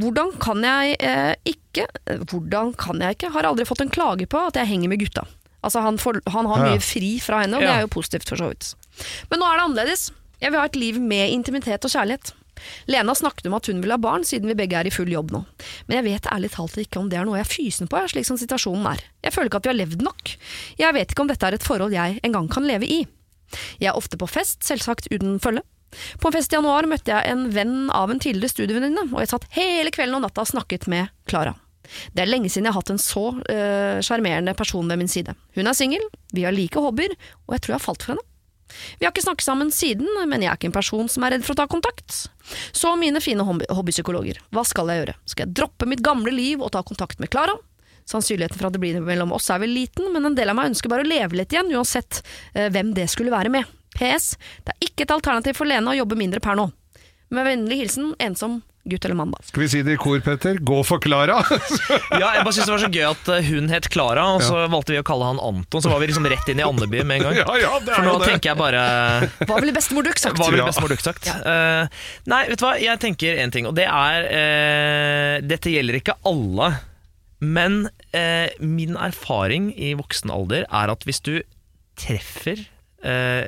Hvordan 0.00 0.32
kan 0.38 0.62
jeg 0.62 0.94
eh, 1.02 1.32
ikke 1.50 1.88
Hvordan 2.30 2.70
kan 2.78 3.00
jeg 3.02 3.16
ikke? 3.16 3.32
Har 3.34 3.48
aldri 3.48 3.66
fått 3.66 3.82
en 3.82 3.90
klage 3.90 4.28
på 4.30 4.38
at 4.46 4.58
jeg 4.58 4.70
henger 4.70 4.92
med 4.92 5.02
gutta. 5.02 5.24
Altså 5.60 5.82
han, 5.84 5.98
får, 6.00 6.20
han 6.30 6.46
har 6.48 6.62
mye 6.64 6.80
fri 6.82 7.16
fra 7.20 7.42
henne, 7.42 7.58
og 7.58 7.66
det 7.66 7.72
er 7.74 7.82
jo 7.84 7.90
positivt 7.92 8.30
for 8.30 8.40
så 8.40 8.48
vidt. 8.52 8.70
Men 9.30 9.42
nå 9.42 9.48
er 9.48 9.58
det 9.58 9.66
annerledes. 9.68 10.10
Jeg 10.40 10.52
vil 10.52 10.62
ha 10.62 10.68
et 10.68 10.78
liv 10.80 11.00
med 11.02 11.32
intimitet 11.34 11.84
og 11.84 11.92
kjærlighet. 11.92 12.32
Lena 12.92 13.14
snakket 13.16 13.48
om 13.48 13.56
at 13.56 13.68
hun 13.70 13.80
vil 13.80 13.92
ha 13.94 13.98
barn, 14.00 14.24
siden 14.26 14.50
vi 14.50 14.56
begge 14.58 14.76
er 14.76 14.88
i 14.88 14.92
full 14.92 15.08
jobb 15.12 15.32
nå. 15.34 15.42
Men 15.88 16.00
jeg 16.00 16.06
vet 16.08 16.28
ærlig 16.32 16.52
talt 16.54 16.76
ikke 16.80 17.00
om 17.00 17.08
det 17.12 17.20
er 17.20 17.28
noe 17.28 17.38
jeg 17.38 17.46
er 17.46 17.52
fysen 17.52 17.90
på, 17.90 18.02
slik 18.12 18.28
som 18.28 18.38
situasjonen 18.40 18.88
er. 18.92 19.02
Jeg 19.24 19.34
føler 19.34 19.50
ikke 19.50 19.62
at 19.62 19.68
vi 19.68 19.72
har 19.72 19.80
levd 19.80 20.04
nok. 20.04 20.34
Jeg 20.80 20.96
vet 20.96 21.14
ikke 21.14 21.24
om 21.24 21.30
dette 21.30 21.48
er 21.48 21.56
et 21.56 21.66
forhold 21.66 21.96
jeg 21.96 22.20
engang 22.26 22.50
kan 22.52 22.68
leve 22.68 22.88
i. 22.88 23.02
Jeg 23.80 23.90
er 23.90 23.98
ofte 23.98 24.20
på 24.20 24.28
fest, 24.30 24.62
selvsagt 24.66 25.10
uten 25.10 25.40
følge. 25.42 25.64
På 26.22 26.30
en 26.30 26.36
fest 26.36 26.52
i 26.52 26.58
januar 26.58 26.86
møtte 26.86 27.10
jeg 27.10 27.32
en 27.32 27.48
venn 27.50 27.90
av 27.94 28.12
en 28.12 28.20
tidligere 28.22 28.52
studievenninne, 28.52 29.08
og 29.10 29.24
jeg 29.24 29.32
satt 29.32 29.48
hele 29.56 29.90
kvelden 29.94 30.20
og 30.20 30.28
natta 30.28 30.44
og 30.44 30.52
snakket 30.52 30.86
med 30.90 31.10
Klara. 31.30 31.56
Det 32.14 32.22
er 32.22 32.30
lenge 32.30 32.50
siden 32.52 32.68
jeg 32.68 32.76
har 32.76 32.84
hatt 32.84 32.92
en 32.92 33.02
så 33.02 33.24
øh, 33.50 34.54
person 34.54 34.88
ved 34.88 34.96
min 35.00 35.08
side. 35.08 35.34
Hun 35.56 35.66
er 35.66 35.74
singel, 35.74 36.04
vi 36.32 36.44
har 36.46 36.52
like 36.52 36.78
hobbyer, 36.78 37.16
og 37.48 37.56
jeg 37.56 37.62
tror 37.62 37.72
jeg 37.72 37.80
har 37.80 37.86
falt 37.88 38.02
for 38.04 38.12
henne. 38.14 38.29
Vi 38.98 39.06
har 39.06 39.12
ikke 39.14 39.24
snakket 39.24 39.46
sammen 39.46 39.72
siden, 39.74 40.08
men 40.28 40.42
jeg 40.44 40.50
er 40.52 40.58
ikke 40.58 40.70
en 40.70 40.76
person 40.76 41.10
som 41.10 41.24
er 41.26 41.36
redd 41.36 41.46
for 41.46 41.56
å 41.56 41.60
ta 41.62 41.66
kontakt. 41.70 42.28
Så 42.76 42.92
mine 42.98 43.22
fine 43.22 43.44
hobby- 43.46 43.68
hobbypsykologer, 43.70 44.40
hva 44.54 44.64
skal 44.66 44.90
jeg 44.90 45.02
gjøre? 45.04 45.16
Skal 45.30 45.46
jeg 45.46 45.56
droppe 45.60 45.88
mitt 45.90 46.02
gamle 46.04 46.32
liv 46.34 46.62
og 46.62 46.72
ta 46.74 46.82
kontakt 46.86 47.20
med 47.22 47.30
Klara? 47.32 47.56
Sannsynligheten 48.10 48.58
for 48.58 48.70
at 48.70 48.74
det 48.74 48.80
blir 48.82 48.98
mellom 49.04 49.32
oss 49.36 49.50
er 49.52 49.60
vel 49.62 49.70
liten, 49.74 50.08
men 50.12 50.26
en 50.26 50.34
del 50.34 50.50
av 50.50 50.58
meg 50.58 50.72
ønsker 50.72 50.90
bare 50.90 51.04
å 51.04 51.10
leve 51.10 51.38
litt 51.38 51.52
igjen, 51.54 51.70
uansett 51.76 52.22
eh, 52.54 52.70
hvem 52.72 52.94
det 52.96 53.06
skulle 53.12 53.30
være 53.30 53.52
med. 53.52 53.68
PS. 53.94 54.34
Det 54.64 54.74
er 54.74 54.86
ikke 54.88 55.06
et 55.06 55.14
alternativ 55.14 55.58
for 55.58 55.68
Lene 55.68 55.92
å 55.92 55.98
jobbe 55.98 56.18
mindre 56.18 56.42
per 56.42 56.58
nå. 56.58 56.68
Med 57.30 57.46
vennlig 57.46 57.82
hilsen 57.84 58.14
ensom 58.22 58.60
gutt 58.88 59.04
eller 59.04 59.16
mann, 59.18 59.30
da. 59.34 59.40
Skal 59.44 59.60
vi 59.62 59.68
si 59.68 59.80
det 59.84 59.92
i 59.94 59.98
kor, 60.00 60.20
Petter? 60.24 60.56
Gå 60.64 60.78
for 60.88 61.02
Klara! 61.04 61.40
Ja, 62.20 62.30
jeg 62.34 62.44
bare 62.46 62.52
synes 62.56 62.66
det 62.66 62.72
var 62.74 62.80
så 62.82 62.88
gøy 62.92 63.04
at 63.06 63.28
eh, 63.34 63.48
hun 63.52 63.68
het 63.72 63.86
Klara, 63.92 64.24
og 64.36 64.42
så 64.44 64.62
valgte 64.72 64.94
vi 64.94 65.00
å 65.00 65.04
kalle 65.06 65.28
han 65.28 65.38
Anton. 65.40 65.82
Så 65.84 65.90
var 65.92 66.00
vi 66.02 66.08
liksom 66.10 66.26
rett 66.32 66.48
inn 66.50 66.60
i 66.62 66.64
Andeby 66.66 67.02
med 67.06 67.20
en 67.20 67.26
gang. 67.28 67.38
ja, 67.42 67.56
ja, 67.60 67.70
det 67.84 67.92
For 67.94 68.02
er 68.02 68.08
nå 68.08 68.14
jo 68.16 68.22
det. 68.24 68.28
tenker 68.32 68.50
jeg 68.52 68.58
bare 68.60 68.82
Hva 69.46 69.60
ville 69.62 69.74
bestemor 69.76 70.06
Duck 70.08 70.18
sagt? 70.20 70.40
Hva 70.40 70.48
ville 70.50 70.64
Ja. 70.64 70.68
bestemor 70.72 70.90
Duck 70.92 71.04
sagt? 71.04 71.28
Uh, 71.44 71.86
nei, 72.32 72.40
vet 72.50 72.60
du 72.60 72.66
hva, 72.66 72.72
jeg 72.80 73.02
tenker 73.04 73.40
en 73.44 73.52
ting, 73.54 73.68
og 73.70 73.76
det 73.78 73.86
er 73.86 74.26
uh, 74.32 75.34
Dette 75.46 75.72
gjelder 75.72 76.00
ikke 76.00 76.16
alle, 76.28 76.72
men 77.40 77.82
eh, 78.12 78.50
min 78.60 78.98
erfaring 79.00 79.70
i 79.72 79.94
voksen 79.96 80.28
alder 80.34 80.66
er 80.68 80.92
at 80.92 81.06
hvis 81.08 81.22
du 81.24 81.38
treffer 82.00 82.60
eh, 83.04 83.46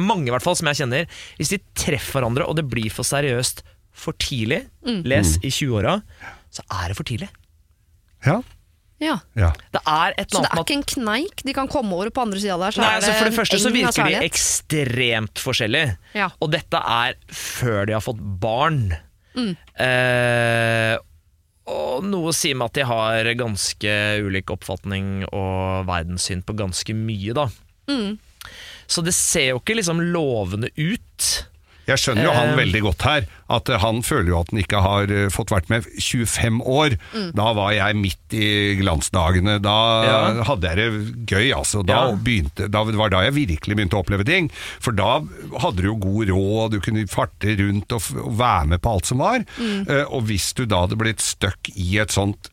Mange, 0.00 0.26
i 0.26 0.32
hvert 0.32 0.42
fall, 0.42 0.56
som 0.58 0.66
jeg 0.72 0.80
kjenner, 0.80 1.04
hvis 1.38 1.52
de 1.52 1.58
treffer 1.78 2.16
hverandre 2.18 2.46
og 2.50 2.56
det 2.58 2.64
blir 2.72 2.88
for 2.90 3.06
seriøst 3.06 3.60
for 3.94 4.16
tidlig, 4.20 4.64
les 5.06 5.36
i 5.40 5.50
20-åra, 5.54 6.00
så 6.52 6.64
er 6.82 6.90
det 6.92 6.98
for 6.98 7.06
tidlig. 7.08 7.30
Ja, 8.26 8.40
Ja. 9.02 9.16
ja. 9.36 9.48
Det 9.74 9.80
er 9.90 10.14
et 10.16 10.30
Så 10.30 10.40
det 10.40 10.50
er 10.54 10.60
ikke 10.62 10.76
en 10.78 10.84
kneik 10.86 11.42
de 11.44 11.52
kan 11.52 11.68
komme 11.68 11.92
over, 11.92 12.08
på 12.14 12.22
andre 12.22 12.38
sida 12.40 12.54
der 12.60 12.72
så 12.72 12.80
Nei, 12.80 12.92
er 12.92 13.00
altså 13.00 13.14
For 13.18 13.28
det 13.28 13.36
første 13.36 13.58
så 13.60 13.72
virker 13.74 14.06
de 14.08 14.20
ekstremt 14.24 15.42
forskjellige. 15.42 15.96
Ja. 16.14 16.28
Og 16.40 16.52
dette 16.54 16.78
er 16.78 17.18
før 17.28 17.88
de 17.90 17.96
har 17.96 18.04
fått 18.04 18.22
barn. 18.40 18.94
Mm. 19.34 19.50
Eh, 19.82 20.94
og 21.74 22.04
noe 22.06 22.32
sier 22.36 22.56
meg 22.56 22.70
at 22.70 22.78
de 22.78 22.86
har 22.88 23.30
ganske 23.40 23.96
ulik 24.24 24.52
oppfatning 24.54 25.24
og 25.32 25.86
verdenssyn 25.88 26.44
på 26.46 26.56
ganske 26.56 26.94
mye, 26.96 27.34
da. 27.36 27.48
Mm. 27.90 28.18
Så 28.86 29.02
det 29.04 29.14
ser 29.16 29.50
jo 29.54 29.60
ikke 29.62 29.78
liksom 29.80 30.00
lovende 30.14 30.70
ut. 30.76 31.28
Jeg 31.86 31.98
skjønner 32.00 32.24
jo 32.24 32.32
han 32.32 32.48
Eh. 32.54 32.56
veldig 32.64 32.80
godt 32.82 33.02
her, 33.02 33.26
at 33.50 33.68
eh, 33.68 33.78
han 33.78 34.00
føler 34.02 34.28
jo 34.32 34.38
at 34.40 34.50
han 34.50 34.60
ikke 34.62 34.80
har 34.80 35.02
eh, 35.12 35.28
fått 35.28 35.50
vært 35.52 35.68
med 35.68 35.84
25 36.00 36.60
år. 36.64 36.96
Mm. 37.12 37.32
Da 37.34 37.52
var 37.52 37.72
jeg 37.76 37.96
midt 37.96 38.32
i 38.38 38.48
glansdagene, 38.80 39.58
da 39.62 39.74
Ja. 40.04 40.42
hadde 40.48 40.62
jeg 40.70 40.76
det 40.76 41.26
gøy, 41.26 41.52
altså. 41.56 41.84
Da, 41.84 41.92
Ja. 42.10 42.16
begynte, 42.16 42.70
da 42.70 42.84
det 42.84 42.96
var 42.96 43.10
da 43.10 43.20
jeg 43.26 43.34
virkelig 43.34 43.76
begynte 43.76 43.96
å 43.98 44.04
oppleve 44.04 44.24
ting. 44.24 44.50
For 44.80 44.92
da 44.92 45.20
hadde 45.60 45.76
du 45.82 45.88
jo 45.92 45.96
god 45.96 46.28
råd, 46.28 46.70
du 46.72 46.80
kunne 46.80 47.06
farte 47.06 47.56
rundt 47.58 47.92
og, 47.92 48.00
f- 48.00 48.16
og 48.16 48.38
være 48.38 48.66
med 48.66 48.80
på 48.82 48.90
alt 48.94 49.06
som 49.06 49.18
var. 49.18 49.44
Mm. 49.58 49.84
Eh, 49.88 50.04
og 50.08 50.24
hvis 50.28 50.54
du 50.54 50.64
da 50.66 50.86
hadde 50.86 50.96
blitt 50.96 51.20
stuck 51.20 51.68
i 51.76 51.98
et 51.98 52.08
sånt 52.10 52.48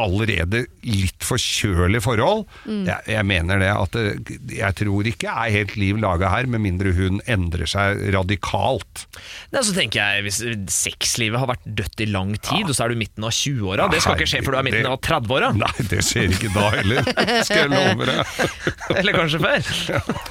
allerede 0.00 0.64
litt 0.86 1.24
forkjølig 1.24 2.02
forhold. 2.04 2.44
Mm. 2.68 2.84
Jeg, 2.88 3.08
jeg 3.16 3.28
mener 3.28 3.62
det 3.62 3.72
at 3.72 3.98
det, 3.98 4.38
jeg 4.54 4.78
tror 4.80 5.10
ikke 5.10 5.32
er 5.32 5.54
helt 5.54 5.76
liv 5.80 5.98
laga 6.02 6.30
her, 6.32 6.48
med 6.50 6.62
mindre 6.64 6.94
hun 6.94 7.20
endrer 7.30 7.68
seg 7.70 8.04
radikalt. 8.14 9.06
Nei, 9.54 9.62
så 9.64 9.74
tenker 9.74 10.00
jeg 10.00 10.24
Hvis 10.26 10.40
sexlivet 10.72 11.40
har 11.40 11.48
vært 11.48 11.64
dødt 11.64 12.02
i 12.04 12.08
lang 12.10 12.34
tid, 12.38 12.68
og 12.68 12.74
så 12.76 12.86
er 12.86 12.94
du 12.94 13.00
midten 13.00 13.24
av 13.26 13.32
20-åra 13.34 13.86
Det 13.92 14.00
skal 14.02 14.18
ikke 14.18 14.28
skje 14.28 14.42
før 14.44 14.56
du 14.56 14.58
er 14.58 14.66
midten 14.66 14.84
midten 14.84 14.92
av 14.92 15.00
30-åra. 15.00 15.50
Nei, 15.56 15.86
det 15.90 16.00
skjer 16.04 16.34
ikke 16.34 16.50
da 16.54 16.64
heller, 16.74 17.08
skal 17.46 17.60
jeg 17.62 17.70
love 17.72 18.08
deg. 18.08 18.42
Eller 18.98 19.16
kanskje 19.16 19.40
før. 19.42 19.70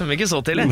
Men 0.00 0.14
ikke 0.16 0.28
så 0.30 0.40
tidlig. 0.44 0.66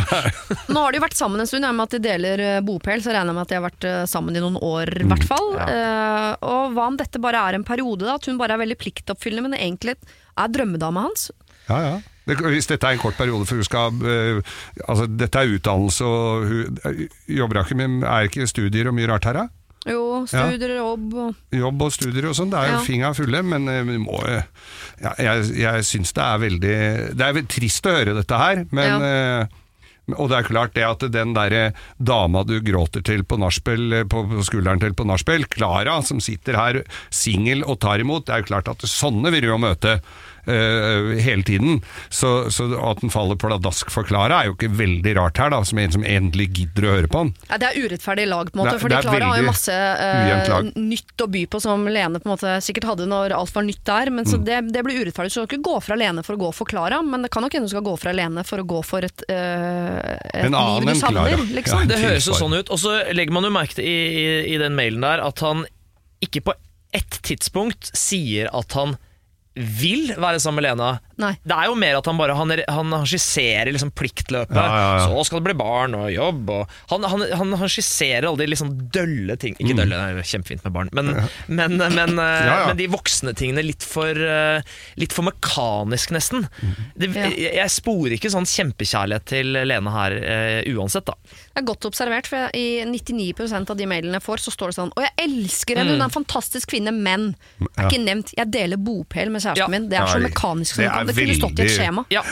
Nå 0.72 0.84
har 0.84 0.92
de 0.92 1.00
jo 1.00 1.04
vært 1.04 1.18
sammen 1.18 1.42
en 1.42 1.50
stund, 1.50 1.66
jeg 1.66 1.78
med 1.78 1.88
at 1.88 1.96
de 1.96 2.02
deler 2.04 2.44
eh, 2.46 2.60
bopel, 2.64 3.02
så 3.04 3.14
regner 3.14 3.32
jeg 3.32 3.38
med 3.38 3.44
at 3.44 3.52
de 3.52 3.58
har 3.58 3.66
vært 3.66 3.88
eh, 3.88 3.98
sammen 4.10 4.38
i 4.38 4.42
noen 4.42 4.58
år 4.62 4.92
i 5.02 5.08
hvert 5.08 5.26
fall. 5.28 5.48
Eh, 5.66 6.28
og 6.48 6.76
hva 6.76 6.88
om 6.90 6.98
dette 7.00 7.22
bare 7.22 7.42
er 7.48 7.58
en 7.58 7.66
periode, 7.66 8.06
da? 8.06 8.16
At 8.20 8.28
hun 8.28 8.40
bare 8.40 8.56
er 8.56 8.62
veldig 8.64 8.78
pliktoppfyllende, 8.82 9.48
men 9.50 9.58
egentlig 9.60 9.96
er 10.36 10.52
drømmedama 10.58 11.06
hans? 11.08 11.30
Ja, 11.70 11.78
ja. 11.86 11.94
Det, 12.28 12.36
hvis 12.38 12.68
dette 12.70 12.86
er 12.86 12.94
en 12.94 13.00
kort 13.02 13.16
periode, 13.18 13.46
for 13.48 13.58
hun 13.58 13.66
skal 13.66 13.96
øh, 14.06 14.42
Altså, 14.84 15.08
dette 15.10 15.40
er 15.40 15.56
utdannelse, 15.56 16.04
og 16.06 16.44
hun 16.46 16.78
øh, 16.86 17.00
jobber 17.38 17.64
ikke 17.64 17.74
med 17.80 18.04
Er 18.06 18.28
ikke 18.28 18.46
studier 18.46 18.86
og 18.92 18.94
mye 18.94 19.08
rart 19.10 19.26
her, 19.26 19.32
da? 19.40 19.48
Jo, 19.90 20.20
studier, 20.30 20.76
jobb 20.78 21.14
og 21.18 21.34
Jobb 21.58 21.82
og 21.82 21.90
studier 21.96 22.28
og 22.30 22.36
sånn, 22.38 22.52
det 22.52 22.60
er 22.60 22.68
jo 22.70 22.76
Ja. 22.76 22.84
fingra 22.86 23.10
fulle, 23.18 23.40
men 23.42 23.66
øh, 23.68 23.80
vi 23.88 23.96
må 24.04 24.20
ja, 24.30 24.44
Jeg, 25.18 25.48
jeg 25.58 25.84
syns 25.88 26.14
det 26.14 26.22
er 26.22 26.38
veldig 26.44 26.76
Det 27.18 27.26
er 27.26 27.42
trist 27.50 27.90
å 27.90 27.96
høre 27.96 28.14
dette 28.20 28.38
her, 28.44 28.62
men 28.70 29.02
øh, 29.08 29.58
og 30.10 30.32
det 30.32 30.38
er 30.38 30.48
klart 30.48 30.74
det 30.74 30.84
at 30.86 31.04
den 31.14 31.34
derre 31.36 31.70
dama 32.02 32.42
du 32.46 32.56
gråter 32.64 33.04
til 33.06 33.22
på 33.22 33.38
nachspiel, 33.38 34.02
på, 34.10 34.24
på 34.30 34.46
skulderen 34.46 34.82
til 34.82 34.96
på 34.98 35.06
nachspiel, 35.08 35.46
Klara, 35.46 36.00
som 36.02 36.20
sitter 36.22 36.58
her 36.58 36.80
singel 37.14 37.62
og 37.62 37.78
tar 37.84 38.02
imot, 38.02 38.26
det 38.26 38.34
er 38.34 38.42
jo 38.42 38.50
klart 38.50 38.70
at 38.72 38.82
sånne 38.88 39.30
vil 39.34 39.46
du 39.46 39.52
jo 39.52 39.62
møte 39.62 40.00
øh, 40.46 41.12
hele 41.22 41.42
tiden. 41.46 41.80
Så, 42.10 42.50
så 42.50 42.66
at 42.90 43.00
den 43.02 43.12
faller 43.12 43.38
pladask 43.40 43.90
for 43.92 44.06
Klara 44.08 44.42
er 44.42 44.50
jo 44.50 44.56
ikke 44.56 44.70
veldig 44.78 45.14
rart 45.18 45.38
her, 45.38 45.52
da, 45.54 45.62
som 45.64 45.78
en 45.78 45.94
som 45.94 46.04
endelig 46.06 46.48
gidder 46.58 46.86
å 46.88 46.94
høre 46.96 47.10
på 47.12 47.22
den. 47.24 47.32
Ja, 47.50 47.58
det 47.62 47.70
er 47.70 47.86
urettferdig 47.86 48.26
lag, 48.30 48.50
på 48.52 48.58
en 48.58 48.64
måte. 48.64 48.78
Fordi 48.82 48.98
er 48.98 49.06
Klara 49.08 49.30
har 49.32 49.42
jo 49.42 49.48
masse 49.48 49.76
uh, 49.76 50.70
nytt 50.78 51.24
å 51.24 51.28
by 51.32 51.44
på 51.52 51.60
som 51.62 51.86
Lene 51.88 52.20
på 52.22 52.28
en 52.28 52.34
måte 52.34 52.56
sikkert 52.64 52.88
hadde 52.92 53.06
når 53.10 53.36
alt 53.36 53.54
var 53.54 53.66
nytt 53.68 53.84
der. 53.88 54.10
Men 54.10 54.28
så 54.28 54.40
Mm. 54.42 54.44
det, 54.46 54.56
det 54.74 54.82
blir 54.82 54.96
urettferdig. 55.04 55.30
Så 55.30 55.42
du 55.42 55.46
skal 55.46 55.58
ikke 55.58 55.70
gå 55.70 55.76
fra 55.84 55.96
Lene 56.00 56.22
for 56.26 56.34
å 56.34 56.40
gå 56.40 56.48
for 56.56 56.66
Klara, 56.66 56.98
men 57.06 57.22
det 57.22 57.30
kan 57.30 57.44
nok 57.44 57.52
hende 57.54 57.68
du 57.68 57.72
skal 57.74 57.84
gå 57.86 57.92
fra 58.00 58.14
Lene 58.16 58.42
for 58.48 58.62
å 58.62 58.66
gå 58.66 58.80
for 58.86 59.04
et, 59.06 59.22
uh, 59.30 60.00
et 60.32 60.46
En 60.48 60.54
annen 60.56 60.86
liv 60.88 60.96
du 60.96 61.00
savner. 61.00 61.44
Liksom. 61.52 61.84
Ja. 61.84 61.90
Det 61.92 62.00
høres 62.02 62.26
jo 62.26 62.34
sånn 62.38 62.56
ut. 62.56 62.72
Og 62.72 62.80
så 62.82 62.96
legger 63.12 63.36
man 63.36 63.46
jo 63.46 63.52
merke 63.54 63.76
til 63.78 63.86
i, 63.86 63.96
i, 64.22 64.26
i 64.54 64.58
den 64.62 64.74
mailen 64.78 65.04
der 65.04 65.22
at 65.22 65.42
han 65.44 65.64
ikke 66.24 66.42
på 66.48 66.54
ett 66.96 67.20
tidspunkt 67.24 67.90
sier 67.96 68.50
at 68.52 68.74
han 68.78 68.96
vil 69.54 70.14
være 70.16 70.40
sammen 70.40 70.62
med 70.62 70.70
Lena. 70.70 70.94
Nei. 71.22 71.32
Det 71.46 71.56
er 71.56 71.70
jo 71.70 71.76
mer 71.78 71.98
at 72.00 72.08
han 72.10 72.18
bare 72.18 72.34
Han, 72.38 72.50
han, 72.50 72.92
han 72.98 73.06
skisserer 73.08 73.70
liksom 73.72 73.92
pliktløpet. 73.96 74.56
Ja, 74.58 74.66
ja, 74.66 74.92
ja. 74.98 75.06
Så 75.08 75.24
skal 75.28 75.40
det 75.40 75.48
bli 75.50 75.56
barn 75.60 75.94
og 75.98 76.08
jobb 76.12 76.50
og 76.52 76.76
Han, 76.90 77.06
han, 77.08 77.24
han, 77.38 77.54
han 77.62 77.70
skisserer 77.70 78.26
alle 78.28 78.42
de 78.42 78.50
liksom 78.50 78.72
dølle 78.92 79.36
ting 79.40 79.54
Ikke 79.60 79.76
dølle, 79.78 79.96
det 79.96 80.02
er 80.02 80.18
jo 80.20 80.26
kjempefint 80.34 80.64
med 80.66 80.74
barn, 80.76 80.90
men, 80.96 81.12
men, 81.48 81.78
men, 81.80 82.18
eh, 82.18 82.40
Mm. 82.42 82.48
Ja, 82.48 82.54
ja. 82.60 82.66
men 82.68 82.76
de 82.78 82.86
voksne 82.90 83.32
tingene 83.38 83.62
litt 83.64 83.84
for, 83.86 84.16
eh, 84.16 84.62
litt 85.00 85.12
for 85.14 85.26
mekanisk, 85.26 86.10
nesten. 86.14 86.46
Mm. 86.62 86.72
Det, 86.98 87.08
jeg, 87.16 87.52
jeg 87.56 87.72
sporer 87.72 88.16
ikke 88.16 88.30
sånn 88.32 88.46
kjempekjærlighet 88.48 89.26
til 89.30 89.52
Lene 89.52 89.92
her 89.94 90.14
uh, 90.18 90.72
uansett, 90.74 91.06
da. 91.08 91.14
Det 91.52 91.62
er 91.62 91.66
godt 91.68 91.86
observert, 91.88 92.28
for 92.30 92.48
jeg, 92.48 92.50
i 92.56 92.84
99% 92.88 93.70
av 93.72 93.78
de 93.78 93.86
mailene 93.90 94.18
jeg 94.18 94.24
får, 94.26 94.42
så 94.46 94.52
står 94.54 94.72
det 94.72 94.76
sånn 94.78 94.92
Og 94.96 95.04
jeg 95.04 95.12
elsker 95.26 95.78
henne, 95.80 95.94
hun 95.96 96.02
er 96.04 96.08
en 96.08 96.14
fantastisk 96.14 96.72
kvinne, 96.72 96.92
men 96.94 97.30
er 97.76 97.88
ikke 97.88 98.00
nevnt. 98.02 98.32
Jeg 98.38 98.50
deler 98.54 98.80
bopel 98.80 99.32
med 99.32 99.44
kjæresten 99.44 99.62
Ja. 99.64 99.68
min. 99.72 99.88
Det 99.92 99.98
er 100.00 100.08
så 100.10 100.20
mekanisk 100.22 100.76
som 100.76 100.82
det 100.82 100.88
det 100.88 100.94
kan. 100.96 101.11
Det 101.14 101.26
kunne 101.26 101.40
stått 101.42 101.58
i 101.60 101.68
et 101.68 101.76
skjema. 101.76 102.06
Ja, 102.10 102.22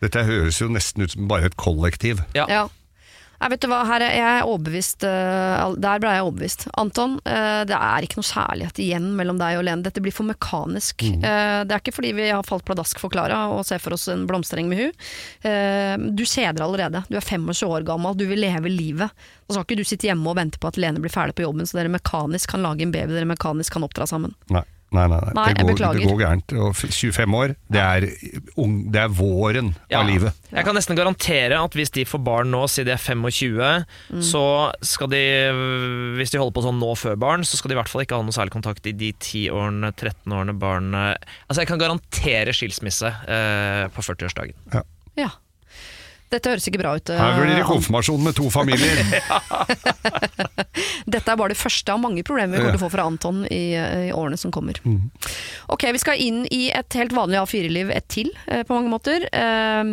Dette 0.00 0.22
høres 0.24 0.60
jo 0.62 0.68
nesten 0.72 1.02
ut 1.04 1.12
som 1.12 1.26
bare 1.28 1.50
et 1.50 1.56
kollektiv. 1.60 2.22
ja. 2.34 2.46
Ja. 2.48 2.68
Nei, 3.40 3.48
vet 3.54 3.62
du 3.64 3.68
hva, 3.72 3.78
her 3.88 4.02
er 4.04 4.10
jeg 4.18 4.40
overbevist. 4.44 5.04
eh, 5.08 5.70
der 5.80 6.00
ble 6.02 6.10
jeg 6.12 6.24
overbevist. 6.26 6.66
Anton, 6.76 7.14
eh, 7.24 7.62
det 7.64 7.72
er 7.72 8.04
ikke 8.04 8.18
noe 8.18 8.28
særlighet 8.28 8.76
igjen 8.84 9.06
mellom 9.16 9.38
deg 9.40 9.56
og 9.56 9.64
Lene. 9.64 9.80
Dette 9.86 10.02
blir 10.04 10.12
for 10.12 10.28
mekanisk. 10.28 11.00
Mm. 11.08 11.22
det 11.64 11.72
er 11.72 11.80
ikke 11.80 11.94
fordi 11.96 12.10
vi 12.18 12.26
har 12.28 12.44
falt 12.44 12.66
pladask 12.68 13.00
for 13.00 13.08
Klara 13.08 13.46
og 13.54 13.64
ser 13.64 13.80
for 13.80 13.96
oss 13.96 14.04
en 14.12 14.26
blomstereng 14.28 14.68
med 14.68 14.82
hun. 14.82 14.92
Eh, 15.40 15.96
du 16.12 16.20
kjeder 16.28 16.60
allerede. 16.66 17.00
Du 17.08 17.16
er 17.16 17.24
25 17.24 17.64
år 17.64 17.86
gammel, 17.88 18.12
du 18.14 18.26
vil 18.28 18.44
leve 18.44 18.68
livet. 18.68 19.08
Da 19.48 19.54
skal 19.56 19.64
ikke 19.64 19.80
du 19.80 19.88
sitte 19.88 20.10
hjemme 20.10 20.28
og 20.28 20.36
vente 20.36 20.60
på 20.60 20.68
at 20.68 20.76
Lene 20.76 21.00
blir 21.00 21.08
ferdig 21.08 21.32
på 21.40 21.46
jobben, 21.48 21.64
så 21.64 21.80
dere 21.80 21.88
mekanisk 21.96 22.52
kan 22.52 22.60
lage 22.60 22.84
en 22.84 22.92
baby 22.92 23.16
dere 23.16 23.24
mekanisk 23.32 23.72
kan 23.72 23.88
oppdra 23.88 24.04
sammen. 24.06 24.36
Nei, 24.52 24.66
nei, 24.96 25.06
nei. 25.10 25.18
nei. 25.22 25.32
Nei, 25.36 25.48
det, 25.54 25.64
går, 25.68 25.98
det 25.98 26.06
går 26.08 26.20
gærent. 26.22 26.54
Og 26.60 26.74
25 26.78 27.36
år, 27.38 27.54
det 27.70 27.82
er, 27.82 28.06
ung, 28.60 28.76
det 28.92 29.02
er 29.04 29.12
våren 29.14 29.72
Ja. 29.90 30.00
av 30.00 30.08
livet. 30.10 30.34
Jeg 30.50 30.66
kan 30.66 30.74
nesten 30.74 30.98
garantere 30.98 31.58
at 31.62 31.76
hvis 31.78 31.92
de 31.94 32.04
får 32.08 32.22
barn 32.26 32.50
nå, 32.50 32.64
siden 32.70 32.90
de 32.90 32.94
er 32.96 33.04
25, 33.04 34.22
så 34.30 34.44
skal 34.82 35.10
de, 35.12 35.22
hvis 36.18 36.32
de 36.34 36.40
holder 36.42 36.56
på 36.58 36.64
sånn 36.66 36.80
nå 36.82 36.90
før 36.98 37.18
barn, 37.20 37.46
så 37.46 37.58
skal 37.60 37.70
de 37.72 37.78
i 37.78 37.80
hvert 37.80 37.90
fall 37.92 38.02
ikke 38.06 38.18
ha 38.18 38.26
noe 38.26 38.34
særlig 38.34 38.54
kontakt 38.56 38.86
i 38.90 38.94
de 38.96 39.12
10 39.14 39.46
årene, 39.54 39.92
13 39.94 40.32
årene 40.36 40.56
barnet 40.58 41.22
Altså, 41.48 41.60
jeg 41.62 41.70
kan 41.70 41.80
garantere 41.82 42.52
skilsmisse 42.56 43.10
eh, 43.30 43.84
på 43.94 44.02
40-årsdagen. 44.04 44.56
Ja. 45.18 45.30
Dette 46.30 46.46
høres 46.52 46.66
ikke 46.70 46.78
bra 46.78 46.92
ut. 46.94 47.10
eh, 47.10 47.18
Her 47.18 47.40
blir 47.40 47.48
det 47.50 47.56
Anton. 47.64 47.72
konfirmasjon 47.74 48.20
med 48.22 48.36
to 48.38 48.46
familier. 48.54 49.00
Dette 51.10 51.32
er 51.32 51.38
bare 51.40 51.50
det 51.54 51.58
første 51.58 51.90
av 51.94 51.98
mange 52.02 52.22
problemer 52.26 52.54
vi 52.54 52.60
kommer 52.62 52.76
til 52.76 52.80
å 52.80 52.84
få 52.86 52.90
fra 52.92 53.06
Anton 53.10 53.40
i, 53.50 53.62
i 53.74 54.10
årene 54.14 54.38
som 54.38 54.52
kommer. 54.54 54.78
Ok, 55.74 55.88
vi 55.96 56.02
skal 56.02 56.20
inn 56.22 56.44
i 56.54 56.68
et 56.74 56.96
helt 56.98 57.14
vanlig 57.16 57.40
A4-liv, 57.42 57.90
et 57.94 58.06
til, 58.12 58.30
eh, 58.46 58.62
på 58.68 58.76
mange 58.78 58.92
måter. 58.92 59.26
Eh, 59.32 59.92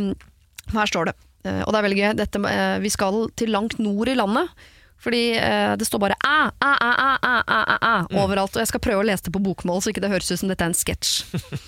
her 0.75 0.91
står 0.93 1.09
det, 1.09 1.15
eh, 1.47 1.61
og 1.65 1.73
det 1.73 1.79
er 1.81 1.87
veldig 1.87 1.99
gøy, 2.03 2.09
dette, 2.21 2.43
eh, 2.51 2.77
vi 2.85 2.91
skal 2.93 3.23
til 3.39 3.53
langt 3.55 3.79
nord 3.81 4.13
i 4.13 4.17
landet. 4.19 4.53
Fordi 5.01 5.23
eh, 5.37 5.73
det 5.77 5.85
står 5.85 6.01
bare 6.01 6.15
æ, 6.25 6.37
æ, 6.57 6.69
æ, 6.73 6.87
æ, 6.89 7.09
æ, 7.21 7.33
æ, 7.53 7.57
æ, 7.77 7.79
æ 7.85 8.21
overalt. 8.23 8.55
Og 8.57 8.63
jeg 8.63 8.69
skal 8.71 8.81
prøve 8.81 9.03
å 9.03 9.05
lese 9.05 9.27
det 9.27 9.33
på 9.35 9.41
bokmål, 9.45 9.81
så 9.85 9.91
ikke 9.93 10.01
det 10.05 10.09
høres 10.13 10.31
ut 10.33 10.41
som 10.41 10.49
dette 10.49 10.65
er 10.65 10.71
en 10.73 10.77
sketsj. 10.77 11.11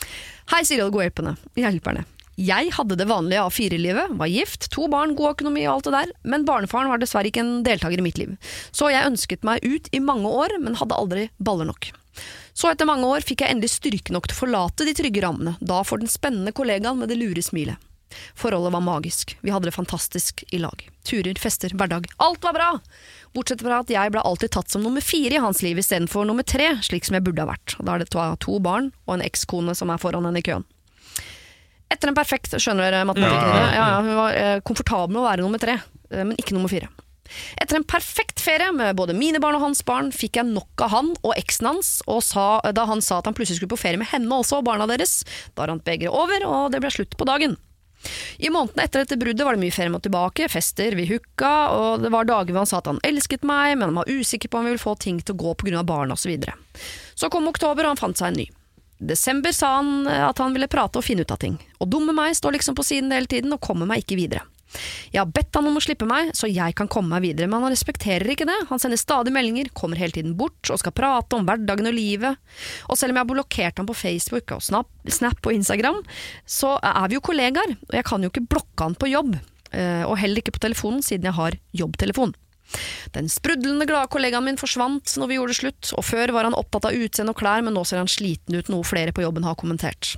Hei, 0.53 0.63
Siri 0.65 0.81
og 0.81 0.95
godhjelperne. 0.97 1.35
Hjelperne. 1.57 2.05
Jeg 2.39 2.71
hadde 2.71 2.95
det 2.95 3.09
vanlige 3.09 3.41
A4-livet, 3.43 4.13
var 4.15 4.29
gift, 4.31 4.69
to 4.71 4.85
barn, 4.87 5.11
god 5.17 5.33
økonomi 5.33 5.65
og 5.65 5.73
alt 5.73 5.89
det 5.89 5.95
der, 5.97 6.11
men 6.23 6.45
barnefaren 6.47 6.87
var 6.87 7.01
dessverre 7.01 7.27
ikke 7.27 7.43
en 7.43 7.65
deltaker 7.67 7.99
i 7.99 8.05
mitt 8.05 8.19
liv. 8.21 8.37
Så 8.71 8.87
jeg 8.93 9.09
ønsket 9.09 9.43
meg 9.43 9.65
ut 9.65 9.89
i 9.91 9.99
mange 9.99 10.31
år, 10.31 10.55
men 10.63 10.77
hadde 10.79 10.95
aldri 10.95 11.25
baller 11.35 11.67
nok. 11.67 11.89
Så 12.55 12.71
etter 12.71 12.87
mange 12.87 13.07
år 13.11 13.27
fikk 13.27 13.43
jeg 13.43 13.55
endelig 13.55 13.73
styrke 13.73 14.15
nok 14.15 14.29
til 14.29 14.37
å 14.37 14.39
forlate 14.39 14.87
de 14.87 14.95
trygge 14.95 15.23
rammene, 15.25 15.57
da 15.59 15.81
for 15.83 15.99
den 15.99 16.11
spennende 16.11 16.55
kollegaen 16.55 17.01
med 17.01 17.11
det 17.11 17.19
lure 17.19 17.43
smilet. 17.43 17.75
Forholdet 18.39 18.73
var 18.73 18.87
magisk, 18.87 19.35
vi 19.43 19.51
hadde 19.51 19.67
det 19.67 19.75
fantastisk 19.75 20.41
i 20.55 20.63
lag. 20.63 20.81
Turer, 21.05 21.35
fester, 21.37 21.75
hverdag, 21.75 22.07
alt 22.23 22.43
var 22.43 22.55
bra! 22.55 22.71
Bortsett 23.35 23.61
fra 23.61 23.83
at 23.83 23.91
jeg 23.93 24.15
ble 24.15 24.23
alltid 24.25 24.55
tatt 24.55 24.71
som 24.71 24.81
nummer 24.87 25.03
fire 25.03 25.35
i 25.35 25.43
hans 25.43 25.61
liv 25.61 25.77
istedenfor 25.77 26.25
nummer 26.25 26.47
tre, 26.47 26.71
slik 26.87 27.05
som 27.05 27.19
jeg 27.19 27.27
burde 27.27 27.43
ha 27.43 27.51
vært. 27.51 27.75
Da 27.83 27.95
er 27.95 28.03
det 28.03 28.11
to 28.47 28.57
barn 28.63 28.93
og 29.05 29.17
en 29.17 29.27
ekskone 29.27 29.75
som 29.77 29.91
er 29.91 30.01
foran 30.01 30.25
henne 30.25 30.41
i 30.41 30.47
køen. 30.47 30.65
Etter 31.89 32.11
en 32.11 32.17
perfekt 32.17 32.53
skjønner 32.55 32.89
dere 32.89 33.05
matematikken. 33.09 33.75
Ja, 33.75 33.85
hun 33.97 34.15
var 34.17 34.37
eh, 34.37 34.57
komfortabel 34.65 35.15
med 35.15 35.23
å 35.23 35.27
være 35.27 35.45
nummer 35.45 35.61
tre, 35.61 35.79
eh, 36.11 36.25
men 36.25 36.35
ikke 36.37 36.53
nummer 36.57 36.71
fire. 36.71 36.89
Etter 37.61 37.77
en 37.77 37.85
perfekt 37.85 38.41
ferie 38.41 38.71
med 38.73 38.97
både 38.97 39.15
mine 39.17 39.41
barn 39.41 39.57
og 39.57 39.67
hans 39.67 39.81
barn, 39.85 40.11
fikk 40.13 40.39
jeg 40.39 40.49
nok 40.49 40.83
av 40.85 40.93
han 40.93 41.11
og 41.21 41.33
eksen 41.37 41.69
hans, 41.69 41.91
og 42.09 42.21
sa, 42.25 42.59
da 42.73 42.85
han 42.89 43.01
sa 43.05 43.19
at 43.19 43.29
han 43.29 43.37
plutselig 43.37 43.61
skulle 43.61 43.75
på 43.75 43.83
ferie 43.83 44.01
med 44.01 44.09
henne 44.11 44.41
også 44.41 44.61
og 44.61 44.69
barna 44.69 44.89
deres. 44.89 45.21
Da 45.57 45.69
rant 45.69 45.85
begeret 45.85 46.13
over, 46.13 46.45
og 46.49 46.69
det 46.73 46.81
ble 46.83 46.93
slutt 46.93 47.17
på 47.17 47.27
dagen. 47.29 47.57
I 48.39 48.47
månedene 48.53 48.85
etter 48.87 49.03
dette 49.03 49.17
bruddet 49.19 49.43
var 49.43 49.57
det 49.57 49.63
mye 49.65 49.75
frem 49.75 49.97
og 49.97 50.03
tilbake, 50.05 50.47
fester, 50.51 50.95
vi 50.95 51.07
hooka, 51.09 51.53
og 51.75 52.05
det 52.05 52.13
var 52.13 52.29
dager 52.29 52.53
hvor 52.53 52.63
han 52.63 52.69
sa 52.69 52.79
at 52.79 52.87
han 52.87 53.01
elsket 53.05 53.43
meg, 53.47 53.75
men 53.75 53.89
han 53.89 53.99
var 53.99 54.11
usikker 54.11 54.51
på 54.51 54.61
om 54.61 54.69
vi 54.69 54.73
ville 54.73 54.85
få 54.85 54.95
ting 55.01 55.19
til 55.19 55.35
å 55.35 55.41
gå 55.41 55.57
av 55.75 55.89
barna 55.89 56.15
osv. 56.15 56.23
Så, 56.23 56.31
videre. 56.31 56.55
så 57.19 57.29
kom 57.33 57.49
oktober, 57.51 57.83
og 57.83 57.95
han 57.95 57.99
fant 57.99 58.19
seg 58.19 58.31
en 58.31 58.41
ny. 58.43 58.47
Desember 58.99 59.53
sa 59.55 59.77
han 59.79 60.07
eh, 60.07 60.27
at 60.27 60.39
han 60.43 60.53
ville 60.55 60.67
prate 60.71 60.99
og 60.99 61.05
finne 61.05 61.23
ut 61.23 61.31
av 61.31 61.39
ting, 61.41 61.57
og 61.79 61.89
dumme 61.91 62.15
meg 62.15 62.35
står 62.35 62.57
liksom 62.57 62.75
på 62.75 62.83
siden 62.85 63.13
hele 63.15 63.29
tiden 63.31 63.53
og 63.55 63.61
kommer 63.63 63.87
meg 63.89 64.03
ikke 64.03 64.19
videre. 64.19 64.45
Jeg 65.09 65.17
har 65.23 65.29
bedt 65.33 65.55
han 65.57 65.65
om 65.65 65.79
å 65.79 65.81
slippe 65.81 66.05
meg, 66.05 66.29
så 66.37 66.45
jeg 66.45 66.75
kan 66.77 66.89
komme 66.91 67.15
meg 67.15 67.23
videre, 67.23 67.47
men 67.49 67.63
han 67.65 67.73
respekterer 67.73 68.29
ikke 68.29 68.45
det. 68.45 68.57
Han 68.69 68.77
sender 68.81 68.99
stadig 69.01 69.33
meldinger, 69.33 69.71
kommer 69.73 69.97
hele 69.97 70.13
tiden 70.13 70.35
bort 70.37 70.69
og 70.69 70.77
skal 70.77 70.93
prate 70.93 71.39
om 71.39 71.47
hverdagen 71.47 71.89
og 71.89 71.95
livet. 71.97 72.37
Og 72.85 72.99
selv 72.99 73.15
om 73.15 73.17
jeg 73.17 73.25
har 73.25 73.31
blokkert 73.31 73.81
ham 73.81 73.89
på 73.89 73.97
Facebook 73.97 74.53
og 74.53 74.61
Snap, 74.61 75.41
og 75.41 75.55
Instagram, 75.55 76.03
så 76.45 76.75
er 76.85 77.09
vi 77.09 77.17
jo 77.17 77.23
kollegaer, 77.25 77.73
og 77.87 77.97
jeg 77.97 78.05
kan 78.11 78.21
jo 78.21 78.29
ikke 78.29 78.45
blokke 78.45 78.85
han 78.85 78.99
på 78.99 79.09
jobb. 79.09 79.39
eh, 79.71 80.03
Og 80.05 80.17
heller 80.21 80.43
ikke 80.43 80.53
på 80.59 80.65
telefonen, 80.67 81.01
siden 81.01 81.25
jeg 81.31 81.33
har 81.39 81.57
jobbtelefon. 81.73 82.35
Den 83.15 83.29
sprudlende 83.31 83.87
glade 83.89 84.11
kollegaen 84.13 84.45
min 84.45 84.59
forsvant 84.59 85.15
når 85.17 85.29
vi 85.29 85.37
gjorde 85.39 85.57
slutt, 85.57 85.91
og 85.97 86.05
før 86.05 86.33
var 86.35 86.47
han 86.47 86.57
opptatt 86.57 86.89
av 86.89 86.97
utseende 86.97 87.33
og 87.33 87.39
klær, 87.41 87.63
men 87.65 87.75
nå 87.77 87.85
ser 87.87 88.01
han 88.01 88.11
sliten 88.11 88.57
ut, 88.57 88.69
noe 88.71 88.87
flere 88.87 89.13
på 89.15 89.25
jobben 89.25 89.47
har 89.47 89.57
kommentert. 89.59 90.15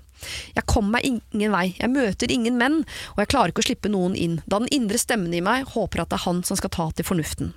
Jeg 0.53 0.67
kommer 0.69 0.99
meg 0.99 1.07
ingen 1.07 1.53
vei, 1.53 1.67
jeg 1.79 1.93
møter 1.93 2.33
ingen 2.33 2.59
menn, 2.59 2.81
og 3.15 3.23
jeg 3.23 3.31
klarer 3.31 3.53
ikke 3.53 3.63
å 3.63 3.69
slippe 3.71 3.91
noen 3.91 4.17
inn, 4.17 4.41
da 4.45 4.59
den 4.61 4.71
indre 4.75 4.99
stemmen 5.01 5.33
i 5.33 5.43
meg 5.45 5.71
håper 5.73 6.03
at 6.03 6.11
det 6.11 6.19
er 6.19 6.27
han 6.27 6.43
som 6.47 6.59
skal 6.59 6.73
ta 6.73 6.89
til 6.95 7.07
fornuften. 7.07 7.55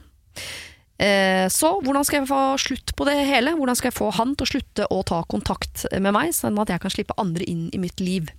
Eh, 1.03 1.49
så 1.51 1.73
hvordan 1.83 2.07
skal 2.07 2.21
jeg 2.21 2.31
få 2.31 2.41
slutt 2.63 2.95
på 2.95 3.07
det 3.09 3.17
hele? 3.27 3.57
Hvordan 3.59 3.77
skal 3.79 3.91
jeg 3.91 3.99
få 3.99 4.13
han 4.15 4.37
til 4.39 4.47
å 4.47 4.53
slutte 4.53 4.87
å 4.95 5.03
ta 5.07 5.25
kontakt 5.27 5.89
med 5.99 6.15
meg, 6.15 6.31
sånn 6.37 6.61
at 6.63 6.71
jeg 6.71 6.85
kan 6.85 6.95
slippe 6.95 7.19
andre 7.21 7.47
inn 7.51 7.67
i 7.75 7.83
mitt 7.83 8.01
liv? 8.01 8.31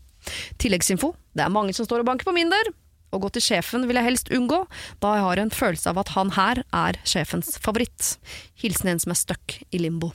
Tilleggsinfo. 0.62 1.14
Det 1.36 1.44
er 1.46 1.54
mange 1.54 1.76
som 1.76 1.86
står 1.86 2.02
og 2.02 2.10
banker 2.10 2.28
på 2.28 2.36
min 2.36 2.50
dør. 2.50 2.72
Å 3.16 3.22
gå 3.24 3.30
til 3.38 3.46
sjefen 3.46 3.86
vil 3.88 3.96
jeg 4.00 4.10
helst 4.10 4.32
unngå, 4.36 4.66
da 5.04 5.16
jeg 5.16 5.24
har 5.30 5.42
en 5.46 5.54
følelse 5.56 5.94
av 5.94 6.02
at 6.04 6.14
han 6.18 6.34
her 6.36 6.64
er 6.76 7.00
sjefens 7.08 7.56
favoritt. 7.64 8.16
Hilsen 8.60 8.92
en 8.92 9.00
som 9.04 9.14
er 9.16 9.20
stuck 9.22 9.56
i 9.72 9.80
limbo. 9.80 10.12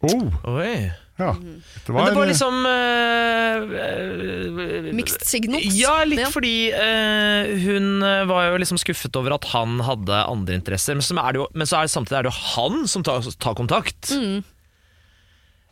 Oh, 0.00 0.30
Oi. 0.48 0.88
ja. 1.20 1.34
det 1.36 1.92
var, 1.92 1.98
Men 2.00 2.06
det 2.08 2.16
var 2.16 2.28
liksom 2.30 2.54
uh, 2.64 3.66
uh, 3.68 4.92
Mixed 4.96 5.26
signals. 5.28 5.74
Ja, 5.76 5.98
litt 6.08 6.22
Ja. 6.24 6.30
fordi 6.32 6.72
uh, 6.72 7.50
hun 7.66 8.00
var 8.30 8.48
jo 8.48 8.60
liksom 8.62 8.80
skuffet 8.80 9.14
over 9.20 9.36
at 9.36 9.44
han 9.52 9.78
hadde 9.84 10.22
andre 10.24 10.56
interesser. 10.56 10.96
Men, 10.96 11.04
så 11.04 11.18
er 11.20 11.36
det 11.36 11.42
jo, 11.42 11.48
men 11.52 11.68
så 11.68 11.80
er 11.82 11.86
det 11.88 11.92
samtidig 11.94 12.18
er 12.18 12.28
det 12.28 12.32
jo 12.32 12.40
han 12.56 12.88
som 12.88 13.04
tar, 13.04 13.28
tar 13.44 13.58
kontakt. 13.58 14.10
Mm. 14.16 14.40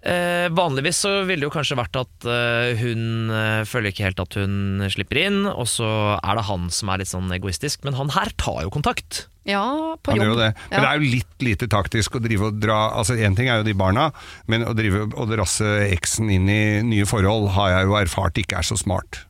Eh, 0.07 0.47
vanligvis 0.55 1.01
så 1.03 1.11
ville 1.27 1.43
det 1.43 1.49
jo 1.49 1.51
kanskje 1.51 1.77
vært 1.77 1.97
at 1.99 2.27
eh, 2.31 2.77
hun 2.79 3.31
eh, 3.35 3.65
føler 3.67 3.91
ikke 3.91 4.05
helt 4.07 4.21
at 4.23 4.37
hun 4.39 4.85
slipper 4.95 5.19
inn, 5.25 5.41
og 5.51 5.67
så 5.67 5.89
er 6.23 6.39
det 6.39 6.45
han 6.47 6.69
som 6.71 6.93
er 6.95 7.03
litt 7.03 7.11
sånn 7.11 7.33
egoistisk. 7.35 7.83
Men 7.85 7.97
han 7.99 8.13
her 8.15 8.31
tar 8.39 8.63
jo 8.63 8.71
kontakt. 8.71 9.25
Ja, 9.49 9.97
på 10.05 10.13
Han 10.13 10.21
jobb. 10.21 10.25
gjør 10.27 10.33
jo 10.35 10.41
det. 10.45 10.51
Men 10.71 10.77
Ja. 10.77 10.81
det 10.85 10.89
er 10.89 11.01
jo 11.03 11.13
litt 11.17 11.43
lite 11.43 11.67
taktisk 11.73 12.15
å 12.15 12.21
drive 12.23 12.51
og 12.51 12.59
dra 12.61 12.91
Altså 13.01 13.17
Én 13.17 13.35
ting 13.35 13.49
er 13.49 13.59
jo 13.63 13.65
de 13.65 13.73
barna, 13.75 14.11
men 14.47 14.63
å 14.69 14.75
drive 14.77 15.07
og 15.17 15.31
drasse 15.33 15.65
eksen 15.89 16.29
inn 16.31 16.49
i 16.53 16.83
nye 16.85 17.07
forhold 17.09 17.49
har 17.57 17.71
jeg 17.79 17.87
jo 17.89 17.97
erfart 17.97 18.39
ikke 18.39 18.59
er 18.61 18.63
så 18.69 18.77
smart. 18.79 19.25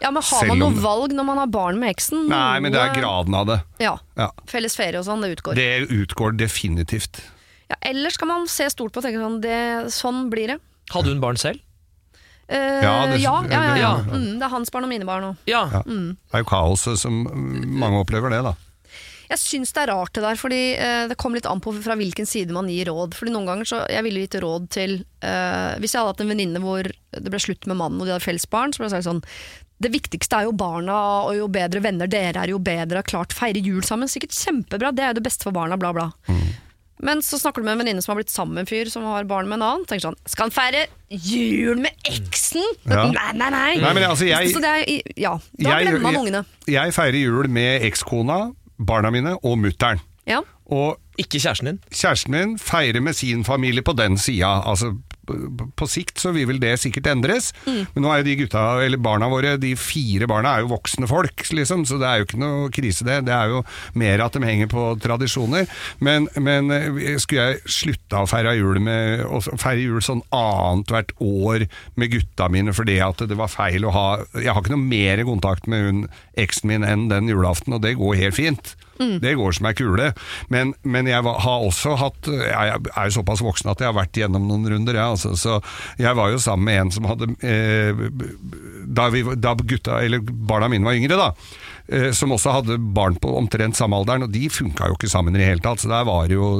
Ja, 0.00 0.12
men 0.14 0.22
Har 0.22 0.40
Selv 0.44 0.48
man 0.54 0.62
om- 0.62 0.74
noe 0.74 0.80
valg 0.82 1.10
når 1.12 1.24
man 1.26 1.38
har 1.42 1.48
barn 1.48 1.80
med 1.80 1.90
eksen? 1.96 2.28
Nei, 2.30 2.60
men 2.60 2.70
det 2.72 2.80
er 2.80 2.94
graden 2.94 3.34
av 3.34 3.46
det. 3.46 3.60
Ja. 3.82 3.98
Ja. 4.16 4.30
Felles 4.46 4.76
ferie 4.78 4.96
og 5.00 5.04
sånn, 5.04 5.20
det 5.20 5.36
utgår. 5.36 5.54
Det 5.58 5.88
utgår 5.90 6.36
definitivt. 6.38 7.20
Ja, 7.68 7.76
ellers 7.90 8.16
kan 8.16 8.28
man 8.30 8.46
se 8.48 8.68
stort 8.72 8.92
på 8.94 9.02
og 9.02 9.04
tenke 9.04 9.20
sånn, 9.20 9.40
det, 9.44 9.58
sånn 9.92 10.28
blir 10.32 10.54
det. 10.54 10.58
Hadde 10.94 11.12
hun 11.12 11.20
barn 11.20 11.36
selv? 11.40 11.60
Eh, 12.48 12.80
Ja, 12.80 12.92
ja, 13.04 13.06
det- 13.12 13.20
ja, 13.20 13.34
ja, 13.44 13.62
ja, 13.66 13.76
ja. 13.76 13.90
Mm, 14.08 14.38
det 14.38 14.46
er 14.46 14.48
hans 14.54 14.70
barn 14.72 14.84
og 14.84 14.88
mine 14.88 15.04
barn 15.04 15.24
òg. 15.32 15.36
Ja. 15.46 15.66
Mm. 15.84 16.16
Det 16.16 16.34
er 16.38 16.44
jo 16.44 16.48
kaoset 16.48 16.96
som 16.98 17.24
mm, 17.26 17.66
mange 17.78 18.00
opplever 18.00 18.30
det, 18.32 18.40
da. 18.46 18.54
Jeg 19.28 19.36
syns 19.42 19.74
det 19.76 19.82
er 19.82 19.90
rart 19.92 20.14
det 20.16 20.22
der, 20.24 20.38
fordi 20.40 20.60
eh, 20.80 21.06
det 21.10 21.18
kommer 21.20 21.36
litt 21.36 21.44
an 21.50 21.60
på 21.60 21.74
fra 21.84 21.92
hvilken 22.00 22.24
side 22.24 22.48
man 22.56 22.70
gir 22.72 22.88
råd. 22.88 23.12
Fordi 23.12 23.30
noen 23.34 23.44
ganger 23.44 23.68
så 23.68 23.82
Jeg 23.92 24.02
ville 24.06 24.22
gitt 24.24 24.38
råd 24.40 24.70
til 24.72 24.94
eh, 25.20 25.74
Hvis 25.76 25.92
jeg 25.92 26.00
hadde 26.00 26.14
hatt 26.14 26.22
en 26.24 26.32
venninne 26.32 26.62
hvor 26.64 26.82
det 26.88 27.28
ble 27.28 27.38
slutt 27.38 27.66
med 27.68 27.76
mannen 27.76 28.00
og 28.00 28.06
de 28.08 28.14
hadde 28.14 28.24
felles 28.24 28.48
barn, 28.48 28.72
så 28.72 28.80
ble 28.80 28.88
det 28.88 28.96
sagt 28.96 29.10
sånn 29.10 29.20
det 29.78 29.92
viktigste 29.92 30.34
er 30.40 30.48
jo 30.48 30.52
barna, 30.58 30.96
og 31.28 31.36
jo 31.36 31.44
bedre 31.46 31.78
venner 31.84 32.08
dere 32.10 32.40
er, 32.42 32.48
jo 32.50 32.58
bedre. 32.58 32.98
Klart 33.06 33.30
feire 33.30 33.60
jul 33.62 33.84
sammen. 33.86 34.08
Sikkert 34.10 34.32
kjempebra, 34.34 34.90
det 34.90 35.04
er 35.04 35.12
jo 35.12 35.18
det 35.20 35.22
beste 35.28 35.44
for 35.46 35.52
barna, 35.54 35.76
bla, 35.78 35.92
bla. 35.94 36.08
Men 37.00 37.20
så 37.22 37.38
snakker 37.38 37.62
du 37.62 37.64
med 37.68 37.72
en 37.76 37.78
venninne 37.84 38.02
som 38.02 38.12
har 38.12 38.18
blitt 38.22 38.30
sammen 38.32 38.54
med 38.54 38.66
en 38.66 38.70
fyr 38.70 38.90
som 38.90 39.04
har 39.04 39.24
barn 39.24 39.48
med 39.48 39.58
en 39.60 39.62
annen. 39.68 39.84
Tenker 39.86 40.08
sånn 40.08 40.16
Skal 40.26 40.48
han 40.48 40.54
feire 40.54 40.86
jul 41.10 41.78
med 41.78 41.92
eksen? 42.04 42.64
Ja. 42.84 43.06
Nei, 43.12 43.32
nei, 43.38 43.50
nei. 43.50 43.76
Nei, 43.80 43.92
men 43.94 44.02
altså, 44.10 44.26
jeg- 44.28 44.50
så 44.54 44.60
det 44.60 44.72
er, 44.72 45.12
ja, 45.16 45.38
da 45.58 45.70
Jeg- 45.78 45.86
glemmer 45.86 46.00
man 46.00 46.12
jeg- 46.14 46.20
ungene. 46.22 46.44
Jeg 46.66 46.92
feirer 46.94 47.20
jul 47.20 47.48
med 47.48 47.82
ekskona, 47.82 48.54
barna 48.78 49.10
mine 49.10 49.36
og 49.42 49.58
mutter'n. 49.58 50.00
Ja. 50.26 50.40
Og 50.70 50.98
Ikke 51.18 51.38
kjæresten 51.40 51.64
din. 51.64 51.80
kjæresten 51.90 52.30
min 52.30 52.58
feirer 52.58 53.00
med 53.00 53.14
sin 53.14 53.44
familie 53.44 53.82
på 53.82 53.96
den 53.96 54.18
sida. 54.18 54.62
Altså, 54.66 54.96
på 55.78 55.88
sikt 55.90 56.18
så 56.22 56.32
vil 56.34 56.46
vel 56.50 56.60
det 56.62 56.74
sikkert 56.82 57.06
endres, 57.12 57.52
Mm. 57.66 57.86
men 57.94 58.02
nå 58.04 58.10
er 58.12 58.20
jo 58.22 58.26
de 58.28 58.36
gutta, 58.42 58.62
eller 58.84 58.98
barna 59.02 59.28
våre, 59.30 59.56
de 59.60 59.74
fire 59.76 60.26
barna 60.30 60.56
er 60.56 60.64
jo 60.64 60.70
voksne 60.72 61.08
folk, 61.10 61.44
liksom, 61.52 61.84
så 61.88 61.98
det 62.00 62.08
er 62.08 62.18
jo 62.20 62.26
ikke 62.28 62.40
noe 62.40 62.70
krise 62.74 63.04
det. 63.06 63.18
Det 63.28 63.34
er 63.34 63.48
jo 63.52 63.62
mer 63.98 64.22
at 64.24 64.32
de 64.36 64.42
henger 64.44 64.68
på 64.72 64.84
tradisjoner. 65.02 65.68
Men, 66.00 66.28
men 66.38 66.70
eh, 66.74 67.16
skulle 67.20 67.48
jeg 67.52 67.60
slutta 67.78 68.22
å 68.24 68.28
feire 68.30 68.56
jul 68.58 68.80
med 68.84 69.24
å 69.26 69.40
feire 69.58 69.84
jul 69.84 70.00
sånn 70.04 70.22
annethvert 70.34 71.12
år 71.20 71.66
med 71.98 72.12
gutta 72.14 72.48
mine 72.52 72.72
fordi 72.76 72.98
at 73.04 73.22
det 73.28 73.36
var 73.38 73.50
feil 73.52 73.84
å 73.88 73.92
ha 73.94 74.06
Jeg 74.38 74.52
har 74.52 74.62
ikke 74.62 74.74
noe 74.74 74.88
mer 74.88 75.22
kontakt 75.28 75.66
med 75.70 75.84
hun 75.86 76.02
eksen 76.38 76.68
min 76.70 76.84
enn 76.86 77.08
den 77.10 77.28
julaften, 77.30 77.74
og 77.76 77.82
det 77.84 77.96
går 77.98 78.16
helt 78.20 78.36
fint. 78.38 78.74
Det 78.98 79.36
går 79.38 79.52
som 79.54 79.66
ei 79.68 79.74
kule. 79.78 80.08
Men, 80.50 80.72
men 80.82 81.06
jeg 81.06 81.22
har 81.22 81.62
også 81.62 81.92
hatt 82.00 82.26
Jeg 82.26 82.78
er 82.90 83.04
jo 83.06 83.14
såpass 83.20 83.42
voksen 83.46 83.70
at 83.70 83.78
jeg 83.82 83.86
har 83.92 83.94
vært 83.94 84.18
gjennom 84.18 84.48
noen 84.50 84.66
runder, 84.72 84.98
jeg. 84.98 85.17
Altså, 85.18 85.34
så 85.34 86.02
jeg 86.02 86.14
var 86.18 86.30
jo 86.30 86.38
sammen 86.42 86.68
med 86.68 86.80
en 86.84 86.92
som 86.94 87.08
hadde 87.10 87.28
eh, 87.42 88.04
da, 88.86 89.08
vi, 89.12 89.24
da 89.36 89.56
gutta, 89.58 89.98
eller 90.04 90.22
barna 90.22 90.68
mine 90.70 90.86
var 90.86 90.96
yngre, 90.98 91.18
da. 91.18 91.28
eh, 91.88 92.10
Som 92.16 92.32
også 92.36 92.54
hadde 92.60 92.78
barn 92.94 93.18
på 93.20 93.34
omtrent 93.40 93.76
samme 93.78 93.98
alderen, 93.98 94.24
og 94.28 94.32
de 94.32 94.46
funka 94.52 94.88
jo 94.92 94.96
ikke 94.98 95.10
sammen 95.10 95.36
i 95.36 95.42
det 95.42 95.50
hele 95.50 95.64
tatt. 95.64 95.82
Så 95.82 95.90
der 95.90 96.06
var 96.08 96.30
jo 96.32 96.54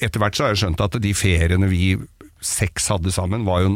Etter 0.00 0.20
hvert 0.22 0.36
så 0.38 0.46
har 0.46 0.54
jeg 0.54 0.62
skjønt 0.64 0.84
at 0.84 1.00
de 1.02 1.14
feriene 1.16 1.70
vi 1.72 1.96
seks 2.44 2.86
hadde 2.92 3.10
sammen, 3.10 3.46
var 3.48 3.64
jo 3.64 3.72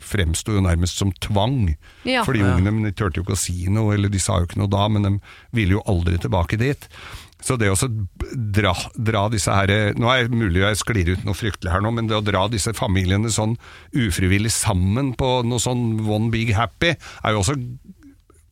fremsto 0.00 0.54
jo 0.56 0.62
nærmest 0.64 0.96
som 0.96 1.10
tvang. 1.20 1.74
Ja. 2.08 2.22
Fordi 2.24 2.40
ungene 2.40 2.72
men 2.72 2.86
de 2.88 2.94
turte 2.96 3.20
jo 3.20 3.26
ikke 3.26 3.36
å 3.36 3.40
si 3.42 3.66
noe, 3.68 3.92
eller 3.94 4.08
de 4.12 4.20
sa 4.22 4.38
jo 4.40 4.48
ikke 4.48 4.60
noe 4.62 4.70
da, 4.72 4.86
men 4.88 5.04
de 5.04 5.10
ville 5.56 5.76
jo 5.76 5.82
aldri 5.90 6.16
tilbake 6.22 6.56
dit. 6.60 6.86
Så 7.44 7.56
det 7.60 7.70
å 7.72 7.76
dra, 8.34 8.74
dra 8.96 9.26
disse 9.32 9.54
her 9.54 9.94
Nå 9.98 10.10
er 10.12 10.28
det 10.28 10.36
mulig 10.36 10.62
jeg 10.62 10.80
sklir 10.80 11.12
ut 11.14 11.24
noe 11.26 11.38
fryktelig 11.38 11.72
her 11.72 11.84
nå, 11.84 11.92
men 11.96 12.10
det 12.10 12.18
å 12.18 12.24
dra 12.24 12.46
disse 12.52 12.74
familiene 12.76 13.32
sånn 13.32 13.56
ufrivillig 13.96 14.52
sammen 14.54 15.14
på 15.18 15.40
noe 15.46 15.62
sånn 15.62 16.02
one 16.06 16.30
big 16.32 16.52
happy, 16.56 16.94
er 17.24 17.34
jo 17.34 17.42
også 17.42 17.56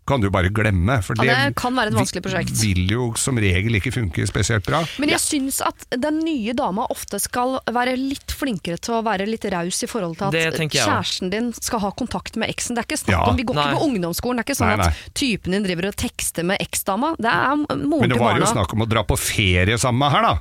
kan 0.09 0.23
du 0.25 0.31
bare 0.33 0.49
glemme. 0.55 0.99
For 1.05 1.15
Ja, 1.23 1.45
det 1.49 1.57
kan 1.61 1.77
være 1.77 1.93
et 1.93 1.99
vanskelig 1.99 2.23
prosjekt. 2.25 2.55
vil 2.63 2.89
jo 2.91 3.11
som 3.21 3.37
regel 3.39 3.77
ikke 3.79 3.93
funke 3.95 4.25
spesielt 4.29 4.65
bra. 4.67 4.81
Men 4.99 5.13
jeg 5.13 5.21
syns 5.23 5.61
at 5.65 5.85
den 6.01 6.21
nye 6.25 6.55
dama 6.57 6.87
ofte 6.91 7.21
skal 7.21 7.59
være 7.69 7.95
litt 8.01 8.33
flinkere 8.33 8.81
til 8.81 8.97
å 8.99 9.03
være 9.05 9.27
litt 9.29 9.45
raus 9.53 9.83
i 9.85 9.91
forhold 9.91 10.17
til 10.19 10.33
at 10.33 10.59
kjæresten 10.73 11.31
din 11.31 11.53
skal 11.53 11.81
ha 11.85 11.91
kontakt 11.93 12.37
med 12.41 12.49
eksen. 12.51 12.75
Det 12.75 12.85
er 12.85 12.89
ikke 12.89 13.03
snakk 13.05 13.15
Ja. 13.19 13.25
om, 13.31 13.37
Vi 13.39 13.45
går 13.45 13.55
Nei. 13.55 13.67
ikke 13.69 13.79
på 13.79 13.87
ungdomsskolen. 13.89 14.37
Det 14.37 14.45
er 14.45 14.49
ikke 14.49 14.59
sånn 14.59 14.73
Nei, 14.73 14.77
nei. 14.77 14.87
at 14.89 15.15
typen 15.15 15.53
din 15.53 15.63
driver 15.63 15.89
og 15.93 15.97
tekster 15.97 16.45
med 16.45 16.59
eksdama. 16.61 17.15
Det 17.19 17.31
er 17.31 17.57
moren 17.57 18.01
Men 18.01 18.09
det 18.11 18.19
var 18.19 18.39
jo 18.39 18.45
snakk 18.47 18.73
om 18.75 18.83
å 18.83 18.89
dra 18.89 19.03
på 19.05 19.17
ferie 19.19 19.79
sammen 19.79 19.99
med 19.99 20.11
her, 20.13 20.23
da. 20.23 20.39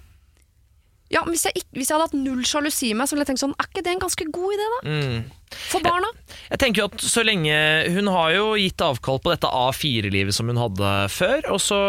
Ja, 1.14 1.24
men 1.24 1.32
hvis, 1.36 1.46
jeg 1.48 1.62
ikke, 1.62 1.72
hvis 1.80 1.90
jeg 1.90 1.96
hadde 1.96 2.08
hatt 2.10 2.20
null 2.20 2.44
sjalusi 2.48 2.92
i 2.92 2.96
meg, 2.98 3.08
så 3.08 3.16
ville 3.16 3.24
jeg 3.24 3.32
tenkt 3.32 3.44
sånn 3.46 3.56
Er 3.56 3.70
ikke 3.70 3.84
det 3.86 3.94
en 3.94 4.02
ganske 4.02 4.26
god 4.36 4.56
idé, 4.58 4.66
da? 4.74 4.80
Mm. 4.92 5.48
For 5.56 5.80
barna? 5.80 6.10
Jeg 6.50 6.60
tenker 6.60 6.82
jo 6.82 6.88
at 6.90 7.04
så 7.08 7.24
lenge 7.24 7.56
Hun 7.96 8.10
har 8.12 8.34
jo 8.36 8.50
gitt 8.60 8.84
avkall 8.84 9.22
på 9.24 9.32
dette 9.32 9.48
A4-livet 9.48 10.36
som 10.36 10.52
hun 10.52 10.60
hadde 10.60 10.92
før. 11.14 11.48
Og, 11.56 11.62
så, 11.64 11.80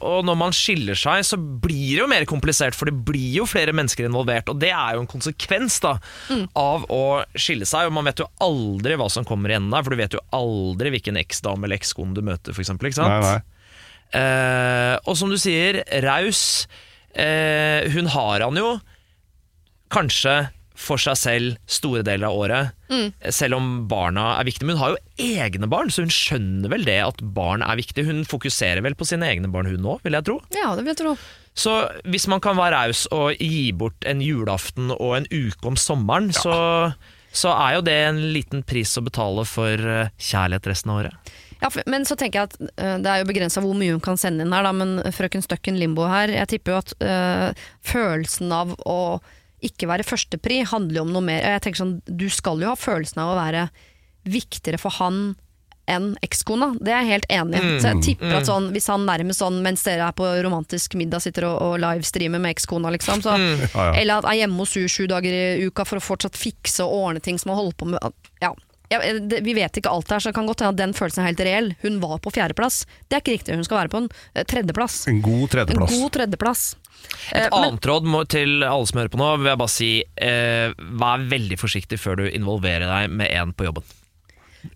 og 0.00 0.24
når 0.24 0.40
man 0.40 0.56
skiller 0.56 0.96
seg, 0.96 1.26
så 1.28 1.36
blir 1.36 1.98
det 1.98 2.00
jo 2.00 2.08
mer 2.10 2.24
komplisert, 2.28 2.76
for 2.76 2.88
det 2.88 2.96
blir 3.04 3.42
jo 3.42 3.48
flere 3.48 3.76
mennesker 3.76 4.08
involvert. 4.08 4.48
Og 4.48 4.60
det 4.62 4.72
er 4.72 4.96
jo 4.96 5.04
en 5.04 5.10
konsekvens 5.10 5.76
da 5.84 5.98
av 6.56 6.88
å 6.88 7.02
skille 7.36 7.68
seg. 7.68 7.90
Og 7.90 7.96
man 8.00 8.08
vet 8.08 8.24
jo 8.24 8.30
aldri 8.40 8.96
hva 9.00 9.10
som 9.12 9.28
kommer 9.28 9.52
igjen 9.52 9.68
der, 9.72 9.84
for 9.84 9.92
du 9.92 10.00
vet 10.00 10.16
jo 10.16 10.24
aldri 10.36 10.96
hvilken 10.96 11.20
eksdame 11.20 11.68
eller 11.68 11.80
ekskone 11.80 12.16
du 12.16 12.24
møter, 12.24 12.56
f.eks. 12.56 12.72
Ikke 12.80 12.96
sant? 12.96 13.12
Nei, 13.12 13.34
nei. 13.36 13.40
Eh, 14.20 14.96
og 15.04 15.20
som 15.20 15.30
du 15.30 15.36
sier, 15.40 15.84
raus. 16.06 16.64
Eh, 17.14 17.90
hun 17.94 18.10
har 18.14 18.44
han 18.46 18.58
jo 18.58 18.78
kanskje 19.90 20.50
for 20.80 21.00
seg 21.02 21.18
selv 21.18 21.56
store 21.68 22.00
deler 22.06 22.30
av 22.30 22.38
året, 22.40 22.70
selv 23.34 23.58
om 23.58 23.66
barna 23.90 24.38
er 24.38 24.46
viktige. 24.48 24.64
Men 24.70 24.78
hun 24.78 24.82
har 24.84 24.94
jo 24.94 25.34
egne 25.36 25.68
barn, 25.68 25.90
så 25.92 26.06
hun 26.06 26.14
skjønner 26.14 26.72
vel 26.72 26.86
det 26.88 26.96
at 27.04 27.20
barn 27.36 27.60
er 27.66 27.76
viktig. 27.76 28.06
Hun 28.08 28.22
fokuserer 28.28 28.80
vel 28.86 28.96
på 28.96 29.04
sine 29.08 29.28
egne 29.28 29.50
barn, 29.52 29.68
hun 29.68 29.84
òg, 29.84 30.00
vil 30.06 30.16
jeg 30.16 30.26
tro. 30.30 30.38
Ja, 30.56 30.72
det 30.78 30.86
vil 30.86 30.94
jeg 30.94 31.02
tro. 31.02 31.14
Så 31.58 31.74
hvis 32.08 32.24
man 32.30 32.40
kan 32.40 32.56
være 32.56 32.78
raus 32.78 33.04
og 33.12 33.36
gi 33.36 33.72
bort 33.76 34.06
en 34.08 34.22
julaften 34.24 34.92
og 34.96 35.18
en 35.18 35.28
uke 35.28 35.68
om 35.68 35.76
sommeren, 35.76 36.30
så, 36.32 36.56
så 37.34 37.52
er 37.58 37.76
jo 37.76 37.84
det 37.90 37.98
en 38.06 38.22
liten 38.32 38.64
pris 38.64 38.94
å 38.96 39.04
betale 39.04 39.44
for 39.48 39.74
eh, 39.84 40.12
kjærlighet 40.16 40.70
resten 40.70 40.94
av 40.94 41.02
året. 41.02 41.34
Ja, 41.60 41.68
for, 41.68 41.84
men 41.90 42.06
så 42.08 42.16
tenker 42.18 42.40
jeg 42.40 42.50
at 42.50 42.56
uh, 42.60 42.96
det 43.02 43.10
er 43.10 43.20
jo 43.22 43.28
begrensa 43.28 43.62
hvor 43.64 43.76
mye 43.76 43.92
hun 43.92 44.02
kan 44.04 44.20
sende 44.20 44.46
inn 44.46 44.54
her, 44.54 44.64
da, 44.64 44.72
men 44.76 44.98
frøken 45.14 45.44
Støkken 45.44 45.78
Limbo 45.80 46.06
her, 46.08 46.32
jeg 46.32 46.54
tipper 46.54 46.76
jo 46.76 46.80
at 46.80 46.94
uh, 47.04 47.68
følelsen 47.86 48.54
av 48.56 48.72
å 48.88 49.00
ikke 49.64 49.90
være 49.90 50.06
førstepri 50.08 50.62
handler 50.70 51.02
jo 51.02 51.04
om 51.04 51.12
noe 51.12 51.26
mer. 51.26 51.44
Jeg 51.44 51.66
tenker 51.66 51.82
sånn, 51.82 51.98
Du 52.08 52.30
skal 52.32 52.62
jo 52.62 52.70
ha 52.72 52.78
følelsen 52.80 53.20
av 53.20 53.34
å 53.34 53.38
være 53.38 53.68
viktigere 54.24 54.80
for 54.80 54.96
han 55.00 55.34
enn 55.90 56.12
ekskona. 56.22 56.70
Det 56.78 56.92
er 56.92 57.02
jeg 57.02 57.10
helt 57.10 57.28
enig 57.34 57.58
i. 57.58 57.70
Så 57.82 57.90
jeg 57.90 58.02
tipper 58.06 58.36
at 58.38 58.48
sånn, 58.48 58.68
hvis 58.74 58.86
han 58.92 59.06
nærmest 59.08 59.42
sånn 59.42 59.58
mens 59.64 59.82
dere 59.86 60.06
er 60.06 60.16
på 60.16 60.28
romantisk 60.44 60.94
middag 60.98 61.24
sitter 61.24 61.48
og, 61.48 61.56
og 61.66 61.76
livestreamer 61.82 62.42
med 62.42 62.54
ekskona, 62.54 62.92
liksom, 62.94 63.24
så, 63.24 63.36
Ja, 63.40 63.68
ja. 63.74 63.92
eller 63.98 64.20
at 64.20 64.28
er 64.30 64.42
hjemme 64.42 64.62
hos 64.62 64.76
henne 64.78 64.92
sju 64.92 65.08
dager 65.10 65.34
i 65.34 65.66
uka 65.66 65.86
for 65.88 65.98
å 65.98 66.04
fortsatt 66.04 66.38
fikse 66.38 66.86
og 66.86 66.94
ordne 67.08 67.24
ting 67.24 67.40
som 67.40 67.52
han 67.52 67.62
holder 67.62 67.78
på 67.80 67.90
med 67.90 68.20
ja. 68.44 68.54
Ja, 68.90 68.98
det, 69.22 69.40
vi 69.46 69.52
vet 69.54 69.76
ikke 69.78 69.90
alt 69.92 70.08
her, 70.10 70.18
så 70.18 70.30
det 70.32 70.34
kan 70.34 70.48
godt 70.50 70.64
hende 70.64 70.74
at 70.74 70.80
den 70.80 70.92
følelsen 70.98 71.22
er 71.22 71.28
helt 71.30 71.40
reell. 71.46 71.68
Hun 71.84 72.00
var 72.02 72.18
på 72.24 72.32
fjerdeplass. 72.34 72.80
Det 73.06 73.14
er 73.16 73.22
ikke 73.22 73.36
riktig, 73.36 73.54
hun 73.54 73.64
skal 73.68 73.78
være 73.84 73.92
på 73.92 74.00
en 74.02 74.08
eh, 74.34 74.42
tredjeplass. 74.50 74.96
En 75.12 75.20
god 75.22 75.44
En 75.46 75.52
tredjeplass. 75.54 75.94
god 75.94 76.10
tredjeplass. 76.18 76.64
Et 77.30 77.36
Eh, 77.38 77.46
men- 77.52 77.64
annet 77.70 77.86
råd 77.86 78.04
må, 78.10 78.24
til 78.28 78.64
alle 78.66 78.86
som 78.90 78.98
hører 79.00 79.12
på 79.14 79.20
nå, 79.22 79.28
vil 79.38 79.46
jeg 79.52 79.58
bare 79.62 79.72
si 79.72 79.90
eh, 80.20 80.74
vær 81.00 81.22
veldig 81.30 81.56
forsiktig 81.62 81.98
før 82.02 82.16
du 82.20 82.24
involverer 82.28 82.84
deg 82.90 83.10
med 83.14 83.30
en 83.30 83.52
på 83.54 83.64
jobben. 83.70 83.86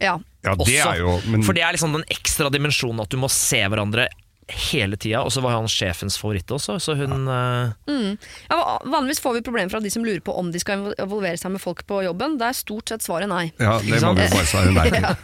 Ja. 0.00 0.14
Ja, 0.44 0.54
det 0.54 0.64
Også, 0.64 0.92
er 0.94 0.98
jo 1.02 1.20
men, 1.28 1.42
For 1.44 1.52
det 1.56 1.62
er 1.66 1.72
liksom 1.76 1.92
den 1.92 2.04
ekstra 2.08 2.48
dimensjonen 2.52 3.02
at 3.02 3.10
du 3.12 3.18
må 3.20 3.28
se 3.32 3.60
hverandre 3.68 4.06
hele 4.48 4.96
tida. 5.00 5.22
Og 5.24 5.32
så 5.32 5.42
var 5.44 5.56
han 5.56 5.68
sjefens 5.70 6.16
favoritt 6.20 6.50
også, 6.52 6.76
så 6.82 6.96
hun 6.98 7.28
eh, 7.30 8.30
Ja, 8.50 8.58
vanligvis 8.84 9.22
får 9.24 9.38
vi 9.38 9.44
problemer 9.46 9.72
fra 9.72 9.80
de 9.80 9.92
som 9.92 10.04
lurer 10.04 10.20
på 10.24 10.34
om 10.36 10.50
de 10.52 10.60
skal 10.62 10.90
involvere 10.92 11.38
seg 11.40 11.54
med 11.54 11.62
folk 11.62 11.84
på 11.88 12.02
jobben. 12.06 12.36
Det 12.40 12.50
er 12.50 12.58
stort 12.58 12.92
sett 12.92 13.04
svaret 13.06 13.30
nei. 13.30 13.46
Ja, 13.58 13.78
det 13.80 14.02
må 14.04 14.14
vi 14.18 14.28
bare 14.34 14.48
svare 14.50 14.74
nei 14.74 14.88
ja. 15.04 15.14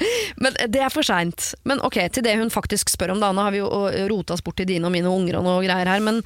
Men 0.41 0.57
det 0.73 0.85
er 0.87 0.95
for 0.95 1.07
seint. 1.07 1.53
Men 1.69 1.83
ok, 1.87 2.01
til 2.15 2.27
det 2.27 2.39
hun 2.41 2.53
faktisk 2.53 2.93
spør 2.93 3.15
om, 3.17 3.23
da. 3.23 3.33
Nå 3.37 3.45
har 3.47 3.55
vi 3.55 3.63
jo 3.63 3.71
rota 4.11 4.37
oss 4.37 4.45
bort 4.45 4.61
til 4.61 4.69
dine 4.71 4.89
og 4.89 4.95
mine 4.95 5.11
unger 5.11 5.41
og 5.41 5.47
noe 5.47 5.61
greier 5.65 5.91
her. 5.91 6.05
Men 6.05 6.23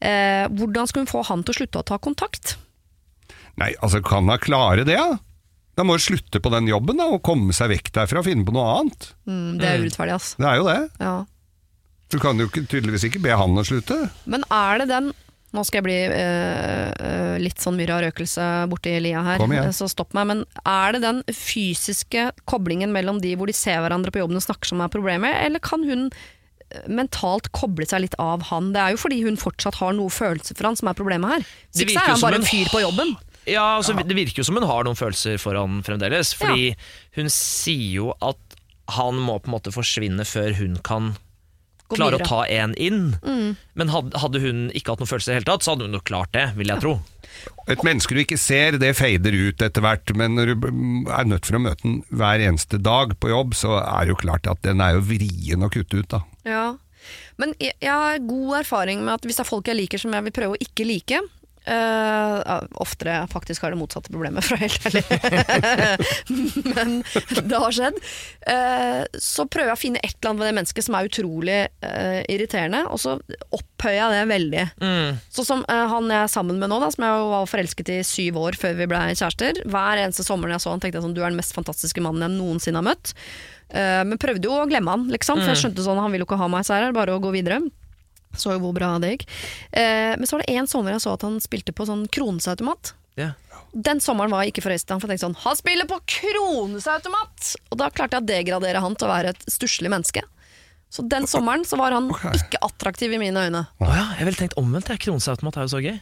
eh, 0.00 0.46
hvordan 0.52 0.90
skal 0.90 1.04
hun 1.04 1.10
få 1.10 1.26
han 1.30 1.44
til 1.44 1.54
å 1.56 1.60
slutte 1.62 1.82
å 1.82 1.88
ta 1.94 2.00
kontakt? 2.02 2.56
Nei, 3.56 3.72
altså 3.80 4.02
kan 4.04 4.28
hun 4.28 4.42
klare 4.42 4.84
det, 4.86 4.98
da? 5.00 5.16
Da 5.76 5.84
må 5.84 5.96
hun 5.98 6.00
slutte 6.00 6.40
på 6.40 6.50
den 6.52 6.68
jobben 6.70 6.96
da, 7.00 7.10
og 7.12 7.24
komme 7.24 7.52
seg 7.56 7.68
vekk 7.74 7.90
derfra 7.98 8.22
og 8.22 8.28
finne 8.28 8.46
på 8.48 8.54
noe 8.56 8.68
annet. 8.78 9.10
Mm, 9.28 9.56
det 9.60 9.66
er 9.68 9.82
urettferdig, 9.82 10.14
altså. 10.16 10.38
Det 10.40 10.48
er 10.48 10.60
jo 10.60 10.68
det. 10.70 10.78
Ja. 11.02 11.16
Du 12.12 12.18
kan 12.22 12.38
jo 12.38 12.46
ikke, 12.46 12.66
tydeligvis 12.70 13.06
ikke 13.08 13.22
be 13.24 13.34
han 13.36 13.56
å 13.58 13.64
slutte. 13.66 13.96
Men 14.30 14.44
er 14.52 14.82
det 14.82 14.90
den 14.94 15.12
Nå 15.54 15.62
skal 15.64 15.78
jeg 15.78 15.84
bli 15.86 15.94
eh, 16.12 16.90
eh, 17.06 17.36
litt 17.40 17.62
sånn 17.62 17.78
myrra 17.78 18.00
røkelse 18.02 18.44
borti 18.68 18.90
lia 19.00 19.22
her, 19.24 19.38
Kom 19.40 19.54
igjen. 19.54 19.70
så 19.72 19.86
stopp 19.88 20.12
meg. 20.12 20.26
Men 20.28 20.40
er 20.68 20.96
det 20.96 21.00
den 21.04 21.22
fysiske 21.32 22.26
koblingen 22.50 22.92
mellom 22.92 23.22
de 23.22 23.30
hvor 23.38 23.48
de 23.48 23.54
ser 23.56 23.78
hverandre 23.80 24.12
på 24.12 24.20
jobben 24.20 24.36
og 24.36 24.44
snakker 24.44 24.68
som 24.68 24.82
er 24.84 24.90
problemet, 24.92 25.38
eller 25.46 25.62
kan 25.64 25.86
hun 25.86 26.10
eh, 26.10 26.82
mentalt 26.92 27.48
koble 27.56 27.86
seg 27.88 28.04
litt 28.04 28.18
av 28.20 28.44
han? 28.50 28.74
Det 28.74 28.82
er 28.82 28.96
jo 28.96 29.00
fordi 29.00 29.22
hun 29.24 29.40
fortsatt 29.40 29.78
har 29.80 29.96
noe 29.96 30.12
følelser 30.12 30.58
for 30.58 30.68
han 30.68 30.76
som 30.76 30.90
er 30.92 30.98
problemet 30.98 31.36
her. 31.38 31.46
Ikke 31.46 31.78
så 31.78 31.86
virker 31.86 32.02
er 32.02 32.10
jo 32.10 32.10
han 32.10 32.20
som 32.20 32.28
bare 32.28 32.42
en 32.42 32.50
fyr 32.50 32.72
på 32.74 32.82
jobben. 32.84 33.16
Ja, 33.46 33.66
altså, 33.78 33.94
Det 34.02 34.18
virker 34.18 34.42
jo 34.42 34.48
som 34.50 34.58
hun 34.58 34.66
har 34.66 34.84
noen 34.84 34.98
følelser 34.98 35.38
for 35.40 35.56
han 35.56 35.78
fremdeles. 35.86 36.34
Fordi 36.36 36.72
hun 37.16 37.30
sier 37.32 38.02
jo 38.02 38.10
at 38.18 38.58
han 38.98 39.18
må 39.22 39.38
på 39.40 39.48
en 39.48 39.56
måte 39.56 39.72
forsvinne 39.74 40.26
før 40.26 40.52
hun 40.58 40.76
kan 40.84 41.14
klare 41.92 42.16
videre. 42.16 42.26
å 42.26 42.30
ta 42.30 42.40
en 42.50 42.74
inn. 42.74 43.02
Men 43.78 43.92
hadde, 43.92 44.40
hun 44.42 44.64
ikke 44.72 44.94
hatt 44.94 45.02
noen 45.02 45.10
følelser 45.10 45.30
i 45.30 45.34
det 45.34 45.40
hele 45.40 45.50
tatt, 45.50 45.66
så 45.66 45.74
hadde 45.74 45.86
hun 45.86 45.94
nok 45.96 46.06
klart 46.08 46.32
det, 46.36 46.48
vil 46.58 46.72
jeg 46.72 46.82
tro. 46.82 46.96
Et 47.70 47.82
menneske 47.86 48.16
du 48.16 48.22
ikke 48.22 48.38
ser, 48.40 48.78
det 48.80 48.94
fader 48.96 49.34
ut 49.34 49.62
etter 49.62 49.84
hvert, 49.84 50.14
men 50.16 50.38
når 50.38 50.54
du 50.54 50.66
er 51.12 51.28
nødt 51.28 51.46
for 51.46 51.58
å 51.58 51.62
møte 51.62 51.84
den 51.84 52.00
hver 52.08 52.42
eneste 52.42 52.80
dag 52.80 53.14
på 53.20 53.30
jobb, 53.30 53.54
så 53.58 53.76
er 53.82 54.06
det 54.06 54.14
jo 54.14 54.20
klart 54.24 54.50
at 54.50 54.62
den 54.66 54.82
er 54.82 54.96
jo 54.96 55.04
vrien 55.10 55.66
å 55.66 55.70
kutte 55.72 56.00
ut, 56.00 56.10
da. 56.14 56.22
Ja. 56.46 56.66
Men 57.38 57.52
jeg, 57.62 57.76
jeg 57.82 57.92
har 57.92 58.22
god 58.26 58.60
erfaring 58.62 59.02
med 59.04 59.18
at 59.18 59.26
hvis 59.26 59.38
det 59.38 59.44
er 59.44 59.50
folk 59.50 59.68
jeg 59.70 59.78
liker 59.78 60.00
som 60.00 60.14
jeg 60.16 60.26
vil 60.26 60.34
prøve 60.34 60.56
å 60.56 60.62
ikke 60.62 60.86
like 60.88 61.20
ja, 61.66 62.56
Oftere 62.82 63.26
faktisk 63.30 63.62
har 63.62 63.74
det 63.74 63.78
motsatte 63.80 64.12
problemet, 64.12 64.44
for 64.46 64.56
å 64.56 64.60
være 64.60 64.70
helt 64.70 64.86
ærlig. 64.86 65.02
Men 66.76 66.92
det 67.50 67.60
har 67.62 67.74
skjedd. 67.74 67.98
Uh, 68.46 69.02
så 69.18 69.46
prøver 69.50 69.72
jeg 69.72 69.76
å 69.76 69.80
finne 69.80 70.02
et 70.02 70.14
eller 70.14 70.32
annet 70.32 70.42
ved 70.42 70.50
det 70.50 70.56
mennesket 70.60 70.86
som 70.86 70.98
er 70.98 71.10
utrolig 71.10 71.58
uh, 71.82 72.20
irriterende, 72.32 72.84
og 72.90 73.02
så 73.02 73.16
opphøyer 73.50 73.98
jeg 73.98 74.14
det 74.14 74.22
veldig. 74.32 74.64
Sånn 75.34 75.48
som 75.48 75.64
han 75.66 76.10
jeg 76.12 76.22
er 76.22 76.32
sammen 76.32 76.60
med 76.60 76.70
nå, 76.70 76.78
da, 76.82 76.90
som 76.94 77.06
jeg 77.06 77.26
var 77.32 77.50
forelsket 77.50 77.92
i 77.96 78.00
syv 78.06 78.38
år 78.42 78.58
før 78.60 78.76
vi 78.78 78.90
ble 78.90 79.02
kjærester. 79.14 79.62
Hver 79.66 80.02
eneste 80.04 80.26
sommer 80.26 80.54
jeg 80.54 80.62
så 80.62 80.72
han, 80.74 80.82
tenkte 80.82 81.00
jeg 81.00 81.06
sånn 81.06 81.16
Du 81.16 81.22
er 81.22 81.30
den 81.30 81.40
mest 81.40 81.56
fantastiske 81.56 82.02
mannen 82.04 82.26
jeg 82.26 82.36
noensinne 82.36 82.82
har 82.82 82.86
møtt. 82.86 83.14
Men 83.72 84.20
prøvde 84.22 84.46
jo 84.46 84.54
å 84.60 84.68
glemme 84.70 84.92
han, 84.92 85.08
liksom, 85.10 85.40
for 85.42 85.50
jeg 85.50 85.64
skjønte 85.64 85.84
sånn 85.84 85.98
han 85.98 86.12
vil 86.14 86.22
jo 86.22 86.28
ikke 86.28 86.38
ha 86.38 86.48
meg, 86.50 86.66
så 86.66 86.76
her 86.76 86.86
er 86.86 86.92
det 86.94 86.98
bare 86.98 87.16
å 87.16 87.22
gå 87.22 87.32
videre. 87.34 87.58
Så 88.40 88.54
jo 88.54 88.62
hvor 88.62 88.76
bra 88.76 88.94
det 89.02 89.14
gikk. 89.14 89.26
Eh, 89.72 90.14
men 90.16 90.28
så 90.28 90.36
var 90.36 90.44
det 90.44 90.56
en 90.56 90.70
sommer 90.70 90.96
jeg 90.96 91.04
så 91.06 91.16
at 91.16 91.26
han 91.26 91.40
spilte 91.44 91.74
på 91.76 91.88
sånn 91.88 92.06
kronesautomat. 92.12 92.94
Yeah. 93.16 93.34
Den 93.72 94.00
sommeren 94.04 94.32
var 94.32 94.44
jeg 94.44 94.54
ikke 94.54 94.66
forelsket 94.66 94.90
i 94.90 94.94
han, 94.94 95.00
for 95.02 95.08
jeg 95.08 95.18
tenkte 95.18 95.26
sånn 95.26 95.42
Han 95.46 95.56
spiller 95.58 95.88
på 95.88 95.98
kronesautomat! 96.14 97.52
Og 97.72 97.80
da 97.80 97.90
klarte 97.92 98.18
jeg 98.18 98.24
å 98.24 98.30
degradere 98.30 98.82
han 98.84 98.96
til 98.96 99.08
å 99.08 99.12
være 99.12 99.34
et 99.34 99.46
stusslig 99.52 99.92
menneske. 99.92 100.24
Så 100.92 101.02
den 101.04 101.26
sommeren 101.28 101.64
så 101.66 101.78
var 101.80 101.96
han 101.96 102.08
okay. 102.12 102.36
ikke 102.38 102.60
attraktiv 102.64 103.12
i 103.16 103.20
mine 103.20 103.48
øyne. 103.48 103.66
Å 103.82 103.90
ja, 103.90 104.06
jeg 104.20 104.28
ville 104.28 104.40
tenkt 104.40 104.56
omvendt. 104.60 104.88
jeg. 104.92 105.02
Kronesautomat 105.08 105.58
er 105.58 105.66
jo 105.66 105.72
så 105.74 105.82
gøy. 105.84 105.98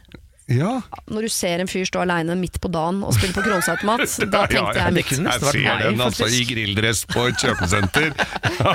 Ja, 0.53 0.82
Når 1.09 1.24
du 1.24 1.28
ser 1.32 1.62
en 1.62 1.68
fyr 1.70 1.86
stå 1.88 2.03
aleine 2.05 2.34
midt 2.36 2.59
på 2.61 2.68
dagen 2.68 2.99
og 3.07 3.14
spille 3.16 3.32
på 3.32 3.40
kronesautomat, 3.47 4.03
da 4.34 4.42
ja, 4.42 4.49
tenkte 4.53 4.74
ja, 4.76 4.82
jeg 4.82 4.84
det 4.84 4.92
mitt. 4.99 5.12
jeg 5.14 5.40
ser 5.40 5.61
meg, 5.64 5.84
den 5.86 6.03
altså 6.05 6.28
i 6.28 6.42
grilldress 6.51 7.01
på 7.09 7.22
et 7.30 7.38
kjøpesenter. 7.40 8.11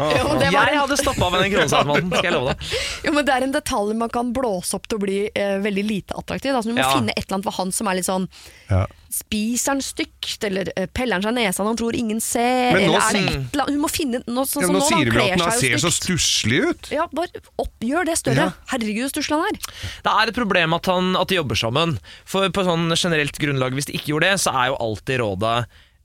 Jo, 0.00 0.30
var 0.40 0.70
Jeg 0.72 0.78
hadde 0.80 0.96
stoppa 1.00 1.28
med 1.34 1.44
den 1.44 1.52
kronesautomaten, 1.54 2.08
skal 2.14 2.30
jeg 2.30 2.36
love 2.38 2.54
deg. 2.54 2.72
Jo, 3.04 3.12
men 3.18 3.28
Det 3.28 3.34
er 3.36 3.46
en 3.46 3.52
detalj 3.54 3.92
man 4.00 4.12
kan 4.16 4.32
blåse 4.36 4.78
opp 4.78 4.88
til 4.88 4.96
å 4.96 5.02
bli 5.04 5.18
eh, 5.28 5.58
veldig 5.60 5.84
lite 5.90 6.16
attraktiv. 6.16 6.54
Altså, 6.56 6.72
du 6.72 6.78
må 6.78 6.84
Ja. 6.86 6.94
finne 6.96 7.12
et 7.16 7.26
eller 7.26 7.36
annet 7.40 7.50
for 7.50 7.58
han 7.60 7.72
som 7.76 7.90
er 7.92 8.00
litt 8.00 8.08
sånn 8.08 8.26
Ja. 8.70 8.86
Spiser 9.10 9.72
han 9.74 9.80
stygt, 9.82 10.44
eller 10.46 10.68
eh, 10.78 10.86
peller 10.86 11.18
han 11.18 11.24
seg 11.24 11.34
nesa 11.34 11.64
når 11.64 11.72
han 11.72 11.78
tror 11.80 11.96
ingen 11.98 12.20
ser? 12.22 12.76
Men 12.76 12.92
nå 12.92 12.94
eller 12.94 13.32
er 13.34 13.72
Hun 13.72 13.80
må 13.82 13.90
finne 13.90 14.20
noe 14.28 14.46
sånn 14.46 14.62
Ja, 14.62 14.68
som 14.70 14.76
nå 14.76 14.82
nå, 14.82 14.86
sier 14.86 15.10
kler 15.10 15.34
at 15.34 15.42
han 15.42 15.58
ser 15.58 15.82
så 15.82 15.90
stusslig 15.94 16.62
ut. 16.68 16.90
Ja, 16.94 17.08
bare 17.10 17.42
oppgjør 17.58 18.06
det 18.06 18.16
større. 18.20 18.48
Ja. 18.52 18.68
Herregud, 18.70 19.08
så 19.08 19.16
stusslig 19.16 19.40
han 19.40 19.50
er. 19.50 19.60
Det 20.06 20.14
er 20.14 20.30
et 20.30 20.38
problem 20.38 20.78
at, 20.78 20.90
han, 20.94 21.12
at 21.18 21.32
de 21.32 21.40
jobber 21.40 21.58
sammen. 21.58 21.98
For 22.28 22.46
på 22.54 22.66
sånn 22.66 22.86
generelt 22.94 23.42
grunnlag, 23.42 23.74
hvis 23.74 23.90
de 23.90 23.98
ikke 23.98 24.14
gjorde 24.14 24.30
det, 24.30 24.42
så 24.46 24.54
er 24.54 24.70
jo 24.70 24.78
alltid 24.86 25.24
rådet 25.24 25.56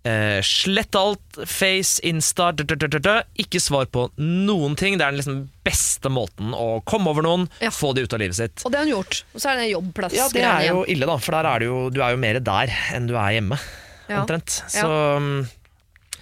eh, 0.06 0.40
slett 0.46 0.96
alt, 0.96 1.40
face, 1.50 2.00
insta, 2.06 2.52
dø, 2.56 2.64
dø, 2.64 2.78
dø, 2.80 2.90
dø, 2.96 3.02
dø. 3.04 3.16
ikke 3.42 3.62
svar 3.64 3.90
på 3.92 4.08
noen 4.22 4.78
ting. 4.80 5.00
Det 5.00 5.06
er 5.08 5.16
den 5.16 5.22
liksom 5.22 5.42
beste 5.66 6.12
måten 6.14 6.54
å 6.56 6.84
komme 6.86 7.12
over 7.12 7.26
noen, 7.26 7.48
Ja. 7.62 7.72
få 7.74 7.94
de 7.96 8.06
ut 8.06 8.14
av 8.14 8.22
livet 8.22 8.38
sitt. 8.38 8.66
Og 8.66 8.72
det 8.72 8.80
har 8.80 8.86
hun 8.86 8.94
gjort. 8.96 9.24
Og 9.34 9.42
så 9.42 9.52
er 9.52 9.62
det 9.64 9.72
jobbplass. 9.74 10.14
Ja, 10.14 10.30
det 10.30 10.46
er 10.46 10.68
jo 10.70 10.86
ille, 10.86 11.10
da, 11.10 11.18
for 11.18 11.32
der 11.38 11.50
er 11.50 11.60
du 11.60 11.66
jo, 11.66 11.90
du 11.90 12.02
er 12.02 12.16
jo 12.16 12.22
mer 12.22 12.40
der 12.40 12.74
enn 12.94 13.08
du 13.10 13.16
er 13.18 13.38
hjemme. 13.40 13.60
Ja. 14.08 14.22
Omtrent. 14.22 14.62
Så, 14.70 14.86
um, 15.18 15.48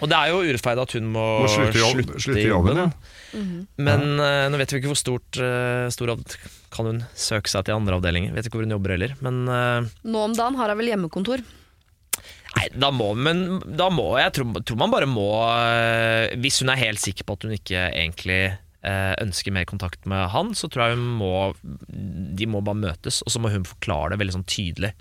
og 0.00 0.08
det 0.10 0.16
er 0.16 0.32
jo 0.32 0.40
urettferdig 0.42 0.82
at 0.82 0.94
hun 0.96 1.10
må, 1.12 1.24
Må 1.44 1.50
slutte, 1.52 1.78
jobb, 1.78 2.00
slutte 2.00 2.22
slutte, 2.24 2.46
jobben, 2.48 2.80
ja. 2.80 2.88
Men 3.82 4.20
eh, 4.22 4.46
nå 4.48 4.58
vet 4.60 4.70
vi 4.70 4.78
ikke 4.78 4.92
hvor 4.92 4.98
stort 4.98 5.38
uh, 5.42 5.90
stor 5.90 6.12
Kan 6.74 6.86
hun 6.86 7.00
søke 7.18 7.50
seg 7.50 7.66
til 7.66 7.74
andre 7.74 7.98
avdelinger? 7.98 8.34
Vet 8.34 8.46
ikke 8.46 8.60
hvor 8.60 8.66
hun 8.66 8.74
jobber 8.76 8.94
heller. 8.94 9.14
Men 9.26 9.42
uh, 9.50 9.90
Nå 10.06 10.24
om 10.28 10.36
dagen 10.38 10.58
har 10.58 10.70
hun 10.70 10.80
vel 10.80 10.92
hjemmekontor. 10.92 11.42
Nei, 12.54 12.68
da 12.78 12.90
må, 12.94 13.08
men 13.18 13.58
da 13.66 13.88
må 13.90 14.12
jeg 14.20 14.30
tror, 14.36 14.52
tror 14.62 14.78
man 14.78 14.92
bare 14.92 15.08
må 15.10 15.26
øh, 15.42 16.34
Hvis 16.38 16.60
hun 16.62 16.70
er 16.70 16.78
helt 16.78 17.02
sikker 17.02 17.26
på 17.26 17.34
at 17.34 17.46
hun 17.48 17.56
ikke 17.56 17.80
egentlig 17.90 18.38
øh, 18.86 19.14
ønsker 19.24 19.54
mer 19.56 19.66
kontakt 19.66 20.06
med 20.06 20.28
han, 20.30 20.52
så 20.54 20.70
tror 20.70 20.92
jeg 20.92 21.00
hun 21.00 21.18
må 21.18 21.32
De 22.38 22.46
må 22.46 22.62
bare 22.62 22.78
møtes, 22.78 23.22
og 23.26 23.34
så 23.34 23.42
må 23.42 23.50
hun 23.50 23.66
forklare 23.66 24.14
det 24.14 24.20
veldig 24.22 24.36
sånn 24.38 24.46
tydelig. 24.46 24.92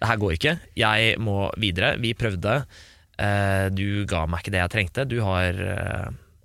Det 0.00 0.08
her 0.08 0.22
går 0.22 0.36
ikke. 0.38 0.54
Jeg 0.78 1.18
må 1.18 1.50
videre. 1.60 1.96
Vi 2.00 2.14
prøvde. 2.14 2.60
øh, 3.20 3.66
du 3.74 4.06
ga 4.08 4.24
meg 4.30 4.44
ikke 4.44 4.54
det 4.54 4.62
jeg 4.62 4.74
trengte. 4.76 5.08
Du 5.10 5.18
har 5.26 5.58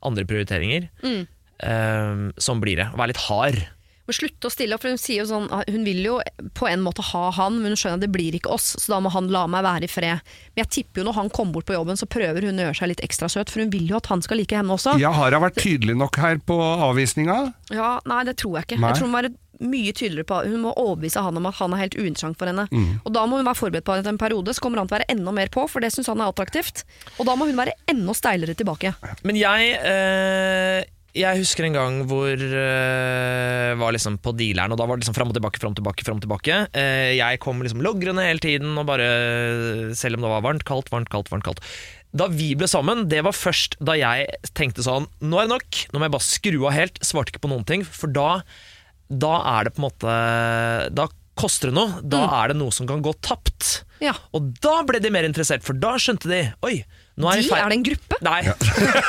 andre 0.05 0.25
prioriteringer. 0.27 0.89
Øh, 1.05 2.25
sånn 2.41 2.59
blir 2.63 2.81
det. 2.81 2.89
Å 2.91 2.99
være 2.99 3.13
litt 3.13 3.25
hard. 3.29 3.61
Men 4.05 4.17
slutte 4.17 4.49
å 4.49 4.53
stille 4.53 4.75
opp, 4.77 4.83
for 4.85 4.93
hun 4.93 5.01
sier 5.01 5.23
jo 5.23 5.27
sånn 5.29 5.47
Hun 5.49 5.85
vil 5.87 6.03
jo 6.05 6.17
på 6.57 6.67
en 6.69 6.83
måte 6.85 7.03
ha 7.11 7.23
han, 7.39 7.57
men 7.61 7.73
hun 7.73 7.79
skjønner 7.79 7.99
at 7.99 8.05
det 8.05 8.11
blir 8.13 8.37
ikke 8.37 8.51
oss, 8.53 8.75
så 8.81 8.95
da 8.95 8.99
må 9.01 9.11
han 9.15 9.31
la 9.33 9.45
meg 9.51 9.65
være 9.65 9.87
i 9.87 9.91
fred. 9.91 10.21
Men 10.53 10.63
jeg 10.65 10.71
tipper 10.79 11.01
jo 11.01 11.07
når 11.09 11.17
han 11.19 11.31
kommer 11.33 11.57
bort 11.57 11.69
på 11.69 11.77
jobben, 11.77 11.97
så 11.99 12.07
prøver 12.09 12.45
hun 12.45 12.61
å 12.61 12.67
gjøre 12.67 12.79
seg 12.81 12.91
litt 12.93 13.05
ekstra 13.05 13.29
søt, 13.31 13.49
for 13.53 13.63
hun 13.65 13.73
vil 13.73 13.89
jo 13.89 13.97
at 13.97 14.11
han 14.11 14.21
skal 14.25 14.39
like 14.41 14.57
henne 14.57 14.75
også. 14.75 14.97
Ja, 15.01 15.13
har 15.15 15.33
hun 15.35 15.45
vært 15.47 15.57
tydelig 15.61 15.97
nok 15.97 16.19
her 16.21 16.37
på 16.45 16.59
avvisninga? 16.89 17.39
Ja, 17.73 17.95
nei, 18.05 18.21
det 18.29 18.37
tror 18.41 18.59
jeg 18.59 18.69
ikke. 18.69 18.79
Nei. 18.81 18.93
Jeg 18.93 19.01
tror 19.01 19.09
Hun 19.09 19.13
må 19.15 19.21
være 19.23 19.33
mye 19.65 19.93
tydeligere 19.95 20.27
på 20.27 20.37
Hun 20.49 20.63
må 20.65 20.73
overbevise 20.75 21.21
han 21.23 21.37
om 21.39 21.45
at 21.47 21.55
han 21.61 21.73
er 21.73 21.85
helt 21.85 21.95
uinteressant 21.95 22.37
for 22.39 22.51
henne. 22.51 22.65
Og 23.05 23.13
Da 23.15 23.25
må 23.25 23.39
hun 23.39 23.47
være 23.47 23.59
forberedt 23.59 23.87
på 23.87 23.95
at 23.95 24.09
en 24.09 24.19
periode 24.21 24.53
så 24.53 24.63
kommer 24.63 24.81
han 24.81 24.89
til 24.89 24.97
å 24.97 24.99
være 24.99 25.11
enda 25.15 25.31
mer 25.35 25.51
på, 25.53 25.63
for 25.71 25.83
det 25.83 25.93
syns 25.95 26.11
han 26.11 26.21
er 26.21 26.31
attraktivt. 26.31 26.83
Og 27.17 27.25
da 27.29 27.37
må 27.39 27.47
hun 27.49 27.57
være 27.57 27.75
enda 27.91 28.13
steilere 28.17 28.55
tilbake. 28.57 28.93
Men 29.23 29.39
jeg 29.39 29.77
eh, 29.79 30.83
Jeg 31.15 31.39
husker 31.39 31.63
en 31.63 31.75
gang 31.77 31.99
hvor 32.09 32.35
uh, 32.35 33.71
var 33.79 33.95
liksom 33.95 34.17
på 34.19 34.33
dealeren, 34.35 34.73
og 34.75 34.79
da 34.79 34.87
var 34.87 34.97
det 34.97 35.05
liksom 35.05 35.15
fram 35.15 35.29
og 35.31 35.37
tilbake, 35.37 35.61
fram 35.61 35.71
og 35.71 35.79
tilbake. 35.79 36.03
Frem 36.03 36.19
og 36.19 36.25
tilbake. 36.25 36.57
Uh, 36.75 37.11
jeg 37.15 37.39
kom 37.43 37.63
liksom 37.63 37.83
logrende 37.85 38.25
hele 38.25 38.43
tiden, 38.43 38.73
og 38.75 38.89
bare 38.89 39.07
selv 39.95 40.19
om 40.19 40.25
det 40.25 40.33
var 40.33 40.43
varmt, 40.43 40.65
kaldt, 40.67 40.91
varmt, 40.91 41.11
kaldt, 41.13 41.31
varmt, 41.31 41.47
kaldt. 41.47 41.63
Da 42.15 42.27
vi 42.31 42.53
ble 42.59 42.67
sammen, 42.71 43.05
det 43.11 43.23
var 43.27 43.35
først 43.35 43.77
da 43.83 43.95
jeg 43.99 44.27
tenkte 44.55 44.83
sånn 44.85 45.07
Nå 45.19 45.39
er 45.39 45.47
det 45.47 45.55
nok, 45.55 45.79
nå 45.91 45.99
må 45.99 46.07
jeg 46.07 46.15
bare 46.15 46.27
skru 46.27 46.57
av 46.61 46.75
helt. 46.75 46.99
Svarte 47.03 47.33
ikke 47.33 47.43
på 47.47 47.51
noen 47.51 47.67
ting, 47.67 47.87
for 47.87 48.11
da, 48.11 48.41
da 49.07 49.37
er 49.55 49.67
det 49.67 49.75
på 49.75 49.81
en 49.81 49.87
måte 49.87 50.19
Da 50.95 51.09
koster 51.35 51.71
det 51.71 51.77
noe. 51.79 52.03
Da 52.03 52.25
er 52.41 52.51
det 52.51 52.59
noe 52.59 52.75
som 52.75 52.87
kan 52.87 53.03
gå 53.03 53.11
tapt. 53.23 53.83
Ja. 54.03 54.15
Og 54.35 54.53
da 54.63 54.81
ble 54.87 55.01
de 55.03 55.11
mer 55.11 55.27
interessert, 55.27 55.63
for 55.67 55.75
da 55.75 55.95
skjønte 55.99 56.31
de 56.31 56.41
Oi, 56.67 56.77
er 57.15 57.39
De 57.39 57.51
er 57.55 57.69
det 57.71 57.77
en 57.77 57.85
gruppe? 57.85 58.17
Nei. 58.25 58.39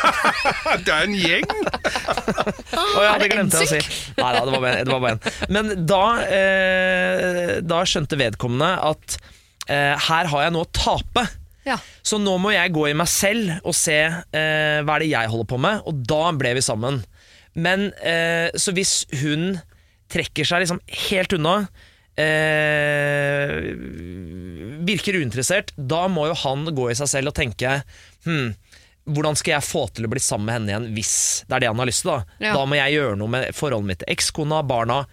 Det 0.87 0.93
er 0.95 1.07
en 1.07 1.17
gjeng! 1.19 1.47
Å 1.47 3.03
ja, 3.03 3.15
det 3.19 3.31
glemte 3.33 3.63
å 3.63 3.67
si. 3.67 3.81
Nei 4.19 4.29
da, 4.37 4.43
det 4.47 4.53
var 4.55 4.63
bare, 4.63 4.85
det 4.87 4.93
var 4.93 5.03
bare 5.03 5.17
en. 5.17 5.41
Men 5.57 5.73
da, 5.89 6.03
eh, 6.37 7.51
da 7.67 7.81
skjønte 7.89 8.19
vedkommende 8.21 8.71
at 8.93 9.19
eh, 9.67 9.95
her 10.09 10.31
har 10.31 10.47
jeg 10.47 10.55
noe 10.55 10.67
å 10.69 10.73
tape. 10.77 11.27
Ja. 11.67 11.81
Så 12.07 12.21
nå 12.23 12.37
må 12.39 12.53
jeg 12.55 12.75
gå 12.77 12.87
i 12.93 12.97
meg 12.99 13.11
selv 13.11 13.57
og 13.67 13.75
se 13.75 13.99
eh, 14.07 14.79
hva 14.87 14.97
er 14.97 15.03
det 15.03 15.11
jeg 15.11 15.33
holder 15.33 15.51
på 15.51 15.59
med, 15.67 15.83
og 15.87 16.05
da 16.07 16.23
ble 16.39 16.55
vi 16.59 16.63
sammen. 16.65 17.03
Men 17.59 17.89
eh, 18.05 18.53
så 18.55 18.75
hvis 18.77 19.01
hun 19.23 19.57
trekker 20.13 20.47
seg 20.47 20.63
liksom 20.63 20.79
helt 21.11 21.35
unna, 21.35 21.57
eh, 22.17 23.75
virker 24.87 25.19
uinteressert, 25.21 25.73
da 25.77 26.07
må 26.09 26.27
jo 26.31 26.37
han 26.45 26.67
gå 26.77 26.91
i 26.93 26.97
seg 26.99 27.11
selv 27.11 27.33
og 27.33 27.37
tenke 27.39 27.79
hm, 28.27 28.53
hvordan 29.07 29.39
skal 29.39 29.57
jeg 29.57 29.67
få 29.69 29.85
til 29.95 30.07
å 30.07 30.11
bli 30.11 30.23
sammen 30.23 30.47
med 30.49 30.57
henne 30.59 30.73
igjen 30.73 30.87
hvis 30.97 31.15
det 31.47 31.57
er 31.59 31.65
det 31.67 31.71
han 31.73 31.83
har 31.83 31.91
lyst 31.91 32.03
til? 32.07 32.13
Da 32.13 32.47
Ja. 32.49 32.55
Da 32.59 32.67
må 32.67 32.79
jeg 32.79 32.97
gjøre 32.99 33.19
noe 33.21 33.31
med 33.37 33.51
forholdet 33.55 33.87
mitt 33.93 34.01
til 34.03 34.13
ekskona, 34.17 34.63
barna. 34.67 35.05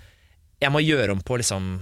Jeg 0.63 0.71
må 0.73 0.81
gjøre 0.83 1.11
om 1.17 1.21
på 1.25 1.37
liksom 1.41 1.73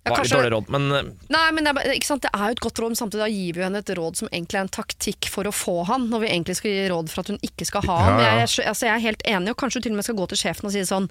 Ja, 0.00 0.14
kanskje- 0.16 0.38
Dårlig 0.38 0.50
råd, 0.54 0.68
men 0.72 0.92
eh, 0.96 1.08
Nei, 1.28 1.50
men 1.52 1.64
det 1.68 1.72
er, 1.76 1.90
ikke 1.92 2.08
sant? 2.08 2.22
det 2.24 2.30
er 2.32 2.46
jo 2.48 2.56
et 2.56 2.62
godt 2.64 2.78
råd, 2.80 2.88
men 2.94 2.96
samtidig 2.96 3.20
da 3.20 3.28
gir 3.28 3.52
vi 3.52 3.60
jo 3.60 3.66
henne 3.66 3.82
et 3.84 3.90
råd 3.98 4.16
som 4.16 4.28
egentlig 4.32 4.56
er 4.56 4.64
en 4.64 4.72
taktikk 4.72 5.28
for 5.28 5.44
å 5.44 5.52
få 5.52 5.74
han, 5.90 6.06
når 6.08 6.22
vi 6.24 6.30
egentlig 6.32 6.56
skal 6.56 6.70
gi 6.72 6.86
råd 6.88 7.10
for 7.12 7.20
at 7.20 7.28
hun 7.34 7.40
ikke 7.44 7.66
skal 7.68 7.84
ha 7.84 7.96
han. 8.06 8.16
Ja, 8.16 8.30
ja. 8.30 8.46
Jeg, 8.46 8.64
altså, 8.72 8.86
jeg 8.88 8.94
er 8.94 9.04
helt 9.04 9.22
enig, 9.28 9.52
og 9.52 9.58
kanskje 9.60 9.80
du 9.82 9.84
til 9.84 9.92
og 9.92 10.00
med 10.00 10.08
skal 10.08 10.16
gå 10.16 10.26
til 10.32 10.40
sjefen 10.40 10.70
og 10.70 10.72
si 10.72 10.86
sånn 10.88 11.10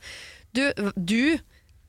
Du, 0.57 0.63
du 0.97 1.37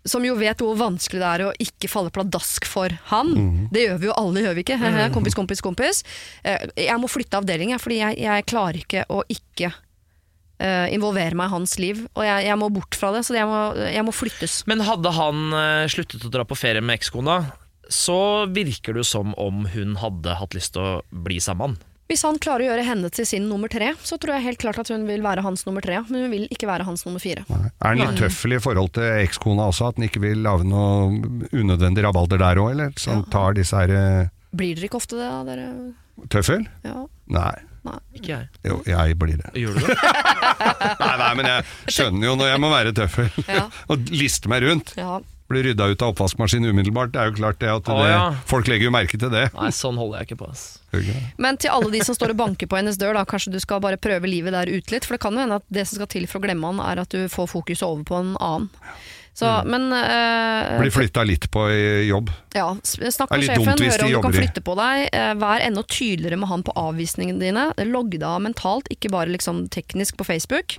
som 0.08 0.24
jo 0.24 0.34
vet 0.38 0.62
hvor 0.64 0.78
vanskelig 0.80 1.20
det 1.20 1.28
er 1.28 1.42
å 1.44 1.52
ikke 1.60 1.88
falle 1.92 2.12
pladask 2.14 2.64
for 2.68 2.94
han. 3.10 3.34
Mhm. 3.36 3.68
Det 3.74 3.84
gjør 3.86 3.98
vi 4.00 4.08
jo 4.08 4.16
alle, 4.16 4.40
gjør 4.46 4.56
vi 4.56 4.64
ikke? 4.64 4.78
Kompis, 5.12 5.36
kompis, 5.36 5.60
kompis. 5.60 6.02
Eh, 6.44 6.66
Jeg 6.76 6.98
må 7.02 7.10
flytte 7.10 7.36
avdeling, 7.40 7.74
fordi 7.78 8.00
jeg, 8.00 8.18
jeg 8.24 8.46
klarer 8.48 8.80
ikke 8.80 9.04
å 9.12 9.22
ikke 9.28 9.72
eh, 10.60 10.86
involvere 10.94 11.36
meg 11.36 11.50
i 11.50 11.54
hans 11.54 11.78
liv. 11.78 12.06
Og 12.14 12.24
jeg, 12.24 12.46
jeg 12.48 12.58
må 12.60 12.70
bort 12.72 12.96
fra 12.96 13.12
det, 13.12 13.24
så 13.28 13.36
jeg 13.36 13.48
må, 13.48 13.60
jeg 13.76 14.06
må 14.06 14.14
flyttes. 14.14 14.62
Men 14.70 14.80
hadde 14.88 15.12
han 15.16 15.52
eh, 15.52 15.84
sluttet 15.92 16.24
å 16.24 16.32
dra 16.32 16.44
på 16.48 16.58
ferie 16.58 16.80
med 16.84 16.96
ekskona, 17.00 17.42
så 17.90 18.46
virker 18.48 18.94
det 18.94 19.02
jo 19.02 19.08
som 19.08 19.32
om 19.40 19.64
hun 19.72 19.96
hadde 19.98 20.36
hatt 20.38 20.54
lyst 20.54 20.76
til 20.76 20.82
å 20.86 20.98
bli 21.10 21.40
sammen 21.42 21.74
med 21.74 21.80
han. 21.82 21.86
Hvis 22.10 22.24
han 22.26 22.40
klarer 22.42 22.64
å 22.64 22.68
gjøre 22.72 22.84
henne 22.88 23.08
til 23.14 23.26
sin 23.28 23.44
nummer 23.46 23.70
tre, 23.70 23.92
så 24.02 24.16
tror 24.18 24.34
jeg 24.34 24.48
helt 24.48 24.58
klart 24.58 24.80
at 24.82 24.88
hun 24.90 25.04
vil 25.06 25.22
være 25.22 25.44
hans 25.46 25.62
nummer 25.68 25.84
tre. 25.84 26.00
Men 26.08 26.24
hun 26.26 26.32
vil 26.34 26.48
ikke 26.50 26.66
være 26.66 26.82
hans 26.88 27.04
nummer 27.06 27.22
fire. 27.22 27.44
Er 27.46 27.86
han 27.86 28.00
litt 28.00 28.18
tøffel 28.18 28.56
i 28.56 28.58
forhold 28.62 28.90
til 28.98 29.06
ekskona 29.20 29.68
også, 29.70 29.92
at 29.92 30.00
han 30.00 30.08
ikke 30.08 30.24
vil 30.24 30.42
lage 30.42 30.66
noe 30.66 31.20
unødvendig 31.54 32.02
rabalder 32.08 32.42
der 32.42 32.58
òg, 32.58 32.72
eller? 32.74 32.90
Så 32.98 33.14
han 33.14 33.22
tar 33.30 33.54
disse 33.60 33.78
her 33.78 33.94
eh, 33.94 34.30
Blir 34.50 34.74
dere 34.74 34.90
ikke 34.90 34.98
ofte 34.98 35.20
det, 35.20 35.28
da, 35.30 35.42
dere? 35.46 35.68
Tøffel? 36.34 36.66
Ja. 36.82 37.04
Nei. 37.30 37.52
Nei. 37.86 37.98
Ikke 38.18 38.32
jeg. 38.34 38.48
Jo, 38.66 38.80
jeg 38.90 39.14
blir 39.22 39.38
det. 39.40 39.52
Gjør 39.56 39.78
du 39.78 39.86
det? 39.86 39.94
Nei, 41.00 41.14
nei, 41.22 41.30
men 41.38 41.46
jeg 41.48 41.94
skjønner 41.94 42.26
jo 42.26 42.34
når 42.42 42.50
jeg 42.50 42.60
må 42.66 42.72
være 42.74 42.92
tøffel 42.98 43.30
Ja. 43.46 43.62
og 43.94 44.10
liste 44.12 44.50
meg 44.52 44.66
rundt. 44.66 44.92
Ja. 44.98 45.20
Bli 45.50 45.64
rydda 45.66 45.88
ut 45.90 46.02
av 46.06 46.12
oppvaskmaskinen 46.14 46.70
umiddelbart. 46.70 47.10
Det 47.14 47.18
er 47.18 47.30
jo 47.32 47.36
klart 47.40 47.58
det 47.58 47.70
at 47.72 47.88
det, 47.88 48.10
ja. 48.12 48.26
folk 48.46 48.70
legger 48.70 48.86
jo 48.86 48.94
merke 48.94 49.18
til 49.18 49.32
det. 49.32 49.48
Nei, 49.56 49.70
sånn 49.74 49.98
holder 49.98 50.20
jeg 50.20 50.30
ikke 50.30 50.44
på. 50.44 50.50
ass. 50.52 50.66
Men 51.42 51.58
til 51.58 51.74
alle 51.74 51.90
de 51.90 52.02
som 52.06 52.14
står 52.14 52.34
og 52.34 52.38
banker 52.38 52.70
på 52.70 52.78
hennes 52.78 52.98
dør, 53.00 53.16
da, 53.18 53.24
kanskje 53.26 53.54
du 53.56 53.58
skal 53.62 53.82
bare 53.82 53.98
prøve 53.98 54.30
livet 54.30 54.54
der 54.54 54.70
ute 54.70 54.94
litt. 54.94 55.08
For 55.08 55.18
det 55.18 55.24
kan 55.24 55.34
jo 55.34 55.42
hende 55.42 55.58
at 55.58 55.66
det 55.66 55.88
som 55.90 55.98
skal 55.98 56.10
til 56.14 56.28
for 56.30 56.38
å 56.38 56.46
glemme 56.46 56.70
han, 56.70 56.82
er 56.86 57.02
at 57.02 57.10
du 57.10 57.26
får 57.30 57.50
fokuset 57.50 57.86
over 57.86 58.06
på 58.06 58.20
en 58.22 58.36
annen. 58.38 58.70
Så, 59.40 59.50
men 59.64 59.88
uh, 59.94 60.76
Blir 60.80 60.92
flytta 60.92 61.24
litt 61.24 61.46
på 61.52 61.64
i 61.72 62.08
jobb. 62.10 62.28
ja, 62.52 62.66
snakk 62.84 63.30
er 63.32 63.40
med 63.40 63.48
sjefen, 63.48 63.84
hør 63.86 64.04
om 64.04 64.12
du 64.12 64.18
kan 64.26 64.36
flytte 64.36 64.62
på 64.66 64.74
deg. 64.76 65.06
eh, 65.16 65.30
vær 65.40 65.64
enda 65.64 65.84
tydeligere 65.88 66.36
med 66.42 66.50
han 66.50 66.64
på 66.66 66.74
avvisningene 66.76 67.40
dine. 67.40 67.64
Logg 67.88 68.12
deg 68.18 68.26
av 68.28 68.42
mentalt, 68.44 68.90
ikke 68.92 69.12
bare 69.14 69.32
liksom 69.32 69.64
teknisk 69.72 70.18
på 70.20 70.28
Facebook. 70.28 70.76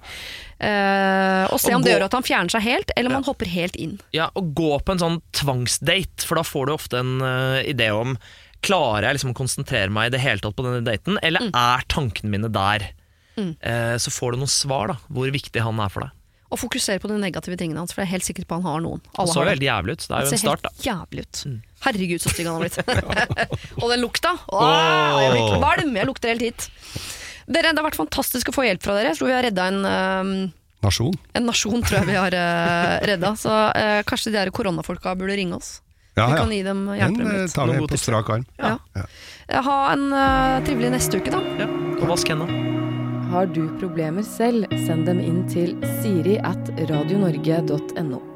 Uh, 0.62 1.50
og 1.50 1.58
se 1.58 1.74
Og 1.74 1.80
om 1.80 1.86
det 1.86 1.96
gjør 1.96 2.06
at 2.06 2.20
han 2.20 2.28
fjerner 2.28 2.54
seg 2.54 2.68
helt, 2.68 2.94
eller 2.96 3.10
om 3.10 3.20
han 3.22 3.28
hopper 3.28 3.50
helt 3.50 3.80
inn. 3.82 3.98
Ja, 4.14 4.30
og 4.38 4.54
gå 4.58 4.76
på 4.78 4.94
en 4.94 5.02
sånn 5.02 5.20
tvangsdate, 5.38 6.28
for 6.28 6.38
da 6.38 6.46
får 6.46 6.70
du 6.70 6.76
ofte 6.78 7.02
en 7.02 7.18
uh, 7.26 7.60
idé 7.66 7.90
om 7.96 8.18
Klarer 8.62 9.08
jeg 9.08 9.16
liksom 9.16 9.32
å 9.32 9.38
konsentrere 9.40 9.90
meg 9.90 10.12
i 10.12 10.14
det 10.14 10.20
hele 10.22 10.38
tatt 10.38 10.54
på 10.54 10.62
denne 10.62 10.84
daten, 10.86 11.16
eller 11.26 11.48
er 11.50 11.82
tankene 11.90 12.30
mine 12.30 12.52
der? 12.54 12.92
Eh, 13.38 13.98
så 13.98 14.12
får 14.12 14.34
du 14.34 14.42
noen 14.42 14.52
svar, 14.52 14.92
da, 14.92 14.98
hvor 15.10 15.32
viktig 15.34 15.64
han 15.64 15.80
er 15.82 15.94
for 15.94 16.06
deg. 16.06 16.18
Og 16.52 16.60
fokusere 16.60 17.00
på 17.00 17.08
de 17.08 17.16
negative 17.22 17.56
tingene 17.56 17.80
hans, 17.80 17.94
for 17.96 18.04
jeg 18.04 18.10
er 18.10 18.14
helt 18.18 18.26
sikker 18.28 18.44
på 18.50 18.58
han 18.60 18.66
har 18.68 18.82
noen. 18.84 19.00
Han 19.16 19.24
Alle 19.24 19.32
så 19.34 19.40
har 19.40 19.46
det. 19.48 19.54
veldig 19.56 19.68
jævlig 19.70 19.94
ut. 19.96 20.04
Det 20.08 20.16
er 20.18 20.20
jo 20.26 20.28
en 20.28 20.32
ser 20.34 20.42
start, 20.44 20.62
da. 20.66 20.72
helt 20.76 20.86
jævlig 20.90 21.24
ut. 21.26 21.44
Herregud, 21.86 22.22
så 22.22 22.30
stygg 22.34 22.50
han 22.50 22.58
har 22.58 22.64
blitt. 22.66 22.78
og 23.82 23.86
den 23.94 24.02
lukta! 24.04 24.34
Åh, 24.52 25.22
jeg 25.24 25.32
blir 25.38 25.54
kvalm! 25.62 25.94
Jeg 26.02 26.10
lukter 26.12 26.34
helt 26.34 26.44
hit. 26.50 26.68
Dere, 27.52 27.72
Det 27.72 27.80
har 27.82 27.88
vært 27.88 28.00
fantastisk 28.00 28.52
å 28.52 28.56
få 28.56 28.66
hjelp 28.68 28.84
fra 28.84 28.98
dere. 29.00 29.14
Jeg 29.14 29.20
tror 29.22 29.32
vi 29.32 29.38
har 29.38 29.48
redda 29.48 29.70
en, 29.72 29.80
um, 29.88 30.34
Nasjon. 30.84 31.16
en 31.40 31.48
nasjon. 31.48 31.82
tror 31.88 32.02
jeg 32.02 32.10
vi 32.12 32.20
har 32.20 32.36
uh, 32.36 32.98
redda. 33.10 33.32
Så 33.40 33.50
uh, 33.72 34.02
kanskje 34.08 34.32
de 34.32 34.38
der 34.42 34.52
koronafolka 34.52 35.16
burde 35.20 35.40
ringe 35.40 35.56
oss. 35.58 35.80
Ja, 36.20 36.26
Vi 36.28 36.36
ja. 36.36 36.38
kan 36.44 36.52
gi 36.52 36.62
dem 36.68 36.86
Den 36.92 36.98
hjelpe 37.00 37.24
dem 37.24 37.32
eh, 37.32 37.42
litt. 37.46 37.54
tar 37.56 37.72
vi 37.72 37.88
på 37.88 37.98
strak 37.98 38.30
arm. 38.36 38.44
Ja. 38.60 38.76
Ja. 39.00 39.62
Ha 39.64 39.78
en 39.94 40.10
uh, 40.12 40.60
trivelig 40.68 40.92
neste 41.00 41.24
uke, 41.24 41.32
da. 41.32 41.40
Ja. 41.64 41.72
Og 42.02 42.10
vask 42.12 42.28
hendene. 42.28 42.91
Har 43.32 43.46
du 43.46 43.62
problemer 43.80 44.26
selv, 44.28 44.66
send 44.84 45.06
dem 45.08 45.22
inn 45.24 45.46
til 45.48 45.78
siri 46.02 46.36
at 46.44 46.74
radionorge.no. 46.90 48.31